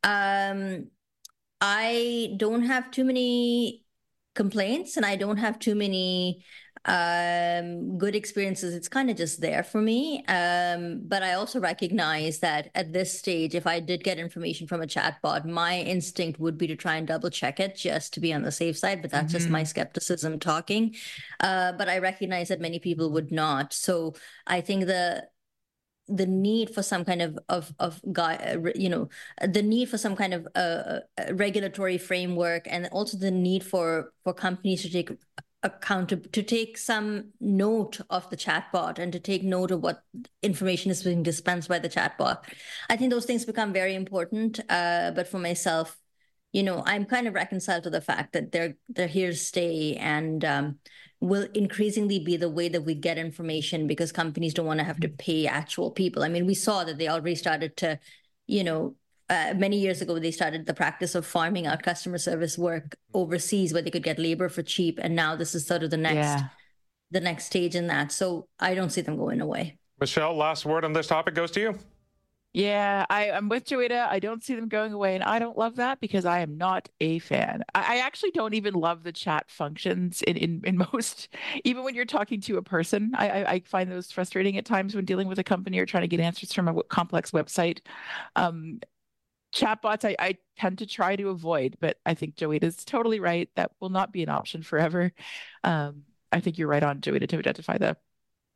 Um 0.03 0.91
i 1.61 2.35
don't 2.37 2.65
have 2.65 2.91
too 2.91 3.05
many 3.05 3.85
complaints 4.35 4.97
and 4.97 5.07
i 5.07 5.17
don't 5.17 5.39
have 5.39 5.59
too 5.59 5.75
many 5.75 6.45
um, 6.87 7.97
good 7.97 8.15
experiences. 8.15 8.75
It's 8.75 8.89
kind 8.89 9.11
of 9.11 9.17
just 9.17 9.41
there 9.41 9.63
for 9.63 9.81
me. 9.81 10.25
Um, 10.27 11.01
but 11.05 11.23
I 11.23 11.35
also 11.35 11.59
recognize 11.61 12.41
that 12.41 12.71
at 12.75 12.93
this 12.93 13.19
stage, 13.19 13.55
if 13.55 13.67
I 13.67 13.81
did 13.81 14.05
get 14.05 14.19
information 14.19 14.67
from 14.67 14.83
a 14.83 14.87
chatbot, 14.87 15.47
my 15.47 15.81
instinct 15.81 16.39
would 16.41 16.59
be 16.59 16.67
to 16.67 16.77
try 16.77 16.97
and 16.97 17.07
double 17.07 17.31
check 17.31 17.59
it 17.61 17.77
just 17.77 18.13
to 18.15 18.21
be 18.21 18.33
on 18.33 18.43
the 18.43 18.53
safe 18.53 18.77
side. 18.77 19.01
But 19.01 19.11
that's 19.11 19.27
mm-hmm. 19.27 19.39
just 19.39 19.49
my 19.49 19.61
mm-hmm. 19.61 19.69
skepticism 19.69 20.39
talking. 20.39 20.95
Uh, 21.41 21.73
but 21.73 21.89
I 21.89 21.99
recognize 21.99 22.49
that 22.49 22.61
many 22.61 22.79
people 22.79 23.11
would 23.13 23.33
not. 23.33 23.73
So 23.73 24.15
I 24.47 24.61
think 24.61 24.87
the 24.87 25.27
the 26.07 26.27
need 26.27 26.69
for 26.69 26.83
some 26.83 27.05
kind 27.05 27.23
of 27.23 27.39
of 27.49 27.73
of 27.79 28.01
uh, 28.19 28.57
you 28.75 28.91
know 28.91 29.09
the 29.47 29.63
need 29.63 29.89
for 29.89 29.97
some 29.97 30.15
kind 30.15 30.35
of 30.35 30.47
uh, 30.55 30.59
uh, 30.59 31.01
regulatory 31.33 31.97
framework 31.97 32.67
and 32.67 32.89
also 32.93 33.17
the 33.17 33.31
need 33.31 33.65
for 33.65 34.13
for 34.23 34.35
companies 34.35 34.83
to 34.83 34.91
take 34.91 35.11
account 35.65 36.11
to, 36.11 36.17
to 36.17 36.43
take 36.43 36.79
some 36.79 37.31
note 37.41 37.99
of 38.11 38.29
the 38.31 38.37
chatbot 38.37 38.99
and 38.99 39.13
to 39.13 39.19
take 39.19 39.43
note 39.43 39.71
of 39.71 39.83
what 39.83 40.03
information 40.43 40.91
is 40.91 41.03
being 41.03 41.23
dispensed 41.23 41.69
by 41.69 41.79
the 41.79 41.89
chatbot. 41.89 42.39
I 42.89 42.97
think 42.97 43.11
those 43.11 43.25
things 43.25 43.45
become 43.45 43.73
very 43.73 43.95
important. 43.95 44.61
Uh, 44.69 45.11
but 45.13 45.27
for 45.27 45.39
myself, 45.39 45.99
you 46.53 46.63
know, 46.63 46.85
I'm 46.87 47.07
kind 47.07 47.27
of 47.27 47.35
reconciled 47.35 47.83
to 47.85 47.91
the 47.91 48.01
fact 48.01 48.35
that 48.35 48.53
they're 48.53 48.77
they're 48.89 49.09
here 49.09 49.31
to 49.31 49.37
stay 49.37 49.97
and 49.97 50.45
um, 50.45 50.79
will 51.19 51.49
increasingly 51.55 52.21
be 52.21 52.37
the 52.37 52.51
way 52.51 52.69
that 52.69 52.83
we 52.83 52.95
get 52.95 53.19
information 53.19 53.87
because 53.89 54.13
companies 54.13 54.55
don't 54.55 54.67
want 54.67 54.79
to 54.79 54.85
have 54.85 55.01
to 55.01 55.09
pay 55.09 55.47
actual 55.47 55.91
people. 55.91 56.23
I 56.23 56.29
mean, 56.29 56.47
we 56.47 56.55
saw 56.55 56.85
that 56.85 56.99
they 56.99 57.09
already 57.09 57.35
started 57.35 57.77
to, 57.79 57.99
you 58.47 58.63
know, 58.63 58.95
uh, 59.31 59.55
many 59.57 59.79
years 59.79 60.03
ago, 60.03 60.19
they 60.19 60.31
started 60.31 60.67
the 60.67 60.75
practice 60.75 61.15
of 61.15 61.25
farming 61.25 61.67
out 61.67 61.83
customer 61.83 62.19
service 62.19 62.59
work 62.59 62.97
overseas 63.15 63.73
where 63.73 63.83
they 63.83 63.91
could 63.91 64.03
get 64.03 64.19
labor 64.19 64.49
for 64.49 64.63
cheap. 64.63 64.99
And 65.03 65.17
now 65.17 65.37
this 65.37 65.55
is 65.55 65.67
sort 65.67 65.83
of 65.83 65.91
the 65.91 65.97
next, 65.97 66.15
yeah. 66.17 66.49
the 67.11 67.21
next 67.21 67.47
stage 67.47 67.75
in 67.75 67.87
that. 67.87 68.13
So 68.13 68.49
I 68.61 68.75
don't 68.75 68.91
see 68.91 69.01
them 69.01 69.17
going 69.17 69.41
away. 69.41 69.79
Michelle, 70.01 70.37
last 70.37 70.67
word 70.67 70.85
on 70.85 70.93
this 70.93 71.07
topic 71.07 71.35
goes 71.35 71.51
to 71.53 71.61
you. 71.61 71.79
Yeah, 72.55 73.05
I, 73.11 73.31
am 73.31 73.49
with 73.49 73.65
Joeita. 73.65 74.07
I 74.07 74.21
don't 74.21 74.45
see 74.45 74.55
them 74.55 74.69
going 74.69 74.93
away, 74.93 75.17
and 75.17 75.25
I 75.25 75.41
don't 75.41 75.59
love 75.59 75.75
that 75.75 75.99
because 75.99 76.25
I 76.25 76.39
am 76.39 76.57
not 76.57 76.89
a 77.01 77.19
fan. 77.19 77.65
I, 77.75 77.97
I, 77.97 77.99
actually 77.99 78.31
don't 78.31 78.55
even 78.55 78.75
love 78.75 79.03
the 79.03 79.11
chat 79.11 79.51
functions 79.51 80.23
in, 80.23 80.37
in, 80.37 80.61
in 80.63 80.79
most, 80.93 81.31
even 81.65 81.83
when 81.83 81.97
you're 81.97 82.05
talking 82.05 82.41
to 82.43 82.57
a 82.57 82.63
person. 82.63 83.11
I, 83.17 83.29
I, 83.29 83.51
I, 83.55 83.61
find 83.65 83.91
those 83.91 84.13
frustrating 84.13 84.57
at 84.57 84.65
times 84.65 84.95
when 84.95 85.05
dealing 85.05 85.27
with 85.27 85.41
a 85.41 85.45
company 85.45 85.81
or 85.81 85.87
trying 85.87 86.03
to 86.03 86.09
get 86.09 86.21
answers 86.21 86.53
from 86.53 86.69
a 86.69 86.81
complex 86.85 87.33
website. 87.33 87.81
Um, 88.37 88.79
chatbots 89.55 90.05
I, 90.05 90.17
I 90.19 90.39
tend 90.59 90.79
to 90.79 90.87
try 90.87 91.17
to 91.17 91.29
avoid, 91.29 91.77
but 91.81 91.99
I 92.05 92.15
think 92.15 92.37
Joeita 92.37 92.65
is 92.65 92.85
totally 92.85 93.21
right. 93.21 93.49
That 93.57 93.73
will 93.81 93.91
not 93.91 94.13
be 94.13 94.23
an 94.23 94.29
option 94.29 94.63
forever. 94.63 95.13
Um, 95.63 96.03
I 96.33 96.41
think 96.41 96.59
you're 96.59 96.69
right 96.69 96.83
on, 96.83 97.01
Joeita, 97.01 97.29
to 97.29 97.39
identify 97.39 97.79
the 97.79 97.97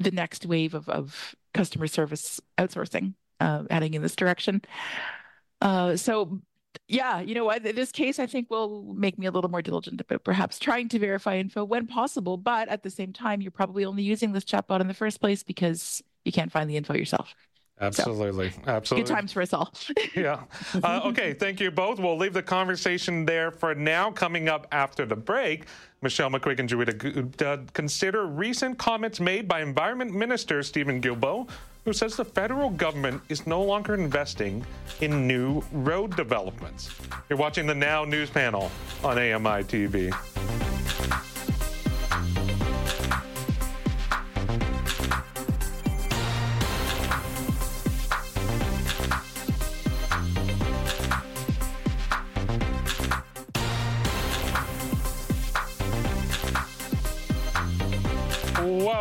the 0.01 0.11
next 0.13 0.47
wave 0.47 0.75
of, 0.75 0.89
of 0.89 1.35
customer 1.55 1.89
service 1.89 2.41
outsourcing 2.57 3.15
uh, 3.41 3.65
heading 3.69 3.95
in 3.95 4.03
this 4.03 4.15
direction. 4.15 4.63
Uh, 5.61 5.97
so 5.97 6.41
yeah, 6.87 7.21
you 7.21 7.35
know 7.35 7.45
what? 7.45 7.63
This 7.63 7.91
case, 7.93 8.19
I 8.19 8.27
think, 8.27 8.51
will 8.51 8.95
make 8.95 9.19
me 9.19 9.27
a 9.27 9.31
little 9.31 9.51
more 9.51 9.63
diligent 9.63 10.01
about 10.01 10.25
perhaps 10.25 10.59
trying 10.59 10.89
to 10.91 10.99
verify 10.99 11.37
info 11.37 11.65
when 11.65 11.87
possible. 11.87 12.37
But 12.37 12.69
at 12.69 12.83
the 12.83 12.91
same 12.91 13.13
time, 13.13 13.41
you're 13.41 13.51
probably 13.51 13.85
only 13.85 14.03
using 14.03 14.33
this 14.33 14.45
chatbot 14.45 14.81
in 14.81 14.89
the 14.89 14.95
first 14.95 15.21
place 15.21 15.43
because 15.43 16.03
you 16.25 16.33
can't 16.33 16.53
find 16.53 16.69
the 16.69 16.77
info 16.77 16.95
yourself. 16.95 17.35
Absolutely. 17.81 18.51
So, 18.51 18.61
Absolutely. 18.67 19.09
Good 19.09 19.15
times 19.15 19.33
for 19.33 19.43
us 19.43 19.53
all. 19.53 19.73
yeah. 20.15 20.43
Uh, 20.83 21.03
okay. 21.05 21.33
Thank 21.33 21.61
you 21.61 21.71
both. 21.71 21.99
We'll 21.99 22.17
leave 22.17 22.33
the 22.33 22.43
conversation 22.43 23.25
there 23.25 23.51
for 23.51 23.75
now. 23.75 24.11
Coming 24.11 24.49
up 24.49 24.67
after 24.73 25.07
the 25.07 25.17
break, 25.17 25.67
Michelle 26.03 26.31
McQuigge 26.31 26.61
and 26.61 26.69
Joeita 26.69 27.73
consider 27.73 28.27
recent 28.27 28.79
comments 28.79 29.21
made 29.21 29.49
by 29.49 29.63
Environment 29.63 30.13
Minister 30.13 30.63
Steven 30.63 31.01
Guilbeault, 31.01 31.49
who 31.85 31.93
says 31.93 32.17
the 32.17 32.25
federal 32.25 32.71
government 32.71 33.23
is 33.29 33.47
no 33.47 33.63
longer 33.63 33.95
investing 33.95 34.65
in 35.01 35.27
new 35.27 35.63
road 35.73 36.17
developments. 36.17 36.95
You're 37.29 37.39
watching 37.39 37.67
the 37.67 37.75
Now 37.75 38.05
News 38.05 38.31
panel 38.31 38.71
on 39.03 39.19
AMI 39.19 39.65
TV. 39.65 40.58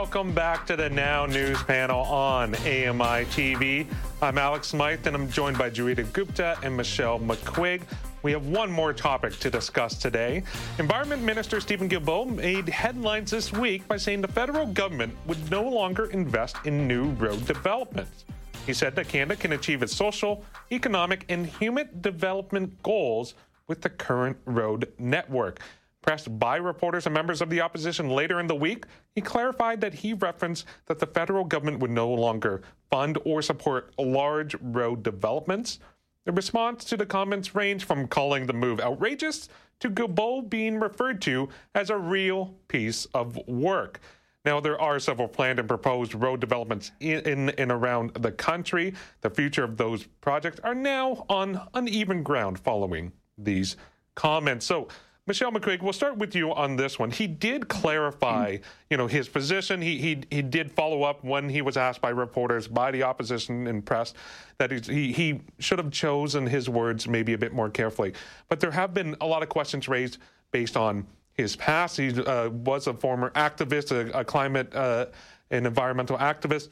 Welcome 0.07 0.33
back 0.33 0.65
to 0.67 0.77
the 0.77 0.89
Now 0.89 1.25
News 1.25 1.61
panel 1.63 1.99
on 1.99 2.55
AMI 2.55 3.25
TV. 3.25 3.85
I'm 4.21 4.37
Alex 4.37 4.69
Smythe, 4.69 5.05
and 5.05 5.13
I'm 5.13 5.29
joined 5.29 5.57
by 5.57 5.69
Joeita 5.69 6.13
Gupta 6.13 6.57
and 6.63 6.77
Michelle 6.77 7.19
McQuigge. 7.19 7.81
We 8.23 8.31
have 8.31 8.47
one 8.47 8.71
more 8.71 8.93
topic 8.93 9.37
to 9.39 9.49
discuss 9.49 9.97
today. 9.97 10.43
Environment 10.79 11.23
Minister 11.23 11.59
Steven 11.59 11.89
Guilbeault 11.89 12.37
made 12.37 12.69
headlines 12.69 13.31
this 13.31 13.51
week 13.51 13.85
by 13.89 13.97
saying 13.97 14.21
the 14.21 14.29
federal 14.29 14.67
government 14.67 15.13
would 15.25 15.51
no 15.51 15.67
longer 15.67 16.05
invest 16.05 16.55
in 16.63 16.87
new 16.87 17.09
road 17.15 17.45
developments. 17.45 18.23
He 18.65 18.73
said 18.73 18.95
that 18.95 19.09
Canada 19.09 19.35
can 19.35 19.51
achieve 19.51 19.83
its 19.83 19.93
social, 19.93 20.41
economic, 20.71 21.25
and 21.27 21.45
human 21.45 21.89
development 21.99 22.81
goals 22.81 23.33
with 23.67 23.81
the 23.81 23.89
current 23.89 24.37
road 24.45 24.89
network. 24.97 25.59
Pressed 26.07 26.39
by 26.39 26.55
reporters 26.55 27.05
and 27.05 27.13
members 27.13 27.41
of 27.41 27.49
the 27.49 27.59
opposition 27.59 28.09
later 28.09 28.39
in 28.39 28.47
the 28.47 28.55
week, 28.55 28.85
he 29.13 29.19
clarified 29.19 29.81
that 29.81 29.93
he 29.93 30.13
referenced 30.13 30.65
that 30.85 30.99
the 30.99 31.05
federal 31.05 31.43
government 31.43 31.79
would 31.79 31.91
no 31.91 32.09
longer 32.09 32.61
fund 32.89 33.17
or 33.25 33.41
support 33.41 33.93
large 33.99 34.55
road 34.61 35.03
developments. 35.03 35.79
The 36.23 36.31
response 36.31 36.85
to 36.85 36.95
the 36.95 37.05
comments 37.05 37.55
ranged 37.55 37.83
from 37.83 38.07
calling 38.07 38.45
the 38.45 38.53
move 38.53 38.79
outrageous 38.79 39.49
to 39.81 39.89
Guilbeault 39.89 40.49
being 40.49 40.79
referred 40.79 41.21
to 41.23 41.49
as 41.75 41.89
a 41.89 41.97
real 41.97 42.55
piece 42.69 43.03
of 43.13 43.37
work. 43.45 43.99
Now, 44.45 44.61
there 44.61 44.79
are 44.79 44.99
several 44.99 45.27
planned 45.27 45.59
and 45.59 45.67
proposed 45.67 46.15
road 46.15 46.39
developments 46.39 46.93
in, 47.01 47.19
in 47.27 47.49
and 47.49 47.69
around 47.69 48.13
the 48.13 48.31
country. 48.31 48.93
The 49.19 49.29
future 49.29 49.65
of 49.65 49.75
those 49.75 50.05
projects 50.21 50.61
are 50.63 50.73
now 50.73 51.25
on 51.27 51.67
uneven 51.73 52.23
ground 52.23 52.61
following 52.61 53.11
these 53.37 53.75
comments. 54.15 54.65
So, 54.65 54.87
Michelle 55.27 55.51
McQuigge, 55.51 55.81
we'll 55.81 55.91
start 55.91 56.17
with 56.17 56.35
you 56.35 56.53
on 56.53 56.77
this 56.77 56.97
one. 56.97 57.11
He 57.11 57.27
did 57.27 57.67
clarify, 57.67 58.57
you 58.89 58.95
know, 58.95 59.07
his 59.07 59.27
position. 59.27 59.81
He 59.81 59.97
he 59.97 60.23
he 60.31 60.41
did 60.41 60.71
follow 60.71 61.03
up 61.03 61.21
when 61.21 61.49
he 61.49 61.61
was 61.61 61.75
asked 61.75 62.01
by 62.01 62.09
reporters, 62.09 62.67
by 62.67 62.91
the 62.91 63.03
opposition 63.03 63.67
and 63.67 63.85
press, 63.85 64.13
that 64.57 64.71
he 64.71 65.11
he 65.11 65.41
should 65.59 65.79
have 65.79 65.91
chosen 65.91 66.47
his 66.47 66.69
words 66.69 67.09
maybe 67.09 67.33
a 67.33 67.37
bit 67.37 67.51
more 67.51 67.69
carefully. 67.69 68.13
But 68.47 68.61
there 68.61 68.71
have 68.71 68.93
been 68.93 69.17
a 69.19 69.27
lot 69.27 69.43
of 69.43 69.49
questions 69.49 69.89
raised 69.89 70.17
based 70.51 70.77
on 70.77 71.05
his 71.33 71.57
past. 71.57 71.97
He 71.97 72.09
uh, 72.09 72.49
was 72.49 72.87
a 72.87 72.93
former 72.93 73.31
activist, 73.31 73.91
a, 73.91 74.19
a 74.19 74.23
climate 74.23 74.73
uh, 74.73 75.07
and 75.51 75.67
environmental 75.67 76.17
activist. 76.17 76.69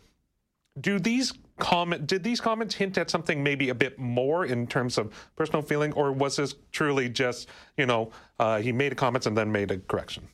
Do 0.79 0.97
these 0.97 1.33
comment 1.57 2.05
did 2.05 2.23
these 2.23 2.41
comments 2.41 2.75
hint 2.75 2.97
at 2.97 3.09
something 3.09 3.41
maybe 3.41 3.69
a 3.69 3.75
bit 3.75 3.97
more 3.97 4.45
in 4.45 4.67
terms 4.67 4.97
of 4.97 5.13
personal 5.35 5.61
feeling 5.61 5.93
or 5.93 6.11
was 6.11 6.35
this 6.35 6.55
truly 6.71 7.07
just 7.07 7.47
you 7.77 7.85
know 7.85 8.11
uh, 8.39 8.59
he 8.59 8.71
made 8.71 8.95
comments 8.97 9.25
and 9.25 9.37
then 9.37 9.51
made 9.51 9.71
a 9.71 9.77
correction 9.77 10.27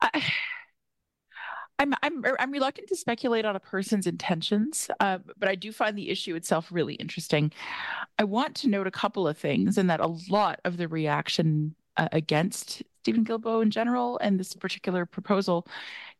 I, 0.00 0.22
I'm 1.78 1.94
I'm 2.02 2.24
I'm 2.38 2.50
reluctant 2.50 2.88
to 2.88 2.96
speculate 2.96 3.44
on 3.44 3.54
a 3.54 3.60
person's 3.60 4.06
intentions, 4.06 4.90
uh, 4.98 5.18
but 5.38 5.48
I 5.48 5.54
do 5.54 5.70
find 5.70 5.96
the 5.96 6.10
issue 6.10 6.34
itself 6.34 6.68
really 6.72 6.94
interesting. 6.94 7.52
I 8.18 8.24
want 8.24 8.56
to 8.56 8.68
note 8.68 8.88
a 8.88 8.92
couple 8.92 9.28
of 9.28 9.38
things, 9.38 9.78
and 9.78 9.88
that 9.88 10.00
a 10.00 10.16
lot 10.28 10.60
of 10.64 10.76
the 10.76 10.88
reaction 10.88 11.76
uh, 11.96 12.08
against 12.10 12.82
Steven 13.02 13.24
Guilbeault 13.24 13.62
in 13.62 13.70
general 13.70 14.18
and 14.18 14.40
this 14.40 14.54
particular 14.54 15.06
proposal 15.06 15.66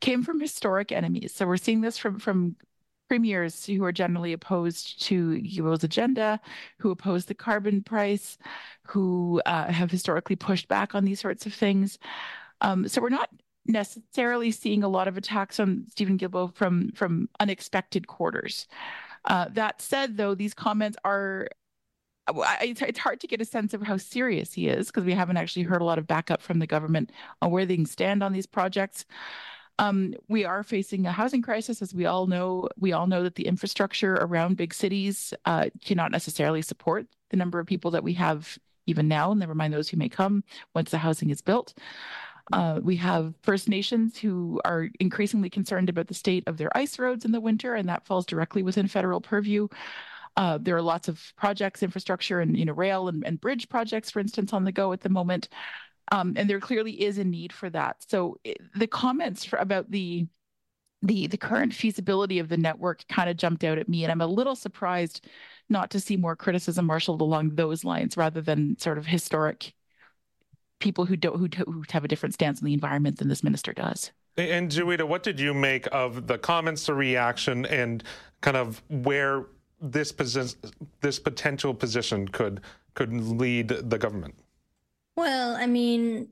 came 0.00 0.22
from 0.22 0.40
historic 0.40 0.92
enemies. 0.92 1.34
So 1.34 1.46
we're 1.46 1.56
seeing 1.56 1.80
this 1.80 1.98
from 1.98 2.18
from 2.20 2.56
premiers 3.08 3.66
who 3.66 3.82
are 3.84 3.92
generally 3.92 4.32
opposed 4.32 5.02
to 5.04 5.40
Guilbeault's 5.40 5.84
agenda, 5.84 6.40
who 6.78 6.90
oppose 6.90 7.24
the 7.24 7.34
carbon 7.34 7.82
price, 7.82 8.38
who 8.86 9.40
uh, 9.46 9.72
have 9.72 9.90
historically 9.90 10.36
pushed 10.36 10.68
back 10.68 10.94
on 10.94 11.04
these 11.04 11.20
sorts 11.20 11.46
of 11.46 11.54
things. 11.54 11.98
Um, 12.60 12.86
so 12.88 13.00
we're 13.00 13.08
not 13.08 13.30
necessarily 13.66 14.50
seeing 14.50 14.82
a 14.82 14.88
lot 14.88 15.08
of 15.08 15.16
attacks 15.16 15.60
on 15.60 15.84
Steven 15.90 16.18
Guilbeault 16.18 16.54
from 16.54 16.90
from 16.92 17.28
unexpected 17.40 18.06
quarters. 18.06 18.66
Uh, 19.24 19.46
that 19.52 19.82
said, 19.82 20.16
though, 20.16 20.34
these 20.34 20.54
comments 20.54 20.96
are. 21.04 21.48
It's 22.60 22.98
hard 22.98 23.20
to 23.20 23.26
get 23.26 23.40
a 23.40 23.46
sense 23.46 23.72
of 23.72 23.80
how 23.80 23.96
serious 23.96 24.52
he 24.52 24.68
is 24.68 24.88
because 24.88 25.04
we 25.04 25.14
haven't 25.14 25.38
actually 25.38 25.62
heard 25.62 25.80
a 25.80 25.84
lot 25.86 25.98
of 25.98 26.06
backup 26.06 26.42
from 26.42 26.58
the 26.58 26.66
government 26.66 27.10
on 27.40 27.50
where 27.50 27.64
things 27.64 27.90
stand 27.90 28.22
on 28.22 28.34
these 28.34 28.44
projects. 28.44 29.06
Um, 29.78 30.14
we 30.28 30.44
are 30.44 30.62
facing 30.62 31.06
a 31.06 31.12
housing 31.12 31.42
crisis, 31.42 31.82
as 31.82 31.94
we 31.94 32.06
all 32.06 32.26
know. 32.26 32.68
We 32.78 32.92
all 32.92 33.06
know 33.06 33.22
that 33.22 33.36
the 33.36 33.46
infrastructure 33.46 34.14
around 34.14 34.56
big 34.56 34.74
cities 34.74 35.32
uh, 35.44 35.66
cannot 35.84 36.10
necessarily 36.10 36.62
support 36.62 37.06
the 37.30 37.36
number 37.36 37.60
of 37.60 37.66
people 37.66 37.92
that 37.92 38.02
we 38.02 38.14
have 38.14 38.58
even 38.86 39.06
now, 39.06 39.34
never 39.34 39.54
mind 39.54 39.72
those 39.72 39.88
who 39.88 39.98
may 39.98 40.08
come 40.08 40.42
once 40.74 40.90
the 40.90 40.98
housing 40.98 41.30
is 41.30 41.42
built. 41.42 41.74
Uh, 42.52 42.80
we 42.82 42.96
have 42.96 43.34
First 43.42 43.68
Nations 43.68 44.16
who 44.16 44.58
are 44.64 44.88
increasingly 44.98 45.50
concerned 45.50 45.90
about 45.90 46.08
the 46.08 46.14
state 46.14 46.44
of 46.46 46.56
their 46.56 46.74
ice 46.76 46.98
roads 46.98 47.26
in 47.26 47.32
the 47.32 47.40
winter, 47.40 47.74
and 47.74 47.88
that 47.88 48.06
falls 48.06 48.24
directly 48.24 48.62
within 48.62 48.88
federal 48.88 49.20
purview. 49.20 49.68
Uh, 50.36 50.56
there 50.56 50.76
are 50.76 50.82
lots 50.82 51.08
of 51.08 51.32
projects, 51.36 51.82
infrastructure, 51.82 52.40
and 52.40 52.56
you 52.56 52.64
know, 52.64 52.72
rail 52.72 53.08
and, 53.08 53.26
and 53.26 53.40
bridge 53.40 53.68
projects, 53.68 54.10
for 54.10 54.20
instance, 54.20 54.52
on 54.52 54.64
the 54.64 54.72
go 54.72 54.92
at 54.92 55.02
the 55.02 55.08
moment 55.08 55.48
um, 56.12 56.34
and 56.36 56.48
there 56.48 56.60
clearly 56.60 57.02
is 57.02 57.18
a 57.18 57.24
need 57.24 57.52
for 57.52 57.70
that. 57.70 57.96
So 58.08 58.38
it, 58.44 58.58
the 58.74 58.86
comments 58.86 59.44
for, 59.44 59.56
about 59.56 59.90
the 59.90 60.26
the 61.02 61.28
the 61.28 61.36
current 61.36 61.72
feasibility 61.72 62.38
of 62.40 62.48
the 62.48 62.56
network 62.56 63.06
kind 63.08 63.30
of 63.30 63.36
jumped 63.36 63.64
out 63.64 63.78
at 63.78 63.88
me, 63.88 64.04
and 64.04 64.12
I'm 64.12 64.20
a 64.20 64.26
little 64.26 64.56
surprised 64.56 65.26
not 65.68 65.90
to 65.90 66.00
see 66.00 66.16
more 66.16 66.34
criticism 66.36 66.86
marshaled 66.86 67.20
along 67.20 67.54
those 67.54 67.84
lines 67.84 68.16
rather 68.16 68.40
than 68.40 68.78
sort 68.78 68.98
of 68.98 69.06
historic 69.06 69.74
people 70.80 71.04
who 71.04 71.16
don't 71.16 71.38
who, 71.38 71.48
who 71.70 71.84
have 71.90 72.04
a 72.04 72.08
different 72.08 72.34
stance 72.34 72.60
on 72.60 72.66
the 72.66 72.74
environment 72.74 73.18
than 73.18 73.28
this 73.28 73.44
minister 73.44 73.72
does. 73.72 74.12
And 74.36 74.70
Joeita, 74.70 75.06
what 75.06 75.24
did 75.24 75.40
you 75.40 75.52
make 75.52 75.88
of 75.90 76.28
the 76.28 76.38
comments, 76.38 76.86
the 76.86 76.94
reaction, 76.94 77.66
and 77.66 78.04
kind 78.40 78.56
of 78.56 78.82
where 78.88 79.46
this 79.80 80.12
this 81.00 81.18
potential 81.18 81.74
position 81.74 82.28
could 82.28 82.60
could 82.94 83.12
lead 83.12 83.68
the 83.68 83.98
government? 83.98 84.34
Well, 85.18 85.56
I 85.56 85.66
mean, 85.66 86.28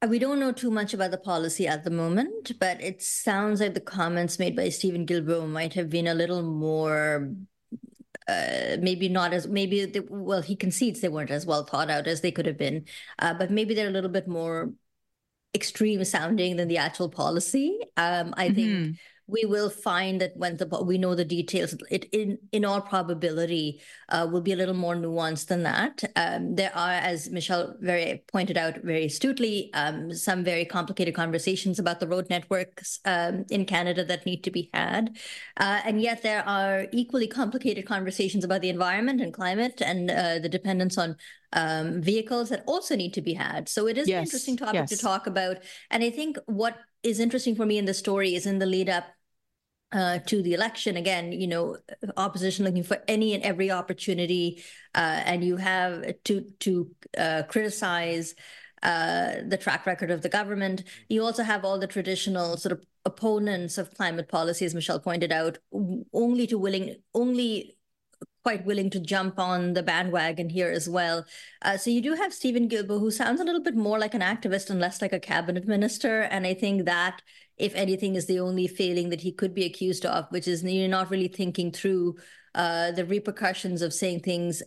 uh, 0.00 0.06
we 0.08 0.18
don't 0.18 0.40
know 0.40 0.52
too 0.52 0.70
much 0.70 0.94
about 0.94 1.10
the 1.10 1.18
policy 1.18 1.68
at 1.68 1.84
the 1.84 1.90
moment, 1.90 2.58
but 2.58 2.80
it 2.80 3.02
sounds 3.02 3.60
like 3.60 3.74
the 3.74 3.80
comments 3.80 4.38
made 4.38 4.56
by 4.56 4.70
Steven 4.70 5.04
Guilbeault 5.04 5.50
might 5.50 5.74
have 5.74 5.90
been 5.90 6.06
a 6.06 6.14
little 6.14 6.42
more, 6.42 7.30
uh, 8.26 8.78
maybe 8.80 9.10
not 9.10 9.34
as, 9.34 9.46
maybe, 9.46 9.84
they, 9.84 10.00
well, 10.00 10.40
he 10.40 10.56
concedes 10.56 11.02
they 11.02 11.10
weren't 11.10 11.30
as 11.30 11.44
well 11.44 11.64
thought 11.64 11.90
out 11.90 12.06
as 12.06 12.22
they 12.22 12.32
could 12.32 12.46
have 12.46 12.56
been, 12.56 12.86
uh, 13.18 13.34
but 13.34 13.50
maybe 13.50 13.74
they're 13.74 13.88
a 13.88 13.90
little 13.90 14.08
bit 14.08 14.26
more 14.26 14.72
extreme 15.54 16.02
sounding 16.02 16.56
than 16.56 16.68
the 16.68 16.78
actual 16.78 17.10
policy. 17.10 17.78
Um, 17.98 18.32
I 18.38 18.46
mm-hmm. 18.46 18.54
think 18.54 18.98
we 19.26 19.44
will 19.44 19.70
find 19.70 20.20
that 20.20 20.36
when 20.36 20.56
the 20.56 20.66
we 20.84 20.98
know 20.98 21.14
the 21.14 21.24
details, 21.24 21.74
it 21.90 22.04
in 22.12 22.38
in 22.52 22.64
all 22.64 22.80
probability 22.80 23.80
uh, 24.08 24.28
will 24.30 24.40
be 24.40 24.52
a 24.52 24.56
little 24.56 24.74
more 24.74 24.94
nuanced 24.94 25.46
than 25.46 25.62
that. 25.62 26.02
Um, 26.16 26.54
there 26.54 26.74
are, 26.74 26.92
as 26.92 27.30
Michelle 27.30 27.76
very 27.80 28.24
pointed 28.32 28.56
out 28.56 28.78
very 28.82 29.06
astutely, 29.06 29.70
um, 29.74 30.12
some 30.12 30.44
very 30.44 30.64
complicated 30.64 31.14
conversations 31.14 31.78
about 31.78 32.00
the 32.00 32.08
road 32.08 32.28
networks 32.30 33.00
um, 33.04 33.44
in 33.50 33.64
Canada 33.64 34.04
that 34.04 34.26
need 34.26 34.44
to 34.44 34.50
be 34.50 34.70
had, 34.74 35.16
uh, 35.58 35.80
and 35.84 36.00
yet 36.00 36.22
there 36.22 36.46
are 36.46 36.86
equally 36.92 37.26
complicated 37.26 37.86
conversations 37.86 38.44
about 38.44 38.60
the 38.60 38.70
environment 38.70 39.20
and 39.20 39.32
climate 39.32 39.80
and 39.80 40.10
uh, 40.10 40.38
the 40.38 40.48
dependence 40.48 40.98
on 40.98 41.16
um, 41.52 42.00
vehicles 42.00 42.48
that 42.48 42.64
also 42.66 42.96
need 42.96 43.14
to 43.14 43.22
be 43.22 43.34
had. 43.34 43.68
So 43.68 43.86
it 43.86 43.98
is 43.98 44.08
yes, 44.08 44.18
an 44.18 44.24
interesting 44.24 44.56
topic 44.56 44.74
yes. 44.74 44.88
to 44.90 44.96
talk 44.96 45.26
about. 45.26 45.58
And 45.90 46.02
I 46.02 46.10
think 46.10 46.38
what 46.46 46.76
is 47.02 47.20
interesting 47.20 47.54
for 47.54 47.66
me 47.66 47.78
in 47.78 47.84
the 47.84 47.94
story 47.94 48.34
is 48.34 48.46
in 48.46 48.58
the 48.58 48.66
lead 48.66 48.88
up 48.88 49.04
uh, 49.92 50.18
to 50.20 50.42
the 50.42 50.54
election. 50.54 50.96
Again 50.96 51.32
you 51.32 51.46
know 51.46 51.76
opposition 52.16 52.64
looking 52.64 52.82
for 52.84 52.98
any 53.08 53.34
and 53.34 53.42
every 53.42 53.70
opportunity 53.70 54.62
uh, 54.94 55.22
and 55.24 55.44
you 55.44 55.56
have 55.56 56.04
to 56.24 56.46
to 56.60 56.90
uh, 57.16 57.42
criticize 57.48 58.34
uh, 58.82 59.34
the 59.46 59.56
track 59.56 59.86
record 59.86 60.10
of 60.10 60.22
the 60.22 60.28
government. 60.28 60.84
You 61.08 61.24
also 61.24 61.44
have 61.44 61.64
all 61.64 61.78
the 61.78 61.86
traditional 61.86 62.56
sort 62.56 62.72
of 62.72 62.84
opponents 63.04 63.78
of 63.78 63.92
climate 63.94 64.28
policy 64.28 64.64
as 64.64 64.76
michelle 64.76 65.00
pointed 65.00 65.32
out 65.32 65.58
only 66.12 66.46
to 66.46 66.56
willing 66.56 66.94
only 67.14 67.76
quite 68.42 68.64
willing 68.64 68.90
to 68.90 69.00
jump 69.00 69.38
on 69.38 69.72
the 69.72 69.82
bandwagon 69.82 70.48
here 70.48 70.70
as 70.70 70.88
well. 70.88 71.24
Uh, 71.62 71.76
so 71.76 71.90
you 71.90 72.00
do 72.00 72.14
have 72.14 72.34
Steven 72.34 72.68
Guilbeault, 72.68 73.00
who 73.00 73.10
sounds 73.10 73.40
a 73.40 73.44
little 73.44 73.62
bit 73.62 73.76
more 73.76 73.98
like 73.98 74.14
an 74.14 74.20
activist 74.20 74.70
and 74.70 74.80
less 74.80 75.00
like 75.00 75.12
a 75.12 75.20
cabinet 75.20 75.66
minister. 75.66 76.22
And 76.22 76.46
I 76.46 76.54
think 76.54 76.84
that, 76.86 77.22
if 77.56 77.74
anything, 77.74 78.16
is 78.16 78.26
the 78.26 78.40
only 78.40 78.66
failing 78.66 79.10
that 79.10 79.20
he 79.20 79.32
could 79.32 79.54
be 79.54 79.64
accused 79.64 80.04
of, 80.04 80.26
which 80.30 80.48
is 80.48 80.64
you're 80.64 80.88
not 80.88 81.10
really 81.10 81.28
thinking 81.28 81.70
through 81.70 82.16
uh, 82.54 82.90
the 82.90 83.04
repercussions 83.04 83.80
of 83.80 83.94
saying 83.94 84.20
things 84.20 84.62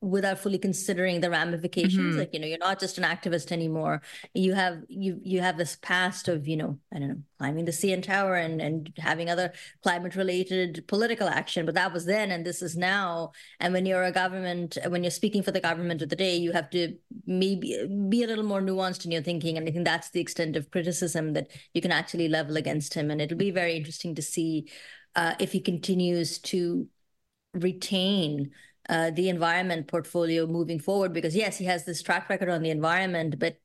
without 0.00 0.38
fully 0.38 0.58
considering 0.58 1.20
the 1.20 1.30
ramifications 1.30 2.10
mm-hmm. 2.10 2.18
like 2.18 2.32
you 2.32 2.38
know 2.38 2.46
you're 2.46 2.58
not 2.58 2.78
just 2.78 2.98
an 2.98 3.04
activist 3.04 3.50
anymore. 3.50 4.00
You 4.32 4.54
have 4.54 4.82
you 4.88 5.18
you 5.22 5.40
have 5.40 5.58
this 5.58 5.76
past 5.82 6.28
of 6.28 6.46
you 6.46 6.56
know 6.56 6.78
i 6.94 6.98
don't 6.98 7.08
know 7.08 7.22
climbing 7.38 7.64
the 7.64 7.72
cn 7.72 8.02
tower 8.02 8.34
and 8.36 8.60
and 8.60 8.92
having 8.98 9.28
other 9.28 9.52
climate 9.82 10.14
related 10.14 10.84
political 10.86 11.28
action 11.28 11.66
but 11.66 11.74
that 11.74 11.92
was 11.92 12.04
then 12.04 12.30
and 12.30 12.46
this 12.46 12.62
is 12.62 12.76
now. 12.76 13.32
And 13.58 13.72
when 13.72 13.86
you're 13.86 14.04
a 14.04 14.12
government 14.12 14.78
when 14.86 15.02
you're 15.02 15.10
speaking 15.10 15.42
for 15.42 15.50
the 15.50 15.60
government 15.60 16.00
of 16.02 16.10
the 16.10 16.16
day 16.16 16.36
you 16.36 16.52
have 16.52 16.70
to 16.70 16.94
maybe 17.26 17.76
be 18.08 18.22
a 18.22 18.26
little 18.26 18.44
more 18.44 18.62
nuanced 18.62 19.04
in 19.04 19.10
your 19.10 19.22
thinking. 19.22 19.56
And 19.56 19.68
i 19.68 19.72
think 19.72 19.84
that's 19.84 20.10
the 20.10 20.20
extent 20.20 20.54
of 20.54 20.70
criticism 20.70 21.32
that 21.32 21.48
you 21.74 21.80
can 21.80 21.92
actually 21.92 22.28
level 22.28 22.56
against 22.56 22.94
him. 22.94 23.10
And 23.10 23.20
it'll 23.20 23.36
be 23.36 23.50
very 23.50 23.76
interesting 23.76 24.14
to 24.14 24.22
see 24.22 24.70
uh, 25.16 25.34
if 25.40 25.52
he 25.52 25.60
continues 25.60 26.38
to 26.38 26.86
retain 27.54 28.50
uh, 28.88 29.10
the 29.10 29.28
environment 29.28 29.86
portfolio 29.86 30.46
moving 30.46 30.78
forward 30.78 31.12
because 31.12 31.36
yes 31.36 31.58
he 31.58 31.64
has 31.64 31.84
this 31.84 32.02
track 32.02 32.28
record 32.28 32.48
on 32.48 32.62
the 32.62 32.70
environment 32.70 33.38
but 33.38 33.58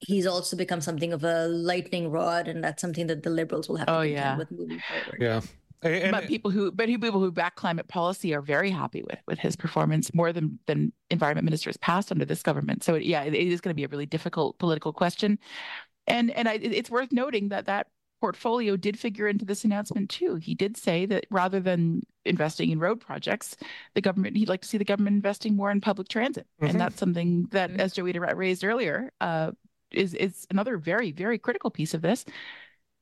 he's 0.00 0.26
also 0.26 0.56
become 0.56 0.80
something 0.80 1.12
of 1.12 1.24
a 1.24 1.48
lightning 1.48 2.10
rod 2.10 2.48
and 2.48 2.62
that's 2.62 2.80
something 2.80 3.06
that 3.06 3.22
the 3.22 3.30
liberals 3.30 3.68
will 3.68 3.76
have 3.76 3.86
to 3.86 3.98
oh, 3.98 4.02
yeah. 4.02 4.36
with 4.36 4.50
moving 4.50 4.80
forward. 4.88 5.20
Yeah. 5.20 5.40
And, 5.80 6.10
but 6.10 6.26
people 6.26 6.50
who 6.50 6.72
but 6.72 6.86
people 6.86 7.20
who 7.20 7.30
back 7.30 7.54
climate 7.54 7.86
policy 7.86 8.34
are 8.34 8.42
very 8.42 8.70
happy 8.70 9.02
with 9.02 9.20
with 9.28 9.38
his 9.38 9.54
performance 9.54 10.12
more 10.12 10.32
than 10.32 10.58
than 10.66 10.92
environment 11.08 11.44
ministers 11.44 11.76
past 11.76 12.10
under 12.10 12.24
this 12.24 12.42
government. 12.42 12.82
So 12.82 12.96
it, 12.96 13.04
yeah 13.04 13.22
it, 13.22 13.32
it 13.32 13.46
is 13.46 13.60
going 13.60 13.70
to 13.70 13.76
be 13.76 13.84
a 13.84 13.88
really 13.88 14.06
difficult 14.06 14.58
political 14.58 14.92
question. 14.92 15.38
And 16.08 16.32
and 16.32 16.48
I, 16.48 16.54
it's 16.54 16.90
worth 16.90 17.12
noting 17.12 17.50
that 17.50 17.66
that 17.66 17.88
portfolio 18.20 18.76
did 18.76 18.98
figure 18.98 19.28
into 19.28 19.44
this 19.44 19.64
announcement 19.64 20.10
too. 20.10 20.36
He 20.36 20.54
did 20.54 20.76
say 20.76 21.06
that 21.06 21.26
rather 21.30 21.60
than 21.60 22.02
investing 22.24 22.70
in 22.70 22.78
road 22.78 23.00
projects, 23.00 23.56
the 23.94 24.00
government 24.00 24.36
he'd 24.36 24.48
like 24.48 24.62
to 24.62 24.68
see 24.68 24.78
the 24.78 24.84
government 24.84 25.14
investing 25.14 25.56
more 25.56 25.70
in 25.70 25.80
public 25.80 26.08
transit, 26.08 26.46
mm-hmm. 26.60 26.70
and 26.70 26.80
that's 26.80 26.98
something 26.98 27.48
that, 27.50 27.70
mm-hmm. 27.70 27.80
as 27.80 27.94
Joeita 27.94 28.34
raised 28.36 28.64
earlier, 28.64 29.12
uh, 29.20 29.52
is 29.90 30.14
is 30.14 30.46
another 30.50 30.76
very 30.76 31.12
very 31.12 31.38
critical 31.38 31.70
piece 31.70 31.94
of 31.94 32.02
this 32.02 32.24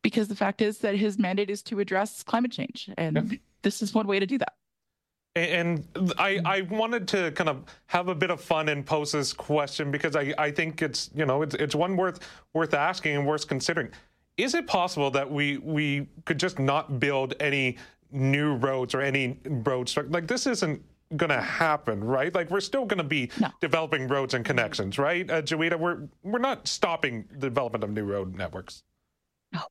because 0.03 0.29
the 0.29 0.37
fact 0.37 0.63
is 0.63 0.79
that 0.79 0.95
his 0.95 1.19
mandate 1.19 1.51
is 1.51 1.63
to 1.65 1.81
address 1.81 2.23
climate 2.23 2.53
change 2.53 2.89
and 2.97 3.33
yeah. 3.33 3.39
this 3.63 3.83
is 3.83 3.93
one 3.93 4.07
way 4.07 4.21
to 4.21 4.27
do 4.27 4.39
that 4.39 4.53
and 5.37 5.87
I, 6.19 6.41
I 6.47 6.61
wanted 6.63 7.07
to 7.09 7.31
kind 7.33 7.51
of 7.51 7.65
have 7.87 8.09
a 8.09 8.15
bit 8.15 8.31
of 8.31 8.41
fun 8.41 8.71
and 8.71 8.85
pose 8.85 9.13
this 9.13 9.35
question 9.35 9.91
because 9.91 10.17
I, 10.17 10.33
I 10.39 10.51
think 10.51 10.81
it's 10.81 11.11
you 11.15 11.27
know 11.27 11.43
it's, 11.43 11.55
it's 11.55 11.75
one 11.75 11.97
worth 11.97 12.21
worth 12.55 12.73
asking 12.73 13.17
and 13.17 13.27
worth 13.27 13.47
considering. 13.47 13.91
Is 14.37 14.55
it 14.55 14.67
possible 14.67 15.11
that 15.13 15.31
we 15.31 15.59
we 15.59 16.09
could 16.25 16.39
just 16.39 16.59
not 16.59 17.01
build 17.01 17.35
any 17.41 17.79
new 18.11 18.55
roads 18.55 18.95
or 18.95 19.01
any 19.01 19.39
roads 19.45 19.97
like 20.09 20.27
this 20.27 20.47
isn't 20.47 20.83
going 21.17 21.31
to 21.31 21.41
happen, 21.41 22.03
right? 22.03 22.35
Like 22.35 22.51
we're 22.51 22.61
still 22.61 22.85
going 22.85 22.99
to 22.99 23.05
be 23.05 23.31
no. 23.41 23.51
developing 23.61 24.09
roads 24.09 24.35
and 24.35 24.45
connections, 24.45 24.99
right? 24.99 25.31
Uh, 25.31 25.43
Joeita, 25.43 25.79
we're 25.79 26.09
we're 26.23 26.39
not 26.39 26.67
stopping 26.67 27.27
the 27.31 27.49
development 27.49 27.85
of 27.85 27.91
new 27.91 28.05
road 28.05 28.35
networks. 28.35 28.83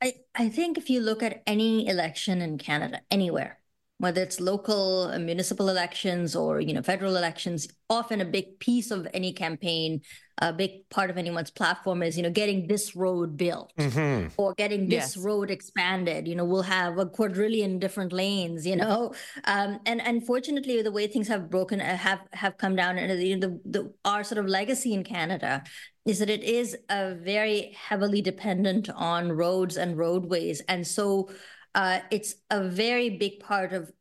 I, 0.01 0.13
I 0.33 0.49
think 0.49 0.77
if 0.77 0.89
you 0.89 1.01
look 1.01 1.21
at 1.21 1.43
any 1.45 1.87
election 1.87 2.41
in 2.41 2.57
Canada, 2.57 3.01
anywhere, 3.11 3.59
whether 3.97 4.21
it's 4.21 4.39
local 4.39 5.03
uh, 5.03 5.19
municipal 5.19 5.69
elections 5.69 6.35
or 6.35 6.59
you 6.59 6.73
know 6.73 6.81
federal 6.81 7.15
elections 7.15 7.67
often 7.89 8.21
a 8.21 8.25
big 8.25 8.59
piece 8.59 8.91
of 8.91 9.07
any 9.13 9.31
campaign 9.31 10.01
a 10.39 10.51
big 10.51 10.87
part 10.89 11.09
of 11.09 11.17
anyone's 11.17 11.49
platform 11.49 12.03
is 12.03 12.17
you 12.17 12.23
know 12.23 12.29
getting 12.29 12.67
this 12.67 12.95
road 12.95 13.37
built 13.37 13.71
mm-hmm. 13.77 14.27
or 14.37 14.53
getting 14.55 14.89
this 14.89 15.15
yes. 15.15 15.17
road 15.17 15.49
expanded 15.49 16.27
you 16.27 16.35
know 16.35 16.43
we'll 16.43 16.61
have 16.61 16.97
a 16.97 17.05
quadrillion 17.05 17.79
different 17.79 18.11
lanes 18.11 18.67
you 18.67 18.75
know 18.75 19.13
um, 19.45 19.79
and 19.85 20.01
unfortunately 20.01 20.81
the 20.81 20.91
way 20.91 21.07
things 21.07 21.27
have 21.27 21.49
broken 21.49 21.79
uh, 21.79 21.95
have 21.95 22.19
have 22.33 22.57
come 22.57 22.75
down 22.75 22.97
and 22.97 23.11
the, 23.19 23.35
the, 23.35 23.59
the 23.65 23.93
our 24.03 24.23
sort 24.23 24.39
of 24.39 24.45
legacy 24.45 24.93
in 24.93 25.03
canada 25.03 25.63
is 26.05 26.19
that 26.19 26.29
it 26.29 26.43
is 26.43 26.77
a 26.89 27.15
very 27.15 27.75
heavily 27.79 28.21
dependent 28.21 28.89
on 28.89 29.31
roads 29.31 29.77
and 29.77 29.97
roadways 29.97 30.61
and 30.67 30.85
so 30.85 31.29
uh, 31.75 31.99
it's 32.09 32.35
a 32.49 32.63
very 32.63 33.11
big 33.11 33.39
part 33.41 33.73
of 33.73 33.91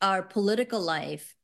our 0.00 0.22
political 0.22 0.80
life 0.80 1.36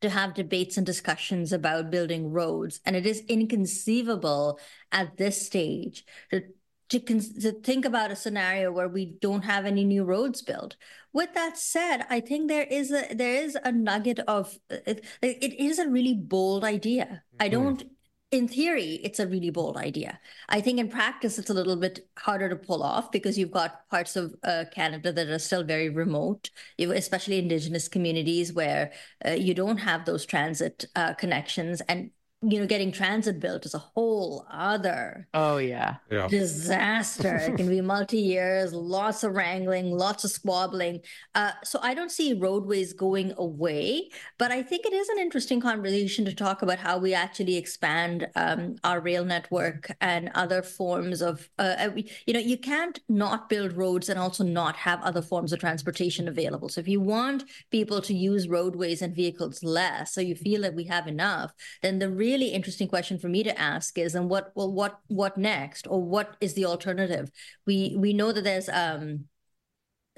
to 0.00 0.08
have 0.08 0.34
debates 0.34 0.78
and 0.78 0.86
discussions 0.86 1.52
about 1.52 1.90
building 1.90 2.32
roads. 2.32 2.80
And 2.86 2.96
it 2.96 3.06
is 3.06 3.20
inconceivable 3.28 4.58
at 4.90 5.18
this 5.18 5.46
stage 5.46 6.06
to, 6.30 6.42
to, 6.88 6.98
to 6.98 7.52
think 7.60 7.84
about 7.84 8.10
a 8.10 8.16
scenario 8.16 8.72
where 8.72 8.88
we 8.88 9.04
don't 9.20 9.42
have 9.42 9.66
any 9.66 9.84
new 9.84 10.04
roads 10.04 10.40
built. 10.40 10.76
With 11.12 11.34
that 11.34 11.58
said, 11.58 12.06
I 12.08 12.20
think 12.20 12.48
there 12.48 12.64
is 12.64 12.90
a 12.90 13.14
there 13.14 13.44
is 13.44 13.58
a 13.62 13.70
nugget 13.70 14.20
of 14.20 14.58
it, 14.70 15.04
it 15.20 15.60
is 15.60 15.78
a 15.78 15.88
really 15.88 16.14
bold 16.14 16.64
idea. 16.64 17.04
Mm-hmm. 17.04 17.36
I 17.44 17.48
don't 17.48 17.84
in 18.32 18.48
theory, 18.48 18.98
it's 19.04 19.20
a 19.20 19.26
really 19.26 19.50
bold 19.50 19.76
idea. 19.76 20.18
I 20.48 20.62
think 20.62 20.80
in 20.80 20.88
practice, 20.88 21.38
it's 21.38 21.50
a 21.50 21.54
little 21.54 21.76
bit 21.76 22.08
harder 22.18 22.48
to 22.48 22.56
pull 22.56 22.82
off 22.82 23.12
because 23.12 23.36
you've 23.36 23.50
got 23.50 23.88
parts 23.90 24.16
of 24.16 24.34
uh, 24.42 24.64
Canada 24.72 25.12
that 25.12 25.28
are 25.28 25.38
still 25.38 25.62
very 25.62 25.90
remote, 25.90 26.50
especially 26.78 27.38
Indigenous 27.38 27.88
communities 27.88 28.50
where 28.52 28.92
uh, 29.26 29.32
you 29.32 29.52
don't 29.52 29.76
have 29.76 30.06
those 30.06 30.24
transit 30.24 30.86
uh, 30.96 31.12
connections. 31.12 31.82
And 31.82 32.10
you 32.42 32.58
know, 32.58 32.66
getting 32.66 32.90
transit 32.90 33.38
built 33.38 33.64
is 33.64 33.74
a 33.74 33.78
whole 33.78 34.44
other 34.50 35.28
oh 35.32 35.58
yeah, 35.58 35.96
yeah. 36.10 36.26
disaster. 36.26 37.36
it 37.36 37.56
can 37.56 37.68
be 37.68 37.80
multi 37.92 38.18
years, 38.18 38.72
lots 38.72 39.22
of 39.22 39.34
wrangling, 39.34 39.92
lots 39.92 40.24
of 40.24 40.30
squabbling. 40.30 41.00
Uh, 41.36 41.52
so 41.62 41.78
I 41.82 41.94
don't 41.94 42.10
see 42.10 42.34
roadways 42.34 42.92
going 42.92 43.32
away, 43.36 44.10
but 44.38 44.50
I 44.50 44.62
think 44.62 44.86
it 44.86 44.92
is 44.92 45.08
an 45.08 45.18
interesting 45.18 45.60
conversation 45.60 46.24
to 46.24 46.34
talk 46.34 46.62
about 46.62 46.78
how 46.78 46.98
we 46.98 47.14
actually 47.14 47.56
expand 47.56 48.26
um, 48.34 48.74
our 48.82 49.00
rail 49.00 49.24
network 49.24 49.92
and 50.00 50.30
other 50.34 50.62
forms 50.62 51.22
of. 51.22 51.48
Uh, 51.58 51.76
uh 51.78 51.90
you 52.26 52.34
know, 52.34 52.40
you 52.40 52.58
can't 52.58 52.98
not 53.08 53.48
build 53.48 53.76
roads 53.76 54.08
and 54.08 54.18
also 54.18 54.42
not 54.42 54.74
have 54.76 55.00
other 55.02 55.22
forms 55.22 55.52
of 55.52 55.60
transportation 55.60 56.26
available. 56.26 56.68
So 56.68 56.80
if 56.80 56.88
you 56.88 57.00
want 57.00 57.44
people 57.70 58.00
to 58.00 58.14
use 58.14 58.48
roadways 58.48 59.02
and 59.02 59.14
vehicles 59.14 59.62
less, 59.62 60.12
so 60.12 60.20
you 60.20 60.34
feel 60.34 60.62
that 60.62 60.74
we 60.74 60.84
have 60.84 61.06
enough, 61.06 61.52
then 61.82 61.98
the 61.98 62.10
real 62.10 62.31
really 62.32 62.48
interesting 62.48 62.88
question 62.88 63.18
for 63.18 63.28
me 63.28 63.42
to 63.42 63.60
ask 63.60 63.98
is, 63.98 64.14
and 64.14 64.28
what 64.30 64.52
well, 64.54 64.72
what 64.72 64.98
what 65.08 65.36
next, 65.36 65.86
or 65.88 66.02
what 66.02 66.36
is 66.40 66.54
the 66.54 66.64
alternative? 66.64 67.30
We 67.66 67.94
we 67.96 68.12
know 68.12 68.32
that 68.32 68.44
there's 68.44 68.68
um 68.68 69.24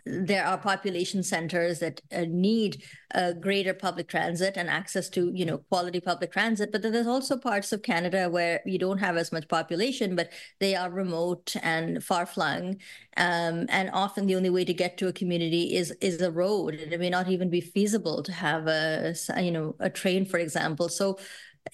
there 0.07 0.45
are 0.45 0.59
population 0.59 1.23
centers 1.23 1.79
that 1.79 2.01
uh, 2.12 2.27
need 2.29 2.83
uh, 3.15 3.33
greater 3.33 3.73
public 3.73 4.07
transit 4.07 4.55
and 4.57 4.69
access 4.69 5.09
to 5.09 5.31
you 5.35 5.47
know 5.47 5.59
quality 5.59 6.01
public 6.01 6.31
transit. 6.31 6.71
But 6.73 6.83
then 6.83 6.93
there's 6.93 7.07
also 7.07 7.39
parts 7.39 7.73
of 7.73 7.83
canada 7.83 8.29
where 8.29 8.61
you 8.67 8.79
don't 8.79 8.99
have 8.99 9.17
as 9.17 9.33
much 9.33 9.49
population 9.49 10.15
but 10.15 10.31
they 10.61 10.75
are 10.75 10.91
remote 10.91 11.57
and 11.62 12.05
far 12.05 12.27
flung 12.27 12.77
um, 13.17 13.67
and 13.71 13.91
often 13.93 14.27
the 14.27 14.37
only 14.37 14.51
way 14.51 14.65
to 14.65 14.75
get 14.75 14.99
to 14.99 15.09
a 15.09 15.12
community 15.12 15.75
is 15.75 15.91
is 16.01 16.21
a 16.21 16.31
road. 16.31 16.75
And 16.75 16.93
it 16.93 17.01
may 17.01 17.11
not 17.11 17.29
even 17.29 17.49
be 17.49 17.61
feasible 17.61 18.23
to 18.25 18.33
have 18.33 18.67
a 18.67 19.15
you 19.39 19.53
know 19.53 19.75
a 19.81 19.89
train 19.89 20.27
for 20.27 20.39
example. 20.39 20.89
So 20.89 21.19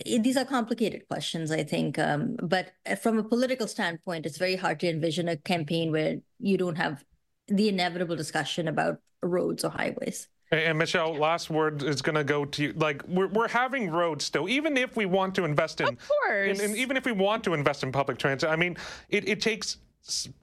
these 0.04 0.36
are 0.36 0.44
complicated 0.44 1.06
questions, 1.08 1.50
I 1.50 1.64
think. 1.64 1.98
Um, 1.98 2.36
but 2.42 2.72
from 3.02 3.18
a 3.18 3.24
political 3.24 3.66
standpoint, 3.66 4.26
it's 4.26 4.38
very 4.38 4.56
hard 4.56 4.80
to 4.80 4.88
envision 4.88 5.28
a 5.28 5.36
campaign 5.36 5.90
where 5.92 6.18
you 6.38 6.56
don't 6.56 6.76
have 6.76 7.04
the 7.48 7.68
inevitable 7.68 8.16
discussion 8.16 8.68
about 8.68 9.00
roads 9.22 9.64
or 9.64 9.70
highways. 9.70 10.28
And 10.52 10.78
Michelle, 10.78 11.14
last 11.14 11.48
word 11.48 11.82
is 11.84 12.02
going 12.02 12.16
to 12.16 12.24
go 12.24 12.44
to 12.44 12.62
you. 12.62 12.72
Like 12.72 13.06
we're, 13.06 13.28
we're 13.28 13.48
having 13.48 13.90
roads 13.90 14.24
still, 14.24 14.48
even 14.48 14.76
if 14.76 14.96
we 14.96 15.06
want 15.06 15.34
to 15.36 15.44
invest 15.44 15.80
in, 15.80 15.88
of 15.88 15.98
course, 16.08 16.58
in, 16.58 16.70
in, 16.70 16.76
even 16.76 16.96
if 16.96 17.04
we 17.04 17.12
want 17.12 17.44
to 17.44 17.54
invest 17.54 17.84
in 17.84 17.92
public 17.92 18.18
transit. 18.18 18.50
I 18.50 18.56
mean, 18.56 18.76
it, 19.08 19.28
it 19.28 19.40
takes 19.40 19.76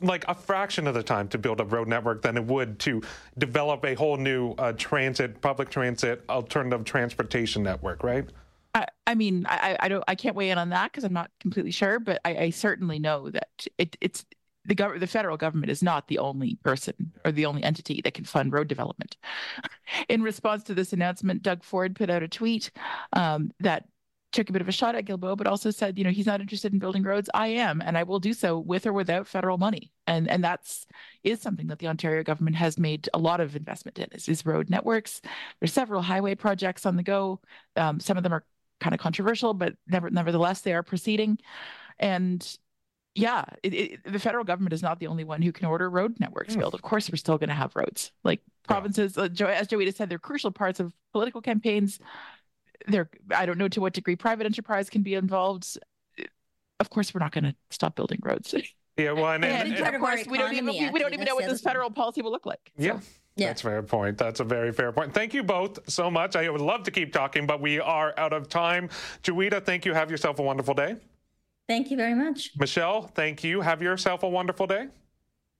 like 0.02 0.24
a 0.30 0.36
fraction 0.36 0.88
of 0.88 0.94
the 0.94 1.04
time 1.04 1.28
to 1.30 1.38
build 1.38 1.60
a 1.60 1.66
road 1.66 1.90
network 1.90 2.22
than 2.22 2.38
it 2.38 2.46
would 2.46 2.80
to 2.80 3.02
develop 3.38 3.84
a 3.84 3.96
whole 3.96 4.16
new 4.16 4.52
uh, 4.54 4.72
transit, 4.74 5.42
public 5.42 5.70
transit, 5.70 6.24
alternative 6.30 6.86
transportation 6.86 7.64
network, 7.64 8.02
right? 8.04 8.30
I, 8.78 8.86
I 9.08 9.16
mean, 9.16 9.46
I, 9.48 9.76
I 9.80 9.88
don't, 9.88 10.04
I 10.08 10.16
can't 10.16 10.36
weigh 10.36 10.52
in 10.52 10.58
on 10.58 10.70
that 10.70 10.92
because 10.92 11.04
I'm 11.04 11.14
not 11.14 11.32
completely 11.40 11.72
sure, 11.72 12.00
but 12.00 12.22
I, 12.24 12.36
I 12.36 12.50
certainly 12.52 13.00
know 13.00 13.30
that 13.30 13.66
it, 13.78 13.98
it's 14.02 14.26
the 14.66 14.76
government, 14.76 15.02
the 15.02 15.08
federal 15.08 15.38
government 15.38 15.72
is 15.72 15.82
not 15.82 16.08
the 16.08 16.20
only 16.20 16.56
person 16.64 17.14
or 17.26 17.32
the 17.32 17.46
only 17.46 17.64
entity 17.64 18.02
that 18.04 18.14
can 18.14 18.26
fund 18.26 18.54
road 18.54 18.68
development. 18.68 19.18
In 20.10 20.22
response 20.22 20.64
to 20.64 20.74
this 20.74 20.94
announcement, 20.94 21.42
Doug 21.42 21.64
Ford 21.64 21.96
put 21.96 22.10
out 22.10 22.22
a 22.22 22.28
tweet 22.28 22.72
um, 23.14 23.52
that 23.62 23.86
took 24.34 24.50
a 24.50 24.54
bit 24.54 24.62
of 24.62 24.68
a 24.68 24.74
shot 24.74 24.94
at 24.94 25.06
Guilbeault, 25.06 25.38
but 25.38 25.48
also 25.48 25.72
said, 25.72 25.98
you 25.98 26.04
know, 26.04 26.10
he's 26.10 26.26
not 26.26 26.42
interested 26.42 26.74
in 26.74 26.80
building 26.80 27.02
roads. 27.02 27.30
I 27.34 27.48
am, 27.48 27.82
and 27.82 27.98
I 27.98 28.04
will 28.04 28.20
do 28.20 28.34
so 28.34 28.60
with 28.60 28.86
or 28.86 28.94
without 28.94 29.26
federal 29.26 29.58
money. 29.58 29.92
And 30.06 30.30
and 30.30 30.44
that's 30.44 30.86
is 31.24 31.42
something 31.42 31.68
that 31.68 31.80
the 31.80 31.88
Ontario 31.88 32.24
government 32.24 32.58
has 32.58 32.78
made 32.78 33.10
a 33.14 33.18
lot 33.18 33.40
of 33.40 33.56
investment 33.56 33.98
in 34.00 34.08
is, 34.12 34.28
is 34.28 34.46
road 34.46 34.70
networks. 34.70 35.22
There's 35.60 35.74
several 35.74 36.02
highway 36.02 36.36
projects 36.36 36.86
on 36.86 36.98
the 36.98 37.04
go. 37.04 37.40
Um, 37.78 38.00
some 38.00 38.18
of 38.18 38.24
them 38.24 38.34
are 38.34 38.44
kind 38.80 38.94
of 38.94 39.00
controversial, 39.00 39.54
but 39.54 39.76
never, 39.88 40.10
nevertheless, 40.10 40.62
they 40.62 40.74
are 40.74 40.84
proceeding. 40.84 41.38
And 42.00 42.58
yeah, 43.16 43.46
it, 43.64 43.74
it, 43.74 44.12
the 44.12 44.20
federal 44.20 44.44
government 44.44 44.74
is 44.74 44.84
not 44.84 45.00
the 45.00 45.08
only 45.08 45.24
one 45.24 45.42
who 45.42 45.52
can 45.52 45.66
order 45.66 45.90
road 45.90 46.20
networks 46.20 46.56
mm. 46.56 46.60
built. 46.60 46.74
Of 46.74 46.84
course, 46.84 47.10
we're 47.10 47.18
still 47.18 47.38
going 47.38 47.50
to 47.50 47.56
have 47.56 47.76
roads. 47.76 48.12
Like 48.24 48.42
provinces, 48.68 49.16
yeah. 49.18 49.24
uh, 49.24 49.50
as 49.50 49.68
Joeita 49.68 49.96
said, 49.96 50.10
they're 50.10 50.20
crucial 50.20 50.52
parts 50.52 50.80
of 50.80 50.94
political 51.14 51.42
campaigns. 51.42 52.00
They're, 52.88 53.10
I 53.36 53.48
don't 53.48 53.58
know 53.58 53.68
to 53.70 53.82
what 53.82 53.94
degree 53.94 54.16
private 54.16 54.46
enterprise 54.46 54.90
can 54.90 55.02
be 55.02 55.16
involved. 55.16 55.78
Of 56.80 56.92
course, 56.92 57.14
we're 57.14 57.20
not 57.20 57.32
going 57.32 57.46
to 57.46 57.56
stop 57.72 57.96
building 57.96 58.20
roads. 58.22 58.54
Yeah, 58.98 59.14
well, 59.14 59.32
and, 59.32 59.44
and, 59.46 59.74
and, 59.74 59.86
and 59.86 59.96
of 59.96 60.02
course, 60.02 60.28
we 60.28 60.38
don't 60.38 60.54
even 60.54 60.68
we, 60.68 60.90
we 60.92 61.00
don't 61.00 61.14
even 61.14 61.26
know 61.26 61.36
what 61.36 61.50
this 61.50 61.62
federal 61.62 61.90
policy 61.90 62.22
will 62.22 62.32
look 62.32 62.46
like. 62.46 62.72
So. 62.78 62.84
Yeah. 62.84 63.00
Yeah. 63.38 63.48
That's 63.48 63.62
a 63.62 63.66
fair 63.66 63.84
point. 63.84 64.18
That's 64.18 64.40
a 64.40 64.44
very 64.44 64.74
fair 64.74 64.92
point. 64.92 65.14
Thank 65.14 65.34
you 65.34 65.44
both 65.44 65.80
so 65.90 66.10
much. 66.10 66.36
I 66.36 66.50
would 66.50 66.62
love 66.62 66.84
to 66.84 66.92
keep 66.92 67.14
talking, 67.14 67.46
but 67.46 67.62
we 67.62 67.80
are 67.80 68.14
out 68.18 68.34
of 68.34 68.50
time. 68.50 68.90
Joeita, 69.24 69.64
thank 69.64 69.86
you. 69.86 69.94
Have 69.94 70.10
yourself 70.12 70.40
a 70.40 70.44
wonderful 70.44 70.74
day. 70.74 70.96
Thank 71.68 71.92
you 71.92 71.98
very 71.98 72.16
much. 72.16 72.52
Michelle, 72.58 73.04
thank 73.04 73.44
you. 73.44 73.62
Have 73.62 73.82
yourself 73.82 74.24
a 74.24 74.30
wonderful 74.30 74.68
day. 74.68 74.88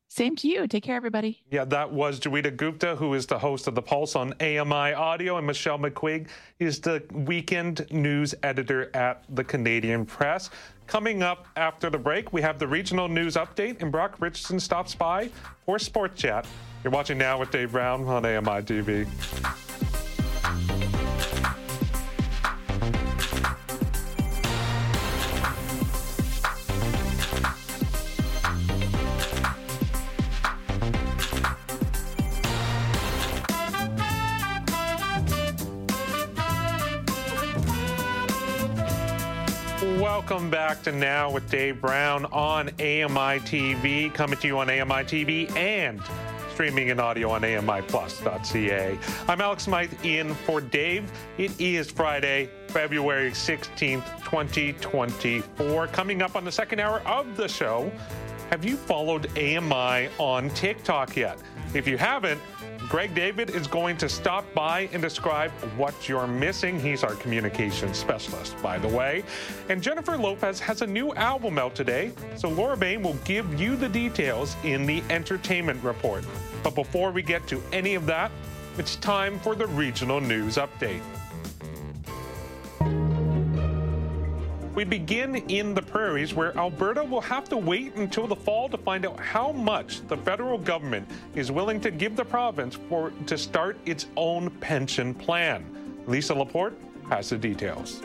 Same 0.10 0.38
to 0.38 0.48
you. 0.48 0.68
Take 0.68 0.84
care, 0.84 0.96
everybody. 0.96 1.44
Yeah, 1.52 1.66
that 1.66 1.92
was 1.92 2.20
Joeita 2.20 2.56
Gupta, 2.56 2.96
who 2.96 3.14
is 3.14 3.26
the 3.26 3.38
host 3.38 3.68
of 3.68 3.76
The 3.76 3.82
Pulse 3.82 4.16
on 4.16 4.34
AMI 4.40 4.94
Audio, 4.94 5.38
and 5.38 5.46
Michelle 5.46 5.78
McQuigge 5.78 6.28
is 6.60 6.80
the 6.80 7.04
weekend 7.12 7.86
news 7.92 8.34
editor 8.42 8.90
at 8.96 9.24
the 9.36 9.44
Canadian 9.44 10.06
Press. 10.06 10.50
Coming 10.88 11.24
up 11.24 11.48
after 11.58 11.90
the 11.90 11.98
break, 11.98 12.32
we 12.32 12.42
have 12.42 12.58
the 12.58 12.68
regional 12.68 13.10
news 13.10 13.36
update, 13.36 13.82
and 13.82 13.92
Brock 13.92 14.16
Richardson 14.20 14.62
stops 14.62 14.96
by 14.96 15.30
for 15.66 15.78
Sports 15.78 16.22
Chat. 16.22 16.48
You're 16.84 16.92
watching 16.92 17.18
Now 17.18 17.40
with 17.40 17.52
Dave 17.52 17.72
Brown 17.72 18.08
on 18.08 18.26
AMI 18.26 18.62
TV. 18.62 19.08
Welcome 40.00 40.50
back 40.52 40.84
to 40.84 40.92
Now 40.92 41.32
with 41.32 41.50
Dave 41.50 41.82
Brown 41.82 42.26
on 42.26 42.70
AMI 42.80 43.40
TV, 43.40 44.14
coming 44.14 44.38
to 44.40 44.48
you 44.48 44.60
on 44.60 44.70
AMI 44.70 45.04
TV 45.06 45.50
and 45.58 46.02
streaming 46.58 46.88
in 46.88 47.00
audio 47.00 47.30
on 47.30 47.44
AMIplus.ca. 47.44 48.98
I'm 49.28 49.42
Alex 49.42 49.66
Smythe 49.66 49.94
in 50.04 50.34
for 50.34 50.60
Dave. 50.60 51.08
It 51.38 51.52
is 51.62 51.92
Friday, 51.92 52.50
February 52.70 53.30
16th, 53.30 54.04
2024. 54.24 55.88
Coming 55.90 56.24
up 56.24 56.36
on 56.36 56.44
the 56.44 56.52
second 56.52 56.80
hour 56.80 57.02
of 57.02 57.38
the 57.38 57.48
show, 57.48 57.92
have 58.50 58.66
you 58.66 58.76
followed 58.76 59.28
AMI 59.38 60.10
on 60.18 60.50
TikTok 60.56 61.16
yet? 61.16 61.38
If 61.76 61.88
you 61.88 61.96
haven't, 61.96 62.42
Greg 62.90 63.14
David 63.14 63.50
is 63.50 63.68
going 63.68 63.98
to 63.98 64.08
stop 64.08 64.46
by 64.54 64.88
and 64.94 65.02
describe 65.02 65.52
what 65.76 66.08
you're 66.08 66.26
missing. 66.26 66.80
He's 66.80 67.04
our 67.04 67.16
communications 67.16 67.98
specialist, 67.98 68.56
by 68.64 68.78
the 68.78 68.88
way. 68.88 69.26
And 69.68 69.84
Jennifer 69.84 70.18
Lopez 70.18 70.62
has 70.62 70.82
a 70.82 70.88
new 70.88 71.14
album 71.16 71.58
out 71.58 71.76
today, 71.76 72.14
so 72.38 72.48
Laura 72.48 72.78
Bain 72.78 73.04
will 73.04 73.18
give 73.26 73.60
you 73.60 73.76
the 73.76 73.90
details 73.90 74.56
in 74.64 74.86
the 74.86 75.04
entertainment 75.10 75.84
report. 75.84 76.24
But 76.64 76.76
before 76.76 77.12
we 77.12 77.22
get 77.22 77.46
to 77.48 77.62
any 77.74 77.96
of 77.96 78.06
that, 78.06 78.32
it's 78.78 78.96
time 78.96 79.38
for 79.40 79.54
the 79.54 79.68
regional 79.68 80.22
news 80.22 80.56
update. 80.56 81.02
We 84.78 84.84
begin 84.84 85.38
in 85.48 85.74
the 85.74 85.82
prairies 85.82 86.36
where 86.36 86.56
Alberta 86.56 87.04
will 87.04 87.22
have 87.22 87.50
to 87.50 87.58
wait 87.58 87.96
until 87.96 88.28
the 88.28 88.36
fall 88.36 88.70
to 88.70 88.78
find 88.78 89.08
out 89.08 89.20
how 89.20 89.52
much 89.52 90.08
the 90.08 90.18
federal 90.18 90.60
government 90.60 91.10
is 91.34 91.52
willing 91.52 91.82
to 91.82 91.90
give 91.90 92.16
the 92.16 92.24
province 92.24 92.78
for 92.88 93.10
to 93.26 93.40
start 93.40 93.80
its 93.88 94.06
own 94.16 94.52
pension 94.60 95.16
plan. 95.16 95.66
Lisa 96.06 96.36
Laporte 96.36 96.78
has 97.10 97.28
the 97.32 97.40
details. 97.40 98.04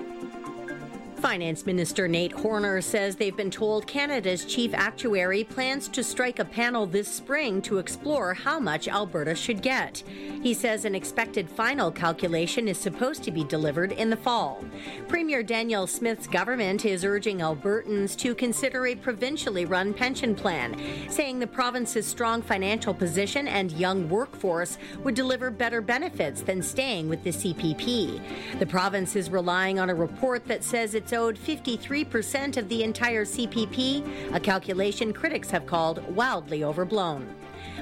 Finance 1.23 1.67
Minister 1.67 2.09
Nate 2.09 2.33
Horner 2.33 2.81
says 2.81 3.15
they've 3.15 3.37
been 3.37 3.49
told 3.49 3.87
Canada's 3.87 4.45
chief 4.45 4.75
actuary 4.75 5.45
plans 5.45 5.87
to 5.87 6.03
strike 6.03 6.41
a 6.41 6.45
panel 6.45 6.85
this 6.85 7.07
spring 7.07 7.63
to 7.63 7.79
explore 7.79 8.35
how 8.35 8.59
much 8.59 8.89
Alberta 8.89 9.37
should 9.37 9.63
get. 9.63 10.03
He 10.43 10.53
says 10.53 10.85
an 10.85 10.97
expected 10.97 11.49
final 11.49 11.93
calculation 11.93 12.67
is 12.67 12.77
supposed 12.77 13.23
to 13.23 13.31
be 13.31 13.45
delivered 13.45 13.93
in 13.93 14.11
the 14.11 14.17
fall. 14.17 14.65
Premier 15.07 15.45
Danielle 15.45 15.87
Smith's 15.87 16.27
government 16.27 16.85
is 16.85 17.05
urging 17.05 17.39
Albertans 17.39 18.17
to 18.19 18.35
consider 18.35 18.89
a 18.89 18.97
provincially 18.97 19.65
run 19.65 19.95
pension 19.95 20.35
plan, 20.35 20.77
saying 21.09 21.39
the 21.39 21.47
province's 21.47 22.05
strong 22.05 22.43
financial 22.43 22.93
position 22.93 23.47
and 23.47 23.71
young 23.71 24.09
workforce 24.09 24.77
would 25.05 25.15
deliver 25.15 25.53
better 25.53 25.81
benefits 25.81 26.43
than 26.43 26.61
staying 26.61 27.09
with 27.09 27.23
the 27.23 27.31
CPP. 27.31 28.59
The 28.59 28.67
province 28.67 29.15
is 29.15 29.31
relying 29.31 29.79
on 29.79 29.89
a 29.89 29.95
report 29.95 30.49
that 30.49 30.65
says 30.65 30.97
it's 30.97 31.12
owed 31.15 31.39
53% 31.39 32.57
of 32.57 32.69
the 32.69 32.83
entire 32.83 33.25
CPP, 33.25 34.35
a 34.35 34.41
calculation 34.41 35.13
critics 35.13 35.51
have 35.51 35.67
called 35.67 36.07
wildly 36.15 36.65
overblown. 36.65 37.35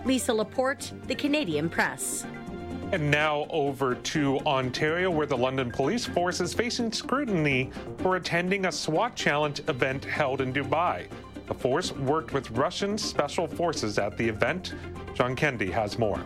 Lisa 0.04 0.32
Laporte, 0.32 0.92
The 1.06 1.14
Canadian 1.14 1.68
Press. 1.68 2.26
And 2.92 3.10
now 3.10 3.46
over 3.50 3.94
to 3.94 4.38
Ontario, 4.40 5.10
where 5.10 5.26
the 5.26 5.36
London 5.36 5.70
Police 5.70 6.06
Force 6.06 6.40
is 6.40 6.52
facing 6.52 6.92
scrutiny 6.92 7.70
for 7.98 8.16
attending 8.16 8.66
a 8.66 8.72
SWAT 8.72 9.14
challenge 9.14 9.60
event 9.68 10.04
held 10.04 10.40
in 10.40 10.52
Dubai. 10.52 11.06
The 11.46 11.54
force 11.54 11.92
worked 11.92 12.32
with 12.32 12.50
Russian 12.50 12.96
special 12.98 13.46
forces 13.46 13.98
at 13.98 14.16
the 14.16 14.28
event. 14.28 14.74
John 15.14 15.36
Kennedy 15.36 15.70
has 15.70 15.98
more. 15.98 16.20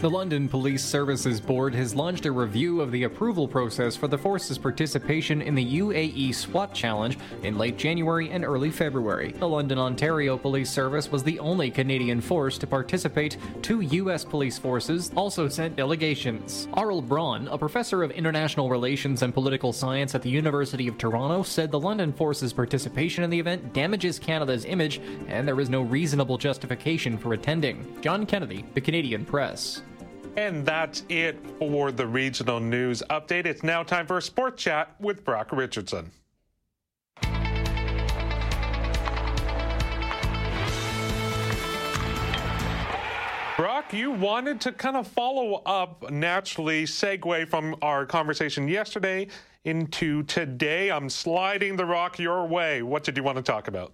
The 0.00 0.08
London 0.08 0.48
Police 0.48 0.84
Services 0.84 1.40
Board 1.40 1.74
has 1.74 1.92
launched 1.92 2.24
a 2.24 2.30
review 2.30 2.80
of 2.80 2.92
the 2.92 3.02
approval 3.02 3.48
process 3.48 3.96
for 3.96 4.06
the 4.06 4.16
force's 4.16 4.56
participation 4.56 5.42
in 5.42 5.56
the 5.56 5.80
UAE 5.80 6.32
SWAT 6.32 6.72
Challenge 6.72 7.18
in 7.42 7.58
late 7.58 7.76
January 7.76 8.30
and 8.30 8.44
early 8.44 8.70
February. 8.70 9.32
The 9.32 9.48
London 9.48 9.76
Ontario 9.76 10.38
Police 10.38 10.70
Service 10.70 11.10
was 11.10 11.24
the 11.24 11.40
only 11.40 11.68
Canadian 11.68 12.20
force 12.20 12.58
to 12.58 12.66
participate. 12.68 13.38
Two 13.60 13.80
U.S. 13.80 14.24
police 14.24 14.56
forces 14.56 15.10
also 15.16 15.48
sent 15.48 15.74
delegations. 15.74 16.68
Aurel 16.74 17.02
Braun, 17.02 17.48
a 17.48 17.58
professor 17.58 18.04
of 18.04 18.12
international 18.12 18.70
relations 18.70 19.22
and 19.22 19.34
political 19.34 19.72
science 19.72 20.14
at 20.14 20.22
the 20.22 20.30
University 20.30 20.86
of 20.86 20.96
Toronto, 20.96 21.42
said 21.42 21.72
the 21.72 21.80
London 21.80 22.12
force's 22.12 22.52
participation 22.52 23.24
in 23.24 23.30
the 23.30 23.40
event 23.40 23.72
damages 23.72 24.20
Canada's 24.20 24.64
image 24.64 25.00
and 25.26 25.48
there 25.48 25.58
is 25.58 25.68
no 25.68 25.82
reasonable 25.82 26.38
justification 26.38 27.18
for 27.18 27.32
attending. 27.32 28.00
John 28.00 28.26
Kennedy, 28.26 28.64
The 28.74 28.80
Canadian 28.80 29.24
Press. 29.24 29.82
And 30.38 30.64
that's 30.64 31.02
it 31.08 31.36
for 31.58 31.90
the 31.90 32.06
regional 32.06 32.60
news 32.60 33.02
update. 33.10 33.44
It's 33.44 33.64
now 33.64 33.82
time 33.82 34.06
for 34.06 34.18
a 34.18 34.22
sports 34.22 34.62
chat 34.62 34.94
with 35.00 35.24
Brock 35.24 35.48
Richardson. 35.50 36.12
Brock, 43.56 43.92
you 43.92 44.12
wanted 44.12 44.60
to 44.60 44.70
kind 44.70 44.96
of 44.96 45.08
follow 45.08 45.54
up 45.66 46.08
naturally, 46.08 46.84
segue 46.84 47.48
from 47.48 47.74
our 47.82 48.06
conversation 48.06 48.68
yesterday 48.68 49.26
into 49.64 50.22
today. 50.22 50.92
I'm 50.92 51.10
sliding 51.10 51.74
the 51.74 51.84
rock 51.84 52.20
your 52.20 52.46
way. 52.46 52.82
What 52.84 53.02
did 53.02 53.16
you 53.16 53.24
want 53.24 53.38
to 53.38 53.42
talk 53.42 53.66
about? 53.66 53.92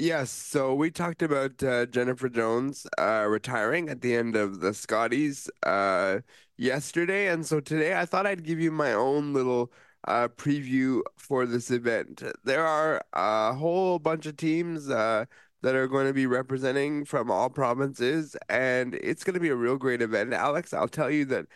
Yes, 0.00 0.30
so 0.30 0.74
we 0.74 0.92
talked 0.92 1.22
about 1.22 1.60
uh, 1.62 1.86
Jennifer 1.86 2.28
Jones 2.28 2.86
uh, 2.98 3.26
retiring 3.28 3.88
at 3.88 4.00
the 4.00 4.14
end 4.14 4.36
of 4.36 4.60
the 4.60 4.72
Scotties 4.72 5.50
uh, 5.64 6.20
yesterday, 6.56 7.26
and 7.28 7.44
so 7.44 7.58
today 7.58 7.98
I 7.98 8.06
thought 8.06 8.24
I'd 8.24 8.44
give 8.44 8.60
you 8.60 8.70
my 8.70 8.92
own 8.92 9.32
little 9.32 9.72
uh, 10.06 10.28
preview 10.28 11.02
for 11.16 11.46
this 11.46 11.72
event. 11.72 12.22
There 12.44 12.64
are 12.64 13.02
a 13.12 13.54
whole 13.54 13.98
bunch 13.98 14.26
of 14.26 14.36
teams 14.36 14.88
uh, 14.88 15.24
that 15.62 15.74
are 15.74 15.88
going 15.88 16.06
to 16.06 16.12
be 16.14 16.26
representing 16.26 17.04
from 17.04 17.28
all 17.28 17.50
provinces, 17.50 18.36
and 18.48 18.94
it's 18.94 19.24
going 19.24 19.34
to 19.34 19.40
be 19.40 19.48
a 19.48 19.56
real 19.56 19.76
great 19.78 20.00
event. 20.00 20.32
Alex, 20.32 20.72
I'll 20.72 20.86
tell 20.86 21.10
you 21.10 21.24
that 21.26 21.46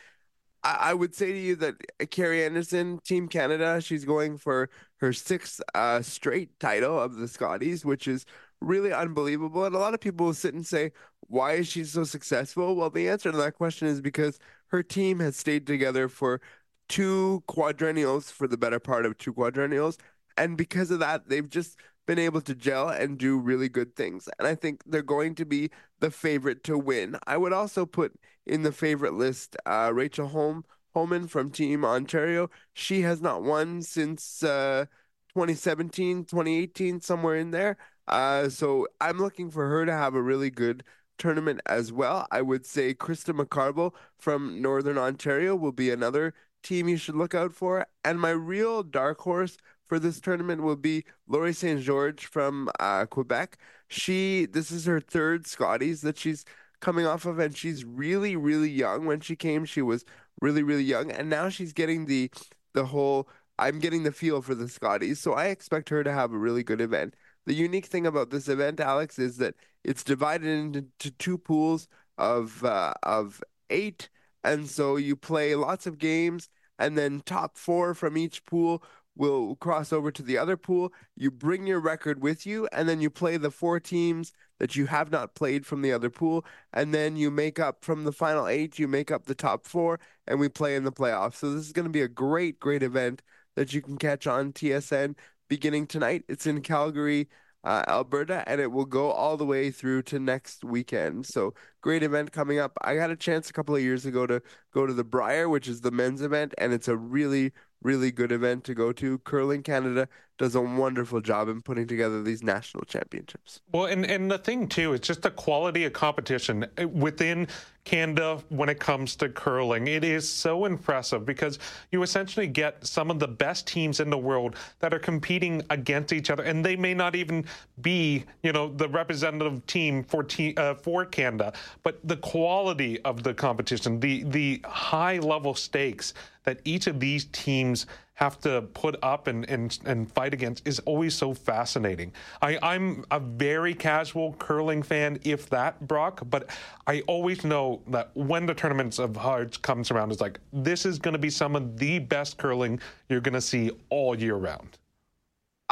I, 0.65 0.95
would 0.95 1.15
say 1.15 1.33
to 1.33 1.39
you 1.39 1.57
that 1.57 1.75
Kerri 1.99 2.49
Einarson, 2.49 3.03
Team 3.03 3.27
Canada, 3.27 3.81
she's 3.81 4.05
going 4.05 4.39
for 4.39 4.71
her 4.99 5.13
sixth 5.13 5.61
uh, 5.75 6.03
straight 6.03 6.59
title 6.61 7.01
of 7.01 7.17
the 7.17 7.27
Scotties, 7.27 7.85
which 7.85 8.07
is 8.07 8.25
really 8.61 8.93
unbelievable. 8.93 9.65
And 9.65 9.75
a 9.75 9.79
lot 9.79 9.95
of 9.95 10.01
people 10.01 10.27
will 10.27 10.35
sit 10.35 10.55
and 10.55 10.65
say, 10.67 10.93
why 11.23 11.55
is 11.55 11.69
she 11.69 11.85
so 11.85 12.05
successful? 12.05 12.77
Well, 12.77 12.91
the 12.91 13.09
answer 13.09 13.33
to 13.33 13.37
that 13.39 13.57
question 13.57 13.89
is 13.89 14.01
because 14.01 14.39
her 14.69 14.83
team 14.83 15.19
has 15.21 15.37
stayed 15.37 15.67
together 15.67 16.09
for 16.09 16.41
two 16.89 17.43
quadrennials, 17.49 18.31
for 18.31 18.47
the 18.47 18.57
better 18.57 18.79
part 18.79 19.07
of 19.07 19.19
two 19.19 19.33
quadrennials. 19.33 19.99
And 20.37 20.57
because 20.57 20.91
of 20.91 21.01
that, 21.01 21.29
they've 21.29 21.49
just 21.49 21.77
been 22.15 22.23
able 22.23 22.43
to 22.43 22.55
gel 22.55 22.91
and 22.91 23.17
do 23.17 23.39
really 23.39 23.71
good 23.71 23.97
things. 23.97 24.29
And 24.39 24.47
I 24.47 24.55
think 24.55 24.83
they're 24.85 25.01
going 25.01 25.35
to 25.37 25.47
be 25.47 25.71
the 26.01 26.11
favorite 26.11 26.63
to 26.65 26.77
win. 26.77 27.17
I 27.27 27.39
would 27.39 27.55
also 27.55 27.87
put 27.87 28.13
in 28.47 28.65
the 28.65 28.73
favorite 28.73 29.15
list 29.15 29.57
uh, 29.65 29.91
Rachel 29.95 30.29
Holm 30.29 30.67
Homan 30.93 31.27
from 31.27 31.51
Team 31.51 31.87
Ontario. 31.87 32.51
She 32.75 33.01
has 33.01 33.23
not 33.23 33.43
won 33.43 33.81
since 33.81 34.43
uh, 34.43 34.85
2017, 35.33 36.27
2018, 36.27 37.01
somewhere 37.01 37.37
in 37.37 37.51
there. 37.51 37.79
Uh, 38.07 38.51
so 38.51 38.87
I'm 39.01 39.17
looking 39.17 39.51
for 39.51 39.67
her 39.71 39.87
to 39.87 39.93
have 39.93 40.15
a 40.15 40.21
really 40.21 40.51
good 40.51 40.85
tournament 41.17 41.63
as 41.65 41.93
well. 41.93 42.27
I 42.31 42.43
would 42.43 42.67
say 42.67 42.93
Krista 42.93 43.35
McCarville 43.35 43.95
from 44.19 44.61
Northern 44.61 44.99
Ontario 44.99 45.57
will 45.57 45.73
be 45.73 45.91
another 45.91 46.35
team 46.63 46.89
you 46.89 46.99
should 46.99 47.17
look 47.17 47.35
out 47.35 47.55
for. 47.55 47.87
And 48.05 48.21
my 48.21 48.31
real 48.33 48.83
dark 48.83 49.21
horse 49.21 49.57
for 49.93 49.99
this 49.99 50.21
tournament 50.21 50.63
will 50.63 50.75
be 50.75 51.05
Laurie 51.29 51.53
St-Georges 51.53 52.25
from 52.25 52.71
uh, 52.81 53.05
Quebec. 53.05 53.59
She 53.89 54.47
this 54.47 54.71
is 54.71 54.87
her 54.87 55.01
third 55.01 55.47
Scotties 55.47 56.01
that 56.01 56.17
she's 56.17 56.47
coming 56.81 57.05
off 57.05 57.27
of, 57.27 57.39
and 57.39 57.55
she's 57.55 57.85
really 57.85 58.35
really 58.35 58.71
young. 58.71 59.05
When 59.05 59.21
she 59.21 59.37
came, 59.37 59.67
she 59.67 59.83
was 59.83 60.07
really 60.41 60.63
really 60.63 60.83
young, 60.83 61.11
and 61.11 61.29
now 61.29 61.51
she's 61.51 61.75
getting 61.75 62.07
the 62.07 62.31
the 62.73 62.87
whole. 62.87 63.29
I'm 63.59 63.81
getting 63.81 64.03
the 64.03 64.13
feel 64.13 64.41
for 64.41 64.55
the 64.55 64.67
Scotties, 64.67 65.21
so 65.21 65.35
I 65.35 65.49
expect 65.49 65.91
her 65.91 66.03
to 66.03 66.11
have 66.11 66.33
a 66.33 66.39
really 66.39 66.63
good 66.63 66.81
event. 66.81 67.13
The 67.45 67.53
unique 67.53 67.85
thing 67.85 68.07
about 68.07 68.31
this 68.31 68.49
event, 68.49 68.81
Alex, 68.81 69.19
is 69.19 69.37
that 69.37 69.57
it's 69.85 70.03
divided 70.03 70.49
into 70.49 71.11
two 71.19 71.37
pools 71.37 71.87
of 72.17 72.65
uh, 72.65 72.95
of 73.03 73.45
eight, 73.69 74.09
and 74.43 74.71
so 74.71 74.97
you 74.97 75.17
play 75.17 75.55
lots 75.55 75.87
of 75.87 75.99
games, 75.99 76.49
and 76.79 76.97
then 76.97 77.21
top 77.27 77.59
four 77.59 77.93
from 77.93 78.17
each 78.17 78.47
pool 78.47 78.83
will 79.17 79.57
cross 79.57 79.93
over 79.93 80.11
to 80.11 80.23
the 80.23 80.39
other 80.39 80.57
pool. 80.57 80.93
You 81.17 81.31
bring 81.31 81.67
your 81.67 81.81
record 81.81 82.23
with 82.23 82.47
you, 82.47 82.69
and 82.73 82.89
then 82.89 83.01
you 83.01 83.11
play 83.11 83.37
the 83.37 83.51
four 83.51 83.81
teams 83.81 84.33
that 84.59 84.77
you 84.77 84.87
have 84.87 85.11
not 85.11 85.35
played 85.35 85.67
from 85.67 85.83
the 85.83 85.93
other 85.93 86.11
pool, 86.11 86.45
and 86.73 86.95
then 86.95 87.17
you 87.17 87.31
make 87.31 87.59
up 87.59 87.85
from 87.85 88.05
the 88.05 88.13
final 88.13 88.47
eight, 88.47 88.79
you 88.79 88.89
make 88.89 89.11
up 89.11 89.25
the 89.27 89.35
top 89.35 89.67
four, 89.67 89.99
and 90.27 90.39
we 90.39 90.49
play 90.49 90.77
in 90.77 90.85
the 90.85 90.93
playoffs. 90.93 91.37
So 91.37 91.53
this 91.53 91.67
is 91.67 91.73
going 91.73 91.87
to 91.87 91.91
be 91.91 92.03
a 92.03 92.09
great, 92.09 92.61
great 92.61 92.83
event 92.83 93.23
that 93.57 93.75
you 93.75 93.83
can 93.83 93.99
catch 93.99 94.27
on 94.27 94.53
TSN 94.53 95.17
beginning 95.49 95.87
tonight. 95.87 96.25
It's 96.29 96.47
in 96.47 96.63
Calgary. 96.63 97.29
Uh, 97.65 97.85
Alberta, 97.87 98.43
and 98.49 98.61
it 98.61 98.73
will 98.73 98.85
go 98.85 99.13
all 99.13 99.37
the 99.37 99.45
way 99.45 99.71
through 99.71 100.03
to 100.03 100.19
next 100.19 100.65
weekend. 100.65 101.25
So 101.25 101.55
great 101.81 102.03
event 102.03 102.33
coming 102.33 102.59
up. 102.59 102.77
I 102.83 102.97
got 102.97 103.13
a 103.13 103.17
chance 103.17 103.49
a 103.49 103.53
couple 103.53 103.77
of 103.77 103.83
years 103.83 104.05
ago 104.05 104.27
to 104.27 104.43
go 104.75 104.85
to 104.85 104.93
the 104.93 105.05
Brier, 105.05 105.49
which 105.49 105.69
is 105.69 105.81
the 105.81 105.93
men's 105.93 106.23
event, 106.23 106.55
and 106.59 106.73
it's 106.73 106.89
a 106.89 106.97
really, 106.97 107.53
really 107.83 108.11
good 108.11 108.33
event 108.33 108.65
to 108.65 108.75
go 108.75 108.93
to. 108.93 109.19
Curling 109.19 109.63
Canada 109.63 110.09
does 110.39 110.55
a 110.55 110.61
wonderful 110.61 111.21
job 111.21 111.49
in 111.49 111.63
putting 111.63 111.87
together 111.87 112.23
these 112.23 112.43
national 112.43 112.85
championships. 112.85 113.61
Well, 113.73 113.87
and, 113.87 114.05
and 114.05 114.31
the 114.31 114.39
thing 114.39 114.69
too, 114.69 114.95
it's 114.95 115.07
just 115.07 115.23
the 115.23 115.31
quality 115.31 115.85
of 115.85 115.93
competition 115.93 116.67
eh, 116.77 116.85
within 116.85 117.49
Canada 117.85 118.39
when 118.49 118.69
it 118.69 118.79
comes 118.79 119.17
to 119.17 119.29
curling. 119.29 119.89
It 119.89 120.05
is 120.05 120.29
so 120.29 120.65
impressive 120.65 121.27
because 121.27 121.59
you 121.91 122.03
essentially 122.03 122.47
get 122.47 122.87
some 122.87 123.11
of 123.11 123.19
the 123.19 123.27
best 123.29 123.67
teams 123.67 124.01
in 124.01 124.09
the 124.09 124.19
world 124.19 124.57
that 124.79 124.95
are 124.95 124.99
competing 124.99 125.63
against 125.71 126.13
each 126.13 126.31
other, 126.31 126.45
and 126.45 126.65
they 126.65 126.77
may 126.77 126.95
not 126.95 127.17
even 127.17 127.45
be, 127.81 128.25
you 128.43 128.53
know, 128.53 128.73
the 128.73 128.89
representative 128.89 129.67
team 129.67 130.05
for 130.05 130.23
te- 130.23 130.55
uh, 130.57 130.75
for 130.75 131.05
Canada, 131.05 131.53
but 131.83 131.99
the 132.07 132.17
quality 132.19 133.01
of 133.03 133.23
the 133.23 133.35
competition, 133.35 133.99
the 133.99 134.23
the 134.25 134.61
high 134.65 135.19
level 135.19 135.55
stakes 135.55 136.15
that 136.45 136.61
each 136.65 136.87
of 136.87 137.01
these 137.01 137.27
teams 137.27 137.87
have 138.15 138.39
to 138.41 138.63
put 138.75 138.97
up 139.03 139.27
and, 139.27 139.49
and, 139.49 139.79
and 139.87 140.13
fight 140.13 140.35
against 140.35 140.67
is 140.67 140.79
always 140.81 141.15
so 141.15 141.33
fascinating. 141.33 142.13
I, 142.43 142.59
I'm 142.63 143.05
a 143.11 143.19
very 143.19 143.75
casual 143.75 144.35
curling 144.35 144.83
fan, 144.83 145.19
if 145.25 145.49
that, 145.49 145.87
Brock, 145.89 146.23
but 146.29 146.51
I 146.87 147.01
always 147.07 147.45
know 147.45 147.81
that 147.89 148.11
when 148.15 148.47
the 148.47 148.55
tournaments 148.55 148.99
of 148.99 149.17
hearts 149.17 149.57
comes 149.57 149.91
around, 149.91 150.13
it's 150.13 150.21
like, 150.21 150.39
this 150.53 150.85
is 150.85 150.99
going 150.99 151.15
to 151.15 151.19
be 151.19 151.31
some 151.31 151.57
of 151.57 151.79
the 151.79 152.01
best 152.01 152.37
curling 152.37 152.81
you're 153.09 153.21
going 153.21 153.35
to 153.35 153.41
see 153.41 153.71
all 153.89 154.19
year 154.19 154.37
round. 154.37 154.79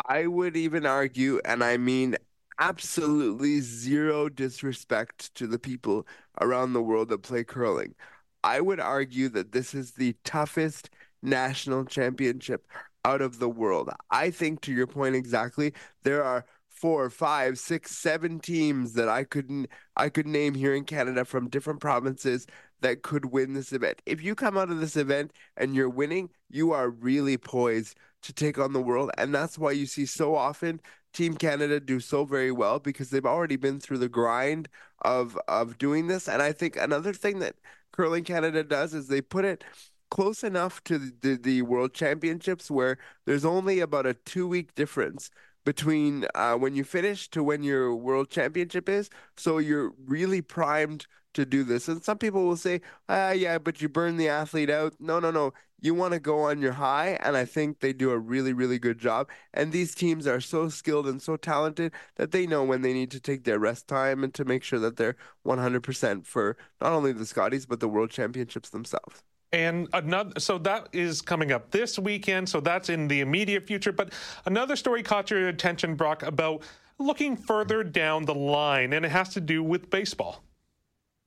I 0.08 0.26
would 0.26 0.56
even 0.56 0.86
argue, 0.86 1.40
and 1.44 1.62
I 1.62 1.76
mean 1.76 2.16
absolutely 2.58 3.60
zero 3.60 4.28
disrespect 4.28 5.34
to 5.34 5.46
the 5.46 5.58
people 5.58 6.06
around 6.40 6.72
the 6.72 6.82
world 6.82 7.08
that 7.10 7.22
play 7.22 7.44
curling. 7.44 7.94
I 8.42 8.60
would 8.60 8.80
argue 8.80 9.28
that 9.30 9.52
this 9.52 9.74
is 9.74 9.92
the 9.92 10.14
toughest 10.24 10.90
national 11.22 11.84
championship 11.84 12.66
out 13.04 13.22
of 13.22 13.38
the 13.38 13.48
world. 13.48 13.90
I 14.10 14.30
think, 14.30 14.60
to 14.62 14.72
your 14.72 14.86
point 14.86 15.16
exactly, 15.16 15.72
there 16.02 16.22
are 16.22 16.44
four, 16.68 17.10
five, 17.10 17.58
six, 17.58 17.96
seven 17.96 18.40
teams 18.40 18.94
that 18.94 19.08
I 19.08 19.24
couldn't 19.24 19.68
I 19.96 20.08
could 20.08 20.26
name 20.26 20.54
here 20.54 20.74
in 20.74 20.84
Canada 20.84 21.24
from 21.24 21.48
different 21.48 21.80
provinces 21.80 22.46
that 22.80 23.02
could 23.02 23.26
win 23.26 23.52
this 23.52 23.72
event. 23.72 24.00
If 24.06 24.22
you 24.22 24.34
come 24.34 24.56
out 24.56 24.70
of 24.70 24.80
this 24.80 24.96
event 24.96 25.32
and 25.56 25.74
you're 25.74 25.90
winning, 25.90 26.30
you 26.48 26.72
are 26.72 26.88
really 26.88 27.36
poised 27.36 27.96
to 28.22 28.32
take 28.32 28.58
on 28.58 28.72
the 28.72 28.80
world, 28.82 29.10
and 29.18 29.34
that's 29.34 29.58
why 29.58 29.72
you 29.72 29.86
see 29.86 30.06
so 30.06 30.34
often 30.34 30.80
Team 31.12 31.34
Canada 31.36 31.80
do 31.80 32.00
so 32.00 32.24
very 32.24 32.52
well 32.52 32.78
because 32.78 33.10
they've 33.10 33.26
already 33.26 33.56
been 33.56 33.80
through 33.80 33.98
the 33.98 34.08
grind 34.08 34.68
of 35.02 35.38
of 35.48 35.78
doing 35.78 36.06
this. 36.06 36.28
And 36.28 36.40
I 36.42 36.52
think 36.52 36.76
another 36.76 37.12
thing 37.12 37.40
that 37.40 37.56
Curling 37.92 38.24
Canada 38.24 38.62
does 38.62 38.94
is 38.94 39.08
they 39.08 39.20
put 39.20 39.44
it 39.44 39.64
close 40.10 40.44
enough 40.44 40.82
to 40.84 40.98
the, 40.98 41.12
the, 41.22 41.36
the 41.36 41.62
World 41.62 41.94
Championships 41.94 42.70
where 42.70 42.98
there's 43.26 43.44
only 43.44 43.80
about 43.80 44.06
a 44.06 44.14
two 44.14 44.46
week 44.48 44.74
difference 44.74 45.30
between 45.64 46.26
uh, 46.34 46.54
when 46.54 46.74
you 46.74 46.84
finish 46.84 47.28
to 47.30 47.42
when 47.42 47.62
your 47.62 47.94
World 47.94 48.30
Championship 48.30 48.88
is. 48.88 49.10
So 49.36 49.58
you're 49.58 49.92
really 50.06 50.42
primed 50.42 51.06
to 51.34 51.46
do 51.46 51.64
this. 51.64 51.88
And 51.88 52.02
some 52.02 52.18
people 52.18 52.44
will 52.44 52.56
say, 52.56 52.80
ah, 53.08 53.30
yeah, 53.30 53.58
but 53.58 53.80
you 53.80 53.88
burn 53.88 54.16
the 54.16 54.28
athlete 54.28 54.70
out. 54.70 54.94
No, 54.98 55.20
no, 55.20 55.30
no. 55.30 55.52
You 55.82 55.94
want 55.94 56.12
to 56.12 56.20
go 56.20 56.40
on 56.40 56.60
your 56.60 56.72
high. 56.72 57.18
And 57.22 57.36
I 57.36 57.44
think 57.44 57.80
they 57.80 57.92
do 57.92 58.10
a 58.10 58.18
really, 58.18 58.52
really 58.52 58.78
good 58.78 58.98
job. 58.98 59.28
And 59.54 59.72
these 59.72 59.94
teams 59.94 60.26
are 60.26 60.40
so 60.40 60.68
skilled 60.68 61.06
and 61.06 61.22
so 61.22 61.36
talented 61.36 61.92
that 62.16 62.32
they 62.32 62.46
know 62.46 62.64
when 62.64 62.82
they 62.82 62.92
need 62.92 63.10
to 63.12 63.20
take 63.20 63.44
their 63.44 63.58
rest 63.58 63.88
time 63.88 64.24
and 64.24 64.34
to 64.34 64.44
make 64.44 64.62
sure 64.62 64.78
that 64.80 64.96
they're 64.96 65.16
100% 65.44 66.26
for 66.26 66.56
not 66.80 66.92
only 66.92 67.12
the 67.12 67.26
Scotties, 67.26 67.66
but 67.66 67.80
the 67.80 67.88
World 67.88 68.10
Championships 68.10 68.70
themselves. 68.70 69.22
And 69.52 69.88
another, 69.92 70.38
so 70.38 70.58
that 70.58 70.88
is 70.92 71.20
coming 71.20 71.50
up 71.50 71.70
this 71.70 71.98
weekend. 71.98 72.48
So 72.48 72.60
that's 72.60 72.88
in 72.88 73.08
the 73.08 73.20
immediate 73.20 73.66
future. 73.66 73.92
But 73.92 74.12
another 74.46 74.76
story 74.76 75.02
caught 75.02 75.30
your 75.30 75.48
attention, 75.48 75.96
Brock, 75.96 76.22
about 76.22 76.62
looking 76.98 77.36
further 77.36 77.82
down 77.82 78.26
the 78.26 78.34
line, 78.34 78.92
and 78.92 79.04
it 79.04 79.10
has 79.10 79.30
to 79.30 79.40
do 79.40 79.62
with 79.62 79.90
baseball. 79.90 80.44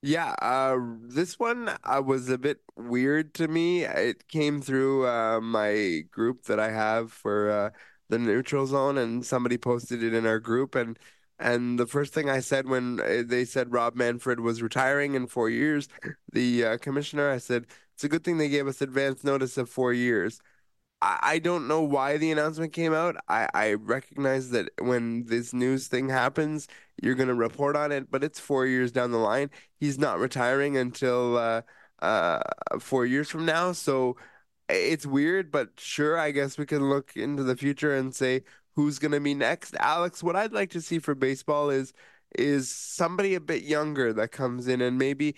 Yeah, 0.02 0.36
uh, 0.42 0.78
this 1.02 1.40
one 1.40 1.70
uh, 1.84 2.02
was 2.06 2.30
a 2.30 2.38
bit 2.38 2.60
weird 2.76 3.34
to 3.36 3.48
me. 3.48 3.86
It 3.86 4.28
came 4.28 4.62
through 4.62 5.08
uh, 5.08 5.40
my 5.42 6.04
group 6.12 6.44
that 6.44 6.60
I 6.60 6.72
have 6.72 7.12
for 7.12 7.50
uh, 7.50 7.70
the 8.10 8.20
neutral 8.20 8.68
zone, 8.68 8.98
and 8.98 9.26
somebody 9.26 9.58
posted 9.58 10.04
it 10.04 10.14
in 10.14 10.26
our 10.26 10.40
group. 10.40 10.76
and 10.76 11.00
And 11.40 11.80
the 11.80 11.88
first 11.88 12.14
thing 12.14 12.30
I 12.30 12.42
said 12.42 12.68
when 12.68 13.00
uh, 13.00 13.24
they 13.26 13.46
said 13.46 13.72
Rob 13.72 13.96
Manfred 13.96 14.42
was 14.42 14.62
retiring 14.62 15.16
in 15.16 15.26
four 15.26 15.50
years, 15.50 15.88
the 16.32 16.66
uh, 16.66 16.78
commissioner, 16.80 17.32
I 17.32 17.38
said 17.38 17.66
it's 17.94 18.04
a 18.04 18.10
good 18.10 18.24
thing 18.24 18.38
they 18.38 18.50
gave 18.50 18.68
us 18.68 18.82
advance 18.82 19.24
notice 19.24 19.58
of 19.58 19.70
four 19.70 19.94
years. 19.94 20.40
I, 21.02 21.20
I 21.22 21.40
don't 21.40 21.68
know 21.68 21.82
why 21.82 22.18
the 22.18 22.32
announcement 22.32 22.74
came 22.74 22.94
out. 22.94 23.16
I, 23.28 23.48
I 23.54 23.74
recognize 23.74 24.50
that 24.52 24.70
when 24.80 25.26
this 25.26 25.54
news 25.54 25.88
thing 25.88 26.10
happens, 26.10 26.68
you're 27.02 27.16
going 27.16 27.28
to 27.30 27.36
report 27.36 27.76
on 27.76 27.92
it, 27.92 28.10
but 28.12 28.24
it's 28.24 28.40
four 28.40 28.66
years 28.66 28.92
down 28.92 29.12
the 29.12 29.18
line. 29.18 29.50
He's 29.80 30.00
not 30.00 30.20
retiring 30.20 30.78
until 30.78 31.38
uh, 31.38 31.62
uh, 32.02 32.40
four 32.80 33.06
years 33.06 33.30
from 33.30 33.46
now. 33.46 33.74
So 33.74 34.18
it's 34.70 35.06
weird, 35.06 35.52
but 35.52 35.70
sure, 35.78 36.18
I 36.18 36.32
guess 36.32 36.58
we 36.58 36.66
can 36.66 36.90
look 36.90 37.16
into 37.16 37.44
the 37.44 37.56
future 37.58 37.96
and 37.96 38.14
say 38.16 38.44
who's 38.76 39.00
going 39.00 39.12
to 39.12 39.20
be 39.20 39.34
next. 39.36 39.76
Alex, 39.80 40.24
what 40.24 40.36
I'd 40.36 40.54
like 40.54 40.72
to 40.72 40.82
see 40.82 41.00
for 41.00 41.16
baseball 41.16 41.70
is 41.70 41.94
is 42.36 42.72
somebody 42.72 43.36
a 43.36 43.40
bit 43.40 43.64
younger 43.64 44.12
that 44.14 44.32
comes 44.32 44.68
in 44.68 44.82
and 44.82 44.98
maybe 44.98 45.36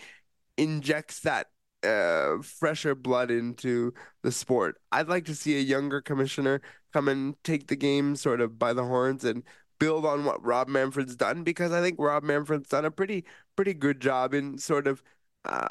injects 0.57 1.19
that 1.21 1.47
uh, 1.85 2.41
fresher 2.41 2.95
blood 2.95 3.31
into 3.31 3.93
the 4.23 4.31
sport. 4.31 4.79
I'd 4.91 5.07
like 5.09 5.25
to 5.25 5.35
see 5.35 5.57
a 5.57 5.61
younger 5.61 6.01
commissioner 6.01 6.61
come 6.93 7.07
and 7.07 7.35
take 7.43 7.67
the 7.67 7.75
game 7.75 8.15
sort 8.15 8.41
of 8.41 8.57
by 8.59 8.73
the 8.73 8.83
horns 8.85 9.23
and 9.23 9.43
build 9.79 10.05
on 10.05 10.25
what 10.25 10.43
Rob 10.43 10.67
Manfred's 10.69 11.15
done 11.15 11.43
because 11.43 11.71
I 11.71 11.81
think 11.81 11.97
Rob 11.99 12.23
Manfred's 12.23 12.69
done 12.69 12.85
a 12.85 12.91
pretty 12.91 13.25
pretty 13.55 13.73
good 13.73 13.99
job 14.01 14.33
in 14.33 14.57
sort 14.57 14.87
of 14.87 15.03
uh, 15.45 15.67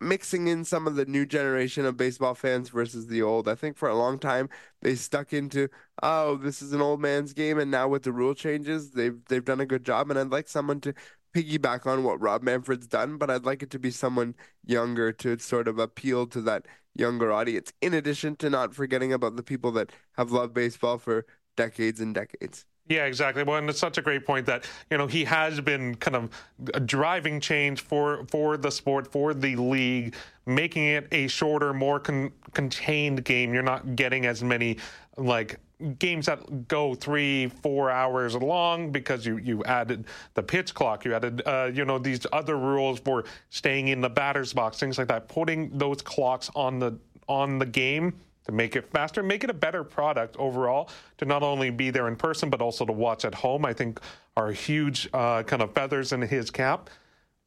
mixing 0.00 0.48
in 0.48 0.64
some 0.64 0.86
of 0.86 0.96
the 0.96 1.04
new 1.06 1.24
generation 1.24 1.84
of 1.86 1.96
baseball 1.96 2.34
fans 2.34 2.68
versus 2.70 3.06
the 3.06 3.22
old. 3.22 3.48
I 3.48 3.54
think 3.54 3.76
for 3.76 3.88
a 3.88 3.94
long 3.94 4.18
time 4.18 4.48
they 4.80 4.94
stuck 4.96 5.32
into 5.32 5.68
oh 6.02 6.36
this 6.36 6.60
is 6.62 6.72
an 6.72 6.80
old 6.80 7.00
man's 7.00 7.32
game 7.32 7.58
and 7.58 7.70
now 7.70 7.88
with 7.88 8.02
the 8.02 8.12
rule 8.12 8.34
changes 8.34 8.90
they've 8.90 9.18
they've 9.26 9.44
done 9.44 9.60
a 9.60 9.66
good 9.66 9.84
job 9.84 10.10
and 10.10 10.18
I'd 10.18 10.30
like 10.30 10.48
someone 10.48 10.80
to 10.82 10.94
piggyback 11.34 11.86
on 11.86 12.04
what 12.04 12.20
Rob 12.20 12.42
Manfred's 12.42 12.86
done, 12.86 13.16
but 13.18 13.30
I'd 13.30 13.44
like 13.44 13.62
it 13.62 13.70
to 13.70 13.78
be 13.78 13.90
someone 13.90 14.34
younger 14.64 15.12
to 15.12 15.38
sort 15.38 15.68
of 15.68 15.78
appeal 15.78 16.26
to 16.28 16.40
that 16.42 16.66
younger 16.94 17.32
audience, 17.32 17.72
in 17.80 17.94
addition 17.94 18.36
to 18.36 18.50
not 18.50 18.74
forgetting 18.74 19.12
about 19.12 19.36
the 19.36 19.42
people 19.42 19.72
that 19.72 19.90
have 20.16 20.30
loved 20.30 20.54
baseball 20.54 20.98
for 20.98 21.24
decades 21.56 22.00
and 22.00 22.14
decades. 22.14 22.66
Yeah, 22.88 23.06
exactly. 23.06 23.44
Well, 23.44 23.56
and 23.58 23.70
it's 23.70 23.78
such 23.78 23.96
a 23.96 24.02
great 24.02 24.26
point 24.26 24.46
that 24.46 24.68
you 24.90 24.98
know 24.98 25.06
he 25.06 25.24
has 25.24 25.60
been 25.60 25.94
kind 25.94 26.16
of 26.16 26.86
driving 26.86 27.40
change 27.40 27.80
for 27.80 28.26
for 28.26 28.56
the 28.56 28.70
sport, 28.70 29.10
for 29.12 29.32
the 29.34 29.54
league, 29.56 30.14
making 30.46 30.86
it 30.86 31.06
a 31.12 31.28
shorter, 31.28 31.72
more 31.72 32.00
con- 32.00 32.32
contained 32.54 33.24
game. 33.24 33.54
You're 33.54 33.62
not 33.62 33.94
getting 33.94 34.26
as 34.26 34.42
many 34.42 34.78
like 35.16 35.60
games 35.98 36.26
that 36.26 36.68
go 36.68 36.94
three, 36.94 37.48
four 37.62 37.90
hours 37.90 38.34
long 38.34 38.90
because 38.90 39.26
you, 39.26 39.38
you 39.38 39.64
added 39.64 40.06
the 40.34 40.42
pitch 40.42 40.74
clock, 40.74 41.04
you 41.04 41.14
added, 41.14 41.42
uh, 41.46 41.70
you 41.72 41.84
know, 41.84 41.98
these 41.98 42.26
other 42.32 42.56
rules 42.56 43.00
for 43.00 43.24
staying 43.50 43.88
in 43.88 44.00
the 44.00 44.10
batter's 44.10 44.52
box, 44.52 44.78
things 44.78 44.98
like 44.98 45.08
that. 45.08 45.28
Putting 45.28 45.76
those 45.76 46.02
clocks 46.02 46.50
on 46.54 46.78
the 46.78 46.98
on 47.28 47.58
the 47.58 47.66
game 47.66 48.14
to 48.44 48.52
make 48.52 48.74
it 48.74 48.90
faster, 48.90 49.22
make 49.22 49.44
it 49.44 49.50
a 49.50 49.54
better 49.54 49.84
product 49.84 50.36
overall. 50.38 50.90
To 51.18 51.24
not 51.24 51.42
only 51.42 51.70
be 51.70 51.90
there 51.90 52.08
in 52.08 52.16
person 52.16 52.50
but 52.50 52.60
also 52.60 52.84
to 52.84 52.92
watch 52.92 53.24
at 53.24 53.34
home, 53.34 53.64
I 53.64 53.72
think 53.72 54.00
are 54.36 54.50
huge 54.50 55.08
uh, 55.12 55.42
kind 55.44 55.62
of 55.62 55.72
feathers 55.72 56.12
in 56.12 56.22
his 56.22 56.50
cap. 56.50 56.90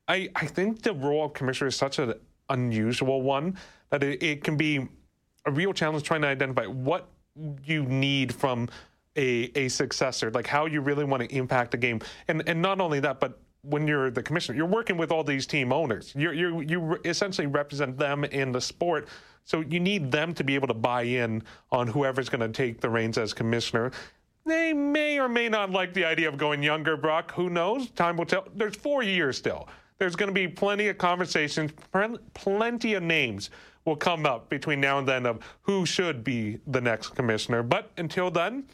I 0.07 0.29
I 0.35 0.45
think 0.45 0.81
the 0.81 0.93
role 0.93 1.25
of 1.25 1.33
commissioner 1.33 1.67
is 1.67 1.75
such 1.75 1.99
an 1.99 2.13
unusual 2.49 3.21
one 3.21 3.57
that 3.89 4.03
it, 4.03 4.21
it 4.21 4.43
can 4.43 4.57
be 4.57 4.87
a 5.45 5.51
real 5.51 5.73
challenge 5.73 6.03
trying 6.03 6.21
to 6.21 6.27
identify 6.27 6.65
what 6.65 7.07
you 7.65 7.83
need 7.83 8.33
from 8.33 8.69
a 9.15 9.51
a 9.55 9.67
successor, 9.69 10.31
like 10.31 10.47
how 10.47 10.65
you 10.65 10.81
really 10.81 11.05
want 11.05 11.23
to 11.23 11.35
impact 11.35 11.71
the 11.71 11.77
game, 11.77 12.01
and 12.27 12.47
and 12.47 12.61
not 12.61 12.81
only 12.81 12.99
that, 12.99 13.19
but 13.19 13.39
when 13.61 13.87
you're 13.87 14.11
the 14.11 14.21
commissioner, 14.21 14.57
you're 14.57 14.67
working 14.67 14.97
with 14.97 15.11
all 15.11 15.23
these 15.23 15.45
team 15.45 15.71
owners. 15.71 16.13
You 16.15 16.31
you 16.31 16.61
you 16.61 16.99
essentially 17.05 17.47
represent 17.47 17.97
them 17.97 18.23
in 18.25 18.51
the 18.51 18.61
sport, 18.61 19.07
so 19.43 19.61
you 19.61 19.79
need 19.79 20.11
them 20.11 20.33
to 20.33 20.43
be 20.43 20.55
able 20.55 20.67
to 20.67 20.73
buy 20.73 21.03
in 21.03 21.43
on 21.71 21.87
whoever's 21.87 22.29
going 22.29 22.41
to 22.41 22.49
take 22.49 22.81
the 22.81 22.89
reins 22.89 23.17
as 23.17 23.33
commissioner. 23.33 23.91
They 24.45 24.73
may 24.73 25.19
or 25.19 25.27
may 25.27 25.49
not 25.49 25.71
like 25.71 25.93
the 25.93 26.05
idea 26.05 26.27
of 26.27 26.37
going 26.37 26.61
younger, 26.61 26.95
Brock. 26.97 27.33
Who 27.33 27.49
knows? 27.49 27.89
Time 27.91 28.15
will 28.15 28.25
tell. 28.25 28.45
There's 28.55 28.75
four 28.75 29.01
years 29.01 29.37
still. 29.37 29.67
There's 29.97 30.15
going 30.15 30.27
to 30.27 30.33
be 30.33 30.47
plenty 30.47 30.89
of 30.89 30.97
conversations, 30.97 31.71
plenty 32.33 32.93
of 32.95 33.03
names 33.03 33.49
will 33.85 33.95
come 33.95 34.25
up 34.25 34.49
between 34.49 34.81
now 34.81 34.99
and 34.99 35.07
then 35.07 35.25
of 35.25 35.39
who 35.61 35.85
should 35.85 36.23
be 36.23 36.59
the 36.67 36.81
next 36.81 37.09
commissioner. 37.09 37.63
But 37.63 37.91
until 37.97 38.31
then, 38.31 38.65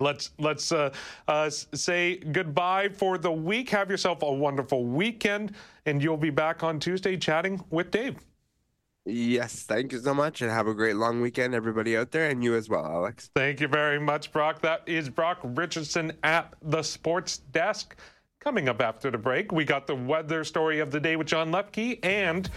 let's 0.00 0.32
let's 0.38 0.72
uh, 0.72 0.92
uh, 1.28 1.48
say 1.50 2.16
goodbye 2.16 2.88
for 2.88 3.16
the 3.16 3.32
week. 3.32 3.70
Have 3.70 3.90
yourself 3.90 4.22
a 4.22 4.32
wonderful 4.32 4.84
weekend, 4.84 5.54
and 5.86 6.02
you'll 6.02 6.16
be 6.16 6.30
back 6.30 6.62
on 6.62 6.78
Tuesday 6.78 7.16
chatting 7.16 7.64
with 7.70 7.90
Dave. 7.90 8.16
Yes, 9.06 9.64
thank 9.64 9.92
you 9.92 10.00
so 10.00 10.14
much, 10.14 10.40
and 10.40 10.50
have 10.50 10.66
a 10.66 10.72
great 10.72 10.96
long 10.96 11.20
weekend, 11.20 11.54
everybody 11.54 11.94
out 11.94 12.10
there, 12.10 12.30
and 12.30 12.42
you 12.42 12.54
as 12.54 12.70
well, 12.70 12.86
Alex. 12.86 13.30
Thank 13.34 13.60
you 13.60 13.68
very 13.68 14.00
much, 14.00 14.32
Brock. 14.32 14.62
That 14.62 14.82
is 14.86 15.10
Brock 15.10 15.40
Richardson 15.42 16.12
at 16.22 16.54
the 16.62 16.82
Sports 16.82 17.38
Desk. 17.52 17.94
Coming 18.40 18.68
up 18.68 18.80
after 18.80 19.10
the 19.10 19.18
break, 19.18 19.52
we 19.52 19.64
got 19.64 19.86
the 19.86 19.94
weather 19.94 20.42
story 20.42 20.80
of 20.80 20.90
the 20.90 21.00
day 21.00 21.16
with 21.16 21.26
John 21.26 21.50
Lepke, 21.50 21.98
and 22.02 22.48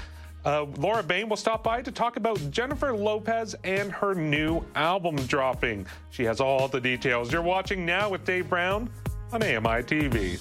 uh, 0.47 0.65
Laura 0.77 1.03
Bain 1.03 1.27
will 1.27 1.35
stop 1.35 1.61
by 1.61 1.81
to 1.81 1.91
talk 1.91 2.15
about 2.15 2.39
Jennifer 2.51 2.93
Lopez 2.93 3.53
and 3.65 3.91
her 3.91 4.15
new 4.15 4.63
album 4.75 5.17
dropping. 5.27 5.85
She 6.09 6.23
has 6.23 6.39
all 6.39 6.69
the 6.69 6.79
details. 6.79 7.33
You're 7.33 7.41
watching 7.41 7.85
now 7.85 8.09
with 8.09 8.23
Dave 8.23 8.47
Brown 8.47 8.89
on 9.33 9.43
AMI 9.43 9.83
TV. 9.83 10.39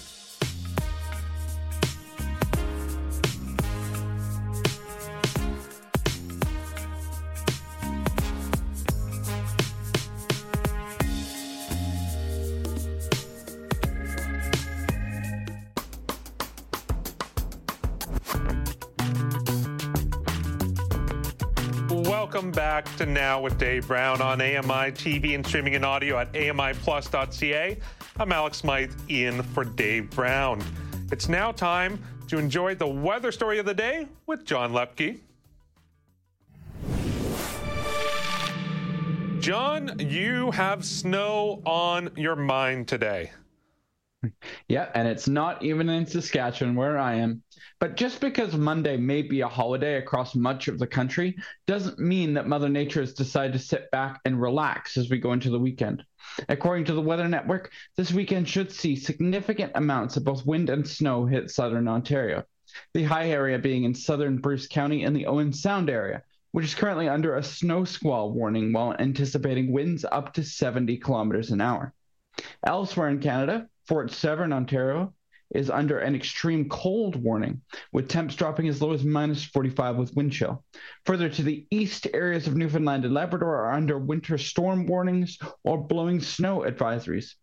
Back 22.57 22.97
to 22.97 23.05
Now 23.05 23.39
with 23.39 23.59
Dave 23.59 23.87
Brown 23.87 24.23
on 24.23 24.41
AMI 24.41 24.91
TV 24.93 25.35
and 25.35 25.47
streaming 25.47 25.75
in 25.75 25.85
audio 25.85 26.17
at 26.17 26.33
AMIplus.ca. 26.33 27.77
I'm 28.19 28.33
Alex 28.33 28.57
Smythe 28.57 28.95
in 29.11 29.43
for 29.43 29.63
Dave 29.63 30.09
Brown. 30.09 30.65
It's 31.13 31.29
now 31.29 31.53
time 31.53 32.03
to 32.29 32.39
enjoy 32.39 32.75
the 32.75 32.87
weather 32.87 33.31
story 33.31 33.59
of 33.59 33.67
the 33.67 33.75
day 33.75 34.09
with 34.25 34.47
John 34.47 34.73
Lepke. 34.73 35.21
John, 39.39 39.95
you 39.99 40.51
have 40.53 40.83
snow 40.83 41.61
on 41.67 42.09
your 42.17 42.37
mind 42.37 42.89
today. 42.89 43.33
Yeah, 44.69 44.91
and 44.95 45.07
it's 45.09 45.29
not 45.29 45.63
even 45.63 45.89
in 45.89 46.07
Saskatchewan 46.07 46.75
where 46.75 46.99
I 46.99 47.15
am. 47.15 47.43
But 47.79 47.97
just 47.97 48.21
because 48.21 48.57
Monday 48.57 48.97
may 48.97 49.23
be 49.23 49.43
a 49.43 49.49
holiday 49.49 49.97
across 49.97 50.35
much 50.35 50.69
of 50.69 50.79
the 50.79 50.87
country 50.87 51.37
doesn't 51.67 51.99
mean 51.99 52.35
that 52.35 52.49
Mother 52.49 52.69
Nature 52.69 53.01
has 53.01 53.13
decided 53.13 53.53
to 53.53 53.59
sit 53.59 53.91
back 53.91 54.21
and 54.25 54.41
relax 54.41 54.97
as 54.97 55.11
we 55.11 55.19
go 55.19 55.33
into 55.33 55.51
the 55.51 55.59
weekend. 55.59 56.05
According 56.49 56.87
to 56.87 56.93
the 56.93 57.03
Weather 57.03 57.29
Network, 57.29 57.73
this 57.97 58.13
weekend 58.13 58.49
should 58.49 58.73
see 58.73 58.97
significant 58.97 59.73
amounts 59.75 60.17
of 60.17 60.25
both 60.25 60.47
wind 60.47 60.71
and 60.71 60.87
snow 60.87 61.27
hit 61.27 61.51
southern 61.51 61.87
Ontario. 61.87 62.45
The 62.95 63.05
high 63.05 63.31
area 63.31 63.59
being 63.59 63.85
in 63.85 63.95
southern 63.95 64.39
Bruce 64.39 64.67
County 64.67 65.05
and 65.05 65.15
the 65.15 65.27
Owen 65.27 65.53
Sound 65.53 65.89
area, 65.89 66.23
which 66.53 66.65
is 66.65 66.75
currently 66.75 67.09
under 67.09 67.37
a 67.37 67.43
snow 67.43 67.85
squall 67.85 68.33
warning 68.33 68.73
while 68.73 68.97
anticipating 68.99 69.73
winds 69.73 70.05
up 70.05 70.33
to 70.35 70.43
70 70.43 70.97
kilometers 70.97 71.51
an 71.51 71.61
hour. 71.61 71.93
Elsewhere 72.65 73.09
in 73.09 73.21
Canada, 73.21 73.69
Fort 73.87 74.11
Severn, 74.11 74.53
Ontario, 74.53 75.15
is 75.55 75.71
under 75.71 75.99
an 76.01 76.15
extreme 76.15 76.69
cold 76.69 77.17
warning, 77.23 77.61
with 77.93 78.09
temps 78.09 78.35
dropping 78.35 78.67
as 78.69 78.83
low 78.83 78.93
as 78.93 79.05
minus 79.05 79.45
45 79.45 79.97
with 79.97 80.15
wind 80.17 80.33
chill. 80.33 80.65
Further 81.05 81.29
to 81.29 81.43
the 81.43 81.67
east, 81.71 82.09
areas 82.13 82.47
of 82.47 82.57
Newfoundland 82.57 83.05
and 83.05 83.15
Labrador 83.15 83.55
are 83.55 83.73
under 83.73 83.99
winter 83.99 84.39
storm 84.39 84.87
warnings 84.87 85.39
or 85.63 85.79
blowing 85.79 86.21
snow 86.21 86.61
advisories. 86.61 87.35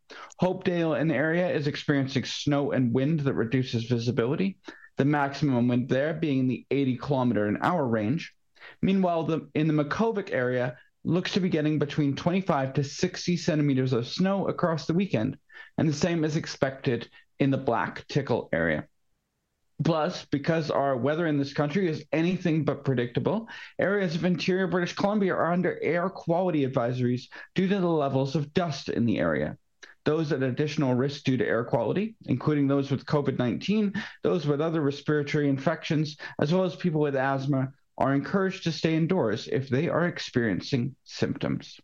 Hopedale 0.41 0.99
in 0.99 1.07
the 1.07 1.15
area 1.15 1.49
is 1.49 1.67
experiencing 1.67 2.25
snow 2.25 2.71
and 2.71 2.93
wind 2.93 3.21
that 3.21 3.33
reduces 3.35 3.85
visibility, 3.85 4.57
the 4.97 5.05
maximum 5.05 5.67
wind 5.67 5.87
there 5.87 6.13
being 6.13 6.39
in 6.39 6.47
the 6.47 6.65
80 6.71 6.97
kilometer 6.97 7.47
an 7.47 7.59
hour 7.61 7.87
range. 7.87 8.33
Meanwhile, 8.81 9.23
the, 9.23 9.49
in 9.55 9.67
the 9.67 9.83
Makkovik 9.83 10.29
area, 10.33 10.77
looks 11.05 11.33
to 11.33 11.39
be 11.39 11.49
getting 11.49 11.79
between 11.79 12.15
25 12.15 12.73
to 12.73 12.83
60 12.83 13.37
centimeters 13.37 13.93
of 13.93 14.07
snow 14.07 14.47
across 14.47 14.85
the 14.85 14.93
weekend, 14.93 15.37
and 15.77 15.87
the 15.87 15.93
same 15.93 16.23
is 16.23 16.35
expected 16.35 17.09
in 17.39 17.51
the 17.51 17.57
Black 17.57 18.07
Tickle 18.07 18.49
area. 18.53 18.87
Plus, 19.83 20.25
because 20.25 20.71
our 20.71 20.95
weather 20.95 21.27
in 21.27 21.37
this 21.37 21.53
country 21.53 21.89
is 21.89 22.05
anything 22.11 22.63
but 22.63 22.85
predictable, 22.85 23.49
areas 23.79 24.15
of 24.15 24.23
interior 24.23 24.67
British 24.67 24.93
Columbia 24.93 25.33
are 25.33 25.51
under 25.51 25.79
air 25.81 26.09
quality 26.09 26.65
advisories 26.65 27.23
due 27.55 27.67
to 27.67 27.79
the 27.79 27.87
levels 27.87 28.35
of 28.35 28.53
dust 28.53 28.89
in 28.89 29.05
the 29.05 29.19
area. 29.19 29.57
Those 30.05 30.31
at 30.31 30.43
additional 30.43 30.93
risk 30.95 31.23
due 31.23 31.37
to 31.37 31.45
air 31.45 31.63
quality, 31.63 32.15
including 32.25 32.67
those 32.67 32.91
with 32.91 33.05
COVID 33.05 33.39
19, 33.39 33.93
those 34.21 34.45
with 34.45 34.61
other 34.61 34.81
respiratory 34.81 35.49
infections, 35.49 36.17
as 36.39 36.53
well 36.53 36.65
as 36.65 36.75
people 36.75 37.01
with 37.01 37.15
asthma, 37.15 37.71
are 37.97 38.13
encouraged 38.13 38.63
to 38.63 38.71
stay 38.71 38.95
indoors 38.95 39.47
if 39.47 39.69
they 39.69 39.89
are 39.89 40.07
experiencing 40.07 40.95
symptoms. 41.03 41.79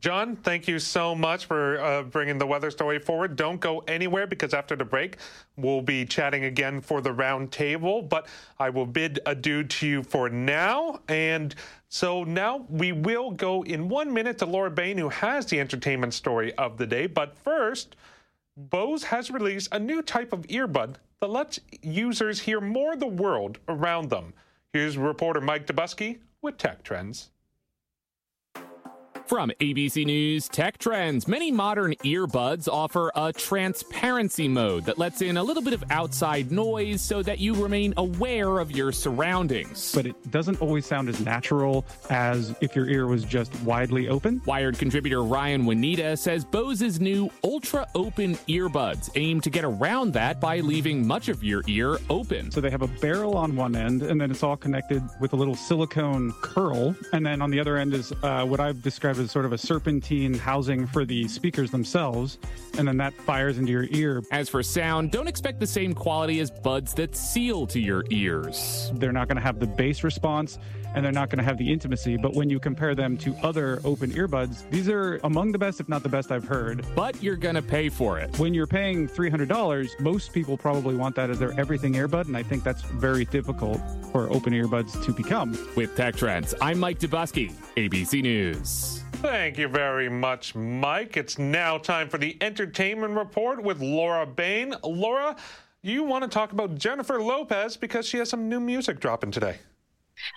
John, 0.00 0.36
thank 0.36 0.68
you 0.68 0.78
so 0.78 1.14
much 1.14 1.46
for 1.46 1.80
uh, 1.80 2.02
bringing 2.02 2.38
the 2.38 2.46
weather 2.46 2.70
story 2.70 2.98
forward. 2.98 3.34
Don't 3.36 3.60
go 3.60 3.80
anywhere 3.88 4.26
because 4.26 4.52
after 4.52 4.76
the 4.76 4.84
break, 4.84 5.16
we'll 5.56 5.80
be 5.80 6.04
chatting 6.04 6.44
again 6.44 6.80
for 6.80 7.00
the 7.00 7.12
round 7.12 7.50
table. 7.50 8.02
But 8.02 8.26
I 8.58 8.68
will 8.70 8.86
bid 8.86 9.20
adieu 9.24 9.64
to 9.64 9.86
you 9.86 10.02
for 10.02 10.28
now. 10.28 11.00
And 11.08 11.54
so 11.88 12.24
now 12.24 12.66
we 12.68 12.92
will 12.92 13.30
go 13.30 13.62
in 13.62 13.88
one 13.88 14.12
minute 14.12 14.38
to 14.38 14.46
Laura 14.46 14.70
Bain, 14.70 14.98
who 14.98 15.08
has 15.08 15.46
the 15.46 15.60
entertainment 15.60 16.12
story 16.12 16.52
of 16.54 16.76
the 16.76 16.86
day. 16.86 17.06
But 17.06 17.36
first, 17.38 17.96
Bose 18.56 19.04
has 19.04 19.30
released 19.30 19.68
a 19.72 19.78
new 19.78 20.02
type 20.02 20.32
of 20.32 20.46
earbud 20.48 20.96
that 21.20 21.30
lets 21.30 21.58
users 21.82 22.40
hear 22.40 22.60
more 22.60 22.92
of 22.92 23.00
the 23.00 23.06
world 23.06 23.58
around 23.68 24.10
them. 24.10 24.34
Here's 24.72 24.98
reporter 24.98 25.40
Mike 25.40 25.66
Dobuski 25.66 26.18
with 26.42 26.58
Tech 26.58 26.82
Trends. 26.82 27.30
From 29.26 29.50
ABC 29.58 30.06
News 30.06 30.46
Tech 30.46 30.78
Trends, 30.78 31.26
many 31.26 31.50
modern 31.50 31.94
earbuds 32.04 32.68
offer 32.68 33.10
a 33.16 33.32
transparency 33.32 34.46
mode 34.46 34.84
that 34.84 34.98
lets 34.98 35.20
in 35.20 35.36
a 35.36 35.42
little 35.42 35.64
bit 35.64 35.72
of 35.72 35.82
outside 35.90 36.52
noise 36.52 37.02
so 37.02 37.24
that 37.24 37.40
you 37.40 37.52
remain 37.54 37.92
aware 37.96 38.60
of 38.60 38.70
your 38.70 38.92
surroundings. 38.92 39.92
But 39.92 40.06
it 40.06 40.30
doesn't 40.30 40.62
always 40.62 40.86
sound 40.86 41.08
as 41.08 41.18
natural 41.18 41.84
as 42.08 42.54
if 42.60 42.76
your 42.76 42.88
ear 42.88 43.08
was 43.08 43.24
just 43.24 43.52
widely 43.62 44.08
open. 44.08 44.40
Wired 44.46 44.78
contributor 44.78 45.24
Ryan 45.24 45.64
Waniata 45.64 46.16
says 46.16 46.44
Bose's 46.44 47.00
new 47.00 47.28
ultra 47.42 47.84
open 47.96 48.36
earbuds 48.46 49.10
aim 49.16 49.40
to 49.40 49.50
get 49.50 49.64
around 49.64 50.12
that 50.12 50.40
by 50.40 50.60
leaving 50.60 51.04
much 51.04 51.28
of 51.28 51.42
your 51.42 51.64
ear 51.66 51.98
open. 52.10 52.52
So 52.52 52.60
they 52.60 52.70
have 52.70 52.82
a 52.82 52.88
barrel 52.88 53.36
on 53.36 53.56
one 53.56 53.74
end, 53.74 54.02
and 54.02 54.20
then 54.20 54.30
it's 54.30 54.44
all 54.44 54.56
connected 54.56 55.02
with 55.18 55.32
a 55.32 55.36
little 55.36 55.56
silicone 55.56 56.32
curl. 56.42 56.94
And 57.12 57.26
then 57.26 57.42
on 57.42 57.50
the 57.50 57.58
other 57.58 57.76
end 57.76 57.92
is 57.92 58.12
uh, 58.22 58.44
what 58.46 58.60
I've 58.60 58.82
described 58.82 59.15
as 59.18 59.30
sort 59.30 59.44
of 59.44 59.52
a 59.52 59.58
serpentine 59.58 60.34
housing 60.34 60.86
for 60.86 61.04
the 61.04 61.28
speakers 61.28 61.70
themselves, 61.70 62.38
and 62.78 62.86
then 62.86 62.96
that 62.98 63.12
fires 63.12 63.58
into 63.58 63.72
your 63.72 63.86
ear. 63.90 64.22
As 64.30 64.48
for 64.48 64.62
sound, 64.62 65.10
don't 65.10 65.28
expect 65.28 65.60
the 65.60 65.66
same 65.66 65.94
quality 65.94 66.40
as 66.40 66.50
buds 66.50 66.94
that 66.94 67.16
seal 67.16 67.66
to 67.68 67.80
your 67.80 68.04
ears. 68.10 68.90
They're 68.94 69.12
not 69.12 69.28
going 69.28 69.36
to 69.36 69.42
have 69.42 69.60
the 69.60 69.66
bass 69.66 70.04
response 70.04 70.58
and 70.96 71.04
they're 71.04 71.12
not 71.12 71.28
going 71.28 71.38
to 71.38 71.44
have 71.44 71.58
the 71.58 71.70
intimacy. 71.70 72.16
But 72.16 72.32
when 72.32 72.50
you 72.50 72.58
compare 72.58 72.94
them 72.94 73.16
to 73.18 73.36
other 73.42 73.80
open 73.84 74.10
earbuds, 74.12 74.68
these 74.70 74.88
are 74.88 75.20
among 75.24 75.52
the 75.52 75.58
best, 75.58 75.78
if 75.78 75.88
not 75.88 76.02
the 76.02 76.08
best 76.08 76.32
I've 76.32 76.44
heard. 76.44 76.84
But 76.96 77.22
you're 77.22 77.36
going 77.36 77.54
to 77.54 77.62
pay 77.62 77.90
for 77.90 78.18
it. 78.18 78.36
When 78.38 78.54
you're 78.54 78.66
paying 78.66 79.06
$300, 79.06 80.00
most 80.00 80.32
people 80.32 80.56
probably 80.56 80.96
want 80.96 81.14
that 81.16 81.28
as 81.30 81.38
their 81.38 81.58
everything 81.60 81.92
earbud, 81.92 82.26
and 82.26 82.36
I 82.36 82.42
think 82.42 82.64
that's 82.64 82.82
very 82.82 83.26
difficult 83.26 83.80
for 84.10 84.32
open 84.32 84.54
earbuds 84.54 85.04
to 85.04 85.12
become. 85.12 85.56
With 85.76 85.94
Tech 85.96 86.16
Trends, 86.16 86.54
I'm 86.62 86.78
Mike 86.78 86.98
Dobuski, 86.98 87.52
ABC 87.76 88.22
News. 88.22 89.05
Thank 89.22 89.58
you 89.58 89.68
very 89.68 90.08
much, 90.08 90.54
Mike. 90.54 91.16
It's 91.16 91.38
now 91.38 91.78
time 91.78 92.08
for 92.08 92.18
the 92.18 92.36
entertainment 92.40 93.16
report 93.16 93.62
with 93.62 93.80
Laura 93.80 94.26
Bain. 94.26 94.74
Laura, 94.84 95.36
you 95.82 96.04
want 96.04 96.22
to 96.24 96.28
talk 96.28 96.52
about 96.52 96.74
Jennifer 96.74 97.20
Lopez 97.20 97.76
because 97.76 98.06
she 98.06 98.18
has 98.18 98.28
some 98.28 98.48
new 98.48 98.60
music 98.60 99.00
dropping 99.00 99.30
today. 99.30 99.58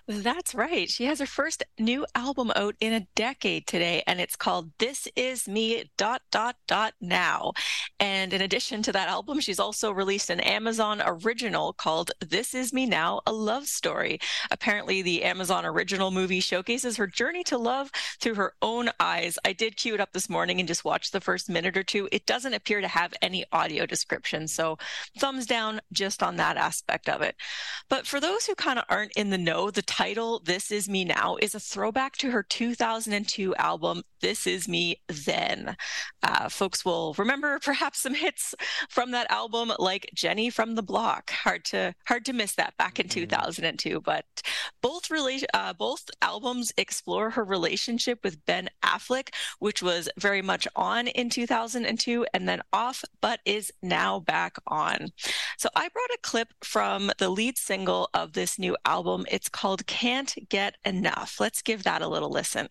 That's 0.08 0.54
right. 0.54 0.90
She 0.90 1.06
has 1.06 1.20
her 1.20 1.26
first 1.26 1.64
new 1.78 2.06
album 2.16 2.52
out 2.56 2.76
in 2.80 2.94
a 2.94 3.08
decade 3.16 3.68
today, 3.68 4.04
and 4.06 4.20
it's 4.20 4.36
called 4.36 4.72
This 4.78 5.08
Is 5.16 5.48
Me 5.48 5.90
dot 5.98 6.22
dot 6.32 6.56
dot 6.68 6.94
now. 7.00 7.54
And 8.00 8.34
in 8.34 8.42
addition 8.42 8.82
to 8.84 8.92
that 8.92 9.10
album, 9.10 9.40
she's 9.40 9.60
also 9.60 9.92
released 9.92 10.30
an 10.30 10.40
Amazon 10.40 11.02
original 11.06 11.74
called 11.74 12.12
This 12.20 12.54
Is 12.54 12.74
Me 12.74 12.86
Now, 12.86 13.22
a 13.26 13.32
love 13.32 13.68
story. 13.68 14.20
Apparently, 14.52 15.02
the 15.02 15.24
Amazon 15.24 15.66
original 15.66 16.12
movie 16.12 16.40
showcases 16.40 16.98
her 16.98 17.08
journey 17.08 17.44
to 17.46 17.58
love 17.58 17.92
through 18.20 18.36
her 18.36 18.54
own 18.62 18.90
eyes. 19.00 19.38
I 19.46 19.54
did 19.54 19.78
cue 19.78 19.94
it 19.94 20.00
up 20.00 20.14
this 20.14 20.30
morning 20.30 20.60
and 20.60 20.68
just 20.68 20.86
watched 20.86 21.14
the 21.14 21.22
first 21.22 21.50
minute 21.50 21.78
or 21.78 21.84
two. 21.84 22.10
It 22.12 22.26
doesn't 22.26 22.54
appear 22.54 22.82
to 22.82 22.88
have 22.88 23.14
any 23.22 23.46
audio 23.52 23.86
description, 23.86 24.48
so 24.48 24.78
thumbs 25.18 25.46
down 25.46 25.82
just 25.92 26.22
on 26.24 26.36
that 26.38 26.58
aspect 26.58 27.10
of 27.10 27.22
it. 27.22 27.36
But 27.90 28.08
for 28.08 28.20
those 28.20 28.46
who 28.46 28.56
kind 28.56 28.80
of 28.80 28.86
aren't 28.90 29.14
in 29.14 29.30
the 29.30 29.38
know, 29.38 29.69
the 29.72 29.82
title, 29.82 30.42
This 30.44 30.72
Is 30.72 30.90
Me 30.90 31.04
Now, 31.06 31.38
is 31.42 31.56
a 31.56 31.60
throwback 31.60 32.18
to 32.18 32.32
her 32.32 32.44
2002 32.44 33.56
album, 33.56 34.04
This 34.22 34.48
Is 34.48 34.68
Me 34.68 35.02
Then. 35.08 35.76
Uh, 36.24 36.50
folks 36.50 36.84
will 36.84 37.14
remember 37.18 37.60
perhaps 37.64 38.00
some 38.00 38.14
hits 38.14 38.56
from 38.90 39.12
that 39.12 39.30
album, 39.32 39.72
like 39.80 40.10
Jenny 40.14 40.50
from 40.50 40.76
the 40.76 40.84
Block. 40.84 41.32
Hard 41.32 41.66
to 41.66 41.94
hard 42.06 42.26
to 42.26 42.34
miss 42.34 42.56
that 42.56 42.76
back 42.78 43.00
in 43.00 43.08
mm-hmm. 43.08 43.22
2002. 43.22 44.02
But 44.02 44.26
both 44.82 45.10
rela- 45.10 45.44
uh, 45.54 45.74
both 45.74 46.10
albums 46.22 46.72
explore 46.78 47.30
her 47.32 47.44
relationship 47.44 48.20
with 48.24 48.46
Ben 48.46 48.70
Affleck, 48.84 49.30
which 49.60 49.82
was 49.82 50.10
very 50.18 50.42
much 50.42 50.68
on 50.76 51.08
in 51.08 51.30
2002 51.30 52.26
and 52.34 52.48
then 52.48 52.62
off, 52.74 53.04
but 53.22 53.40
is 53.46 53.72
now 53.82 54.20
back 54.20 54.58
on. 54.68 55.10
So 55.58 55.70
I 55.76 55.90
brought 55.90 56.10
a 56.14 56.20
clip 56.22 56.50
from 56.64 57.12
the 57.18 57.30
lead 57.30 57.58
single 57.58 58.10
of 58.14 58.34
this 58.34 58.60
new 58.60 58.76
album. 58.86 59.26
It's 59.30 59.50
called 59.50 59.86
Can't 59.88 60.34
Get 60.50 60.76
Enough. 60.86 61.40
Let's 61.40 61.62
give 61.62 61.84
that 61.84 62.02
a 62.02 62.08
little 62.08 62.30
listen. 62.30 62.70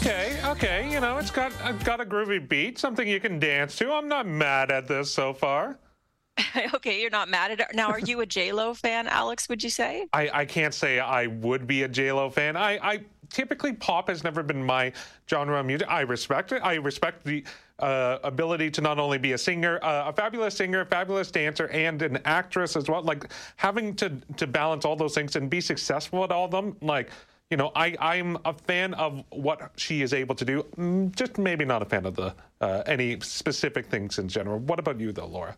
Okay, 0.00 0.40
okay. 0.46 0.90
you 0.90 1.00
know, 1.00 1.18
it's 1.18 1.30
got 1.30 1.52
got 1.84 2.00
a 2.00 2.04
groovy 2.04 2.46
beat, 2.46 2.78
something 2.78 3.06
you 3.06 3.20
can 3.20 3.38
dance 3.38 3.76
to. 3.76 3.92
I'm 3.92 4.08
not 4.08 4.26
mad 4.26 4.70
at 4.70 4.88
this 4.88 5.12
so 5.12 5.32
far. 5.32 5.78
okay, 6.74 7.00
you're 7.00 7.10
not 7.10 7.28
mad 7.28 7.50
at 7.50 7.60
it. 7.60 7.66
Now, 7.74 7.90
are 7.90 7.98
you 7.98 8.20
a 8.20 8.26
J 8.26 8.52
Lo 8.52 8.74
fan, 8.74 9.06
Alex? 9.06 9.48
Would 9.48 9.62
you 9.62 9.70
say? 9.70 10.06
I, 10.12 10.30
I 10.32 10.44
can't 10.44 10.72
say 10.72 10.98
I 10.98 11.26
would 11.26 11.66
be 11.66 11.82
a 11.82 11.88
J 11.88 12.12
Lo 12.12 12.30
fan. 12.30 12.56
I, 12.56 12.78
I 12.82 13.00
typically 13.28 13.72
pop 13.72 14.08
has 14.08 14.24
never 14.24 14.42
been 14.42 14.64
my 14.64 14.92
genre 15.28 15.60
of 15.60 15.66
music. 15.66 15.88
I 15.90 16.00
respect 16.00 16.52
it. 16.52 16.62
I 16.64 16.74
respect 16.74 17.24
the 17.24 17.44
uh, 17.78 18.18
ability 18.24 18.70
to 18.72 18.80
not 18.80 18.98
only 18.98 19.18
be 19.18 19.32
a 19.32 19.38
singer, 19.38 19.78
uh, 19.82 20.08
a 20.08 20.12
fabulous 20.12 20.56
singer, 20.56 20.84
fabulous 20.84 21.30
dancer, 21.30 21.68
and 21.68 22.00
an 22.02 22.18
actress 22.24 22.76
as 22.76 22.88
well. 22.88 23.02
Like 23.02 23.30
having 23.56 23.94
to 23.96 24.10
to 24.36 24.46
balance 24.46 24.84
all 24.84 24.96
those 24.96 25.14
things 25.14 25.36
and 25.36 25.50
be 25.50 25.60
successful 25.60 26.24
at 26.24 26.32
all 26.32 26.46
of 26.46 26.50
them. 26.50 26.76
Like 26.80 27.10
you 27.50 27.56
know, 27.56 27.72
I, 27.74 27.96
I'm 28.00 28.38
a 28.44 28.54
fan 28.54 28.94
of 28.94 29.24
what 29.30 29.72
she 29.76 30.02
is 30.02 30.12
able 30.14 30.34
to 30.36 30.44
do. 30.44 30.62
Mm, 30.76 31.14
just 31.14 31.36
maybe 31.36 31.64
not 31.64 31.82
a 31.82 31.84
fan 31.84 32.06
of 32.06 32.14
the 32.14 32.34
uh, 32.60 32.82
any 32.86 33.18
specific 33.20 33.86
things 33.86 34.18
in 34.18 34.28
general. 34.28 34.58
What 34.58 34.78
about 34.78 35.00
you, 35.00 35.12
though, 35.12 35.26
Laura? 35.26 35.56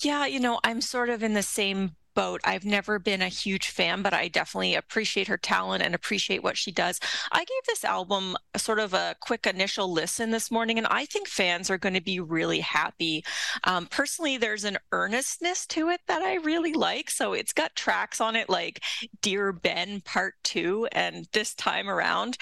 Yeah, 0.00 0.26
you 0.26 0.40
know, 0.40 0.60
I'm 0.64 0.80
sort 0.80 1.10
of 1.10 1.22
in 1.22 1.34
the 1.34 1.42
same 1.42 1.96
boat. 2.18 2.40
I've 2.42 2.64
never 2.64 2.98
been 2.98 3.22
a 3.22 3.28
huge 3.28 3.68
fan, 3.68 4.02
but 4.02 4.12
I 4.12 4.26
definitely 4.26 4.74
appreciate 4.74 5.28
her 5.28 5.36
talent 5.36 5.84
and 5.84 5.94
appreciate 5.94 6.42
what 6.42 6.56
she 6.56 6.72
does. 6.72 6.98
I 7.30 7.38
gave 7.44 7.64
this 7.68 7.84
album 7.84 8.36
sort 8.56 8.80
of 8.80 8.92
a 8.92 9.14
quick 9.20 9.46
initial 9.46 9.92
listen 9.92 10.32
this 10.32 10.50
morning, 10.50 10.78
and 10.78 10.88
I 10.88 11.04
think 11.04 11.28
fans 11.28 11.70
are 11.70 11.78
going 11.78 11.94
to 11.94 12.00
be 12.00 12.18
really 12.18 12.58
happy. 12.58 13.24
Um, 13.62 13.86
personally, 13.86 14.36
there's 14.36 14.64
an 14.64 14.78
earnestness 14.90 15.64
to 15.68 15.90
it 15.90 16.00
that 16.08 16.22
I 16.22 16.38
really 16.38 16.72
like. 16.72 17.08
So 17.08 17.34
it's 17.34 17.52
got 17.52 17.76
tracks 17.76 18.20
on 18.20 18.34
it 18.34 18.50
like 18.50 18.82
Dear 19.22 19.52
Ben 19.52 20.00
Part 20.00 20.34
Two, 20.42 20.88
and 20.90 21.28
this 21.32 21.54
time 21.54 21.88
around, 21.88 22.36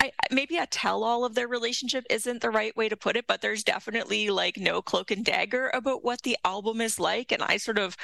I, 0.00 0.12
maybe 0.30 0.58
a 0.58 0.66
tell 0.66 1.02
all 1.02 1.24
of 1.24 1.34
their 1.34 1.48
relationship 1.48 2.04
isn't 2.10 2.42
the 2.42 2.50
right 2.50 2.76
way 2.76 2.90
to 2.90 2.96
put 2.96 3.16
it, 3.16 3.26
but 3.26 3.40
there's 3.40 3.64
definitely 3.64 4.28
like 4.28 4.58
no 4.58 4.82
cloak 4.82 5.10
and 5.10 5.24
dagger 5.24 5.70
about 5.72 6.04
what 6.04 6.20
the 6.24 6.36
album 6.44 6.82
is 6.82 7.00
like. 7.00 7.32
And 7.32 7.42
I 7.42 7.56
sort 7.56 7.78
of 7.78 7.96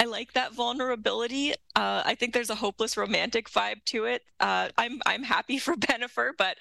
I 0.00 0.06
like 0.06 0.32
that 0.32 0.52
vulnerability. 0.52 1.52
Uh, 1.76 2.02
I 2.04 2.14
think 2.14 2.34
there's 2.34 2.50
a 2.50 2.54
hopeless 2.54 2.96
romantic 2.96 3.48
vibe 3.48 3.84
to 3.86 4.04
it. 4.04 4.22
Uh, 4.40 4.68
I'm 4.76 5.00
I'm 5.06 5.22
happy 5.22 5.58
for 5.64 5.74
Bennifer, 5.74 6.32
but 6.36 6.56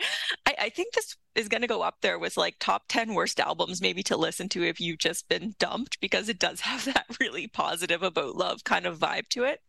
I, 0.45 0.55
I 0.59 0.69
think 0.69 0.93
this 0.93 1.17
is 1.35 1.49
going 1.49 1.61
to 1.61 1.67
go 1.67 1.81
up 1.81 1.97
there 2.01 2.19
with 2.19 2.37
like 2.37 2.55
top 2.59 2.83
ten 2.87 3.13
worst 3.13 3.39
albums 3.39 3.81
maybe 3.81 4.03
to 4.03 4.17
listen 4.17 4.49
to 4.49 4.63
if 4.63 4.79
you've 4.79 4.99
just 4.99 5.27
been 5.29 5.55
dumped 5.59 5.99
because 5.99 6.29
it 6.29 6.39
does 6.39 6.59
have 6.61 6.85
that 6.85 7.05
really 7.19 7.47
positive 7.47 8.03
about 8.03 8.35
love 8.35 8.63
kind 8.63 8.85
of 8.85 8.99
vibe 8.99 9.27
to 9.29 9.43
it. 9.43 9.61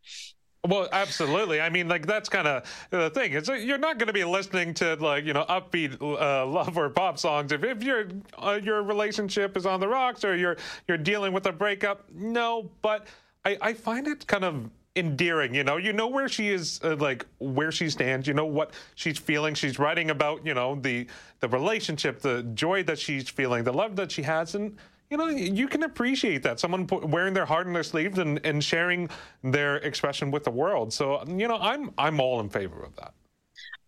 Well, 0.67 0.87
absolutely. 0.91 1.61
I 1.61 1.69
mean, 1.69 1.87
like 1.87 2.05
that's 2.05 2.29
kind 2.29 2.47
of 2.47 2.87
the 2.89 3.09
thing. 3.09 3.33
Is 3.33 3.47
you're 3.47 3.77
not 3.77 3.97
going 3.97 4.07
to 4.07 4.13
be 4.13 4.23
listening 4.23 4.73
to 4.75 4.95
like 4.95 5.25
you 5.25 5.33
know 5.33 5.45
upbeat 5.47 6.01
uh, 6.01 6.45
love 6.45 6.77
or 6.77 6.89
pop 6.89 7.19
songs 7.19 7.51
if 7.51 7.63
if 7.63 7.83
your 7.83 8.07
uh, 8.37 8.59
your 8.61 8.83
relationship 8.83 9.57
is 9.57 9.65
on 9.65 9.79
the 9.79 9.87
rocks 9.87 10.23
or 10.23 10.35
you're 10.35 10.57
you're 10.87 10.97
dealing 10.97 11.33
with 11.33 11.45
a 11.45 11.51
breakup. 11.51 12.05
No, 12.13 12.69
but 12.81 13.05
I, 13.45 13.57
I 13.61 13.73
find 13.73 14.07
it 14.07 14.25
kind 14.27 14.43
of 14.43 14.69
endearing 14.95 15.53
you 15.53 15.63
know? 15.63 15.77
You 15.77 15.93
know 15.93 16.07
where 16.07 16.27
she 16.29 16.49
is 16.49 16.79
uh, 16.83 16.95
like 16.95 17.25
where 17.39 17.71
she 17.71 17.89
stands 17.89 18.27
you 18.27 18.33
know 18.33 18.45
what 18.45 18.73
she's 18.95 19.17
feeling. 19.17 19.53
She's 19.53 19.77
writing 19.77 20.09
about 20.09 20.45
you 20.45 20.53
know 20.53 20.75
the 20.75 21.07
the 21.39 21.47
relationship 21.49 22.21
the 22.21 22.43
joy 22.53 22.83
that 22.83 22.99
she's 22.99 23.29
feeling 23.29 23.63
the 23.63 23.73
love 23.73 23.95
that 23.97 24.11
she 24.11 24.21
has 24.23 24.55
and 24.55 24.77
you 25.09 25.17
know 25.17 25.27
you 25.27 25.67
can 25.67 25.83
appreciate 25.83 26.43
that. 26.43 26.59
Someone 26.59 26.87
wearing 26.87 27.33
their 27.33 27.45
heart 27.45 27.67
on 27.67 27.73
their 27.73 27.83
sleeves 27.83 28.17
and, 28.19 28.43
and 28.45 28.63
sharing 28.63 29.09
their 29.43 29.77
expression 29.77 30.31
with 30.31 30.43
the 30.43 30.51
world. 30.51 30.91
So 30.93 31.23
you 31.27 31.47
know 31.47 31.57
i'm 31.57 31.91
i'm 31.97 32.19
all 32.19 32.39
in 32.39 32.49
favor 32.49 32.81
of 32.81 32.95
that 32.95 33.13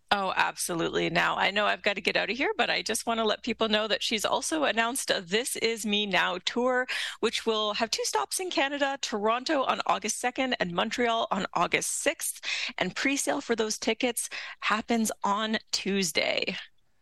Oh, 0.10 0.32
absolutely. 0.38 1.10
Now, 1.10 1.36
I 1.36 1.52
know 1.52 1.66
I've 1.66 1.82
got 1.82 1.96
to 1.96 2.02
get 2.02 2.16
out 2.16 2.30
of 2.30 2.38
here, 2.38 2.54
but 2.58 2.70
I 2.70 2.82
just 2.82 3.06
want 3.06 3.20
to 3.20 3.26
let 3.26 3.44
people 3.44 3.68
know 3.68 3.90
that 3.90 4.02
she's 4.02 4.24
also 4.24 4.64
announced 4.64 5.12
a 5.12 5.20
This 5.20 5.58
Is 5.58 5.86
Me 5.86 6.06
Now 6.06 6.38
tour, 6.46 6.88
which 7.20 7.46
will 7.46 7.74
have 7.74 7.92
two 7.92 8.06
stops 8.06 8.40
in 8.40 8.50
Canada 8.50 8.98
Toronto 9.02 9.64
on 9.64 9.82
August 9.86 10.24
2nd 10.24 10.54
and 10.62 10.72
Montreal 10.72 11.28
on 11.30 11.46
August 11.54 12.06
6th. 12.06 12.40
And 12.78 12.96
pre 12.96 13.18
sale 13.18 13.42
for 13.42 13.54
those 13.54 13.78
tickets 13.78 14.30
happens 14.62 15.12
on 15.26 15.58
Tuesday. 15.74 16.56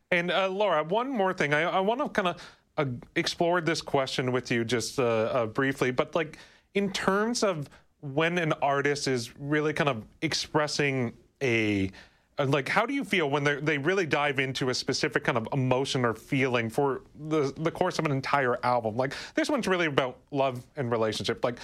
And 0.10 0.32
uh, 0.32 0.50
Laura, 0.50 0.84
one 0.84 1.12
more 1.12 1.34
thing. 1.34 1.54
I, 1.54 1.62
I 1.62 1.80
want 1.82 2.02
to 2.02 2.10
kind 2.10 2.30
of 2.30 2.42
uh, 2.78 2.86
explore 3.16 3.62
this 3.62 3.84
question 3.84 4.32
with 4.32 4.50
you 4.50 4.66
just 4.66 4.98
uh, 4.98 5.04
uh, 5.04 5.46
briefly, 5.46 5.92
but 5.92 6.16
like 6.16 6.40
in 6.74 6.92
terms 6.92 7.44
of 7.44 7.70
when 8.02 8.40
an 8.40 8.54
artist 8.64 9.08
is 9.08 9.38
really 9.38 9.74
kind 9.74 9.90
of 9.90 10.04
expressing 10.24 11.14
a 11.44 11.92
Uh, 12.38 12.46
like 12.48 12.68
how 12.68 12.86
do 12.86 12.94
you 12.94 13.04
feel 13.04 13.30
when 13.30 13.44
they 13.44 13.56
they 13.56 13.78
really 13.78 14.06
dive 14.06 14.40
into 14.40 14.70
a 14.70 14.74
specific 14.74 15.24
kind 15.24 15.38
of 15.38 15.48
emotion 15.54 16.04
or 16.04 16.14
feeling 16.14 16.70
for 16.70 17.02
the 17.28 17.54
the 17.58 17.72
course 17.72 18.00
of 18.00 18.06
an 18.06 18.12
entire 18.12 18.58
album? 18.66 18.98
Like 18.98 19.14
this 19.36 19.50
one's 19.50 19.68
really 19.68 19.86
about 19.86 20.18
love 20.32 20.66
and 20.76 20.92
relationship. 20.92 21.44
Like 21.44 21.60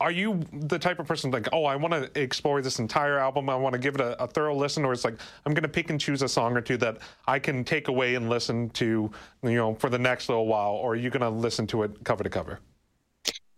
are 0.00 0.10
you 0.10 0.40
the 0.52 0.78
type 0.78 0.98
of 0.98 1.06
person 1.06 1.30
like 1.30 1.48
oh 1.52 1.64
i 1.64 1.74
want 1.74 1.92
to 1.94 2.20
explore 2.20 2.60
this 2.60 2.78
entire 2.78 3.18
album 3.18 3.48
i 3.48 3.54
want 3.54 3.72
to 3.72 3.78
give 3.78 3.94
it 3.94 4.00
a, 4.00 4.22
a 4.22 4.26
thorough 4.26 4.54
listen 4.54 4.84
or 4.84 4.92
it's 4.92 5.04
like 5.04 5.14
i'm 5.46 5.54
going 5.54 5.62
to 5.62 5.68
pick 5.68 5.90
and 5.90 6.00
choose 6.00 6.22
a 6.22 6.28
song 6.28 6.56
or 6.56 6.60
two 6.60 6.76
that 6.76 6.98
i 7.26 7.38
can 7.38 7.64
take 7.64 7.88
away 7.88 8.14
and 8.14 8.28
listen 8.28 8.68
to 8.70 9.10
you 9.42 9.54
know 9.54 9.74
for 9.74 9.88
the 9.88 9.98
next 9.98 10.28
little 10.28 10.46
while 10.46 10.72
or 10.72 10.92
are 10.92 10.96
you 10.96 11.08
going 11.08 11.22
to 11.22 11.30
listen 11.30 11.66
to 11.66 11.82
it 11.82 12.04
cover 12.04 12.22
to 12.22 12.30
cover 12.30 12.58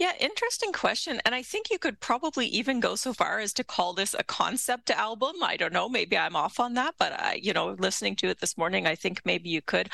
yeah, 0.02 0.14
interesting 0.18 0.72
question. 0.72 1.20
And 1.24 1.32
I 1.32 1.44
think 1.44 1.70
you 1.70 1.78
could 1.78 2.00
probably 2.00 2.48
even 2.48 2.80
go 2.80 2.96
so 2.96 3.12
far 3.12 3.38
as 3.38 3.52
to 3.52 3.62
call 3.62 3.92
this 3.92 4.16
a 4.18 4.24
concept 4.24 4.90
album. 4.90 5.36
I 5.44 5.56
don't 5.56 5.72
know. 5.72 5.88
Maybe 5.88 6.18
I'm 6.18 6.34
off 6.34 6.58
on 6.58 6.74
that, 6.74 6.96
but 6.98 7.12
I, 7.12 7.38
you 7.40 7.52
know, 7.52 7.76
listening 7.78 8.16
to 8.16 8.26
it 8.26 8.40
this 8.40 8.58
morning, 8.58 8.84
I 8.84 8.96
think 8.96 9.20
maybe 9.24 9.48
you 9.48 9.62
could. 9.62 9.90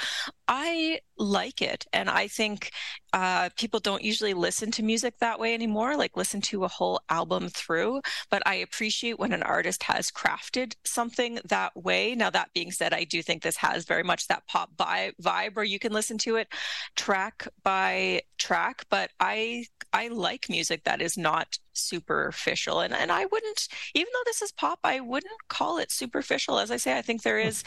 I 0.48 1.00
like 1.18 1.62
it. 1.62 1.86
And 1.92 2.08
I 2.08 2.28
think 2.28 2.70
uh, 3.12 3.48
people 3.56 3.80
don't 3.80 4.02
usually 4.02 4.34
listen 4.34 4.70
to 4.72 4.82
music 4.82 5.18
that 5.18 5.40
way 5.40 5.54
anymore, 5.54 5.96
like 5.96 6.16
listen 6.16 6.40
to 6.42 6.64
a 6.64 6.68
whole 6.68 7.00
album 7.08 7.48
through. 7.48 8.00
But 8.30 8.42
I 8.46 8.56
appreciate 8.56 9.18
when 9.18 9.32
an 9.32 9.42
artist 9.42 9.82
has 9.84 10.10
crafted 10.10 10.74
something 10.84 11.38
that 11.46 11.76
way. 11.76 12.14
Now, 12.14 12.30
that 12.30 12.52
being 12.54 12.70
said, 12.70 12.92
I 12.92 13.04
do 13.04 13.22
think 13.22 13.42
this 13.42 13.56
has 13.56 13.84
very 13.84 14.02
much 14.02 14.28
that 14.28 14.46
pop 14.46 14.76
vibe 14.76 15.56
where 15.56 15.64
you 15.64 15.78
can 15.78 15.92
listen 15.92 16.18
to 16.18 16.36
it 16.36 16.48
track 16.96 17.48
by 17.62 18.22
track. 18.38 18.84
But 18.90 19.10
I, 19.18 19.66
I 19.92 20.08
like 20.08 20.48
music 20.48 20.84
that 20.84 21.00
is 21.00 21.16
not 21.16 21.58
superficial. 21.78 22.80
And 22.80 22.94
and 22.94 23.10
I 23.12 23.26
wouldn't, 23.26 23.68
even 23.94 24.08
though 24.12 24.22
this 24.26 24.42
is 24.42 24.52
pop, 24.52 24.80
I 24.84 25.00
wouldn't 25.00 25.48
call 25.48 25.78
it 25.78 25.90
superficial. 25.90 26.58
As 26.58 26.70
I 26.70 26.76
say, 26.76 26.96
I 26.96 27.02
think 27.02 27.22
there 27.22 27.40
hmm. 27.40 27.48
is 27.48 27.64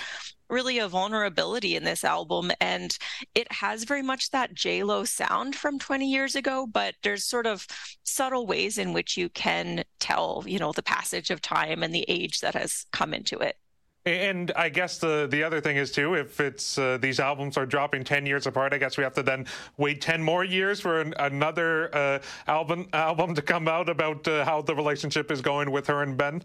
really 0.49 0.79
a 0.79 0.88
vulnerability 0.88 1.75
in 1.77 1.83
this 1.85 2.03
album, 2.03 2.51
and 2.59 2.97
it 3.35 3.51
has 3.51 3.85
very 3.85 4.01
much 4.01 4.31
that 4.31 4.53
J 4.53 4.83
Lo 4.83 5.05
sound 5.05 5.55
from 5.55 5.79
20 5.79 6.09
years 6.09 6.35
ago. 6.35 6.67
But 6.67 6.95
there's 7.03 7.23
sort 7.25 7.47
of 7.47 7.65
subtle 8.03 8.45
ways 8.47 8.77
in 8.77 8.93
which 8.93 9.17
you 9.17 9.29
can 9.29 9.83
tell, 9.99 10.43
you 10.45 10.59
know, 10.59 10.71
the 10.71 10.83
passage 10.83 11.29
of 11.29 11.41
time 11.41 11.83
and 11.83 11.93
the 11.93 12.05
age 12.07 12.41
that 12.41 12.55
has 12.55 12.85
come 12.91 13.13
into 13.13 13.38
it. 13.39 13.57
And 14.06 14.52
I 14.56 14.69
guess 14.69 14.98
the 14.98 15.28
the 15.30 15.44
other 15.44 15.61
thing 15.61 15.78
is 15.78 15.91
too, 15.91 16.15
if 16.15 16.40
it's 16.40 16.78
uh, 16.78 16.98
these 16.99 17.19
albums 17.19 17.56
are 17.56 17.68
dropping 17.68 18.03
ten 18.03 18.26
years 18.26 18.48
apart, 18.48 18.73
I 18.73 18.80
guess 18.80 18.98
we 18.98 19.03
have 19.03 19.14
to 19.14 19.23
then 19.23 19.45
wait 19.78 20.02
ten 20.02 20.23
more 20.23 20.44
years 20.44 20.82
for 20.82 21.02
an, 21.02 21.14
another 21.19 21.95
uh, 21.95 22.19
album 22.48 22.88
album 22.94 23.36
to 23.36 23.44
come 23.44 23.68
out 23.68 23.90
about 23.90 24.28
uh, 24.28 24.44
how 24.44 24.64
the 24.64 24.73
relationship 24.73 25.30
is 25.30 25.41
going 25.41 25.69
with 25.69 25.86
her 25.86 26.02
and 26.02 26.18
Ben. 26.18 26.41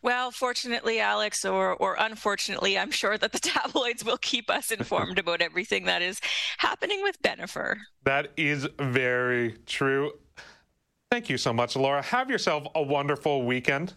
Well, 0.00 0.30
fortunately, 0.30 0.98
Alex, 0.98 1.44
or 1.44 1.74
or 1.74 1.96
unfortunately, 1.98 2.78
I'm 2.78 2.90
sure 2.90 3.18
that 3.18 3.32
the 3.32 3.38
tabloids 3.50 4.02
will 4.02 4.18
keep 4.18 4.50
us 4.50 4.70
informed 4.70 5.18
about 5.18 5.42
everything 5.42 5.84
that 5.84 6.00
is 6.00 6.20
happening 6.56 7.02
with 7.02 7.20
Bennifer. 7.22 7.76
That 8.04 8.32
is 8.38 8.66
very 8.78 9.56
true. 9.66 10.12
Thank 11.10 11.28
you 11.28 11.36
so 11.36 11.52
much, 11.52 11.76
Laura. 11.76 12.02
Have 12.02 12.30
yourself 12.30 12.66
a 12.74 12.82
wonderful 12.82 13.44
weekend. 13.44 13.94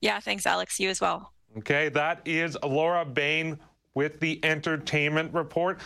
Yeah, 0.00 0.20
thanks, 0.20 0.46
Alex. 0.46 0.78
You 0.78 0.90
as 0.90 1.00
well. 1.00 1.32
Okay, 1.58 1.88
that 1.88 2.20
is 2.26 2.56
Laura 2.62 3.04
Bain 3.04 3.58
with 3.94 4.20
the 4.20 4.44
entertainment 4.44 5.32
report. 5.32 5.80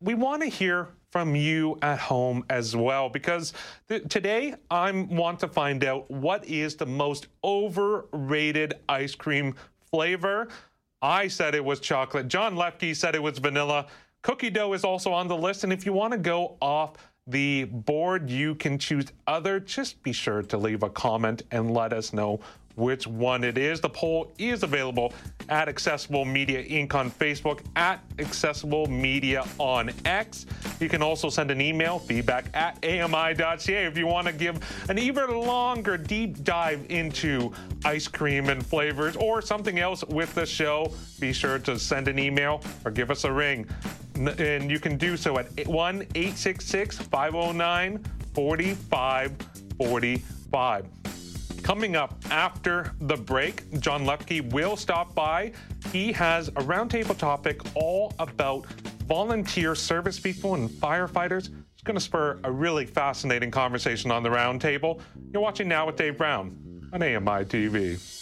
We 0.00 0.14
want 0.14 0.42
to 0.42 0.48
hear 0.48 0.88
from 1.10 1.36
you 1.36 1.78
at 1.82 1.98
home 1.98 2.42
as 2.48 2.74
well 2.74 3.10
because 3.10 3.52
th- 3.88 4.04
today 4.08 4.54
I 4.70 4.90
want 4.92 5.38
to 5.40 5.48
find 5.48 5.84
out 5.84 6.10
what 6.10 6.46
is 6.46 6.76
the 6.76 6.86
most 6.86 7.26
overrated 7.44 8.74
ice 8.88 9.14
cream 9.14 9.54
flavor. 9.90 10.48
I 11.02 11.28
said 11.28 11.54
it 11.54 11.64
was 11.64 11.80
chocolate. 11.80 12.28
John 12.28 12.54
Lepke 12.54 12.96
said 12.96 13.14
it 13.14 13.22
was 13.22 13.38
vanilla. 13.38 13.88
Cookie 14.22 14.50
dough 14.50 14.72
is 14.72 14.84
also 14.84 15.12
on 15.12 15.28
the 15.28 15.36
list. 15.36 15.64
And 15.64 15.72
if 15.72 15.84
you 15.84 15.92
want 15.92 16.12
to 16.12 16.18
go 16.18 16.56
off 16.62 16.92
the 17.26 17.64
board, 17.64 18.30
you 18.30 18.54
can 18.54 18.78
choose 18.78 19.06
other. 19.26 19.60
Just 19.60 20.02
be 20.02 20.12
sure 20.12 20.42
to 20.42 20.56
leave 20.56 20.82
a 20.82 20.90
comment 20.90 21.42
and 21.50 21.74
let 21.74 21.92
us 21.92 22.14
know 22.14 22.40
which 22.76 23.06
one 23.06 23.44
it 23.44 23.58
is. 23.58 23.80
The 23.80 23.88
poll 23.88 24.32
is 24.38 24.62
available 24.62 25.12
at 25.48 25.68
Accessible 25.68 26.24
Media 26.24 26.64
Inc. 26.64 26.94
on 26.94 27.10
Facebook, 27.10 27.60
at 27.76 28.02
Accessible 28.18 28.86
Media 28.86 29.44
on 29.58 29.90
X. 30.04 30.46
You 30.78 30.88
can 30.88 31.02
also 31.02 31.28
send 31.28 31.50
an 31.50 31.60
email, 31.60 31.98
feedback 31.98 32.46
at 32.54 32.78
ami.ca, 32.84 33.84
if 33.84 33.98
you 33.98 34.06
want 34.06 34.26
to 34.26 34.32
give 34.32 34.58
an 34.88 34.98
even 34.98 35.30
longer 35.30 35.96
deep 35.96 36.42
dive 36.44 36.86
into 36.88 37.52
ice 37.84 38.08
cream 38.08 38.48
and 38.48 38.64
flavors 38.64 39.16
or 39.16 39.42
something 39.42 39.78
else 39.78 40.04
with 40.04 40.34
the 40.34 40.46
show. 40.46 40.92
Be 41.18 41.32
sure 41.32 41.58
to 41.60 41.78
send 41.78 42.08
an 42.08 42.18
email 42.18 42.62
or 42.84 42.90
give 42.90 43.10
us 43.10 43.24
a 43.24 43.32
ring. 43.32 43.66
And 44.14 44.70
you 44.70 44.78
can 44.78 44.96
do 44.96 45.16
so 45.16 45.38
at 45.38 45.66
1 45.66 46.02
866 46.14 46.98
509 46.98 48.04
4545. 48.34 50.99
Coming 51.62 51.94
up 51.94 52.16
after 52.30 52.92
the 53.00 53.16
break, 53.16 53.80
John 53.80 54.04
Lepke 54.04 54.50
will 54.52 54.76
stop 54.76 55.14
by. 55.14 55.52
He 55.92 56.12
has 56.12 56.48
a 56.48 56.62
roundtable 56.62 57.16
topic 57.16 57.60
all 57.74 58.12
about 58.18 58.66
volunteer 59.06 59.74
service 59.74 60.18
people 60.18 60.54
and 60.54 60.68
firefighters. 60.68 61.50
It's 61.72 61.82
going 61.84 61.96
to 61.96 62.00
spur 62.00 62.38
a 62.44 62.50
really 62.50 62.86
fascinating 62.86 63.50
conversation 63.50 64.10
on 64.10 64.22
the 64.22 64.30
roundtable. 64.30 65.00
You're 65.32 65.42
watching 65.42 65.68
now 65.68 65.86
with 65.86 65.96
Dave 65.96 66.18
Brown 66.18 66.88
on 66.92 67.02
AMI 67.02 67.44
TV. 67.44 68.19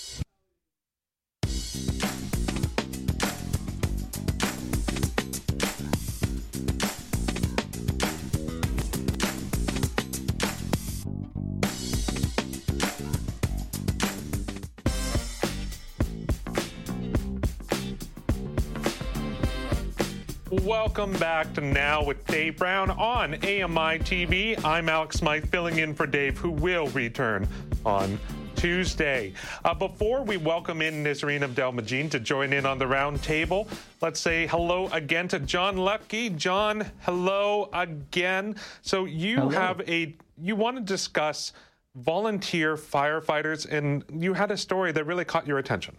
Welcome 20.62 21.12
back 21.12 21.52
to 21.54 21.60
Now 21.60 22.02
with 22.02 22.26
Dave 22.26 22.56
Brown 22.56 22.90
on 22.90 23.34
AMI 23.34 24.00
TV. 24.00 24.62
I'm 24.64 24.88
Alex 24.88 25.16
Smythe 25.16 25.46
filling 25.50 25.78
in 25.78 25.94
for 25.94 26.06
Dave, 26.06 26.36
who 26.36 26.50
will 26.50 26.88
return 26.88 27.46
on 27.86 28.18
Tuesday. 28.56 29.34
Uh, 29.64 29.72
before 29.72 30.22
we 30.24 30.36
welcome 30.36 30.82
in 30.82 31.04
Nisreen 31.04 31.46
Abdelmajid 31.46 32.10
to 32.10 32.18
join 32.20 32.52
in 32.52 32.66
on 32.66 32.78
the 32.78 32.84
roundtable, 32.86 33.68
let's 34.00 34.18
say 34.18 34.48
hello 34.48 34.88
again 34.88 35.28
to 35.28 35.38
John 35.38 35.76
Lepke. 35.76 36.36
John, 36.36 36.84
hello 37.00 37.68
again. 37.72 38.56
So 38.82 39.04
you 39.04 39.36
hello. 39.36 39.50
have 39.50 39.80
a 39.88 40.16
you 40.40 40.56
want 40.56 40.76
to 40.76 40.82
discuss 40.82 41.52
volunteer 41.94 42.76
firefighters, 42.76 43.70
and 43.70 44.04
you 44.12 44.34
had 44.34 44.50
a 44.50 44.56
story 44.56 44.90
that 44.92 45.04
really 45.04 45.24
caught 45.24 45.46
your 45.46 45.58
attention. 45.58 45.96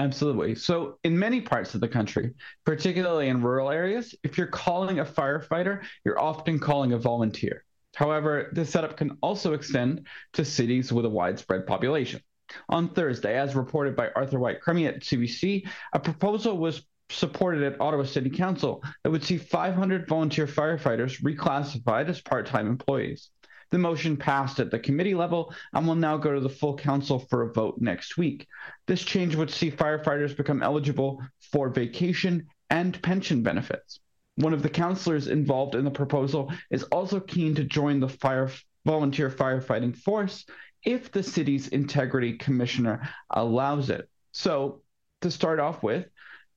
Absolutely. 0.00 0.54
So, 0.54 0.98
in 1.04 1.18
many 1.18 1.42
parts 1.42 1.74
of 1.74 1.82
the 1.82 1.88
country, 1.88 2.32
particularly 2.64 3.28
in 3.28 3.42
rural 3.42 3.70
areas, 3.70 4.14
if 4.24 4.38
you're 4.38 4.46
calling 4.46 4.98
a 4.98 5.04
firefighter, 5.04 5.84
you're 6.06 6.18
often 6.18 6.58
calling 6.58 6.94
a 6.94 6.98
volunteer. 6.98 7.64
However, 7.94 8.48
this 8.52 8.70
setup 8.70 8.96
can 8.96 9.18
also 9.20 9.52
extend 9.52 10.06
to 10.32 10.44
cities 10.46 10.90
with 10.90 11.04
a 11.04 11.10
widespread 11.10 11.66
population. 11.66 12.22
On 12.70 12.88
Thursday, 12.88 13.36
as 13.36 13.54
reported 13.54 13.94
by 13.94 14.08
Arthur 14.16 14.38
White-Crummey 14.38 14.88
at 14.88 15.02
CBC, 15.02 15.68
a 15.92 16.00
proposal 16.00 16.56
was 16.56 16.80
supported 17.10 17.62
at 17.62 17.78
Ottawa 17.78 18.04
City 18.04 18.30
Council 18.30 18.82
that 19.04 19.10
would 19.10 19.22
see 19.22 19.36
500 19.36 20.08
volunteer 20.08 20.46
firefighters 20.46 21.20
reclassified 21.22 22.08
as 22.08 22.22
part 22.22 22.46
time 22.46 22.68
employees. 22.68 23.28
The 23.70 23.78
motion 23.78 24.16
passed 24.16 24.58
at 24.58 24.70
the 24.70 24.78
committee 24.78 25.14
level 25.14 25.54
and 25.72 25.86
will 25.86 25.94
now 25.94 26.16
go 26.16 26.34
to 26.34 26.40
the 26.40 26.48
full 26.48 26.76
council 26.76 27.20
for 27.20 27.42
a 27.42 27.52
vote 27.52 27.80
next 27.80 28.18
week. 28.18 28.46
This 28.86 29.02
change 29.02 29.36
would 29.36 29.50
see 29.50 29.70
firefighters 29.70 30.36
become 30.36 30.62
eligible 30.62 31.22
for 31.52 31.68
vacation 31.68 32.48
and 32.68 33.00
pension 33.02 33.42
benefits. 33.42 34.00
One 34.36 34.52
of 34.52 34.62
the 34.62 34.68
councillors 34.68 35.28
involved 35.28 35.74
in 35.74 35.84
the 35.84 35.90
proposal 35.90 36.52
is 36.70 36.82
also 36.84 37.20
keen 37.20 37.54
to 37.56 37.64
join 37.64 38.00
the 38.00 38.08
fire 38.08 38.50
volunteer 38.84 39.30
firefighting 39.30 39.96
force 39.96 40.46
if 40.84 41.12
the 41.12 41.22
city's 41.22 41.68
integrity 41.68 42.38
commissioner 42.38 43.08
allows 43.30 43.90
it. 43.90 44.08
So, 44.32 44.82
to 45.20 45.30
start 45.30 45.60
off 45.60 45.82
with, 45.82 46.06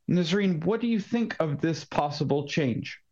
Nisreen, 0.09 0.63
what 0.63 0.79
do 0.79 0.87
you 0.87 0.99
think 0.99 1.35
of 1.39 1.59
this 1.59 1.83
possible 1.83 2.47
change? 2.47 3.02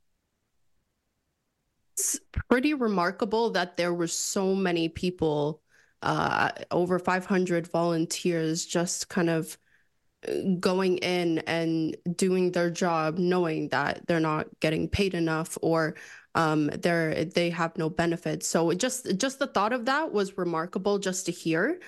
It's 2.02 2.20
pretty 2.50 2.74
remarkable 2.74 3.52
that 3.52 3.78
there 3.78 3.94
were 3.94 4.08
so 4.08 4.56
many 4.56 4.90
people, 4.90 5.62
uh, 6.02 6.50
over 6.72 6.98
500 6.98 7.68
volunteers, 7.68 8.66
just 8.66 9.08
kind 9.08 9.30
of 9.30 9.56
uh, 10.28 10.34
going 10.60 10.98
in 10.98 11.40
and 11.40 11.96
doing 12.16 12.52
their 12.52 12.72
job, 12.72 13.20
knowing 13.20 13.70
that 13.70 14.08
they're 14.08 14.20
not 14.20 14.48
getting 14.60 14.90
paid 14.90 15.14
enough 15.14 15.58
or 15.62 15.96
um, 16.34 16.68
they're 16.68 17.26
they 17.26 17.50
have 17.52 17.78
no 17.78 17.90
benefits. 17.90 18.48
So 18.48 18.74
just 18.74 19.18
just 19.18 19.38
the 19.40 19.48
thought 19.48 19.74
of 19.74 19.86
that 19.86 20.12
was 20.12 20.38
remarkable 20.38 20.98
just 20.98 21.28
to 21.28 21.32
hear. 21.32 21.80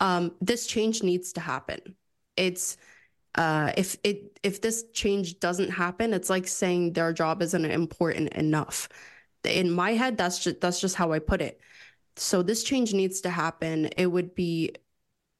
Um, 0.00 0.34
this 0.40 0.66
change 0.66 1.02
needs 1.02 1.32
to 1.34 1.40
happen. 1.40 1.96
It's 2.36 2.78
uh, 3.34 3.72
if 3.76 3.96
it 4.02 4.38
if 4.42 4.60
this 4.62 4.84
change 4.92 5.40
doesn't 5.40 5.70
happen, 5.70 6.14
it's 6.14 6.30
like 6.30 6.46
saying 6.48 6.94
their 6.94 7.12
job 7.12 7.42
isn't 7.42 7.64
important 7.64 8.32
enough 8.34 8.88
in 9.44 9.70
my 9.70 9.92
head 9.92 10.16
that's 10.16 10.38
just 10.38 10.60
that's 10.60 10.80
just 10.80 10.94
how 10.96 11.12
i 11.12 11.18
put 11.18 11.40
it 11.40 11.60
so 12.16 12.42
this 12.42 12.62
change 12.64 12.92
needs 12.92 13.20
to 13.20 13.30
happen 13.30 13.86
it 13.96 14.06
would 14.06 14.34
be 14.34 14.70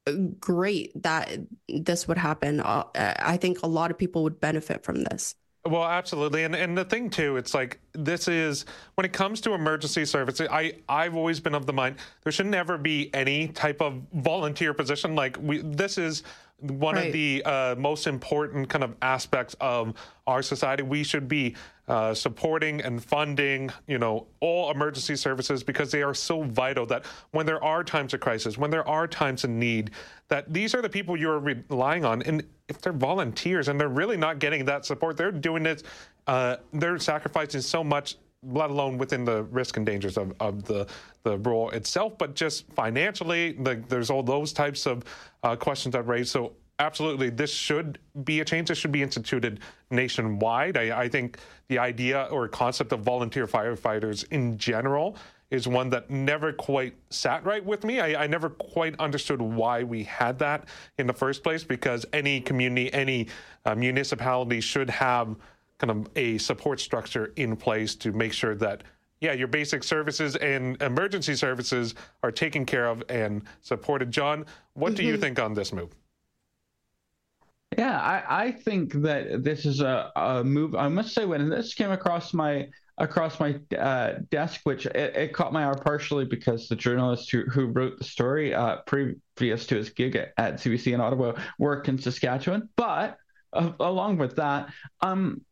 uh, 0.06 0.12
great 0.38 1.02
that 1.02 1.30
this 1.68 2.06
would 2.06 2.18
happen 2.18 2.60
uh, 2.60 2.84
i 2.94 3.36
think 3.36 3.62
a 3.62 3.66
lot 3.66 3.90
of 3.90 3.98
people 3.98 4.22
would 4.22 4.40
benefit 4.40 4.84
from 4.84 5.02
this 5.04 5.34
well, 5.68 5.84
absolutely, 5.84 6.44
and 6.44 6.54
and 6.54 6.78
the 6.78 6.84
thing 6.84 7.10
too, 7.10 7.36
it's 7.36 7.52
like 7.52 7.78
this 7.92 8.28
is 8.28 8.64
when 8.94 9.04
it 9.04 9.12
comes 9.12 9.40
to 9.42 9.52
emergency 9.52 10.04
services. 10.04 10.48
I 10.50 10.74
I've 10.88 11.14
always 11.14 11.40
been 11.40 11.54
of 11.54 11.66
the 11.66 11.72
mind 11.72 11.96
there 12.22 12.32
should 12.32 12.46
never 12.46 12.78
be 12.78 13.10
any 13.12 13.48
type 13.48 13.82
of 13.82 14.00
volunteer 14.14 14.72
position. 14.72 15.14
Like 15.14 15.36
we, 15.40 15.58
this 15.58 15.98
is 15.98 16.22
one 16.60 16.94
right. 16.94 17.06
of 17.08 17.12
the 17.12 17.42
uh, 17.44 17.74
most 17.76 18.06
important 18.06 18.68
kind 18.68 18.82
of 18.84 18.94
aspects 19.02 19.56
of 19.60 19.94
our 20.26 20.42
society. 20.42 20.84
We 20.84 21.02
should 21.02 21.28
be 21.28 21.56
uh, 21.88 22.14
supporting 22.14 22.80
and 22.82 23.02
funding, 23.02 23.70
you 23.86 23.98
know, 23.98 24.26
all 24.40 24.70
emergency 24.70 25.16
services 25.16 25.62
because 25.62 25.90
they 25.90 26.02
are 26.02 26.14
so 26.14 26.42
vital 26.42 26.84
that 26.86 27.04
when 27.30 27.46
there 27.46 27.62
are 27.64 27.82
times 27.82 28.14
of 28.14 28.20
crisis, 28.20 28.58
when 28.58 28.70
there 28.70 28.86
are 28.86 29.06
times 29.06 29.44
of 29.44 29.50
need, 29.50 29.90
that 30.28 30.52
these 30.52 30.74
are 30.74 30.82
the 30.82 30.88
people 30.88 31.16
you're 31.16 31.38
relying 31.38 32.04
on. 32.04 32.22
And 32.22 32.44
if 32.68 32.80
they're 32.80 32.92
volunteers 32.92 33.68
and 33.68 33.80
they're 33.80 33.88
really 33.88 34.16
not 34.16 34.38
getting 34.38 34.64
that 34.66 34.84
support, 34.84 35.16
they're 35.16 35.32
doing 35.32 35.64
it, 35.66 35.82
uh, 36.26 36.56
they're 36.72 36.98
sacrificing 36.98 37.62
so 37.62 37.82
much 37.82 38.16
let 38.42 38.70
alone 38.70 38.98
within 38.98 39.24
the 39.24 39.42
risk 39.44 39.76
and 39.78 39.84
dangers 39.86 40.16
of, 40.16 40.32
of 40.38 40.64
the, 40.64 40.86
the 41.24 41.38
role 41.38 41.70
itself, 41.70 42.16
but 42.18 42.34
just 42.34 42.70
financially, 42.72 43.52
the, 43.52 43.82
there's 43.88 44.10
all 44.10 44.22
those 44.22 44.52
types 44.52 44.86
of 44.86 45.02
uh, 45.42 45.56
questions 45.56 45.92
that 45.92 46.06
raise. 46.06 46.30
So 46.30 46.52
absolutely, 46.78 47.30
this 47.30 47.52
should 47.52 47.98
be 48.24 48.40
a 48.40 48.44
change. 48.44 48.68
This 48.68 48.78
should 48.78 48.92
be 48.92 49.02
instituted 49.02 49.60
nationwide. 49.90 50.76
I, 50.76 51.02
I 51.02 51.08
think 51.08 51.38
the 51.68 51.78
idea 51.78 52.28
or 52.30 52.48
concept 52.48 52.92
of 52.92 53.00
volunteer 53.00 53.46
firefighters 53.46 54.24
in 54.30 54.58
general 54.58 55.16
is 55.50 55.66
one 55.66 55.88
that 55.90 56.10
never 56.10 56.52
quite 56.52 56.94
sat 57.10 57.44
right 57.44 57.64
with 57.64 57.84
me. 57.84 58.00
I, 58.00 58.24
I, 58.24 58.26
never 58.26 58.50
quite 58.50 58.94
understood 59.00 59.40
why 59.40 59.82
we 59.82 60.04
had 60.04 60.38
that 60.40 60.68
in 60.98 61.06
the 61.06 61.12
first 61.12 61.42
place 61.42 61.64
because 61.64 62.04
any 62.12 62.40
community, 62.40 62.92
any 62.92 63.28
uh, 63.64 63.74
municipality 63.74 64.60
should 64.60 64.90
have 64.90 65.36
kind 65.78 65.90
of 65.90 66.08
a 66.16 66.36
support 66.38 66.80
structure 66.80 67.32
in 67.36 67.56
place 67.56 67.94
to 67.94 68.12
make 68.12 68.32
sure 68.32 68.54
that 68.56 68.82
yeah, 69.20 69.32
your 69.32 69.48
basic 69.48 69.82
services 69.82 70.36
and 70.36 70.80
emergency 70.82 71.34
services 71.34 71.94
are 72.22 72.30
taken 72.30 72.64
care 72.64 72.86
of 72.86 73.02
and 73.08 73.42
supported. 73.62 74.10
John, 74.10 74.44
what 74.74 74.90
mm-hmm. 74.90 74.96
do 74.96 75.02
you 75.04 75.12
mm-hmm. 75.14 75.22
think 75.22 75.38
on 75.40 75.54
this 75.54 75.72
move? 75.72 75.90
Yeah, 77.76 78.00
I, 78.00 78.46
I 78.46 78.52
think 78.52 78.92
that 79.02 79.44
this 79.44 79.66
is 79.66 79.80
a, 79.80 80.10
a 80.16 80.42
move. 80.42 80.74
I 80.74 80.88
must 80.88 81.14
say, 81.14 81.26
when 81.26 81.48
this 81.50 81.74
came 81.74 81.90
across 81.90 82.32
my 82.32 82.68
across 82.98 83.38
my 83.38 83.60
uh, 83.78 84.14
desk, 84.30 84.60
which 84.64 84.86
it, 84.86 85.16
it, 85.16 85.32
caught 85.32 85.52
my 85.52 85.70
eye 85.70 85.74
partially 85.74 86.24
because 86.24 86.68
the 86.68 86.76
journalist 86.76 87.30
who, 87.30 87.42
who 87.44 87.66
wrote 87.66 87.96
the 87.96 88.04
story 88.04 88.54
uh, 88.54 88.78
previous 88.86 89.66
to 89.66 89.76
his 89.76 89.90
gig 89.90 90.16
at, 90.16 90.32
at 90.36 90.54
CBC 90.56 90.92
in 90.94 91.00
Ottawa 91.00 91.34
worked 91.58 91.88
in 91.88 91.98
Saskatchewan, 91.98 92.68
but 92.76 93.16
uh, 93.52 93.70
along 93.80 94.18
with 94.18 94.36
that, 94.36 94.70
um, 95.00 95.42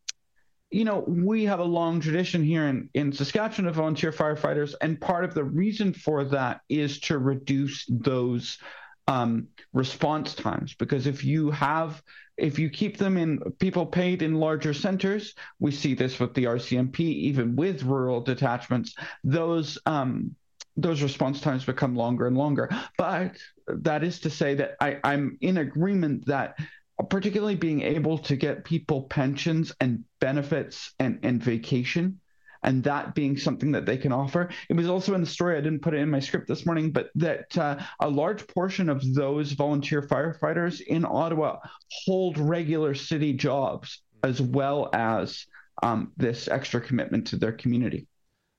you 0.70 0.84
know, 0.84 1.04
we 1.06 1.44
have 1.44 1.60
a 1.60 1.64
long 1.64 2.00
tradition 2.00 2.42
here 2.42 2.66
in, 2.66 2.90
in 2.94 3.12
Saskatchewan 3.12 3.68
of 3.68 3.76
volunteer 3.76 4.10
firefighters, 4.10 4.74
and 4.80 5.00
part 5.00 5.24
of 5.24 5.32
the 5.32 5.44
reason 5.44 5.92
for 5.92 6.24
that 6.24 6.60
is 6.68 6.98
to 7.00 7.18
reduce 7.18 7.86
those 7.88 8.58
um, 9.06 9.48
response 9.72 10.34
times. 10.34 10.74
Because 10.74 11.06
if 11.06 11.24
you 11.24 11.50
have, 11.50 12.02
if 12.36 12.58
you 12.58 12.70
keep 12.70 12.98
them 12.98 13.16
in 13.16 13.38
people 13.58 13.86
paid 13.86 14.22
in 14.22 14.34
larger 14.34 14.74
centers, 14.74 15.34
we 15.58 15.70
see 15.70 15.94
this 15.94 16.18
with 16.18 16.34
the 16.34 16.44
RCMP, 16.44 17.00
even 17.00 17.56
with 17.56 17.82
rural 17.82 18.20
detachments, 18.20 18.94
those 19.24 19.78
um, 19.86 20.34
those 20.76 21.02
response 21.02 21.40
times 21.40 21.64
become 21.64 21.96
longer 21.96 22.26
and 22.26 22.36
longer. 22.36 22.68
But 22.98 23.36
that 23.66 24.04
is 24.04 24.20
to 24.20 24.30
say 24.30 24.54
that 24.56 24.76
I, 24.80 24.98
I'm 25.02 25.38
in 25.40 25.56
agreement 25.58 26.26
that 26.26 26.58
particularly 27.08 27.56
being 27.56 27.82
able 27.82 28.18
to 28.18 28.36
get 28.36 28.64
people 28.64 29.02
pensions 29.04 29.72
and 29.80 30.04
benefits 30.20 30.92
and, 30.98 31.18
and 31.22 31.42
vacation 31.42 32.20
and 32.66 32.82
that 32.82 33.14
being 33.14 33.36
something 33.36 33.72
that 33.72 33.86
they 33.86 33.96
can 33.96 34.12
offer. 34.12 34.50
It 34.68 34.74
was 34.74 34.88
also 34.88 35.14
in 35.14 35.20
the 35.20 35.26
story, 35.26 35.56
I 35.56 35.60
didn't 35.60 35.80
put 35.80 35.94
it 35.94 35.98
in 35.98 36.10
my 36.10 36.20
script 36.20 36.48
this 36.48 36.66
morning, 36.66 36.90
but 36.90 37.10
that 37.14 37.56
uh, 37.56 37.78
a 38.00 38.08
large 38.08 38.46
portion 38.48 38.88
of 38.90 39.14
those 39.14 39.52
volunteer 39.52 40.02
firefighters 40.02 40.80
in 40.80 41.04
Ottawa 41.04 41.58
hold 42.04 42.36
regular 42.38 42.94
city 42.94 43.32
jobs 43.32 44.02
as 44.22 44.42
well 44.42 44.90
as 44.92 45.46
um, 45.82 46.12
this 46.16 46.48
extra 46.48 46.80
commitment 46.80 47.26
to 47.28 47.36
their 47.36 47.52
community. 47.52 48.06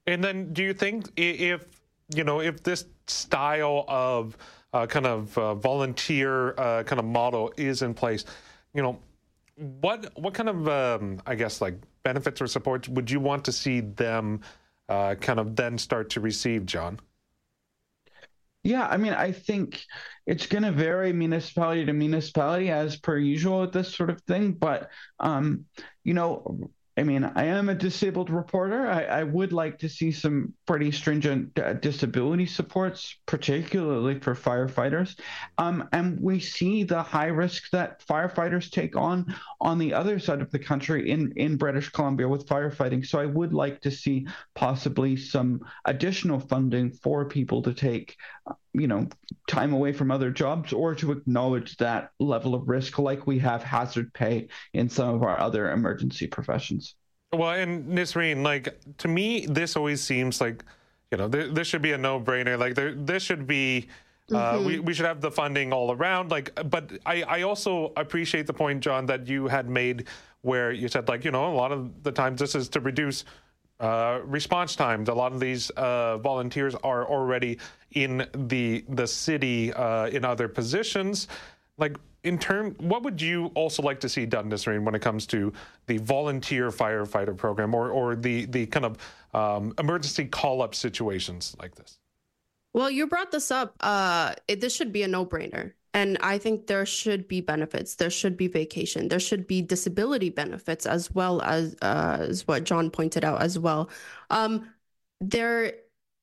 And 0.07 0.23
then 0.23 0.53
do 0.53 0.63
you 0.63 0.73
think 0.73 1.09
if, 1.17 1.65
you 2.15 2.23
know, 2.23 2.39
if 2.39 2.63
this 2.63 2.85
style 3.07 3.83
of 3.89 4.37
uh, 4.71 4.87
kind 4.87 5.05
of 5.05 5.37
uh, 5.37 5.55
volunteer 5.55 6.53
uh, 6.57 6.83
kind 6.83 6.99
of 6.99 7.05
model 7.05 7.53
is 7.57 7.81
in 7.81 7.93
place, 7.93 8.23
you 8.73 8.81
know, 8.81 8.99
what 9.81 10.11
what 10.15 10.35
kind 10.35 10.49
of 10.49 10.67
um, 10.67 11.19
I 11.25 11.33
guess 11.33 11.61
like 11.61 11.75
benefits 12.07 12.41
or 12.41 12.47
supports 12.47 12.87
would 12.87 13.11
you 13.11 13.19
want 13.19 13.43
to 13.43 13.51
see 13.51 13.81
them 13.81 14.39
uh, 14.87 15.15
kind 15.15 15.39
of 15.41 15.57
then 15.57 15.77
start 15.77 16.09
to 16.11 16.21
receive, 16.21 16.65
John? 16.65 17.01
Yeah, 18.63 18.87
I 18.87 18.95
mean, 18.95 19.13
I 19.13 19.33
think 19.33 19.83
it's 20.25 20.47
going 20.47 20.63
to 20.63 20.71
vary 20.71 21.11
municipality 21.11 21.85
to 21.85 21.93
municipality 21.93 22.69
as 22.69 22.95
per 22.95 23.17
usual 23.17 23.61
with 23.61 23.73
this 23.73 23.93
sort 23.93 24.09
of 24.09 24.21
thing. 24.21 24.53
But, 24.53 24.89
um, 25.19 25.65
you 26.05 26.13
know, 26.13 26.69
I 26.97 27.03
mean, 27.03 27.23
I 27.35 27.45
am 27.45 27.69
a 27.69 27.75
disabled 27.75 28.31
reporter. 28.31 28.87
I, 28.87 29.03
I 29.03 29.23
would 29.23 29.53
like 29.53 29.77
to 29.79 29.89
see 29.89 30.11
some 30.11 30.53
pretty 30.65 30.91
stringent 30.91 31.57
uh, 31.59 31.73
disability 31.73 32.47
supports, 32.47 33.15
particularly 33.27 34.19
for 34.19 34.33
firefighters. 34.33 35.19
Um, 35.59 35.87
and 35.93 36.19
we 36.19 36.39
see 36.39 36.83
the 36.83 37.03
high 37.03 37.27
risk 37.27 37.69
that 37.69 38.03
firefighters 38.07 38.71
take 38.71 38.95
on 38.95 39.35
on 39.61 39.77
the 39.77 39.93
other 39.93 40.17
side 40.17 40.41
of 40.41 40.49
the 40.49 40.57
country 40.57 41.11
in, 41.11 41.33
in 41.35 41.55
British 41.55 41.89
Columbia 41.89 42.27
with 42.27 42.47
firefighting. 42.47 43.05
So 43.05 43.19
I 43.19 43.27
would 43.27 43.53
like 43.53 43.79
to 43.81 43.91
see 43.91 44.25
possibly 44.55 45.15
some 45.15 45.61
additional 45.85 46.39
funding 46.39 46.91
for 46.91 47.25
people 47.25 47.61
to 47.61 47.75
take 47.75 48.15
you 48.79 48.87
know 48.87 49.07
time 49.47 49.73
away 49.73 49.91
from 49.91 50.11
other 50.11 50.31
jobs 50.31 50.73
or 50.73 50.95
to 50.95 51.11
acknowledge 51.11 51.77
that 51.77 52.11
level 52.19 52.55
of 52.55 52.67
risk 52.67 52.99
like 52.99 53.27
we 53.27 53.39
have 53.39 53.63
hazard 53.63 54.13
pay 54.13 54.47
in 54.73 54.89
some 54.89 55.15
of 55.15 55.23
our 55.23 55.39
other 55.39 55.71
emergency 55.71 56.27
professions. 56.27 56.95
Well 57.33 57.51
and 57.51 57.85
nisreen 57.85 58.43
like 58.43 58.79
to 58.99 59.07
me 59.07 59.45
this 59.45 59.75
always 59.75 60.01
seems 60.01 60.39
like 60.39 60.63
you 61.11 61.17
know 61.17 61.29
th- 61.29 61.53
this 61.53 61.67
should 61.67 61.81
be 61.81 61.91
a 61.91 61.97
no-brainer. 61.97 62.57
Like 62.57 62.75
there 62.75 62.93
this 62.93 63.23
should 63.23 63.47
be 63.47 63.87
uh, 64.31 64.53
mm-hmm. 64.53 64.65
we, 64.65 64.79
we 64.79 64.93
should 64.93 65.05
have 65.05 65.21
the 65.21 65.31
funding 65.31 65.71
all 65.71 65.91
around. 65.91 66.31
Like 66.31 66.51
but 66.69 66.91
I, 67.05 67.23
I 67.23 67.41
also 67.43 67.93
appreciate 67.97 68.47
the 68.47 68.53
point 68.53 68.83
john 68.83 69.05
that 69.07 69.27
you 69.27 69.47
had 69.47 69.69
made 69.69 70.07
where 70.41 70.71
you 70.71 70.87
said 70.87 71.07
like 71.07 71.25
you 71.25 71.31
know 71.31 71.51
a 71.51 71.55
lot 71.55 71.71
of 71.71 72.03
the 72.03 72.11
times 72.11 72.39
this 72.39 72.55
is 72.55 72.69
to 72.69 72.79
reduce 72.79 73.25
uh, 73.79 74.19
response 74.23 74.75
times. 74.75 75.09
A 75.09 75.13
lot 75.13 75.33
of 75.33 75.39
these 75.39 75.69
uh, 75.71 76.17
volunteers 76.17 76.75
are 76.75 77.07
already 77.07 77.59
in 77.91 78.27
the 78.33 78.83
the 78.89 79.07
city 79.07 79.73
uh, 79.73 80.07
in 80.07 80.25
other 80.25 80.47
positions. 80.47 81.27
Like 81.77 81.97
in 82.23 82.37
term, 82.37 82.75
what 82.79 83.03
would 83.03 83.21
you 83.21 83.51
also 83.55 83.83
like 83.83 83.99
to 84.01 84.09
see 84.09 84.25
done, 84.25 84.49
Nisreen, 84.49 84.83
when 84.83 84.95
it 84.95 85.01
comes 85.01 85.25
to 85.27 85.53
the 85.85 85.97
volunteer 85.97 86.69
firefighter 86.71 87.35
program 87.35 87.73
or 87.75 87.91
or 87.91 88.15
the 88.15 88.45
the 88.45 88.65
kind 88.65 88.85
of 88.85 88.97
um, 89.33 89.73
emergency 89.79 90.25
call 90.25 90.61
up 90.61 90.73
situations 90.73 91.55
like 91.59 91.75
this? 91.75 91.99
Well, 92.73 92.89
you 92.91 93.07
brought 93.07 93.31
this 93.31 93.49
up. 93.49 93.75
Uh, 93.79 94.33
it, 94.47 94.61
this 94.61 94.75
should 94.75 94.91
be 94.91 95.03
a 95.03 95.07
no 95.07 95.25
brainer. 95.25 95.73
And 95.97 96.15
I 96.21 96.37
think 96.37 96.67
there 96.67 96.85
should 96.85 97.27
be 97.27 97.41
benefits. 97.41 97.95
There 97.95 98.11
should 98.11 98.37
be 98.37 98.47
vacation. 98.47 99.07
There 99.07 99.19
should 99.19 99.47
be 99.47 99.63
disability 99.63 100.29
benefits 100.29 100.85
as 100.85 101.11
well 101.11 101.41
as 101.41 101.75
uh, 101.81 102.17
as 102.19 102.47
what 102.47 102.65
John 102.65 102.91
pointed 102.91 103.25
out 103.25 103.41
as 103.41 103.57
well. 103.57 103.89
Um, 104.29 104.69
there 105.19 105.73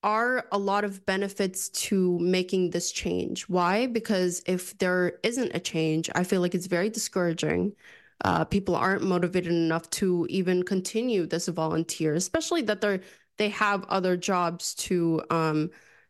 are 0.01 0.47
a 0.53 0.57
lot 0.57 0.85
of 0.85 1.05
benefits 1.05 1.67
to 1.87 2.17
making 2.19 2.69
this 2.69 2.89
change. 2.89 3.49
Why? 3.49 3.87
Because 3.87 4.41
if 4.45 4.77
there 4.77 5.19
isn't 5.23 5.51
a 5.53 5.59
change, 5.59 6.09
I 6.15 6.23
feel 6.23 6.39
like 6.39 6.55
it's 6.55 6.67
very 6.67 6.89
discouraging. 6.89 7.75
Uh, 8.23 8.45
people 8.45 8.77
aren't 8.77 9.03
motivated 9.03 9.51
enough 9.51 9.89
to 9.89 10.25
even 10.29 10.63
continue 10.63 11.25
this 11.25 11.49
volunteer, 11.49 12.13
especially 12.13 12.61
that 12.61 12.79
they're 12.79 13.01
they 13.37 13.49
have 13.49 13.83
other 13.89 14.15
jobs 14.15 14.73
to 14.75 15.21
um, 15.29 15.69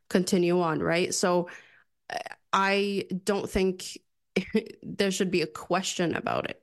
continue 0.10 0.62
on, 0.62 0.84
right? 0.84 1.16
So 1.16 1.48
I 2.56 3.03
don't 3.26 3.49
think 3.49 3.98
there 4.82 5.11
should 5.11 5.30
be 5.30 5.41
a 5.41 5.48
question 5.48 6.15
about 6.15 6.49
it. 6.49 6.61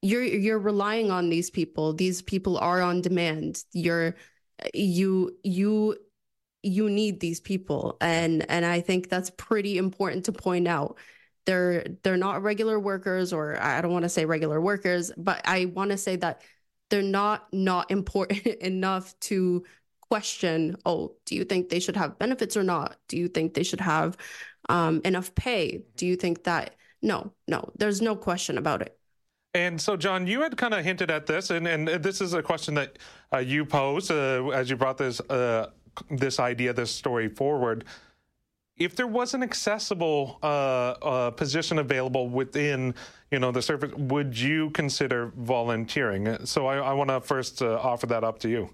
You're 0.00 0.22
you're 0.22 0.58
relying 0.58 1.10
on 1.10 1.28
these 1.28 1.50
people. 1.50 1.92
These 1.92 2.22
people 2.22 2.58
are 2.58 2.80
on 2.80 3.02
demand. 3.02 3.62
You're 3.72 4.16
you 4.72 5.36
you 5.44 5.96
you 6.62 6.88
need 6.88 7.20
these 7.20 7.40
people 7.40 7.96
and 8.00 8.48
and 8.50 8.64
I 8.64 8.80
think 8.80 9.08
that's 9.08 9.30
pretty 9.30 9.76
important 9.76 10.24
to 10.24 10.32
point 10.32 10.66
out. 10.66 10.96
They're 11.44 11.84
they're 12.02 12.16
not 12.16 12.42
regular 12.42 12.80
workers 12.80 13.32
or 13.32 13.60
I 13.60 13.82
don't 13.82 13.92
want 13.92 14.04
to 14.04 14.08
say 14.08 14.24
regular 14.24 14.60
workers, 14.60 15.12
but 15.16 15.42
I 15.44 15.66
want 15.66 15.90
to 15.90 15.98
say 15.98 16.16
that 16.16 16.42
they're 16.88 17.02
not 17.02 17.48
not 17.52 17.90
important 17.90 18.46
enough 18.62 19.18
to 19.20 19.64
question 20.10 20.76
oh 20.84 21.12
do 21.24 21.34
you 21.34 21.44
think 21.44 21.68
they 21.68 21.80
should 21.80 21.96
have 21.96 22.18
benefits 22.18 22.56
or 22.56 22.62
not 22.62 22.96
do 23.08 23.16
you 23.16 23.26
think 23.28 23.54
they 23.54 23.62
should 23.62 23.80
have 23.80 24.16
um, 24.68 25.00
enough 25.04 25.34
pay? 25.34 25.82
Do 25.96 26.06
you 26.06 26.16
think 26.16 26.44
that? 26.44 26.74
No, 27.02 27.32
no, 27.46 27.70
there's 27.76 28.00
no 28.00 28.16
question 28.16 28.58
about 28.58 28.82
it. 28.82 28.98
And 29.54 29.80
so, 29.80 29.96
John, 29.96 30.26
you 30.26 30.42
had 30.42 30.56
kind 30.56 30.74
of 30.74 30.84
hinted 30.84 31.10
at 31.10 31.26
this, 31.26 31.50
and, 31.50 31.66
and 31.66 31.88
this 31.88 32.20
is 32.20 32.34
a 32.34 32.42
question 32.42 32.74
that 32.74 32.98
uh, 33.32 33.38
you 33.38 33.64
posed 33.64 34.10
uh, 34.10 34.48
as 34.48 34.68
you 34.68 34.76
brought 34.76 34.98
this 34.98 35.20
uh, 35.20 35.70
this 36.10 36.38
idea, 36.40 36.72
this 36.72 36.90
story 36.90 37.28
forward. 37.28 37.84
If 38.76 38.94
there 38.96 39.06
was 39.06 39.32
an 39.32 39.42
accessible 39.42 40.38
uh, 40.42 40.46
uh, 40.46 41.30
position 41.30 41.78
available 41.78 42.28
within, 42.28 42.94
you 43.30 43.38
know, 43.38 43.50
the 43.50 43.62
service, 43.62 43.92
would 43.96 44.38
you 44.38 44.68
consider 44.70 45.32
volunteering? 45.38 46.44
So, 46.44 46.66
I, 46.66 46.76
I 46.78 46.92
want 46.92 47.08
to 47.08 47.20
first 47.22 47.62
uh, 47.62 47.78
offer 47.82 48.06
that 48.06 48.24
up 48.24 48.38
to 48.40 48.50
you. 48.50 48.68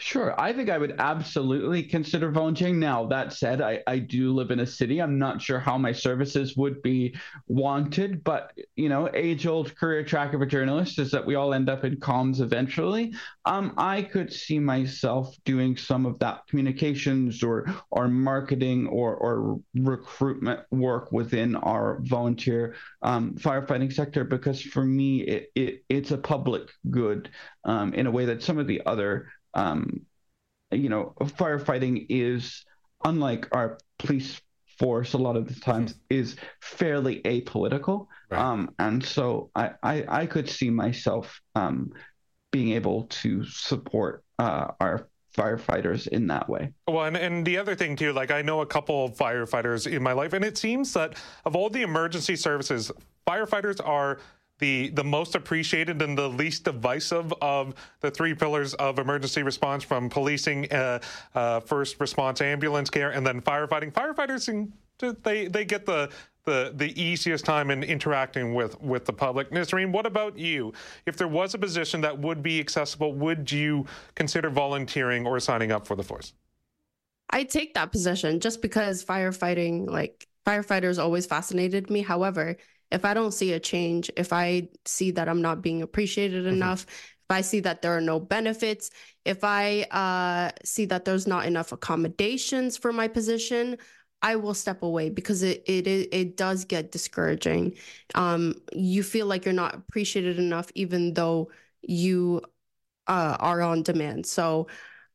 Sure. 0.00 0.40
I 0.40 0.52
think 0.52 0.70
I 0.70 0.78
would 0.78 0.94
absolutely 1.00 1.82
consider 1.82 2.30
volunteering. 2.30 2.78
Now, 2.78 3.06
that 3.06 3.32
said, 3.32 3.60
I, 3.60 3.82
I 3.88 3.98
do 3.98 4.32
live 4.32 4.52
in 4.52 4.60
a 4.60 4.66
city. 4.66 5.02
I'm 5.02 5.18
not 5.18 5.42
sure 5.42 5.58
how 5.58 5.76
my 5.76 5.90
services 5.90 6.56
would 6.56 6.80
be 6.82 7.16
wanted, 7.48 8.22
but, 8.22 8.52
you 8.76 8.88
know, 8.88 9.10
age 9.12 9.44
old 9.48 9.74
career 9.74 10.04
track 10.04 10.34
of 10.34 10.40
a 10.40 10.46
journalist 10.46 11.00
is 11.00 11.10
that 11.10 11.26
we 11.26 11.34
all 11.34 11.52
end 11.52 11.68
up 11.68 11.84
in 11.84 11.96
comms 11.96 12.40
eventually. 12.40 13.12
Um, 13.44 13.74
I 13.76 14.02
could 14.02 14.32
see 14.32 14.60
myself 14.60 15.36
doing 15.44 15.76
some 15.76 16.06
of 16.06 16.16
that 16.20 16.46
communications 16.46 17.42
or, 17.42 17.66
or 17.90 18.06
marketing 18.06 18.86
or, 18.86 19.16
or 19.16 19.58
recruitment 19.74 20.60
work 20.70 21.10
within 21.10 21.56
our 21.56 21.98
volunteer 22.02 22.76
um, 23.02 23.34
firefighting 23.34 23.92
sector 23.92 24.22
because 24.22 24.62
for 24.62 24.84
me, 24.84 25.22
it, 25.22 25.50
it, 25.56 25.84
it's 25.88 26.12
a 26.12 26.18
public 26.18 26.70
good 26.88 27.30
um, 27.64 27.92
in 27.94 28.06
a 28.06 28.10
way 28.12 28.26
that 28.26 28.44
some 28.44 28.58
of 28.58 28.68
the 28.68 28.80
other 28.86 29.28
um, 29.58 30.06
you 30.70 30.88
know, 30.88 31.14
firefighting 31.20 32.06
is 32.08 32.64
unlike 33.04 33.48
our 33.52 33.78
police 33.98 34.40
force 34.78 35.12
a 35.14 35.18
lot 35.18 35.36
of 35.36 35.48
the 35.48 35.60
times 35.60 35.94
is 36.08 36.36
fairly 36.60 37.20
apolitical. 37.22 38.06
Right. 38.30 38.40
Um, 38.40 38.74
and 38.78 39.04
so 39.04 39.50
I, 39.54 39.70
I, 39.82 40.04
I, 40.08 40.26
could 40.26 40.48
see 40.48 40.70
myself 40.70 41.40
um, 41.56 41.92
being 42.52 42.72
able 42.72 43.04
to 43.04 43.44
support 43.44 44.22
uh, 44.38 44.68
our 44.80 45.08
firefighters 45.36 46.06
in 46.06 46.28
that 46.28 46.48
way. 46.48 46.72
Well, 46.86 47.06
and, 47.06 47.16
and 47.16 47.44
the 47.44 47.58
other 47.58 47.74
thing 47.74 47.96
too, 47.96 48.12
like 48.12 48.30
I 48.30 48.42
know 48.42 48.60
a 48.60 48.66
couple 48.66 49.04
of 49.04 49.16
firefighters 49.16 49.90
in 49.90 50.02
my 50.02 50.12
life, 50.12 50.32
and 50.32 50.44
it 50.44 50.56
seems 50.56 50.92
that 50.92 51.16
of 51.44 51.56
all 51.56 51.70
the 51.70 51.82
emergency 51.82 52.36
services, 52.36 52.92
firefighters 53.26 53.80
are 53.84 54.18
the 54.58 54.90
the 54.90 55.04
most 55.04 55.34
appreciated 55.34 56.02
and 56.02 56.16
the 56.16 56.28
least 56.28 56.64
divisive 56.64 57.32
of 57.40 57.74
the 58.00 58.10
three 58.10 58.34
pillars 58.34 58.74
of 58.74 58.98
emergency 58.98 59.42
response 59.42 59.84
from 59.84 60.08
policing, 60.08 60.70
uh, 60.72 60.98
uh, 61.34 61.60
first 61.60 62.00
response, 62.00 62.40
ambulance 62.40 62.90
care, 62.90 63.10
and 63.10 63.26
then 63.26 63.40
firefighting. 63.40 63.92
Firefighting 63.92 64.70
they 65.22 65.48
they 65.48 65.64
get 65.64 65.86
the 65.86 66.10
the 66.44 66.72
the 66.74 67.00
easiest 67.00 67.44
time 67.44 67.70
in 67.70 67.82
interacting 67.82 68.54
with 68.54 68.80
with 68.80 69.04
the 69.04 69.12
public. 69.12 69.50
Nisreen, 69.50 69.92
what 69.92 70.06
about 70.06 70.38
you? 70.38 70.72
If 71.06 71.16
there 71.16 71.28
was 71.28 71.54
a 71.54 71.58
position 71.58 72.00
that 72.00 72.18
would 72.18 72.42
be 72.42 72.58
accessible, 72.58 73.12
would 73.14 73.50
you 73.52 73.86
consider 74.14 74.50
volunteering 74.50 75.26
or 75.26 75.38
signing 75.40 75.72
up 75.72 75.86
for 75.86 75.94
the 75.94 76.02
force? 76.02 76.32
I 77.30 77.44
take 77.44 77.74
that 77.74 77.92
position 77.92 78.40
just 78.40 78.62
because 78.62 79.04
firefighting, 79.04 79.88
like 79.90 80.26
firefighters, 80.46 80.98
always 80.98 81.26
fascinated 81.26 81.90
me. 81.90 82.00
However, 82.00 82.56
if 82.90 83.04
I 83.04 83.14
don't 83.14 83.32
see 83.32 83.52
a 83.52 83.60
change, 83.60 84.10
if 84.16 84.32
I 84.32 84.68
see 84.84 85.10
that 85.12 85.28
I'm 85.28 85.42
not 85.42 85.62
being 85.62 85.82
appreciated 85.82 86.44
mm-hmm. 86.44 86.54
enough, 86.54 86.86
if 86.88 87.30
I 87.30 87.40
see 87.42 87.60
that 87.60 87.82
there 87.82 87.96
are 87.96 88.00
no 88.00 88.18
benefits, 88.18 88.90
if 89.24 89.44
I 89.44 89.82
uh, 89.90 90.50
see 90.64 90.86
that 90.86 91.04
there's 91.04 91.26
not 91.26 91.44
enough 91.44 91.72
accommodations 91.72 92.76
for 92.76 92.92
my 92.92 93.08
position, 93.08 93.76
I 94.22 94.36
will 94.36 94.54
step 94.54 94.82
away 94.82 95.10
because 95.10 95.42
it 95.42 95.62
it 95.66 95.86
it 95.86 96.36
does 96.36 96.64
get 96.64 96.90
discouraging. 96.90 97.76
Um, 98.14 98.54
you 98.72 99.02
feel 99.02 99.26
like 99.26 99.44
you're 99.44 99.54
not 99.54 99.74
appreciated 99.74 100.38
enough, 100.38 100.70
even 100.74 101.14
though 101.14 101.50
you 101.82 102.42
uh, 103.06 103.36
are 103.38 103.62
on 103.62 103.82
demand. 103.82 104.26
So 104.26 104.66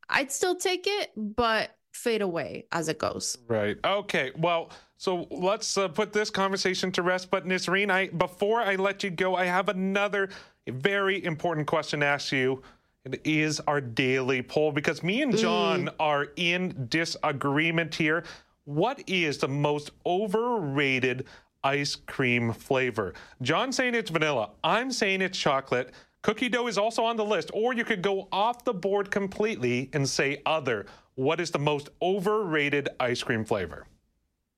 I'd 0.10 0.32
still 0.32 0.56
take 0.56 0.86
it, 0.88 1.12
but 1.16 1.76
fade 1.92 2.22
away 2.22 2.66
as 2.72 2.88
it 2.88 3.00
goes. 3.00 3.38
Right. 3.48 3.78
Okay. 3.84 4.32
Well, 4.38 4.72
so 5.04 5.28
let's 5.32 5.78
uh, 5.78 5.90
put 5.90 6.14
this 6.14 6.30
conversation 6.30 6.90
to 6.94 7.02
rest. 7.02 7.30
But 7.30 7.46
Nisreen, 7.46 7.92
I 7.92 8.08
before 8.08 8.62
I 8.62 8.76
let 8.76 9.04
you 9.04 9.10
go, 9.10 9.36
I 9.36 9.44
have 9.44 9.68
another 9.68 10.30
very 10.66 11.22
important 11.26 11.68
question 11.68 12.00
to 12.00 12.06
ask 12.06 12.32
you. 12.32 12.62
It 13.04 13.20
is 13.26 13.60
our 13.68 13.82
daily 13.82 14.42
poll 14.42 14.72
because 14.72 15.04
me 15.04 15.22
and 15.22 15.36
John 15.38 15.88
mm. 15.88 15.94
are 16.00 16.28
in 16.38 16.88
disagreement 16.88 17.94
here. 17.94 18.24
What 18.64 19.04
is 19.06 19.40
the 19.40 19.50
most 19.50 19.92
overrated 20.06 21.26
ice 21.66 21.96
cream 21.96 22.54
flavor? 22.54 23.14
John 23.42 23.74
saying 23.74 23.96
it's 23.96 24.10
vanilla. 24.10 24.52
I'm 24.64 24.90
saying 24.90 25.22
it's 25.22 25.38
chocolate. 25.38 25.92
Cookie 26.22 26.48
dough 26.48 26.68
is 26.68 26.78
also 26.78 27.04
on 27.04 27.18
the 27.18 27.26
list, 27.26 27.52
or 27.54 27.74
you 27.74 27.84
could 27.84 28.02
go 28.02 28.30
off 28.32 28.64
the 28.64 28.74
board 28.74 29.12
completely 29.12 29.90
and 29.92 30.08
say 30.08 30.42
other. 30.46 30.86
What 31.16 31.42
is 31.42 31.52
the 31.52 31.60
most 31.60 31.90
overrated 32.02 32.88
ice 33.02 33.22
cream 33.22 33.44
flavor? 33.44 33.86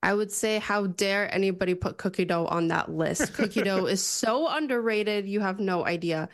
I 0.06 0.14
would 0.14 0.32
say, 0.32 0.60
how 0.60 0.86
dare 0.86 1.34
anybody 1.34 1.74
put 1.74 1.98
cookie 1.98 2.26
dough 2.26 2.46
on 2.46 2.68
that 2.68 2.92
list? 2.92 3.34
Cookie 3.34 3.64
dough 3.64 3.88
is 3.88 4.04
so 4.04 4.48
underrated, 4.48 5.28
you 5.28 5.40
have 5.40 5.60
no 5.60 5.84
idea. 5.84 6.30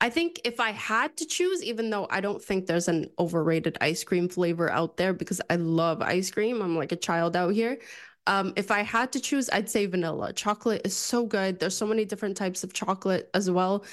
I 0.00 0.10
think 0.10 0.40
if 0.42 0.58
I 0.58 0.72
had 0.72 1.16
to 1.18 1.26
choose, 1.26 1.62
even 1.62 1.88
though 1.88 2.08
I 2.10 2.20
don't 2.20 2.42
think 2.42 2.66
there's 2.66 2.88
an 2.88 3.10
overrated 3.20 3.78
ice 3.80 4.02
cream 4.02 4.28
flavor 4.28 4.68
out 4.68 4.96
there 4.96 5.12
because 5.12 5.40
I 5.48 5.54
love 5.54 6.02
ice 6.02 6.32
cream, 6.32 6.60
I'm 6.60 6.76
like 6.76 6.90
a 6.90 6.96
child 6.96 7.36
out 7.36 7.54
here. 7.54 7.78
Um, 8.26 8.54
if 8.56 8.72
I 8.72 8.82
had 8.82 9.12
to 9.12 9.20
choose, 9.20 9.48
I'd 9.50 9.70
say 9.70 9.86
vanilla. 9.86 10.32
Chocolate 10.32 10.82
is 10.84 10.96
so 10.96 11.24
good. 11.24 11.60
There's 11.60 11.76
so 11.76 11.86
many 11.86 12.04
different 12.04 12.36
types 12.36 12.64
of 12.64 12.72
chocolate 12.72 13.30
as 13.34 13.48
well 13.48 13.84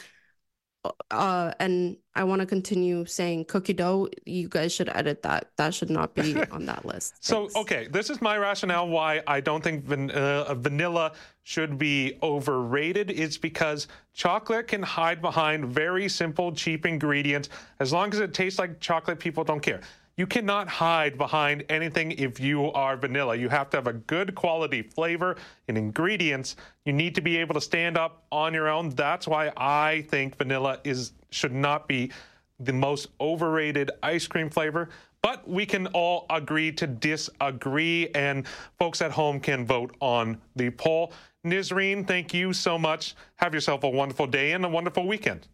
uh, 1.11 1.51
and 1.59 1.97
I 2.15 2.23
want 2.23 2.39
to 2.41 2.45
continue 2.45 3.05
saying 3.05 3.45
cookie 3.45 3.73
dough. 3.73 4.09
You 4.25 4.47
guys 4.47 4.73
should 4.73 4.89
edit 4.89 5.23
that. 5.23 5.51
That 5.57 5.73
should 5.73 5.89
not 5.89 6.15
be 6.15 6.41
on 6.51 6.65
that 6.65 6.85
list. 6.85 7.15
so, 7.19 7.49
okay, 7.55 7.87
this 7.91 8.09
is 8.09 8.21
my 8.21 8.37
rationale 8.37 8.87
why 8.87 9.21
I 9.27 9.41
don't 9.41 9.63
think 9.63 9.85
van- 9.85 10.11
uh, 10.11 10.53
vanilla 10.55 11.13
should 11.43 11.77
be 11.77 12.17
overrated. 12.23 13.09
It's 13.11 13.37
because 13.37 13.87
chocolate 14.13 14.67
can 14.67 14.83
hide 14.83 15.21
behind 15.21 15.65
very 15.65 16.07
simple, 16.07 16.51
cheap 16.51 16.85
ingredients. 16.85 17.49
As 17.79 17.91
long 17.91 18.13
as 18.13 18.19
it 18.19 18.33
tastes 18.33 18.59
like 18.59 18.79
chocolate, 18.79 19.19
people 19.19 19.43
don't 19.43 19.61
care. 19.61 19.81
You 20.19 20.27
cannot 20.27 20.67
hide 20.67 21.17
behind 21.17 21.63
anything 21.69 22.11
if 22.11 22.41
you 22.41 22.73
are 22.73 22.97
vanilla. 22.97 23.37
You 23.37 23.47
have 23.47 23.69
to 23.69 23.77
have 23.77 23.87
a 23.87 23.93
good 23.93 24.35
quality 24.35 24.81
flavor 24.81 25.37
and 25.69 25.77
ingredients. 25.77 26.57
You 26.83 26.91
need 26.91 27.15
to 27.15 27.21
be 27.21 27.37
able 27.37 27.53
to 27.53 27.61
stand 27.61 27.97
up 27.97 28.25
on 28.29 28.53
your 28.53 28.67
own. 28.67 28.89
That's 28.89 29.29
why 29.29 29.53
I 29.55 30.05
think 30.09 30.35
vanilla 30.35 30.81
is 30.83 31.13
should 31.31 31.53
not 31.53 31.87
be 31.87 32.11
the 32.59 32.73
most 32.73 33.07
overrated 33.21 33.91
ice 34.03 34.27
cream 34.27 34.49
flavor. 34.49 34.89
But 35.21 35.47
we 35.47 35.65
can 35.65 35.87
all 35.87 36.25
agree 36.29 36.73
to 36.73 36.85
disagree, 36.85 38.09
and 38.09 38.45
folks 38.77 39.01
at 39.01 39.11
home 39.11 39.39
can 39.39 39.65
vote 39.65 39.95
on 40.01 40.41
the 40.53 40.69
poll. 40.69 41.13
Nisreen, 41.45 42.05
thank 42.05 42.33
you 42.33 42.51
so 42.51 42.77
much. 42.77 43.15
Have 43.37 43.53
yourself 43.53 43.85
a 43.85 43.89
wonderful 43.89 44.27
day 44.27 44.51
and 44.51 44.65
a 44.65 44.69
wonderful 44.69 45.07
weekend. 45.07 45.47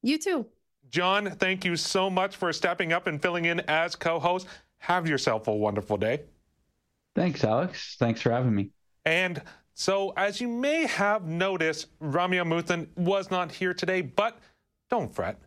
You 0.00 0.16
too. 0.16 0.46
John, 0.88 1.30
thank 1.30 1.64
you 1.64 1.76
so 1.76 2.10
much 2.10 2.36
for 2.36 2.52
stepping 2.52 2.92
up 2.92 3.06
and 3.06 3.20
filling 3.20 3.44
in 3.44 3.60
as 3.60 3.94
co 3.94 4.18
host. 4.18 4.46
Have 4.78 5.08
yourself 5.08 5.46
a 5.48 5.54
wonderful 5.54 5.96
day. 5.96 6.22
Thanks, 7.14 7.44
Alex. 7.44 7.96
Thanks 7.98 8.20
for 8.20 8.30
having 8.30 8.54
me. 8.54 8.70
And 9.04 9.42
so, 9.74 10.12
as 10.16 10.40
you 10.40 10.48
may 10.48 10.86
have 10.86 11.26
noticed, 11.26 11.86
Ramya 12.00 12.44
Amuthan 12.44 12.88
was 12.96 13.30
not 13.30 13.52
here 13.52 13.74
today, 13.74 14.00
but 14.00 14.38
don't 14.90 15.14
fret. 15.14 15.38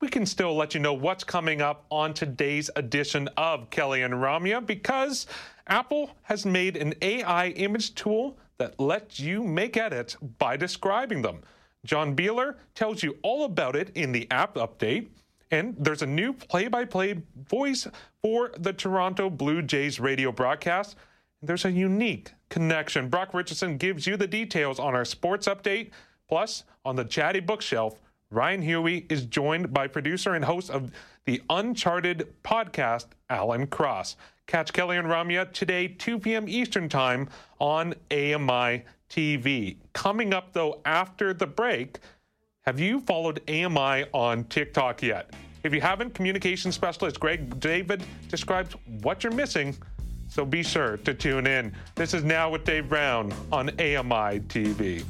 We 0.00 0.08
can 0.08 0.26
still 0.26 0.54
let 0.54 0.74
you 0.74 0.80
know 0.80 0.92
what's 0.92 1.24
coming 1.24 1.60
up 1.60 1.84
on 1.90 2.14
today's 2.14 2.70
edition 2.76 3.28
of 3.36 3.68
Kelly 3.70 4.02
and 4.02 4.14
Ramya 4.14 4.64
because 4.64 5.26
Apple 5.66 6.10
has 6.22 6.46
made 6.46 6.76
an 6.76 6.94
AI 7.02 7.48
image 7.48 7.94
tool 7.94 8.38
that 8.58 8.78
lets 8.78 9.18
you 9.18 9.42
make 9.42 9.76
edits 9.76 10.16
by 10.38 10.56
describing 10.56 11.22
them. 11.22 11.40
John 11.84 12.16
Beeler 12.16 12.56
tells 12.74 13.02
you 13.02 13.16
all 13.22 13.44
about 13.44 13.76
it 13.76 13.90
in 13.94 14.12
the 14.12 14.30
app 14.30 14.54
update. 14.54 15.08
And 15.50 15.74
there's 15.78 16.02
a 16.02 16.06
new 16.06 16.32
play 16.32 16.68
by 16.68 16.84
play 16.84 17.22
voice 17.48 17.86
for 18.20 18.52
the 18.58 18.72
Toronto 18.72 19.30
Blue 19.30 19.62
Jays 19.62 19.98
radio 19.98 20.30
broadcast. 20.30 20.96
There's 21.40 21.64
a 21.64 21.72
unique 21.72 22.32
connection. 22.50 23.08
Brock 23.08 23.32
Richardson 23.32 23.76
gives 23.78 24.06
you 24.06 24.16
the 24.16 24.26
details 24.26 24.78
on 24.78 24.94
our 24.94 25.04
sports 25.04 25.46
update. 25.46 25.90
Plus, 26.28 26.64
on 26.84 26.96
the 26.96 27.04
chatty 27.04 27.40
bookshelf, 27.40 27.98
Ryan 28.30 28.60
Huey 28.60 29.06
is 29.08 29.24
joined 29.24 29.72
by 29.72 29.86
producer 29.86 30.34
and 30.34 30.44
host 30.44 30.68
of 30.68 30.90
the 31.24 31.40
Uncharted 31.48 32.28
podcast, 32.44 33.06
Alan 33.30 33.66
Cross. 33.66 34.16
Catch 34.46 34.72
Kelly 34.72 34.96
and 34.96 35.08
Ramya 35.08 35.52
today, 35.52 35.88
2 35.88 36.18
p.m. 36.18 36.48
Eastern 36.48 36.88
Time 36.88 37.28
on 37.58 37.94
AMI 38.10 38.84
TV. 39.08 39.76
Coming 39.92 40.34
up, 40.34 40.52
though, 40.52 40.80
after 40.84 41.32
the 41.32 41.46
break, 41.46 41.98
have 42.62 42.78
you 42.78 43.00
followed 43.00 43.40
AMI 43.48 44.04
on 44.12 44.44
TikTok 44.44 45.02
yet? 45.02 45.32
If 45.64 45.74
you 45.74 45.80
haven't, 45.80 46.14
communication 46.14 46.70
specialist 46.70 47.18
Greg 47.18 47.58
David 47.60 48.02
describes 48.28 48.74
what 49.00 49.24
you're 49.24 49.32
missing, 49.32 49.76
so 50.28 50.44
be 50.44 50.62
sure 50.62 50.98
to 50.98 51.14
tune 51.14 51.46
in. 51.46 51.74
This 51.94 52.14
is 52.14 52.24
Now 52.24 52.50
with 52.50 52.64
Dave 52.64 52.88
Brown 52.88 53.32
on 53.50 53.70
AMI 53.70 54.40
TV. 54.48 55.04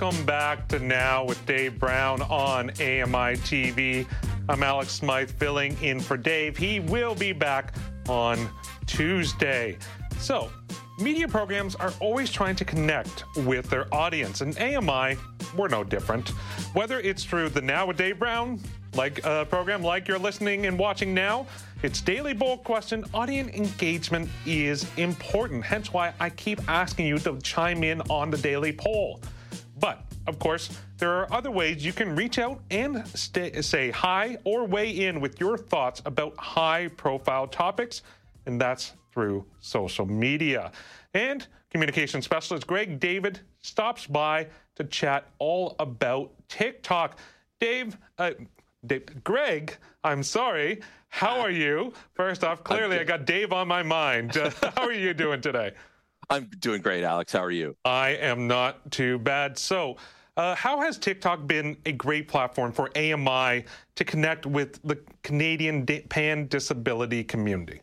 Welcome 0.00 0.24
back 0.24 0.68
to 0.68 0.78
Now 0.78 1.22
with 1.22 1.44
Dave 1.44 1.78
Brown 1.78 2.22
on 2.22 2.70
AMI 2.70 3.36
TV. 3.36 4.06
I'm 4.48 4.62
Alex 4.62 4.90
Smythe 4.92 5.30
filling 5.30 5.80
in 5.82 6.00
for 6.00 6.16
Dave. 6.16 6.56
He 6.56 6.80
will 6.80 7.14
be 7.14 7.32
back 7.32 7.74
on 8.08 8.48
Tuesday. 8.86 9.76
So, 10.18 10.50
media 10.98 11.28
programs 11.28 11.76
are 11.76 11.92
always 12.00 12.30
trying 12.30 12.56
to 12.56 12.64
connect 12.64 13.24
with 13.44 13.68
their 13.68 13.94
audience, 13.94 14.40
and 14.40 14.58
AMI, 14.58 15.18
we're 15.56 15.68
no 15.68 15.84
different. 15.84 16.30
Whether 16.72 16.98
it's 17.00 17.22
through 17.22 17.50
the 17.50 17.60
Now 17.60 17.86
with 17.86 17.98
Dave 17.98 18.18
Brown 18.18 18.60
like 18.94 19.18
a 19.20 19.28
uh, 19.28 19.44
program 19.44 19.82
like 19.82 20.08
you're 20.08 20.18
listening 20.18 20.66
and 20.66 20.78
watching 20.78 21.12
now, 21.12 21.46
it's 21.82 22.00
Daily 22.00 22.32
Bowl 22.32 22.56
question. 22.56 23.04
Audience 23.12 23.54
engagement 23.54 24.30
is 24.46 24.86
important. 24.96 25.62
Hence 25.62 25.92
why 25.92 26.14
I 26.18 26.30
keep 26.30 26.66
asking 26.66 27.06
you 27.06 27.18
to 27.18 27.38
chime 27.42 27.84
in 27.84 28.00
on 28.02 28.30
the 28.30 28.38
daily 28.38 28.72
poll. 28.72 29.20
But 29.82 30.04
of 30.28 30.38
course, 30.38 30.70
there 30.98 31.10
are 31.10 31.30
other 31.32 31.50
ways 31.50 31.84
you 31.84 31.92
can 31.92 32.14
reach 32.14 32.38
out 32.38 32.60
and 32.70 33.04
stay, 33.08 33.60
say 33.62 33.90
hi 33.90 34.38
or 34.44 34.64
weigh 34.64 34.90
in 34.90 35.20
with 35.20 35.40
your 35.40 35.58
thoughts 35.58 36.00
about 36.06 36.36
high 36.36 36.86
profile 36.96 37.48
topics, 37.48 38.02
and 38.46 38.60
that's 38.60 38.92
through 39.12 39.44
social 39.58 40.06
media. 40.06 40.70
And 41.14 41.44
communication 41.68 42.22
specialist 42.22 42.64
Greg 42.64 43.00
David 43.00 43.40
stops 43.60 44.06
by 44.06 44.46
to 44.76 44.84
chat 44.84 45.26
all 45.40 45.74
about 45.80 46.30
TikTok. 46.48 47.18
Dave, 47.58 47.98
uh, 48.18 48.30
Dave 48.86 49.24
Greg, 49.24 49.76
I'm 50.04 50.22
sorry. 50.22 50.80
How 51.08 51.40
are 51.40 51.50
you? 51.50 51.92
First 52.14 52.44
off, 52.44 52.62
clearly 52.62 53.00
I 53.00 53.04
got 53.04 53.26
Dave 53.26 53.52
on 53.52 53.66
my 53.66 53.82
mind. 53.82 54.34
How 54.76 54.84
are 54.84 54.92
you 54.92 55.12
doing 55.12 55.40
today? 55.40 55.72
I'm 56.30 56.46
doing 56.60 56.80
great, 56.82 57.04
Alex. 57.04 57.32
How 57.32 57.42
are 57.42 57.50
you? 57.50 57.76
I 57.84 58.10
am 58.10 58.46
not 58.46 58.90
too 58.90 59.18
bad. 59.18 59.58
So, 59.58 59.96
Uh, 60.34 60.54
how 60.54 60.80
has 60.80 60.96
TikTok 60.96 61.46
been 61.46 61.76
a 61.84 61.92
great 61.92 62.26
platform 62.26 62.72
for 62.72 62.90
AMI 62.96 63.66
to 63.96 64.04
connect 64.04 64.46
with 64.46 64.80
the 64.82 64.98
Canadian 65.22 65.84
pan 65.84 66.46
disability 66.46 67.22
community? 67.22 67.82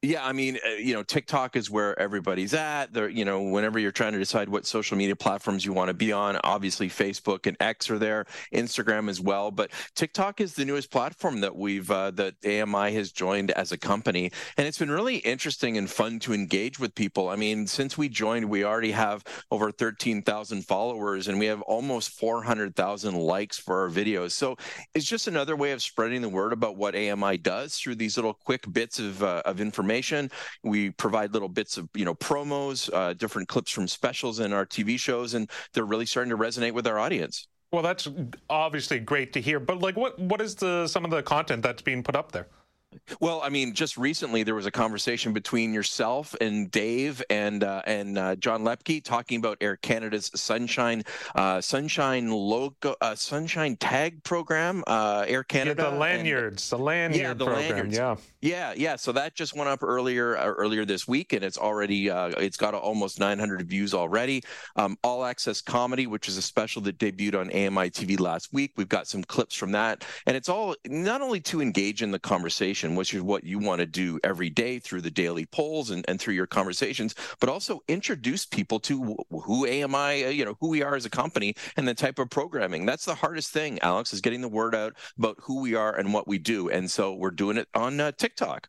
Yeah, 0.00 0.24
I 0.24 0.32
mean, 0.32 0.60
uh, 0.64 0.74
you 0.74 0.94
know, 0.94 1.02
TikTok 1.02 1.56
is 1.56 1.72
where 1.72 1.98
everybody's 1.98 2.54
at. 2.54 2.92
There, 2.92 3.08
you 3.08 3.24
know, 3.24 3.42
whenever 3.42 3.80
you're 3.80 3.90
trying 3.90 4.12
to 4.12 4.18
decide 4.20 4.48
what 4.48 4.64
social 4.64 4.96
media 4.96 5.16
platforms 5.16 5.64
you 5.64 5.72
want 5.72 5.88
to 5.88 5.94
be 5.94 6.12
on, 6.12 6.38
obviously 6.44 6.88
Facebook 6.88 7.48
and 7.48 7.56
X 7.58 7.90
are 7.90 7.98
there, 7.98 8.24
Instagram 8.54 9.10
as 9.10 9.20
well. 9.20 9.50
But 9.50 9.72
TikTok 9.96 10.40
is 10.40 10.54
the 10.54 10.64
newest 10.64 10.92
platform 10.92 11.40
that 11.40 11.56
we've 11.56 11.90
uh, 11.90 12.12
that 12.12 12.36
AMI 12.46 12.92
has 12.92 13.10
joined 13.10 13.50
as 13.50 13.72
a 13.72 13.76
company, 13.76 14.30
and 14.56 14.68
it's 14.68 14.78
been 14.78 14.90
really 14.90 15.16
interesting 15.16 15.76
and 15.76 15.90
fun 15.90 16.20
to 16.20 16.32
engage 16.32 16.78
with 16.78 16.94
people. 16.94 17.28
I 17.28 17.34
mean, 17.34 17.66
since 17.66 17.98
we 17.98 18.08
joined, 18.08 18.48
we 18.48 18.62
already 18.62 18.92
have 18.92 19.24
over 19.50 19.72
13,000 19.72 20.62
followers, 20.64 21.26
and 21.26 21.40
we 21.40 21.46
have 21.46 21.60
almost 21.62 22.10
400,000 22.10 23.16
likes 23.16 23.58
for 23.58 23.82
our 23.82 23.90
videos. 23.90 24.30
So 24.30 24.58
it's 24.94 25.06
just 25.06 25.26
another 25.26 25.56
way 25.56 25.72
of 25.72 25.82
spreading 25.82 26.22
the 26.22 26.28
word 26.28 26.52
about 26.52 26.76
what 26.76 26.94
AMI 26.94 27.38
does 27.38 27.74
through 27.74 27.96
these 27.96 28.16
little 28.16 28.34
quick 28.34 28.72
bits 28.72 29.00
of 29.00 29.24
uh, 29.24 29.42
of 29.44 29.60
information 29.60 29.87
information. 29.88 30.30
We 30.62 30.90
provide 30.90 31.32
little 31.32 31.48
bits 31.48 31.76
of 31.76 31.88
you 31.94 32.04
know 32.04 32.14
promos, 32.14 32.92
uh, 32.92 33.14
different 33.14 33.48
clips 33.48 33.70
from 33.70 33.88
specials 33.88 34.40
in 34.40 34.52
our 34.52 34.66
TV 34.66 34.98
shows, 34.98 35.34
and 35.34 35.50
they're 35.72 35.84
really 35.84 36.06
starting 36.06 36.30
to 36.30 36.36
resonate 36.36 36.72
with 36.72 36.86
our 36.86 36.98
audience. 36.98 37.48
Well, 37.72 37.82
that's 37.82 38.08
obviously 38.48 38.98
great 38.98 39.32
to 39.34 39.40
hear. 39.40 39.60
But 39.60 39.80
like, 39.80 39.96
what 39.96 40.18
what 40.18 40.40
is 40.40 40.54
the 40.54 40.86
some 40.86 41.04
of 41.04 41.10
the 41.10 41.22
content 41.22 41.62
that's 41.62 41.82
being 41.82 42.02
put 42.02 42.16
up 42.16 42.32
there? 42.32 42.48
Well, 43.20 43.40
I 43.42 43.50
mean, 43.50 43.74
just 43.74 43.98
recently 43.98 44.42
there 44.42 44.54
was 44.54 44.66
a 44.66 44.70
conversation 44.70 45.32
between 45.32 45.74
yourself 45.74 46.34
and 46.40 46.70
Dave 46.70 47.22
and 47.28 47.62
uh, 47.62 47.82
and 47.86 48.16
uh, 48.16 48.36
John 48.36 48.62
Lepke 48.62 49.04
talking 49.04 49.38
about 49.38 49.58
Air 49.60 49.76
Canada's 49.76 50.30
Sunshine 50.34 51.02
uh, 51.34 51.60
Sunshine 51.60 52.30
logo 52.30 52.94
uh, 53.00 53.14
Sunshine 53.14 53.76
Tag 53.76 54.22
program. 54.24 54.84
Uh, 54.86 55.24
Air 55.28 55.44
Canada, 55.44 55.82
yeah, 55.82 55.90
the 55.90 55.96
lanyards, 55.96 56.72
and, 56.72 56.80
the 56.80 56.84
lanyard 56.84 57.20
yeah, 57.20 57.34
the 57.34 57.44
program, 57.44 57.68
lanyards. 57.68 57.96
yeah, 57.96 58.16
yeah, 58.40 58.72
yeah. 58.76 58.96
So 58.96 59.12
that 59.12 59.34
just 59.34 59.54
went 59.54 59.68
up 59.68 59.82
earlier 59.82 60.38
uh, 60.38 60.46
earlier 60.46 60.86
this 60.86 61.06
week, 61.06 61.34
and 61.34 61.44
it's 61.44 61.58
already 61.58 62.08
it's 62.08 62.56
got 62.56 62.74
almost 62.74 63.20
900 63.20 63.68
views 63.68 63.92
already. 63.92 64.42
Um, 64.76 64.96
All 65.02 65.24
Access 65.24 65.60
Comedy, 65.60 66.06
which 66.06 66.28
is 66.28 66.38
a 66.38 66.42
special 66.42 66.80
that 66.82 66.98
debuted 66.98 67.38
on 67.38 67.48
AMI 67.50 67.90
TV 67.90 68.18
last 68.18 68.52
week. 68.52 68.72
We've 68.76 68.88
got 68.88 69.06
some 69.06 69.24
clips 69.24 69.54
from 69.54 69.72
that, 69.72 70.06
and 70.26 70.36
it's 70.36 70.48
all 70.48 70.74
not 70.86 71.20
only 71.20 71.40
to 71.40 71.60
engage 71.60 72.02
in 72.02 72.10
the 72.12 72.18
conversation 72.18 72.77
which 72.84 73.14
is 73.14 73.22
what 73.22 73.44
you 73.44 73.58
want 73.58 73.80
to 73.80 73.86
do 73.86 74.18
every 74.24 74.50
day 74.50 74.78
through 74.78 75.00
the 75.00 75.10
daily 75.10 75.46
polls 75.46 75.90
and, 75.90 76.04
and 76.08 76.20
through 76.20 76.34
your 76.34 76.46
conversations, 76.46 77.14
but 77.40 77.48
also 77.48 77.80
introduce 77.88 78.46
people 78.46 78.78
to 78.80 79.16
who 79.30 79.66
AMI, 79.66 80.24
uh, 80.24 80.28
you 80.28 80.44
know, 80.44 80.56
who 80.60 80.68
we 80.68 80.82
are 80.82 80.94
as 80.94 81.04
a 81.04 81.10
company 81.10 81.54
and 81.76 81.86
the 81.86 81.94
type 81.94 82.18
of 82.18 82.30
programming. 82.30 82.86
That's 82.86 83.04
the 83.04 83.14
hardest 83.14 83.50
thing, 83.50 83.78
Alex, 83.80 84.12
is 84.12 84.20
getting 84.20 84.40
the 84.40 84.48
word 84.48 84.74
out 84.74 84.94
about 85.18 85.36
who 85.40 85.60
we 85.60 85.74
are 85.74 85.94
and 85.94 86.12
what 86.12 86.28
we 86.28 86.38
do. 86.38 86.68
And 86.70 86.90
so 86.90 87.14
we're 87.14 87.30
doing 87.30 87.56
it 87.56 87.68
on 87.74 88.00
uh, 88.00 88.12
TikTok. 88.12 88.68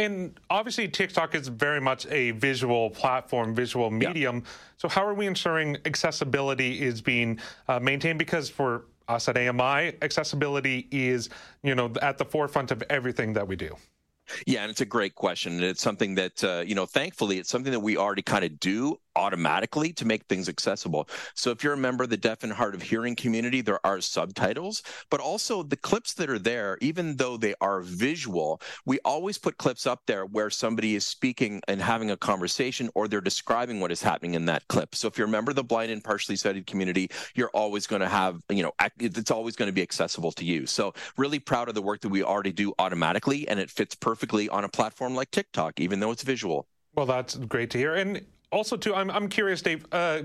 And 0.00 0.38
obviously, 0.48 0.86
TikTok 0.86 1.34
is 1.34 1.48
very 1.48 1.80
much 1.80 2.06
a 2.06 2.30
visual 2.30 2.90
platform, 2.90 3.52
visual 3.52 3.90
medium. 3.90 4.36
Yeah. 4.36 4.50
So, 4.76 4.88
how 4.88 5.04
are 5.04 5.14
we 5.14 5.26
ensuring 5.26 5.76
accessibility 5.86 6.80
is 6.80 7.02
being 7.02 7.40
uh, 7.66 7.80
maintained? 7.80 8.20
Because 8.20 8.48
for 8.48 8.84
us 9.08 9.28
at 9.28 9.36
AMI, 9.36 9.94
accessibility 10.02 10.86
is, 10.90 11.28
you 11.62 11.74
know, 11.74 11.92
at 12.02 12.18
the 12.18 12.24
forefront 12.24 12.70
of 12.70 12.82
everything 12.90 13.32
that 13.34 13.46
we 13.46 13.56
do. 13.56 13.74
Yeah, 14.46 14.62
and 14.62 14.70
it's 14.70 14.80
a 14.80 14.86
great 14.86 15.14
question. 15.14 15.54
And 15.54 15.64
it's 15.64 15.82
something 15.82 16.14
that, 16.16 16.44
uh, 16.44 16.62
you 16.66 16.74
know, 16.74 16.86
thankfully, 16.86 17.38
it's 17.38 17.48
something 17.48 17.72
that 17.72 17.80
we 17.80 17.96
already 17.96 18.22
kind 18.22 18.44
of 18.44 18.60
do 18.60 18.98
automatically 19.18 19.92
to 19.94 20.06
make 20.06 20.24
things 20.24 20.48
accessible. 20.48 21.08
So 21.34 21.50
if 21.50 21.64
you're 21.64 21.72
a 21.72 21.76
member 21.76 22.04
of 22.04 22.10
the 22.10 22.16
deaf 22.16 22.44
and 22.44 22.52
hard 22.52 22.74
of 22.74 22.82
hearing 22.82 23.16
community, 23.16 23.60
there 23.60 23.84
are 23.84 24.00
subtitles, 24.00 24.82
but 25.10 25.20
also 25.20 25.62
the 25.62 25.76
clips 25.76 26.14
that 26.14 26.30
are 26.30 26.38
there, 26.38 26.78
even 26.80 27.16
though 27.16 27.36
they 27.36 27.54
are 27.60 27.80
visual, 27.80 28.60
we 28.86 29.00
always 29.04 29.36
put 29.36 29.58
clips 29.58 29.86
up 29.86 30.02
there 30.06 30.24
where 30.24 30.50
somebody 30.50 30.94
is 30.94 31.04
speaking 31.04 31.60
and 31.66 31.82
having 31.82 32.10
a 32.10 32.16
conversation 32.16 32.88
or 32.94 33.08
they're 33.08 33.20
describing 33.20 33.80
what 33.80 33.90
is 33.90 34.00
happening 34.00 34.34
in 34.34 34.46
that 34.46 34.66
clip. 34.68 34.94
So 34.94 35.08
if 35.08 35.18
you're 35.18 35.26
a 35.26 35.30
member 35.30 35.50
of 35.50 35.56
the 35.56 35.64
blind 35.64 35.90
and 35.90 36.02
partially 36.02 36.36
sighted 36.36 36.66
community, 36.66 37.10
you're 37.34 37.50
always 37.50 37.86
going 37.86 38.00
to 38.00 38.08
have, 38.08 38.40
you 38.48 38.62
know, 38.62 38.72
it's 39.00 39.30
always 39.32 39.56
going 39.56 39.68
to 39.68 39.72
be 39.72 39.82
accessible 39.82 40.30
to 40.32 40.44
you. 40.44 40.66
So 40.66 40.94
really 41.16 41.40
proud 41.40 41.68
of 41.68 41.74
the 41.74 41.82
work 41.82 42.00
that 42.02 42.10
we 42.10 42.22
already 42.22 42.52
do 42.52 42.72
automatically 42.78 43.48
and 43.48 43.58
it 43.58 43.70
fits 43.70 43.94
perfectly 43.94 44.48
on 44.48 44.64
a 44.64 44.68
platform 44.68 45.14
like 45.14 45.30
TikTok, 45.30 45.80
even 45.80 45.98
though 46.00 46.12
it's 46.12 46.22
visual. 46.22 46.68
Well, 46.94 47.06
that's 47.06 47.36
great 47.36 47.70
to 47.70 47.78
hear. 47.78 47.94
And 47.94 48.24
also 48.50 48.76
too 48.76 48.94
i'm, 48.94 49.10
I'm 49.10 49.28
curious 49.28 49.62
dave 49.62 49.86
uh, 49.92 50.22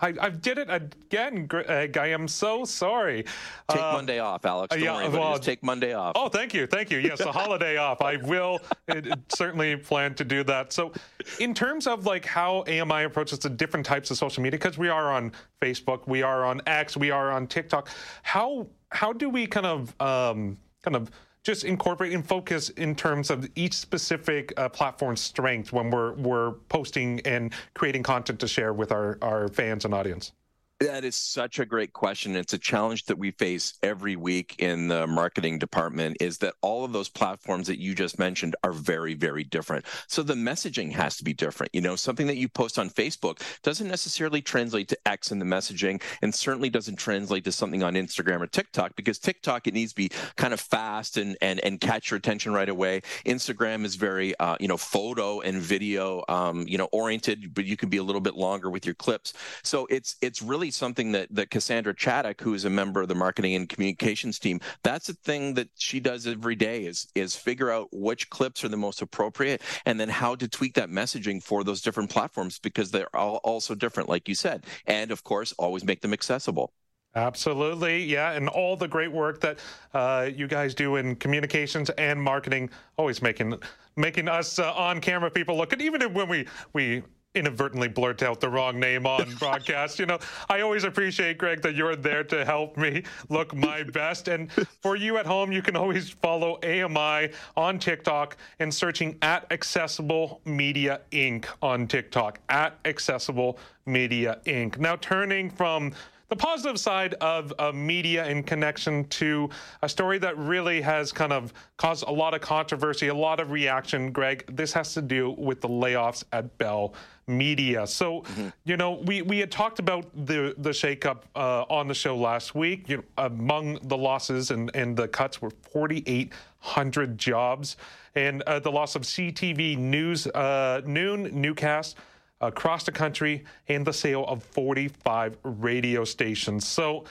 I, 0.00 0.14
I 0.20 0.28
did 0.30 0.58
it 0.58 0.68
again, 0.70 1.46
Greg. 1.46 1.96
I 1.96 2.08
am 2.08 2.28
so 2.28 2.64
sorry. 2.64 3.24
Take 3.68 3.82
uh, 3.82 3.92
Monday 3.92 4.18
off, 4.18 4.44
Alex. 4.44 4.74
Don't 4.74 4.84
yeah, 4.84 4.94
worry 4.94 5.08
well, 5.08 5.32
just 5.32 5.42
take 5.42 5.62
Monday 5.62 5.94
off. 5.94 6.12
Oh, 6.14 6.28
thank 6.28 6.54
you, 6.54 6.66
thank 6.66 6.90
you. 6.90 6.98
Yes, 6.98 7.20
a 7.20 7.32
holiday 7.32 7.76
off. 7.76 8.00
I 8.00 8.16
will 8.16 8.60
it, 8.88 9.06
it 9.06 9.18
certainly 9.28 9.76
plan 9.76 10.14
to 10.14 10.24
do 10.24 10.44
that. 10.44 10.72
So, 10.72 10.92
in 11.40 11.54
terms 11.54 11.86
of 11.86 12.06
like 12.06 12.24
how 12.24 12.64
AMI 12.68 13.04
approaches 13.04 13.40
the 13.40 13.50
different 13.50 13.84
types 13.84 14.10
of 14.10 14.16
social 14.16 14.42
media, 14.42 14.58
because 14.58 14.78
we 14.78 14.88
are 14.88 15.10
on 15.10 15.32
Facebook, 15.60 16.06
we 16.06 16.22
are 16.22 16.44
on 16.44 16.60
X, 16.66 16.96
we 16.96 17.10
are 17.10 17.32
on 17.32 17.46
TikTok. 17.46 17.88
How 18.22 18.66
how 18.90 19.12
do 19.12 19.28
we 19.28 19.46
kind 19.46 19.66
of 19.66 20.00
um, 20.00 20.56
kind 20.82 20.96
of 20.96 21.10
just 21.44 21.64
incorporate 21.64 22.12
and 22.12 22.26
focus 22.26 22.70
in 22.70 22.94
terms 22.94 23.30
of 23.30 23.48
each 23.54 23.74
specific 23.74 24.52
uh, 24.56 24.68
platform's 24.68 25.20
strength 25.20 25.72
when 25.72 25.90
we're 25.90 26.14
we're 26.14 26.52
posting 26.68 27.20
and 27.20 27.52
creating 27.74 28.02
content 28.02 28.40
to 28.40 28.48
share 28.48 28.72
with 28.72 28.90
our, 28.90 29.18
our 29.22 29.48
fans 29.48 29.84
and 29.84 29.94
audience? 29.94 30.32
That 30.80 31.04
is 31.04 31.14
such 31.14 31.60
a 31.60 31.64
great 31.64 31.92
question. 31.92 32.34
It's 32.34 32.52
a 32.52 32.58
challenge 32.58 33.04
that 33.04 33.16
we 33.16 33.30
face 33.30 33.74
every 33.84 34.16
week 34.16 34.56
in 34.58 34.88
the 34.88 35.06
marketing 35.06 35.60
department 35.60 36.16
is 36.20 36.38
that 36.38 36.54
all 36.62 36.84
of 36.84 36.92
those 36.92 37.08
platforms 37.08 37.68
that 37.68 37.80
you 37.80 37.94
just 37.94 38.18
mentioned 38.18 38.56
are 38.64 38.72
very, 38.72 39.14
very 39.14 39.44
different. 39.44 39.84
So 40.08 40.24
the 40.24 40.34
messaging 40.34 40.90
has 40.92 41.16
to 41.18 41.24
be 41.24 41.32
different. 41.32 41.72
You 41.72 41.80
know, 41.80 41.94
something 41.94 42.26
that 42.26 42.38
you 42.38 42.48
post 42.48 42.76
on 42.76 42.90
Facebook 42.90 43.40
doesn't 43.62 43.86
necessarily 43.86 44.42
translate 44.42 44.88
to 44.88 44.98
X 45.06 45.30
in 45.30 45.38
the 45.38 45.44
messaging 45.44 46.02
and 46.22 46.34
certainly 46.34 46.70
doesn't 46.70 46.96
translate 46.96 47.44
to 47.44 47.52
something 47.52 47.84
on 47.84 47.94
Instagram 47.94 48.40
or 48.40 48.48
TikTok 48.48 48.96
because 48.96 49.20
TikTok, 49.20 49.68
it 49.68 49.74
needs 49.74 49.92
to 49.92 49.96
be 49.96 50.10
kind 50.36 50.52
of 50.52 50.58
fast 50.58 51.16
and, 51.16 51.36
and, 51.40 51.60
and 51.60 51.80
catch 51.80 52.10
your 52.10 52.18
attention 52.18 52.52
right 52.52 52.68
away. 52.68 53.00
Instagram 53.26 53.84
is 53.84 53.94
very, 53.94 54.36
uh, 54.40 54.56
you 54.58 54.66
know, 54.66 54.76
photo 54.76 55.40
and 55.40 55.62
video, 55.62 56.24
um, 56.28 56.66
you 56.66 56.78
know, 56.78 56.88
oriented, 56.90 57.54
but 57.54 57.64
you 57.64 57.76
can 57.76 57.88
be 57.88 57.98
a 57.98 58.02
little 58.02 58.20
bit 58.20 58.34
longer 58.34 58.70
with 58.70 58.84
your 58.84 58.96
clips. 58.96 59.34
So 59.62 59.86
it's, 59.86 60.16
it's 60.20 60.42
really 60.42 60.63
really 60.64 60.70
something 60.70 61.12
that 61.12 61.28
that 61.30 61.50
Cassandra 61.50 61.94
Chaddock, 61.94 62.40
who 62.40 62.54
is 62.54 62.64
a 62.64 62.70
member 62.70 63.02
of 63.02 63.08
the 63.08 63.14
marketing 63.14 63.54
and 63.54 63.68
communications 63.68 64.38
team, 64.38 64.60
that's 64.82 65.10
a 65.10 65.14
thing 65.14 65.52
that 65.54 65.68
she 65.74 66.00
does 66.00 66.26
every 66.26 66.56
day 66.56 66.86
is 66.86 67.06
is 67.14 67.36
figure 67.36 67.70
out 67.70 67.88
which 67.92 68.30
clips 68.30 68.64
are 68.64 68.68
the 68.68 68.76
most 68.76 69.02
appropriate 69.02 69.60
and 69.84 70.00
then 70.00 70.08
how 70.08 70.34
to 70.34 70.48
tweak 70.48 70.72
that 70.74 70.88
messaging 70.88 71.42
for 71.42 71.64
those 71.64 71.82
different 71.82 72.08
platforms 72.08 72.58
because 72.58 72.90
they're 72.90 73.14
all 73.14 73.40
also 73.44 73.74
different, 73.74 74.08
like 74.08 74.26
you 74.26 74.34
said, 74.34 74.64
and 74.86 75.10
of 75.10 75.22
course 75.22 75.52
always 75.58 75.84
make 75.84 76.00
them 76.00 76.14
accessible. 76.14 76.72
Absolutely, 77.14 78.02
yeah, 78.02 78.32
and 78.32 78.48
all 78.48 78.74
the 78.74 78.88
great 78.88 79.12
work 79.12 79.40
that 79.40 79.58
uh, 79.92 80.30
you 80.34 80.48
guys 80.48 80.74
do 80.74 80.96
in 80.96 81.14
communications 81.16 81.90
and 81.90 82.20
marketing, 82.20 82.70
always 82.96 83.20
making 83.20 83.54
making 83.96 84.28
us 84.28 84.58
uh, 84.58 84.72
on 84.72 84.98
camera 85.00 85.30
people 85.30 85.58
look. 85.58 85.70
good, 85.70 85.82
even 85.82 86.00
when 86.14 86.28
we 86.28 86.46
we 86.72 87.02
inadvertently 87.34 87.88
blurt 87.88 88.22
out 88.22 88.40
the 88.40 88.48
wrong 88.48 88.78
name 88.78 89.06
on 89.06 89.34
broadcast. 89.38 89.98
You 89.98 90.06
know, 90.06 90.18
I 90.48 90.60
always 90.60 90.84
appreciate, 90.84 91.38
Greg, 91.38 91.62
that 91.62 91.74
you're 91.74 91.96
there 91.96 92.24
to 92.24 92.44
help 92.44 92.76
me 92.76 93.02
look 93.28 93.54
my 93.54 93.82
best. 93.82 94.28
And 94.28 94.50
for 94.80 94.96
you 94.96 95.16
at 95.18 95.26
home, 95.26 95.52
you 95.52 95.62
can 95.62 95.76
always 95.76 96.10
follow 96.10 96.58
AMI 96.62 97.30
on 97.56 97.78
TikTok 97.78 98.36
and 98.58 98.72
searching 98.72 99.18
at 99.22 99.50
Accessible 99.50 100.40
Media 100.44 101.00
Inc. 101.10 101.46
on 101.62 101.86
TikTok, 101.86 102.40
at 102.48 102.78
Accessible 102.84 103.58
Media 103.86 104.38
Inc. 104.46 104.78
Now, 104.78 104.96
turning 104.96 105.50
from 105.50 105.92
the 106.28 106.36
positive 106.36 106.78
side 106.78 107.14
of, 107.14 107.52
of 107.52 107.74
media 107.74 108.26
in 108.26 108.42
connection 108.42 109.04
to 109.08 109.50
a 109.82 109.88
story 109.88 110.18
that 110.18 110.36
really 110.38 110.80
has 110.80 111.12
kind 111.12 111.32
of 111.32 111.52
caused 111.76 112.04
a 112.06 112.10
lot 112.10 112.34
of 112.34 112.40
controversy, 112.40 113.08
a 113.08 113.14
lot 113.14 113.40
of 113.40 113.50
reaction, 113.50 114.10
Greg. 114.10 114.44
This 114.50 114.72
has 114.72 114.94
to 114.94 115.02
do 115.02 115.30
with 115.32 115.60
the 115.60 115.68
layoffs 115.68 116.24
at 116.32 116.56
Bell 116.58 116.94
Media. 117.26 117.86
So, 117.86 118.20
mm-hmm. 118.22 118.48
you 118.64 118.76
know, 118.76 119.02
we, 119.04 119.22
we 119.22 119.38
had 119.38 119.50
talked 119.50 119.78
about 119.78 120.04
the 120.26 120.54
the 120.58 120.70
shakeup 120.70 121.22
uh, 121.34 121.64
on 121.70 121.88
the 121.88 121.94
show 121.94 122.16
last 122.16 122.54
week. 122.54 122.88
You 122.88 122.98
know, 122.98 123.04
among 123.18 123.78
the 123.82 123.96
losses 123.96 124.50
and, 124.50 124.70
and 124.74 124.96
the 124.96 125.08
cuts 125.08 125.40
were 125.40 125.50
4,800 125.72 127.16
jobs, 127.16 127.76
and 128.14 128.42
uh, 128.42 128.58
the 128.58 128.70
loss 128.70 128.94
of 128.94 129.02
CTV 129.02 129.78
News 129.78 130.26
uh, 130.26 130.82
Noon 130.84 131.30
Newscast 131.32 131.96
across 132.40 132.84
the 132.84 132.92
country 132.92 133.44
and 133.68 133.86
the 133.86 133.92
sale 133.92 134.24
of 134.26 134.42
45 134.42 135.38
radio 135.42 136.04
stations. 136.04 136.66
So, 136.66 137.04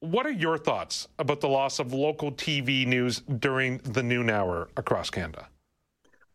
what 0.00 0.26
are 0.26 0.32
your 0.32 0.58
thoughts 0.58 1.06
about 1.20 1.40
the 1.40 1.48
loss 1.48 1.78
of 1.78 1.92
local 1.92 2.32
TV 2.32 2.84
news 2.84 3.20
during 3.20 3.78
the 3.78 4.02
noon 4.02 4.30
hour 4.30 4.68
across 4.76 5.10
Canada? 5.10 5.48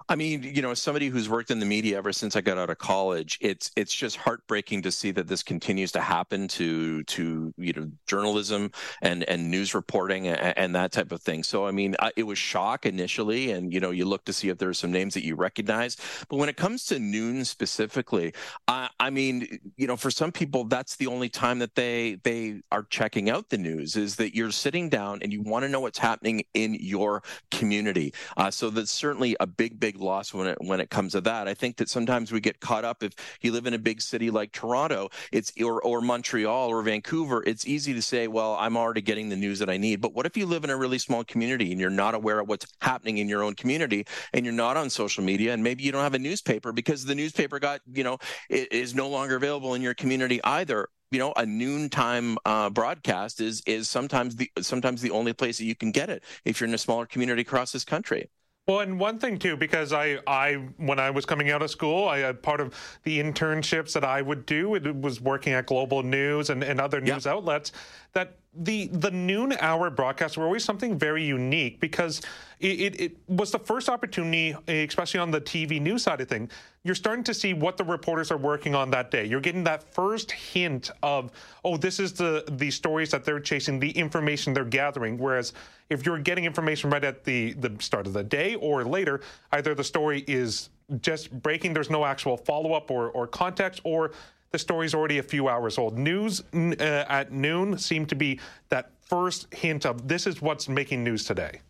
I 0.10 0.16
mean, 0.16 0.42
you 0.44 0.62
know, 0.62 0.72
as 0.72 0.82
somebody 0.82 1.10
who's 1.10 1.28
worked 1.28 1.52
in 1.52 1.60
the 1.60 1.66
media 1.66 1.98
ever 1.98 2.14
since 2.14 2.38
I 2.38 2.42
got 2.42 2.58
out 2.58 2.70
of 2.70 2.78
college, 2.78 3.38
it's 3.42 3.72
it's 3.76 3.94
just 3.94 4.16
heartbreaking 4.16 4.82
to 4.84 4.92
see 4.92 5.12
that 5.12 5.28
this 5.28 5.44
continues 5.44 5.92
to 5.94 6.02
happen 6.02 6.48
to 6.50 7.04
to 7.04 7.54
you 7.58 7.74
know 7.74 7.92
journalism 8.08 8.72
and 9.02 9.24
and 9.26 9.52
news 9.52 9.76
reporting 9.76 10.30
and, 10.30 10.58
and 10.58 10.76
that 10.76 10.94
type 10.94 11.12
of 11.12 11.22
thing. 11.22 11.44
So 11.44 11.68
I 11.68 11.72
mean, 11.72 11.98
I, 12.00 12.12
it 12.16 12.24
was 12.24 12.38
shock 12.38 12.86
initially, 12.86 13.52
and 13.52 13.74
you 13.74 13.82
know, 13.82 13.92
you 13.92 14.06
look 14.06 14.24
to 14.26 14.34
see 14.34 14.48
if 14.48 14.58
there's 14.58 14.80
some 14.80 14.94
names 14.94 15.14
that 15.14 15.26
you 15.26 15.36
recognize. 15.36 15.98
But 16.30 16.38
when 16.38 16.48
it 16.48 16.56
comes 16.56 16.86
to 16.86 17.00
noon 17.00 17.44
specifically, 17.44 18.34
I, 18.70 18.90
I 19.02 19.10
mean, 19.10 19.60
you 19.76 19.88
know, 19.88 19.98
for 19.98 20.10
some 20.10 20.32
people, 20.32 20.64
that's 20.64 20.96
the 20.96 21.08
only 21.08 21.28
time 21.28 21.60
that 21.60 21.76
they 21.76 22.18
they 22.24 22.62
are 22.72 22.84
checking 22.84 23.30
out 23.30 23.50
the 23.50 23.58
news 23.58 23.98
is 23.98 24.16
that 24.16 24.34
you're 24.34 24.52
sitting 24.52 24.88
down 24.88 25.20
and 25.22 25.34
you 25.34 25.42
want 25.42 25.64
to 25.64 25.70
know 25.70 25.82
what's 25.82 26.00
happening 26.00 26.44
in 26.54 26.76
your 26.76 27.24
community. 27.52 28.14
Uh, 28.38 28.50
so 28.50 28.70
that's 28.70 28.92
certainly 28.92 29.36
a 29.42 29.48
big 29.48 29.82
big 29.82 29.97
loss 30.00 30.34
when 30.34 30.48
it 30.48 30.58
when 30.62 30.80
it 30.80 30.90
comes 30.90 31.14
to 31.14 31.22
that. 31.22 31.48
I 31.48 31.54
think 31.54 31.78
that 31.78 31.90
sometimes 31.90 32.32
we 32.32 32.40
get 32.40 32.60
caught 32.60 32.86
up 32.86 33.04
if 33.04 33.14
you 33.42 33.52
live 33.52 33.66
in 33.66 33.74
a 33.74 33.80
big 33.80 34.02
city 34.02 34.30
like 34.30 34.52
Toronto, 34.52 35.10
it's 35.32 35.52
or 35.62 35.82
or 35.82 36.02
Montreal 36.02 36.70
or 36.70 36.82
Vancouver, 36.82 37.44
it's 37.46 37.68
easy 37.68 37.94
to 37.94 38.02
say, 38.02 38.28
well, 38.28 38.56
I'm 38.60 38.78
already 38.78 39.02
getting 39.02 39.30
the 39.30 39.36
news 39.36 39.60
that 39.60 39.70
I 39.70 39.78
need. 39.78 40.02
But 40.02 40.14
what 40.14 40.26
if 40.26 40.38
you 40.38 40.46
live 40.46 40.64
in 40.64 40.70
a 40.70 40.78
really 40.78 40.98
small 40.98 41.24
community 41.24 41.72
and 41.72 41.80
you're 41.80 41.90
not 41.90 42.16
aware 42.16 42.40
of 42.40 42.48
what's 42.48 42.68
happening 42.82 43.18
in 43.18 43.30
your 43.30 43.44
own 43.44 43.56
community 43.56 44.06
and 44.34 44.46
you're 44.46 44.54
not 44.54 44.78
on 44.78 44.90
social 44.90 45.24
media 45.24 45.54
and 45.54 45.64
maybe 45.64 45.84
you 45.84 45.92
don't 45.92 46.04
have 46.04 46.14
a 46.14 46.20
newspaper 46.20 46.72
because 46.72 47.06
the 47.06 47.16
newspaper 47.16 47.60
got, 47.60 47.82
you 47.92 48.04
know, 48.04 48.18
is 48.50 48.96
no 48.96 49.10
longer 49.10 49.36
available 49.36 49.74
in 49.74 49.82
your 49.82 49.94
community 49.94 50.42
either 50.44 50.88
you 51.12 51.20
know 51.20 51.34
a 51.38 51.46
noontime 51.46 52.38
uh, 52.46 52.70
broadcast 52.70 53.40
is 53.40 53.62
is 53.66 53.90
sometimes 53.90 54.36
the 54.36 54.52
sometimes 54.60 55.02
the 55.02 55.12
only 55.12 55.34
place 55.34 55.58
that 55.58 55.66
you 55.66 55.76
can 55.76 55.92
get 55.92 56.10
it 56.10 56.24
if 56.46 56.60
you're 56.60 56.68
in 56.68 56.74
a 56.74 56.78
smaller 56.78 57.06
community 57.06 57.42
across 57.42 57.72
this 57.72 57.86
country 57.86 58.30
well, 58.68 58.82
and 58.82 59.00
one 59.00 59.18
thing 59.18 59.40
too, 59.40 59.56
because 59.56 59.94
I, 59.94 60.20
I, 60.28 60.56
when 60.78 61.00
I 61.00 61.10
was 61.10 61.26
coming 61.26 61.52
out 61.52 61.62
of 61.62 61.72
school, 61.72 62.08
I 62.10 62.20
had 62.20 62.42
part 62.44 62.60
of 62.60 62.74
the 63.04 63.18
internships 63.20 63.94
that 63.94 64.04
I 64.04 64.22
would 64.22 64.46
do. 64.46 64.76
It 64.76 65.02
was 65.02 65.22
working 65.22 65.54
at 65.54 65.68
Global 65.68 66.04
News 66.04 66.50
and, 66.50 66.64
and 66.64 66.82
other 66.82 67.00
news 67.00 67.26
outlets. 67.26 67.72
That 68.12 68.38
the 68.60 68.88
the 68.88 69.12
noon 69.12 69.54
hour 69.60 69.90
broadcasts 69.90 70.38
were 70.38 70.46
always 70.46 70.64
something 70.64 70.98
very 70.98 71.24
unique 71.24 71.80
because 71.80 72.22
it, 72.60 72.80
it, 72.80 73.02
it, 73.02 73.18
was 73.28 73.52
the 73.52 73.60
first 73.60 73.88
opportunity, 73.88 74.56
especially 74.68 75.20
on 75.20 75.30
the 75.30 75.40
TV 75.40 75.80
news 75.80 76.04
side 76.04 76.22
of 76.22 76.28
thing. 76.28 76.50
You're 76.84 76.96
starting 76.96 77.24
to 77.26 77.34
see 77.34 77.54
what 77.54 77.78
the 77.78 77.84
reporters 77.84 78.32
are 78.32 78.38
working 78.38 78.74
on 78.74 78.90
that 78.92 79.12
day. 79.12 79.26
You're 79.26 79.42
getting 79.42 79.64
that 79.66 79.84
first 79.94 80.32
hint 80.32 80.90
of, 81.04 81.32
oh, 81.64 81.78
this 81.78 82.00
is 82.00 82.14
the 82.14 82.44
the 82.52 82.72
stories 82.72 83.12
that 83.12 83.24
they're 83.24 83.40
chasing, 83.40 83.80
the 83.80 83.92
information 83.92 84.54
they're 84.54 84.66
gathering. 84.66 85.18
Whereas 85.18 85.54
if 85.90 86.06
you're 86.06 86.20
getting 86.20 86.46
information 86.46 86.90
right 86.90 87.04
at 87.04 87.24
the 87.24 87.54
the 87.54 87.76
start 87.80 88.08
of 88.08 88.14
the 88.14 88.24
day 88.24 88.56
or 88.56 88.84
later, 88.84 89.22
either 89.52 89.76
the 89.76 89.84
story 89.84 90.24
is 90.28 90.70
just 91.02 91.32
breaking, 91.42 91.74
there's 91.74 91.90
no 91.90 92.06
actual 92.06 92.38
follow 92.38 92.74
up 92.74 92.90
or 92.90 93.10
or 93.12 93.28
context, 93.28 93.82
or 93.84 94.12
the 94.52 94.60
story's 94.60 94.94
already 94.94 95.18
a 95.18 95.24
few 95.24 95.50
hours 95.50 95.78
old. 95.78 95.98
News 95.98 96.44
uh, 96.54 97.06
at 97.10 97.32
noon 97.32 97.78
seemed 97.78 98.10
to 98.10 98.16
be 98.16 98.40
that 98.70 98.92
first 99.02 99.54
hint 99.54 99.86
of 99.86 100.08
this 100.08 100.28
is 100.28 100.42
what's 100.42 100.68
making 100.68 101.04
news 101.04 101.24
today. 101.24 101.62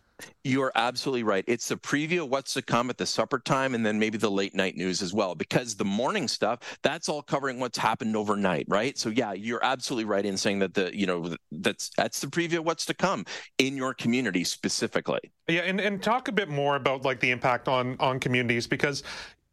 You 0.44 0.64
are 0.64 0.72
absolutely 0.74 1.22
right. 1.22 1.44
It's 1.46 1.68
the 1.68 1.76
preview 1.76 2.24
of 2.24 2.30
what's 2.30 2.56
to 2.56 2.64
come 2.64 2.90
at 2.90 2.98
the 2.98 3.06
supper 3.06 3.38
time 3.38 3.76
and 3.76 3.86
then 3.86 4.00
maybe 4.00 4.18
the 4.18 4.32
late 4.32 4.56
night 4.56 4.76
news 4.76 5.04
as 5.04 5.14
well, 5.14 5.36
because 5.36 5.76
the 5.76 5.86
morning 5.86 6.28
stuff, 6.28 6.80
that's 6.82 7.08
all 7.08 7.22
covering 7.22 7.60
what's 7.60 7.78
happened 7.78 8.16
overnight, 8.16 8.66
right? 8.68 8.98
So 8.98 9.10
yeah, 9.10 9.34
you're 9.34 9.64
absolutely 9.64 10.06
right 10.06 10.26
in 10.26 10.36
saying 10.36 10.58
that 10.60 10.74
the, 10.74 10.98
you 10.98 11.06
know, 11.06 11.36
that's 11.52 11.92
that's 11.96 12.20
the 12.20 12.28
preview 12.28 12.58
of 12.58 12.66
what's 12.66 12.86
to 12.88 12.96
come 12.96 13.26
in 13.60 13.78
your 13.78 13.94
community 13.94 14.44
specifically. 14.44 15.20
Yeah, 15.48 15.62
and, 15.62 15.80
and 15.80 16.02
talk 16.02 16.30
a 16.30 16.32
bit 16.32 16.50
more 16.50 16.78
about 16.78 17.06
like 17.06 17.20
the 17.20 17.30
impact 17.30 17.68
on 17.68 17.96
on 18.00 18.20
communities 18.20 18.66
because 18.66 19.04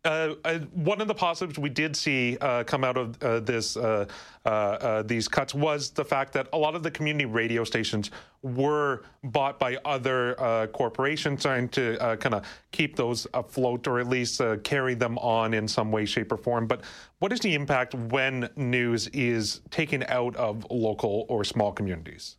uh, 0.04 0.34
uh, 0.44 0.58
one 0.74 1.00
of 1.00 1.08
the 1.08 1.14
positives 1.14 1.58
we 1.58 1.70
did 1.70 1.96
see 1.96 2.36
uh, 2.42 2.62
come 2.64 2.84
out 2.84 2.98
of 2.98 3.22
uh, 3.22 3.40
this 3.40 3.76
uh, 3.76 4.04
these 5.06 5.28
cuts 5.28 5.54
was 5.54 5.90
the 5.90 6.04
fact 6.04 6.32
that 6.34 6.46
a 6.52 6.58
lot 6.58 6.74
of 6.74 6.82
the 6.82 6.90
community 6.90 7.24
radio 7.24 7.64
stations 7.64 8.10
were 8.42 9.02
bought 9.22 9.58
by 9.58 9.76
other 9.86 10.68
corporations 10.74 11.42
trying 11.42 11.68
to 11.70 11.96
kind 12.20 12.34
of 12.34 12.44
keep 12.70 12.96
those 12.96 13.26
afloat 13.32 13.86
or 13.86 13.98
at 13.98 14.06
least 14.06 14.42
carry 14.62 14.94
them 14.94 15.16
on 15.18 15.54
in 15.54 15.66
some 15.66 15.90
way, 15.90 16.04
shape, 16.04 16.30
or 16.30 16.36
form. 16.36 16.66
But 16.66 16.82
what 17.20 17.32
is 17.32 17.40
the 17.40 17.54
impact 17.54 17.94
when 17.94 18.50
news 18.56 19.08
is 19.08 19.62
taken 19.70 20.04
out 20.08 20.36
of 20.36 20.66
local 20.70 21.24
or 21.30 21.44
small 21.44 21.72
communities? 21.72 22.36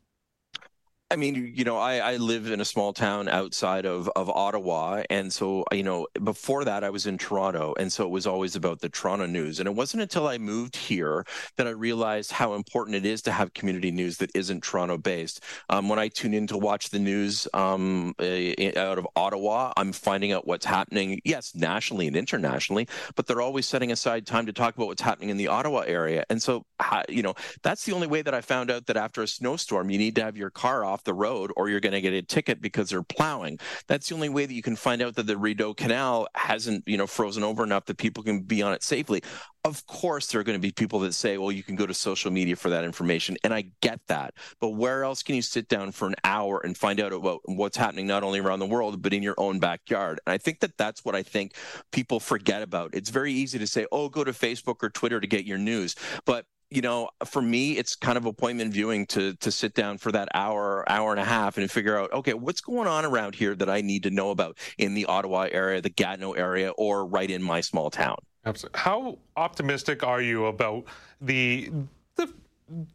I 1.12 1.18
mean, 1.18 1.54
you 1.56 1.64
know, 1.64 1.78
I, 1.78 1.98
I 1.98 2.16
live 2.18 2.50
in 2.50 2.60
a 2.60 2.66
small 2.66 2.92
town 2.92 3.30
outside 3.30 3.86
of, 3.86 4.10
of 4.16 4.28
Ottawa. 4.28 5.04
And 5.12 5.32
so, 5.32 5.64
you 5.72 5.84
know, 5.84 6.08
before 6.24 6.66
that, 6.66 6.84
I 6.84 6.90
was 6.90 7.06
in 7.06 7.20
Toronto. 7.20 7.76
And 7.78 7.94
so 7.94 8.06
it 8.06 8.10
was 8.10 8.26
always 8.26 8.56
about 8.56 8.82
the 8.82 8.90
Toronto 8.90 9.28
news. 9.28 9.60
And 9.60 9.68
it 9.70 9.76
wasn't 9.76 10.02
until 10.02 10.28
I 10.28 10.40
moved 10.40 10.76
here 10.76 11.24
that 11.58 11.68
I 11.68 11.70
realized 11.70 12.32
how 12.32 12.56
important 12.56 12.96
it 12.96 13.06
is 13.06 13.22
to 13.22 13.32
have 13.32 13.54
community 13.54 13.92
news 13.92 14.18
that 14.18 14.32
isn't 14.34 14.64
Toronto 14.64 14.98
based. 14.98 15.44
Um, 15.70 15.90
when 15.90 16.00
I 16.00 16.08
tune 16.08 16.34
in 16.34 16.48
to 16.48 16.58
watch 16.58 16.90
the 16.90 16.98
news 16.98 17.48
um, 17.54 18.16
out 18.20 18.98
of 18.98 19.08
Ottawa, 19.16 19.74
I'm 19.78 19.92
finding 19.92 20.32
out 20.32 20.48
what's 20.48 20.66
happening, 20.66 21.22
yes, 21.24 21.54
nationally 21.54 22.08
and 22.08 22.16
internationally, 22.16 22.88
but 23.16 23.28
they're 23.28 23.42
always 23.42 23.68
setting 23.68 23.92
aside 23.92 24.26
time 24.26 24.48
to 24.48 24.54
talk 24.54 24.76
about 24.76 24.88
what's 24.88 25.04
happening 25.04 25.30
in 25.30 25.38
the 25.38 25.50
Ottawa 25.50 25.82
area. 25.82 26.26
And 26.32 26.42
so, 26.42 26.66
you 27.10 27.22
know, 27.22 27.36
that's 27.62 27.86
the 27.86 27.94
only 27.94 28.08
way 28.08 28.24
that 28.24 28.34
I 28.34 28.42
found 28.42 28.72
out 28.72 28.88
that 28.88 28.98
after 28.98 29.22
a 29.22 29.28
snowstorm, 29.28 29.92
you 29.92 30.00
need 30.00 30.16
to 30.16 30.24
have 30.24 30.36
your 30.36 30.50
car 30.50 30.84
off 30.84 30.95
the 31.04 31.14
road 31.14 31.52
or 31.56 31.70
you're 31.70 31.80
going 31.80 31.94
to 31.94 32.02
get 32.02 32.14
a 32.14 32.22
ticket 32.22 32.62
because 32.62 32.90
they're 32.90 33.04
plowing. 33.04 33.60
That's 33.88 34.10
the 34.10 34.16
only 34.16 34.30
way 34.30 34.46
that 34.46 34.54
you 34.54 34.62
can 34.62 34.76
find 34.76 35.02
out 35.02 35.16
that 35.16 35.28
the 35.28 35.38
Rideau 35.38 35.74
Canal 35.74 36.28
hasn't, 36.36 36.84
you 36.88 36.98
know, 36.98 37.08
frozen 37.08 37.44
over 37.44 37.64
enough 37.64 37.86
that 37.86 37.98
people 37.98 38.24
can 38.24 38.42
be 38.42 38.62
on 38.62 38.74
it 38.74 38.84
safely. 38.84 39.22
Of 39.64 39.86
course, 39.88 40.28
there 40.28 40.40
are 40.40 40.44
going 40.44 40.58
to 40.58 40.62
be 40.62 40.72
people 40.72 41.00
that 41.00 41.14
say, 41.14 41.40
well, 41.40 41.52
you 41.52 41.64
can 41.64 41.76
go 41.76 41.88
to 41.88 41.94
social 41.94 42.30
media 42.30 42.56
for 42.56 42.70
that 42.70 42.84
information. 42.84 43.36
And 43.44 43.52
I 43.52 43.72
get 43.82 44.00
that. 44.08 44.36
But 44.60 44.70
where 44.70 45.04
else 45.04 45.24
can 45.24 45.36
you 45.36 45.42
sit 45.42 45.68
down 45.68 45.92
for 45.92 46.08
an 46.08 46.16
hour 46.24 46.62
and 46.64 46.78
find 46.78 47.00
out 47.00 47.12
about 47.12 47.42
what's 47.46 47.76
happening 47.76 48.06
not 48.06 48.24
only 48.24 48.40
around 48.40 48.60
the 48.60 48.68
world, 48.68 49.02
but 49.02 49.14
in 49.14 49.24
your 49.24 49.34
own 49.40 49.60
backyard? 49.60 50.20
And 50.26 50.34
I 50.34 50.38
think 50.38 50.60
that 50.60 50.78
that's 50.78 51.04
what 51.04 51.16
I 51.16 51.24
think 51.24 51.56
people 51.92 52.20
forget 52.20 52.62
about. 52.62 52.94
It's 52.94 53.10
very 53.10 53.34
easy 53.34 53.58
to 53.58 53.66
say, 53.66 53.88
oh, 53.92 54.08
go 54.08 54.24
to 54.24 54.32
Facebook 54.32 54.84
or 54.84 54.90
Twitter 54.90 55.20
to 55.20 55.28
get 55.28 55.46
your 55.46 55.58
news. 55.58 55.96
But 56.26 56.46
you 56.70 56.82
know, 56.82 57.10
for 57.26 57.42
me, 57.42 57.78
it's 57.78 57.96
kind 57.96 58.18
of 58.18 58.26
appointment 58.26 58.74
viewing 58.74 59.06
to 59.08 59.36
to 59.36 59.52
sit 59.52 59.74
down 59.74 59.98
for 59.98 60.12
that 60.12 60.30
hour, 60.34 60.84
hour 60.90 61.12
and 61.12 61.20
a 61.20 61.26
half, 61.26 61.58
and 61.58 61.70
figure 61.70 61.98
out, 61.98 62.12
okay, 62.12 62.34
what's 62.34 62.62
going 62.62 62.88
on 62.88 63.06
around 63.06 63.36
here 63.36 63.56
that 63.56 63.70
I 63.70 63.82
need 63.82 64.04
to 64.04 64.10
know 64.10 64.32
about 64.32 64.58
in 64.78 64.94
the 64.94 65.06
Ottawa 65.06 65.48
area, 65.52 65.82
the 65.82 65.90
Gatineau 65.90 66.34
area, 66.34 66.72
or 66.72 67.06
right 67.06 67.30
in 67.30 67.42
my 67.44 67.62
small 67.62 67.90
town. 67.90 68.18
Absolutely. 68.46 68.80
How 68.80 69.18
optimistic 69.38 70.04
are 70.04 70.22
you 70.22 70.46
about 70.46 70.86
the 71.22 71.72
the 72.16 72.34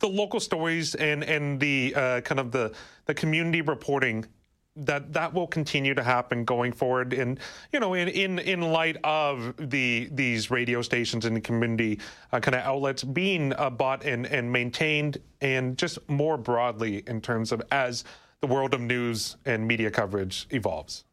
the 0.01 0.09
local 0.09 0.40
stories 0.40 0.94
and 0.97 1.22
and 1.22 1.60
the 1.60 1.94
uh, 1.94 2.20
kind 2.22 2.40
of 2.40 2.51
the 2.51 2.72
the 3.06 3.14
community 3.14 3.60
reporting 3.60 4.26
that 4.76 5.12
that 5.12 5.34
will 5.34 5.47
continue 5.47 5.94
to 5.94 6.02
happen 6.02 6.44
going 6.44 6.72
forward 6.72 7.12
and 7.12 7.40
you 7.72 7.80
know 7.80 7.94
in 7.94 8.09
in 8.09 8.38
in 8.38 8.60
light 8.60 8.97
of 9.02 9.52
the 9.59 10.09
these 10.12 10.51
radio 10.51 10.80
stations 10.80 11.24
and 11.24 11.42
community 11.42 11.98
uh, 12.32 12.38
kind 12.38 12.55
of 12.55 12.62
outlets 12.62 13.02
being 13.02 13.52
uh, 13.55 13.68
bought 13.68 14.05
and 14.05 14.26
and 14.26 14.51
maintained 14.51 15.18
and 15.40 15.76
just 15.76 15.98
more 16.09 16.36
broadly 16.36 17.02
in 17.09 17.20
terms 17.20 17.51
of 17.51 17.60
as 17.72 18.05
the 18.40 18.47
world 18.47 18.72
of 18.72 18.80
news 18.80 19.36
and 19.44 19.66
media 19.66 19.90
coverage 19.90 20.47
evolves 20.51 21.05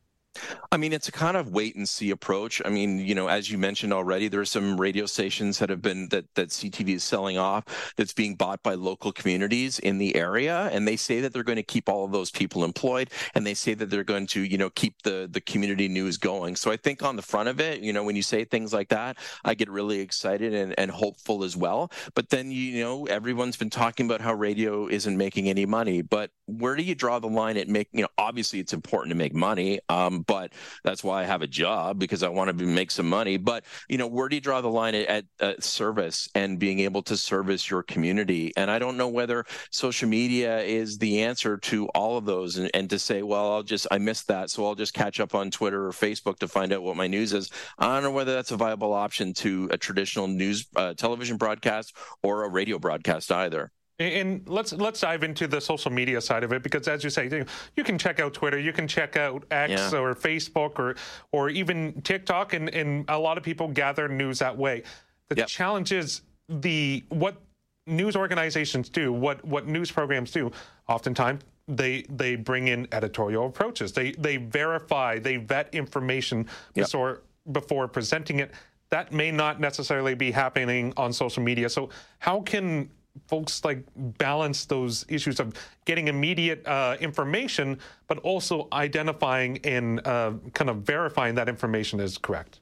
I 0.71 0.77
mean, 0.77 0.93
it's 0.93 1.07
a 1.07 1.11
kind 1.11 1.37
of 1.37 1.51
wait 1.51 1.75
and 1.75 1.87
see 1.87 2.11
approach. 2.11 2.61
I 2.65 2.69
mean, 2.69 2.99
you 2.99 3.15
know, 3.15 3.27
as 3.27 3.49
you 3.49 3.57
mentioned 3.57 3.93
already, 3.93 4.27
there 4.27 4.41
are 4.41 4.45
some 4.45 4.79
radio 4.79 5.05
stations 5.05 5.59
that 5.59 5.69
have 5.69 5.81
been 5.81 6.09
that 6.09 6.33
that 6.35 6.49
CTV 6.49 6.95
is 6.95 7.03
selling 7.03 7.37
off 7.37 7.93
that's 7.95 8.13
being 8.13 8.35
bought 8.35 8.61
by 8.63 8.73
local 8.73 9.11
communities 9.11 9.79
in 9.79 9.97
the 9.97 10.15
area, 10.15 10.69
and 10.71 10.87
they 10.87 10.95
say 10.95 11.21
that 11.21 11.33
they're 11.33 11.43
going 11.43 11.57
to 11.57 11.63
keep 11.63 11.89
all 11.89 12.05
of 12.05 12.11
those 12.11 12.31
people 12.31 12.63
employed, 12.63 13.09
and 13.33 13.45
they 13.45 13.53
say 13.53 13.73
that 13.73 13.89
they're 13.89 14.03
going 14.03 14.27
to, 14.27 14.41
you 14.41 14.57
know, 14.57 14.69
keep 14.71 15.01
the 15.03 15.27
the 15.31 15.41
community 15.41 15.87
news 15.87 16.17
going. 16.17 16.55
So 16.55 16.71
I 16.71 16.77
think 16.77 17.03
on 17.03 17.15
the 17.15 17.21
front 17.21 17.49
of 17.49 17.59
it, 17.59 17.81
you 17.81 17.93
know, 17.93 18.03
when 18.03 18.15
you 18.15 18.23
say 18.23 18.43
things 18.43 18.73
like 18.73 18.89
that, 18.89 19.17
I 19.45 19.53
get 19.53 19.69
really 19.69 19.99
excited 19.99 20.53
and, 20.53 20.77
and 20.77 20.91
hopeful 20.91 21.43
as 21.43 21.55
well. 21.55 21.91
But 22.13 22.29
then 22.29 22.51
you 22.51 22.81
know, 22.81 23.05
everyone's 23.05 23.57
been 23.57 23.69
talking 23.69 24.05
about 24.05 24.21
how 24.21 24.33
radio 24.33 24.87
isn't 24.87 25.17
making 25.17 25.49
any 25.49 25.65
money, 25.65 26.01
but 26.01 26.31
where 26.45 26.75
do 26.75 26.83
you 26.83 26.95
draw 26.95 27.19
the 27.19 27.27
line 27.27 27.57
at 27.57 27.67
make? 27.67 27.89
You 27.91 28.03
know, 28.03 28.09
obviously 28.17 28.59
it's 28.59 28.73
important 28.73 29.11
to 29.11 29.17
make 29.17 29.33
money. 29.33 29.79
Um, 29.89 30.23
but 30.27 30.53
that's 30.83 31.03
why 31.03 31.21
I 31.21 31.25
have 31.25 31.41
a 31.41 31.47
job 31.47 31.99
because 31.99 32.23
I 32.23 32.29
want 32.29 32.57
to 32.57 32.65
make 32.65 32.91
some 32.91 33.09
money. 33.09 33.37
But 33.37 33.63
you 33.89 33.97
know, 33.97 34.07
where 34.07 34.29
do 34.29 34.35
you 34.35 34.41
draw 34.41 34.61
the 34.61 34.69
line 34.69 34.93
at, 34.95 35.25
at 35.39 35.63
service 35.63 36.29
and 36.35 36.59
being 36.59 36.79
able 36.79 37.01
to 37.03 37.17
service 37.17 37.69
your 37.69 37.83
community? 37.83 38.53
And 38.55 38.69
I 38.69 38.79
don't 38.79 38.97
know 38.97 39.07
whether 39.07 39.45
social 39.71 40.09
media 40.09 40.61
is 40.61 40.97
the 40.97 41.23
answer 41.23 41.57
to 41.57 41.87
all 41.89 42.17
of 42.17 42.25
those. 42.25 42.57
And, 42.57 42.69
and 42.73 42.89
to 42.89 42.99
say, 42.99 43.23
well, 43.23 43.53
I'll 43.53 43.63
just 43.63 43.87
I 43.89 43.97
missed 43.97 44.27
that, 44.27 44.49
so 44.49 44.65
I'll 44.65 44.75
just 44.75 44.93
catch 44.93 45.19
up 45.19 45.33
on 45.33 45.49
Twitter 45.49 45.87
or 45.87 45.91
Facebook 45.91 46.37
to 46.39 46.47
find 46.47 46.73
out 46.73 46.83
what 46.83 46.95
my 46.95 47.07
news 47.07 47.33
is. 47.33 47.49
I 47.79 47.93
don't 47.93 48.03
know 48.03 48.11
whether 48.11 48.33
that's 48.33 48.51
a 48.51 48.57
viable 48.57 48.93
option 48.93 49.33
to 49.35 49.69
a 49.71 49.77
traditional 49.77 50.27
news 50.27 50.67
uh, 50.75 50.93
television 50.93 51.37
broadcast 51.37 51.95
or 52.21 52.43
a 52.43 52.49
radio 52.49 52.79
broadcast 52.79 53.31
either. 53.31 53.71
And 53.99 54.47
let's 54.47 54.73
let's 54.73 54.99
dive 54.99 55.23
into 55.23 55.47
the 55.47 55.59
social 55.59 55.91
media 55.91 56.21
side 56.21 56.43
of 56.43 56.53
it 56.53 56.61
because, 56.61 56.87
as 56.87 57.03
you 57.03 57.09
say, 57.09 57.43
you 57.75 57.83
can 57.83 57.97
check 57.97 58.19
out 58.19 58.33
Twitter, 58.33 58.59
you 58.59 58.71
can 58.71 58.87
check 58.87 59.17
out 59.17 59.43
X 59.49 59.71
yeah. 59.71 59.99
or 59.99 60.13
Facebook 60.13 60.77
or 60.77 60.95
or 61.31 61.49
even 61.49 61.99
TikTok, 62.03 62.53
and, 62.53 62.69
and 62.69 63.05
a 63.07 63.17
lot 63.17 63.39
of 63.39 63.43
people 63.43 63.67
gather 63.67 64.07
news 64.07 64.37
that 64.37 64.55
way. 64.55 64.83
The 65.29 65.37
yep. 65.37 65.47
challenge 65.47 65.91
is 65.91 66.21
the 66.47 67.03
what 67.09 67.41
news 67.87 68.15
organizations 68.15 68.87
do, 68.87 69.11
what 69.11 69.43
what 69.43 69.67
news 69.67 69.91
programs 69.91 70.29
do. 70.29 70.51
Oftentimes, 70.87 71.41
they 71.67 72.03
they 72.09 72.35
bring 72.35 72.67
in 72.67 72.87
editorial 72.91 73.47
approaches. 73.47 73.93
They 73.93 74.11
they 74.11 74.37
verify, 74.37 75.17
they 75.17 75.37
vet 75.37 75.73
information 75.73 76.45
yep. 76.75 76.85
before 76.85 77.23
before 77.51 77.87
presenting 77.87 78.39
it. 78.39 78.51
That 78.89 79.11
may 79.11 79.31
not 79.31 79.59
necessarily 79.59 80.13
be 80.13 80.31
happening 80.31 80.93
on 80.95 81.11
social 81.11 81.43
media. 81.43 81.67
So, 81.69 81.89
how 82.19 82.41
can 82.41 82.89
folks 83.27 83.63
like 83.65 83.83
balance 83.95 84.65
those 84.65 85.05
issues 85.09 85.39
of 85.39 85.53
getting 85.85 86.07
immediate 86.07 86.65
uh, 86.67 86.97
information, 86.99 87.79
but 88.07 88.17
also 88.19 88.67
identifying 88.71 89.59
and 89.63 90.05
uh, 90.05 90.33
kind 90.53 90.69
of 90.69 90.77
verifying 90.77 91.35
that 91.35 91.49
information 91.49 91.99
is 91.99 92.17
correct? 92.17 92.59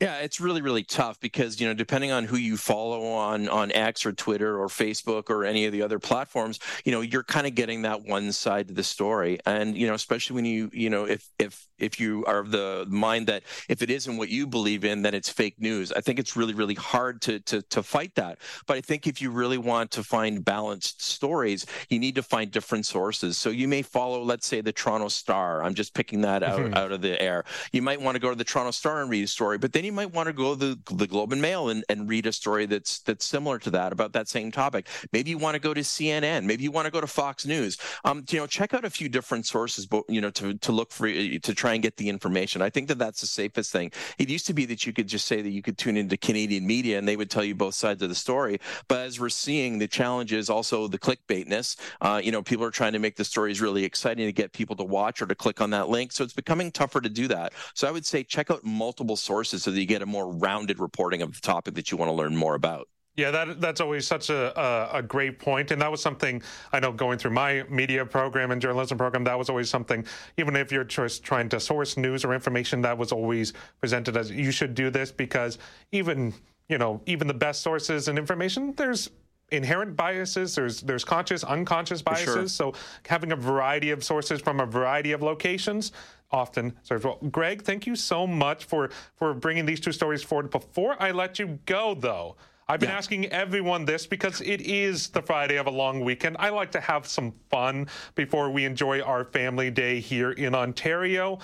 Yeah, 0.00 0.18
it's 0.18 0.40
really 0.40 0.62
really 0.62 0.84
tough 0.84 1.20
because 1.20 1.60
you 1.60 1.66
know 1.66 1.74
depending 1.74 2.10
on 2.10 2.24
who 2.24 2.36
you 2.36 2.56
follow 2.56 3.04
on 3.12 3.48
on 3.48 3.72
X 3.72 4.06
or 4.06 4.12
Twitter 4.12 4.60
or 4.60 4.68
Facebook 4.68 5.30
or 5.30 5.44
any 5.44 5.66
of 5.66 5.72
the 5.72 5.82
other 5.82 5.98
platforms, 5.98 6.58
you 6.84 6.92
know 6.92 7.00
you're 7.00 7.24
kind 7.24 7.46
of 7.46 7.54
getting 7.54 7.82
that 7.82 8.02
one 8.02 8.32
side 8.32 8.68
to 8.68 8.74
the 8.74 8.84
story, 8.84 9.38
and 9.46 9.76
you 9.76 9.86
know 9.86 9.94
especially 9.94 10.34
when 10.34 10.44
you 10.44 10.70
you 10.72 10.90
know 10.90 11.04
if 11.04 11.28
if 11.38 11.66
if 11.78 11.98
you 11.98 12.24
are 12.26 12.38
of 12.38 12.50
the 12.50 12.86
mind 12.88 13.26
that 13.26 13.42
if 13.68 13.82
it 13.82 13.90
isn't 13.90 14.16
what 14.16 14.28
you 14.28 14.46
believe 14.46 14.84
in, 14.84 15.02
then 15.02 15.14
it's 15.14 15.28
fake 15.28 15.60
news. 15.60 15.92
I 15.92 16.00
think 16.00 16.18
it's 16.18 16.36
really 16.36 16.54
really 16.54 16.74
hard 16.74 17.20
to 17.22 17.40
to 17.40 17.62
to 17.62 17.82
fight 17.82 18.14
that. 18.14 18.38
But 18.66 18.76
I 18.76 18.80
think 18.80 19.06
if 19.06 19.20
you 19.20 19.30
really 19.30 19.58
want 19.58 19.90
to 19.92 20.02
find 20.02 20.44
balanced 20.44 21.02
stories, 21.02 21.66
you 21.88 21.98
need 21.98 22.14
to 22.14 22.22
find 22.22 22.50
different 22.50 22.86
sources. 22.86 23.38
So 23.38 23.50
you 23.50 23.68
may 23.68 23.82
follow, 23.82 24.22
let's 24.22 24.46
say, 24.46 24.60
the 24.60 24.72
Toronto 24.72 25.08
Star. 25.08 25.62
I'm 25.62 25.74
just 25.74 25.94
picking 25.94 26.20
that 26.22 26.42
out 26.42 26.60
mm-hmm. 26.60 26.74
out 26.74 26.92
of 26.92 27.00
the 27.00 27.20
air. 27.20 27.44
You 27.72 27.82
might 27.82 28.00
want 28.00 28.14
to 28.14 28.20
go 28.20 28.30
to 28.30 28.36
the 28.36 28.44
Toronto 28.44 28.70
Star 28.70 29.00
and 29.00 29.10
read 29.10 29.24
a 29.24 29.28
story 29.28 29.58
but 29.64 29.72
then 29.72 29.82
you 29.82 29.92
might 29.92 30.12
want 30.12 30.26
to 30.26 30.34
go 30.34 30.54
to 30.54 30.74
the, 30.74 30.94
the 30.94 31.06
Globe 31.06 31.32
and 31.32 31.40
Mail 31.40 31.70
and, 31.70 31.86
and 31.88 32.06
read 32.06 32.26
a 32.26 32.32
story 32.32 32.66
that's 32.66 32.98
that's 32.98 33.24
similar 33.24 33.58
to 33.60 33.70
that 33.70 33.94
about 33.94 34.12
that 34.12 34.28
same 34.28 34.52
topic. 34.52 34.86
Maybe 35.10 35.30
you 35.30 35.38
want 35.38 35.54
to 35.54 35.58
go 35.58 35.72
to 35.72 35.80
CNN. 35.80 36.44
Maybe 36.44 36.64
you 36.64 36.70
want 36.70 36.84
to 36.84 36.90
go 36.90 37.00
to 37.00 37.06
Fox 37.06 37.46
News. 37.46 37.78
Um, 38.04 38.26
you 38.28 38.38
know, 38.38 38.46
check 38.46 38.74
out 38.74 38.84
a 38.84 38.90
few 38.90 39.08
different 39.08 39.46
sources, 39.46 39.86
but 39.86 40.04
you 40.06 40.20
know, 40.20 40.28
to 40.32 40.52
to 40.52 40.70
look 40.70 40.92
for 40.92 41.08
to 41.08 41.54
try 41.54 41.72
and 41.72 41.82
get 41.82 41.96
the 41.96 42.10
information. 42.10 42.60
I 42.60 42.68
think 42.68 42.88
that 42.88 42.98
that's 42.98 43.22
the 43.22 43.26
safest 43.26 43.72
thing. 43.72 43.90
It 44.18 44.28
used 44.28 44.46
to 44.48 44.52
be 44.52 44.66
that 44.66 44.84
you 44.84 44.92
could 44.92 45.06
just 45.06 45.26
say 45.26 45.40
that 45.40 45.48
you 45.48 45.62
could 45.62 45.78
tune 45.78 45.96
into 45.96 46.18
Canadian 46.18 46.66
media 46.66 46.98
and 46.98 47.08
they 47.08 47.16
would 47.16 47.30
tell 47.30 47.42
you 47.42 47.54
both 47.54 47.74
sides 47.74 48.02
of 48.02 48.10
the 48.10 48.14
story. 48.14 48.60
But 48.86 49.00
as 49.00 49.18
we're 49.18 49.30
seeing, 49.30 49.78
the 49.78 49.88
challenge 49.88 50.34
is 50.34 50.50
also 50.50 50.88
the 50.88 50.98
clickbaitness. 50.98 51.76
Uh, 52.02 52.20
you 52.22 52.32
know, 52.32 52.42
people 52.42 52.66
are 52.66 52.70
trying 52.70 52.92
to 52.92 52.98
make 52.98 53.16
the 53.16 53.24
stories 53.24 53.62
really 53.62 53.84
exciting 53.84 54.26
to 54.26 54.32
get 54.32 54.52
people 54.52 54.76
to 54.76 54.84
watch 54.84 55.22
or 55.22 55.26
to 55.26 55.34
click 55.34 55.62
on 55.62 55.70
that 55.70 55.88
link. 55.88 56.12
So 56.12 56.22
it's 56.22 56.34
becoming 56.34 56.70
tougher 56.70 57.00
to 57.00 57.08
do 57.08 57.28
that. 57.28 57.54
So 57.72 57.88
I 57.88 57.90
would 57.90 58.04
say 58.04 58.22
check 58.24 58.50
out 58.50 58.62
multiple 58.62 59.16
sources 59.16 59.53
so 59.62 59.70
that 59.70 59.80
you 59.80 59.86
get 59.86 60.02
a 60.02 60.06
more 60.06 60.32
rounded 60.32 60.78
reporting 60.78 61.22
of 61.22 61.34
the 61.34 61.40
topic 61.40 61.74
that 61.74 61.90
you 61.90 61.96
want 61.96 62.08
to 62.08 62.14
learn 62.14 62.36
more 62.36 62.54
about. 62.54 62.88
Yeah, 63.16 63.30
that 63.30 63.60
that's 63.60 63.80
always 63.80 64.06
such 64.06 64.28
a, 64.28 64.58
a, 64.60 64.98
a 64.98 65.02
great 65.02 65.38
point, 65.38 65.70
and 65.70 65.80
that 65.80 65.90
was 65.90 66.02
something 66.02 66.42
I 66.72 66.80
know 66.80 66.90
going 66.90 67.18
through 67.18 67.30
my 67.30 67.62
media 67.68 68.04
program 68.04 68.50
and 68.50 68.60
journalism 68.60 68.98
program. 68.98 69.22
That 69.22 69.38
was 69.38 69.48
always 69.48 69.70
something, 69.70 70.04
even 70.36 70.56
if 70.56 70.72
you're 70.72 70.82
just 70.82 71.22
trying 71.22 71.48
to 71.50 71.60
source 71.60 71.96
news 71.96 72.24
or 72.24 72.34
information, 72.34 72.82
that 72.82 72.98
was 72.98 73.12
always 73.12 73.52
presented 73.80 74.16
as 74.16 74.32
you 74.32 74.50
should 74.50 74.74
do 74.74 74.90
this 74.90 75.12
because 75.12 75.58
even 75.92 76.34
you 76.68 76.76
know 76.76 77.00
even 77.06 77.28
the 77.28 77.34
best 77.34 77.60
sources 77.62 78.08
and 78.08 78.18
information, 78.18 78.74
there's 78.74 79.10
inherent 79.52 79.94
biases 79.94 80.54
there's 80.54 80.80
there's 80.80 81.04
conscious 81.04 81.44
unconscious 81.44 82.00
biases 82.00 82.34
sure. 82.34 82.48
so 82.48 82.72
having 83.06 83.30
a 83.30 83.36
variety 83.36 83.90
of 83.90 84.02
sources 84.02 84.40
from 84.40 84.58
a 84.58 84.66
variety 84.66 85.12
of 85.12 85.22
locations 85.22 85.92
often 86.30 86.74
serves 86.82 87.04
well. 87.04 87.18
Greg, 87.30 87.62
thank 87.62 87.86
you 87.86 87.96
so 87.96 88.26
much 88.26 88.64
for 88.64 88.90
for 89.16 89.34
bringing 89.34 89.66
these 89.66 89.80
two 89.80 89.92
stories 89.92 90.22
forward. 90.22 90.50
Before 90.50 91.00
I 91.00 91.10
let 91.10 91.38
you 91.38 91.58
go, 91.66 91.94
though, 91.94 92.36
I've 92.68 92.80
been 92.80 92.88
yeah. 92.88 92.96
asking 92.96 93.26
everyone 93.26 93.84
this 93.84 94.06
because 94.06 94.40
it 94.40 94.62
is 94.62 95.08
the 95.08 95.20
Friday 95.20 95.56
of 95.56 95.66
a 95.66 95.70
long 95.70 96.00
weekend. 96.00 96.36
I 96.38 96.48
like 96.48 96.70
to 96.72 96.80
have 96.80 97.06
some 97.06 97.34
fun 97.50 97.88
before 98.14 98.50
we 98.50 98.64
enjoy 98.64 99.00
our 99.02 99.24
family 99.24 99.70
day 99.70 100.00
here 100.00 100.32
in 100.32 100.54
Ontario. 100.54 101.38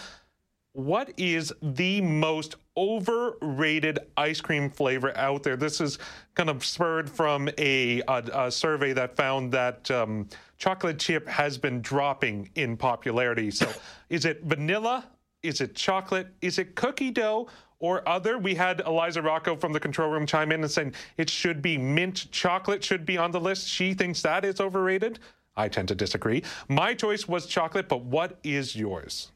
What 0.73 1.13
is 1.17 1.53
the 1.63 2.01
most 2.01 2.57
overrated 2.81 3.99
ice 4.17 4.41
cream 4.41 4.71
flavor 4.71 5.17
out 5.17 5.43
there? 5.43 5.57
This 5.57 5.81
is 5.81 5.99
kind 6.35 6.49
of 6.49 6.65
spurred 6.65 7.11
from 7.11 7.49
a, 7.59 8.01
a, 8.09 8.25
a 8.47 8.51
survey 8.51 8.95
that 8.95 9.17
found 9.17 9.53
that 9.53 9.91
um, 9.91 10.27
chocolate 10.57 10.99
chip 10.99 11.29
has 11.29 11.59
been 11.59 11.83
dropping 11.83 12.49
in 12.55 12.77
popularity. 12.77 13.51
So, 13.51 13.71
is 14.09 14.25
it 14.25 14.43
vanilla? 14.45 15.07
Is 15.43 15.61
it 15.61 15.75
chocolate? 15.75 16.29
Is 16.41 16.59
it 16.59 16.75
cookie 16.75 17.11
dough? 17.11 17.49
Or 17.79 18.07
other, 18.07 18.37
we 18.37 18.55
had 18.55 18.81
Eliza 18.81 19.23
Rocco 19.23 19.57
from 19.57 19.73
the 19.73 19.81
control 19.81 20.11
room 20.11 20.27
chime 20.27 20.53
in 20.53 20.61
and 20.61 20.71
saying 20.71 20.95
it 21.17 21.31
should 21.31 21.63
be 21.63 21.79
mint 21.79 22.31
chocolate, 22.31 22.85
should 22.85 23.07
be 23.07 23.17
on 23.17 23.31
the 23.31 23.41
list. 23.41 23.69
She 23.69 23.95
thinks 23.95 24.21
that 24.23 24.45
is 24.45 24.61
overrated. 24.61 25.19
I 25.57 25.69
tend 25.69 25.89
to 25.89 25.95
disagree. 25.95 26.43
My 26.69 26.95
choice 26.95 27.27
was 27.27 27.47
chocolate, 27.47 27.89
but 27.89 28.03
what 28.05 28.39
is 28.45 28.77
yours? 28.77 29.33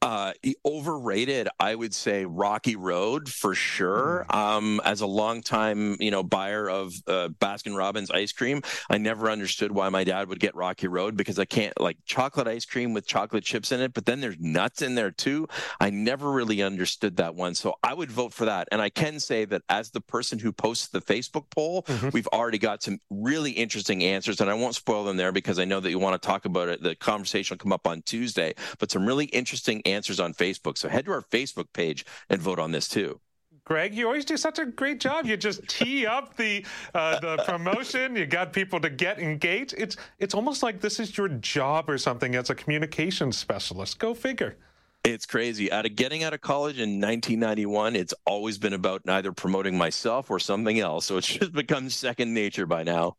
Uh, 0.00 0.32
overrated, 0.64 1.48
I 1.58 1.74
would 1.74 1.92
say 1.92 2.24
Rocky 2.24 2.76
Road 2.76 3.28
for 3.28 3.56
sure. 3.56 4.26
Mm. 4.30 4.36
Um, 4.36 4.80
as 4.84 5.00
a 5.00 5.06
longtime, 5.06 5.96
you 5.98 6.12
know, 6.12 6.22
buyer 6.22 6.70
of 6.70 6.94
uh, 7.08 7.30
Baskin 7.40 7.76
Robbins 7.76 8.08
ice 8.12 8.30
cream, 8.30 8.62
I 8.88 8.98
never 8.98 9.28
understood 9.28 9.72
why 9.72 9.88
my 9.88 10.04
dad 10.04 10.28
would 10.28 10.38
get 10.38 10.54
Rocky 10.54 10.86
Road 10.86 11.16
because 11.16 11.40
I 11.40 11.46
can't 11.46 11.78
like 11.80 11.96
chocolate 12.04 12.46
ice 12.46 12.64
cream 12.64 12.92
with 12.94 13.08
chocolate 13.08 13.42
chips 13.42 13.72
in 13.72 13.80
it, 13.80 13.92
but 13.92 14.06
then 14.06 14.20
there's 14.20 14.38
nuts 14.38 14.82
in 14.82 14.94
there 14.94 15.10
too. 15.10 15.48
I 15.80 15.90
never 15.90 16.30
really 16.30 16.62
understood 16.62 17.16
that 17.16 17.34
one, 17.34 17.56
so 17.56 17.74
I 17.82 17.92
would 17.92 18.12
vote 18.12 18.32
for 18.32 18.44
that. 18.44 18.68
And 18.70 18.80
I 18.80 18.90
can 18.90 19.18
say 19.18 19.46
that 19.46 19.62
as 19.68 19.90
the 19.90 20.00
person 20.00 20.38
who 20.38 20.52
posts 20.52 20.88
the 20.88 21.00
Facebook 21.00 21.50
poll, 21.50 21.82
mm-hmm. 21.82 22.10
we've 22.12 22.28
already 22.28 22.58
got 22.58 22.84
some 22.84 23.00
really 23.10 23.50
interesting 23.50 24.04
answers, 24.04 24.40
and 24.40 24.48
I 24.48 24.54
won't 24.54 24.76
spoil 24.76 25.02
them 25.02 25.16
there 25.16 25.32
because 25.32 25.58
I 25.58 25.64
know 25.64 25.80
that 25.80 25.90
you 25.90 25.98
want 25.98 26.20
to 26.20 26.24
talk 26.24 26.44
about 26.44 26.68
it. 26.68 26.84
The 26.84 26.94
conversation 26.94 27.56
will 27.56 27.62
come 27.62 27.72
up 27.72 27.88
on 27.88 28.02
Tuesday, 28.02 28.54
but 28.78 28.92
some 28.92 29.04
really 29.04 29.26
interesting 29.26 29.82
answers 29.92 30.20
on 30.20 30.34
Facebook. 30.34 30.78
So 30.78 30.88
head 30.88 31.04
to 31.06 31.12
our 31.12 31.22
Facebook 31.22 31.72
page 31.72 32.04
and 32.28 32.40
vote 32.40 32.58
on 32.58 32.72
this 32.72 32.88
too. 32.88 33.20
Greg, 33.64 33.94
you 33.94 34.06
always 34.06 34.24
do 34.24 34.38
such 34.38 34.58
a 34.58 34.64
great 34.64 34.98
job. 34.98 35.26
You 35.26 35.36
just 35.36 35.68
tee 35.68 36.06
up 36.06 36.34
the 36.36 36.64
uh, 36.94 37.20
the 37.20 37.36
promotion. 37.46 38.16
You 38.16 38.24
got 38.24 38.54
people 38.54 38.80
to 38.80 38.88
get 38.88 39.18
engaged. 39.18 39.74
It's 39.76 39.96
it's 40.18 40.34
almost 40.34 40.62
like 40.62 40.80
this 40.80 40.98
is 40.98 41.16
your 41.18 41.28
job 41.28 41.90
or 41.90 41.98
something 41.98 42.34
as 42.34 42.48
a 42.48 42.54
communications 42.54 43.36
specialist. 43.36 43.98
Go 43.98 44.14
figure. 44.14 44.56
It's 45.04 45.26
crazy. 45.26 45.70
Out 45.70 45.84
of 45.84 45.96
getting 45.96 46.24
out 46.24 46.32
of 46.32 46.40
college 46.40 46.78
in 46.78 47.00
1991, 47.00 47.94
it's 47.94 48.14
always 48.26 48.56
been 48.58 48.72
about 48.72 49.02
either 49.06 49.32
promoting 49.32 49.76
myself 49.76 50.30
or 50.30 50.38
something 50.38 50.80
else. 50.80 51.04
So 51.04 51.18
it's 51.18 51.26
just 51.26 51.52
become 51.52 51.90
second 51.90 52.32
nature 52.32 52.66
by 52.66 52.84
now. 52.84 53.16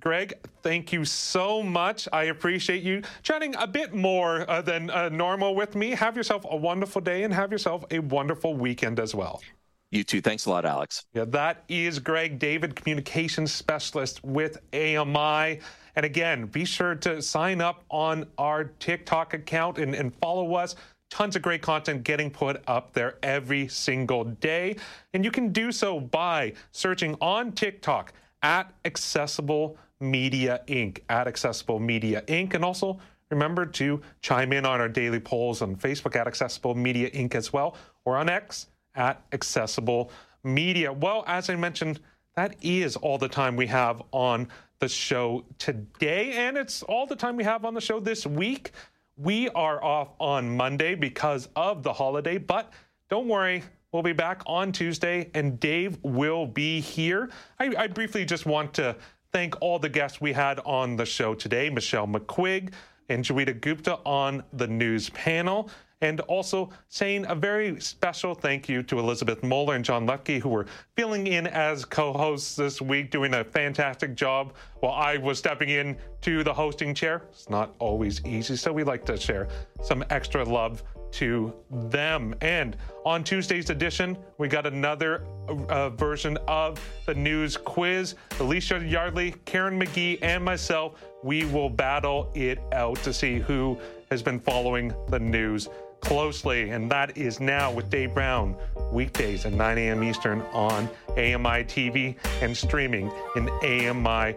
Greg, 0.00 0.34
thank 0.62 0.92
you 0.92 1.04
so 1.04 1.62
much. 1.62 2.08
I 2.12 2.24
appreciate 2.24 2.82
you 2.82 3.02
chatting 3.22 3.54
a 3.56 3.66
bit 3.66 3.94
more 3.94 4.48
uh, 4.48 4.62
than 4.62 4.90
uh, 4.90 5.08
normal 5.08 5.54
with 5.54 5.74
me. 5.74 5.90
Have 5.90 6.16
yourself 6.16 6.44
a 6.48 6.56
wonderful 6.56 7.00
day 7.00 7.24
and 7.24 7.34
have 7.34 7.50
yourself 7.50 7.84
a 7.90 7.98
wonderful 7.98 8.54
weekend 8.54 9.00
as 9.00 9.14
well. 9.14 9.42
You 9.90 10.04
too. 10.04 10.20
Thanks 10.20 10.46
a 10.46 10.50
lot, 10.50 10.66
Alex. 10.66 11.06
Yeah, 11.14 11.24
that 11.28 11.64
is 11.68 11.98
Greg 11.98 12.38
David, 12.38 12.76
communications 12.76 13.52
specialist 13.52 14.22
with 14.22 14.58
AMI. 14.74 15.60
And 15.96 16.04
again, 16.04 16.46
be 16.46 16.64
sure 16.64 16.94
to 16.96 17.22
sign 17.22 17.60
up 17.60 17.84
on 17.90 18.26
our 18.36 18.64
TikTok 18.64 19.34
account 19.34 19.78
and, 19.78 19.94
and 19.94 20.14
follow 20.16 20.54
us. 20.54 20.76
Tons 21.10 21.36
of 21.36 21.42
great 21.42 21.62
content 21.62 22.04
getting 22.04 22.30
put 22.30 22.62
up 22.66 22.92
there 22.92 23.16
every 23.22 23.66
single 23.66 24.24
day. 24.24 24.76
And 25.14 25.24
you 25.24 25.30
can 25.30 25.52
do 25.52 25.72
so 25.72 25.98
by 25.98 26.52
searching 26.70 27.16
on 27.22 27.52
TikTok 27.52 28.12
at 28.42 28.72
Accessible 28.84 29.76
Media 30.00 30.62
Inc. 30.66 31.00
At 31.08 31.26
Accessible 31.26 31.78
Media 31.78 32.22
Inc. 32.26 32.54
And 32.54 32.64
also 32.64 32.98
remember 33.30 33.66
to 33.66 34.00
chime 34.20 34.52
in 34.52 34.64
on 34.64 34.80
our 34.80 34.88
daily 34.88 35.20
polls 35.20 35.62
on 35.62 35.76
Facebook 35.76 36.16
at 36.16 36.26
Accessible 36.26 36.74
Media 36.74 37.10
Inc. 37.10 37.34
as 37.34 37.52
well, 37.52 37.76
or 38.04 38.16
on 38.16 38.28
X 38.28 38.68
at 38.94 39.22
Accessible 39.32 40.10
Media. 40.44 40.92
Well, 40.92 41.24
as 41.26 41.50
I 41.50 41.56
mentioned, 41.56 42.00
that 42.36 42.56
is 42.62 42.96
all 42.96 43.18
the 43.18 43.28
time 43.28 43.56
we 43.56 43.66
have 43.66 44.02
on 44.12 44.48
the 44.78 44.88
show 44.88 45.44
today, 45.58 46.32
and 46.32 46.56
it's 46.56 46.82
all 46.84 47.06
the 47.06 47.16
time 47.16 47.36
we 47.36 47.44
have 47.44 47.64
on 47.64 47.74
the 47.74 47.80
show 47.80 47.98
this 47.98 48.26
week. 48.26 48.70
We 49.16 49.48
are 49.50 49.82
off 49.82 50.10
on 50.20 50.56
Monday 50.56 50.94
because 50.94 51.48
of 51.56 51.82
the 51.82 51.92
holiday, 51.92 52.38
but 52.38 52.72
don't 53.10 53.26
worry, 53.26 53.64
will 53.92 54.02
be 54.02 54.12
back 54.12 54.42
on 54.46 54.70
Tuesday, 54.70 55.30
and 55.34 55.58
Dave 55.58 55.98
will 56.02 56.46
be 56.46 56.80
here. 56.80 57.30
I, 57.58 57.72
I, 57.78 57.86
briefly 57.86 58.24
just 58.24 58.44
want 58.44 58.74
to 58.74 58.94
thank 59.32 59.54
all 59.62 59.78
the 59.78 59.88
guests 59.88 60.20
we 60.20 60.32
had 60.32 60.60
on 60.66 60.96
the 60.96 61.06
show 61.06 61.34
today 61.34 61.70
Michelle 61.70 62.06
McQuigge 62.06 62.72
and 63.08 63.24
Joeita 63.24 63.58
Gupta 63.60 63.98
on 64.04 64.42
the 64.52 64.66
news 64.66 65.08
panel. 65.10 65.70
and 66.00 66.20
also 66.20 66.70
saying 66.88 67.26
a 67.28 67.34
very 67.34 67.80
special 67.80 68.32
thank 68.32 68.68
you 68.68 68.84
to 68.84 69.00
Elizabeth 69.00 69.42
Moeller 69.42 69.74
and 69.74 69.84
John 69.84 70.06
Lutke, 70.06 70.38
who 70.38 70.48
were 70.48 70.66
filling 70.94 71.26
in 71.26 71.46
as 71.48 71.84
co 71.84 72.12
hosts 72.12 72.54
this 72.54 72.80
week, 72.80 73.10
doing 73.10 73.34
a 73.34 73.42
fantastic 73.42 74.14
job 74.14 74.54
while 74.80 74.92
I 74.92 75.16
was 75.16 75.38
stepping 75.38 75.70
in 75.70 75.96
to 76.20 76.44
the 76.44 76.52
hosting 76.52 76.94
chair. 76.94 77.22
It's 77.30 77.50
not 77.50 77.74
always 77.80 78.24
easy, 78.24 78.54
so 78.54 78.72
we 78.72 78.84
like 78.84 79.04
to 79.06 79.16
share 79.16 79.48
some 79.82 80.04
extra 80.10 80.44
love 80.44 80.84
to 81.12 81.52
them. 81.70 82.34
And 82.40 82.76
on 83.04 83.24
Tuesday's 83.24 83.70
edition, 83.70 84.16
we 84.38 84.48
got 84.48 84.66
another 84.66 85.24
uh, 85.68 85.90
version 85.90 86.38
of 86.46 86.80
the 87.06 87.14
news 87.14 87.56
quiz. 87.56 88.14
Alicia 88.40 88.84
Yardley, 88.84 89.34
Karen 89.44 89.80
McGee, 89.80 90.18
and 90.22 90.44
myself, 90.44 91.02
we 91.22 91.44
will 91.46 91.70
battle 91.70 92.30
it 92.34 92.58
out 92.72 92.96
to 93.02 93.12
see 93.12 93.38
who 93.38 93.78
has 94.10 94.22
been 94.22 94.40
following 94.40 94.94
the 95.08 95.18
news 95.18 95.68
closely. 96.00 96.70
And 96.70 96.90
that 96.90 97.16
is 97.16 97.40
now 97.40 97.70
with 97.72 97.90
Dave 97.90 98.14
Brown, 98.14 98.56
weekdays 98.92 99.44
at 99.46 99.52
9 99.52 99.78
a.m. 99.78 100.02
Eastern 100.04 100.42
on 100.52 100.88
AMI 101.10 101.64
TV 101.64 102.16
and 102.40 102.56
streaming 102.56 103.10
in 103.36 103.46
AMIplus.ca. 103.46 104.36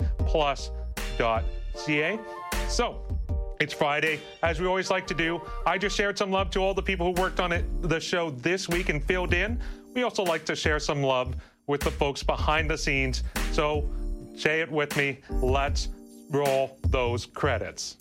So, 2.68 3.02
it's 3.62 3.74
Friday. 3.74 4.20
As 4.42 4.60
we 4.60 4.66
always 4.66 4.90
like 4.90 5.06
to 5.08 5.14
do, 5.14 5.40
I 5.68 5.78
just 5.78 5.96
shared 5.96 6.18
some 6.18 6.32
love 6.32 6.50
to 6.52 6.60
all 6.60 6.74
the 6.74 6.82
people 6.82 7.06
who 7.06 7.22
worked 7.22 7.40
on 7.40 7.52
it, 7.52 7.64
the 7.84 8.00
show 8.00 8.32
this 8.32 8.68
week 8.68 8.90
and 8.90 9.04
filled 9.04 9.36
in. 9.36 9.60
We 9.94 10.02
also 10.02 10.24
like 10.24 10.46
to 10.46 10.56
share 10.56 10.80
some 10.80 11.04
love 11.04 11.36
with 11.68 11.82
the 11.82 11.92
folks 11.92 12.24
behind 12.24 12.72
the 12.72 12.78
scenes. 12.78 13.22
So 13.52 13.88
say 14.36 14.62
it 14.62 14.72
with 14.72 14.98
me. 14.98 15.20
Let's 15.30 15.90
roll 16.32 16.80
those 16.88 17.28
credits. 17.28 17.98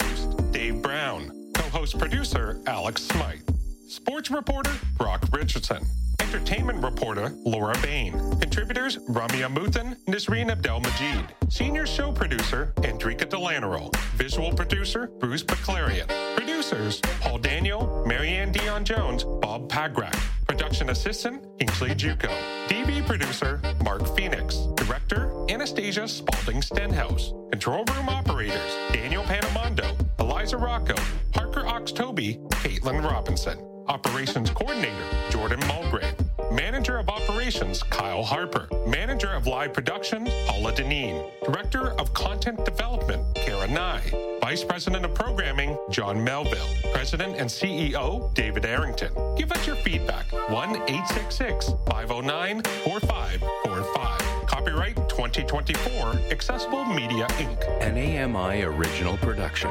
Host 0.00 0.52
Dave 0.52 0.80
Brown. 0.80 1.50
Co 1.54 1.68
host 1.70 1.98
producer 1.98 2.60
Alex 2.68 3.02
Smythe. 3.02 3.40
Sports 3.88 4.30
reporter 4.30 4.72
Brock 4.96 5.24
Richardson. 5.32 5.84
Entertainment 6.26 6.82
reporter 6.82 7.32
Laura 7.44 7.72
Bain. 7.82 8.12
Contributors 8.40 8.96
Ramia 9.08 9.48
Muthan, 9.48 9.96
Nisreen 10.06 10.50
Abdel 10.50 10.80
Majid. 10.80 11.24
Senior 11.48 11.86
show 11.86 12.10
producer 12.10 12.72
Andrika 12.78 13.24
Delanero. 13.24 13.94
Visual 14.16 14.52
producer 14.52 15.06
Bruce 15.20 15.44
Baclarian. 15.44 16.08
Producers 16.36 17.00
Paul 17.20 17.38
Daniel, 17.38 18.04
Marianne 18.08 18.50
Dion 18.50 18.84
Jones, 18.84 19.22
Bob 19.22 19.70
Pagrak. 19.70 20.16
Production 20.48 20.90
assistant 20.90 21.46
Kingsley 21.60 21.90
Juco. 21.90 22.28
TV 22.66 23.06
producer 23.06 23.60
Mark 23.84 24.04
Phoenix. 24.16 24.56
Director 24.74 25.30
Anastasia 25.48 26.08
Spalding 26.08 26.60
Stenhouse. 26.60 27.34
Control 27.52 27.84
room 27.94 28.08
operators 28.08 28.76
Daniel 28.92 29.22
Panamondo, 29.22 29.94
Eliza 30.18 30.56
Rocco, 30.56 30.96
Parker 31.30 31.62
Oxtoby, 31.62 32.36
Caitlin 32.50 33.08
Robinson. 33.08 33.75
Operations 33.88 34.50
Coordinator, 34.50 34.94
Jordan 35.30 35.60
Mulgrave. 35.68 36.14
Manager 36.50 36.98
of 36.98 37.08
Operations, 37.08 37.82
Kyle 37.84 38.22
Harper. 38.22 38.68
Manager 38.86 39.32
of 39.32 39.46
Live 39.46 39.72
Production, 39.72 40.26
Paula 40.46 40.72
Deneen. 40.72 41.30
Director 41.44 41.90
of 42.00 42.12
Content 42.12 42.64
Development, 42.64 43.22
Kara 43.34 43.68
Nye. 43.68 44.38
Vice 44.40 44.64
President 44.64 45.04
of 45.04 45.14
Programming, 45.14 45.78
John 45.90 46.22
Melville. 46.22 46.68
President 46.92 47.36
and 47.36 47.48
CEO, 47.48 48.32
David 48.34 48.64
Arrington. 48.64 49.12
Give 49.36 49.52
us 49.52 49.66
your 49.66 49.76
feedback. 49.76 50.30
1 50.32 50.70
866 50.76 51.70
509 51.88 52.62
4545. 52.84 54.46
Copyright 54.46 54.96
2024, 55.08 56.32
Accessible 56.32 56.84
Media 56.84 57.26
Inc. 57.38 57.62
An 57.80 57.96
AMI 57.96 58.62
original 58.62 59.16
production. 59.18 59.70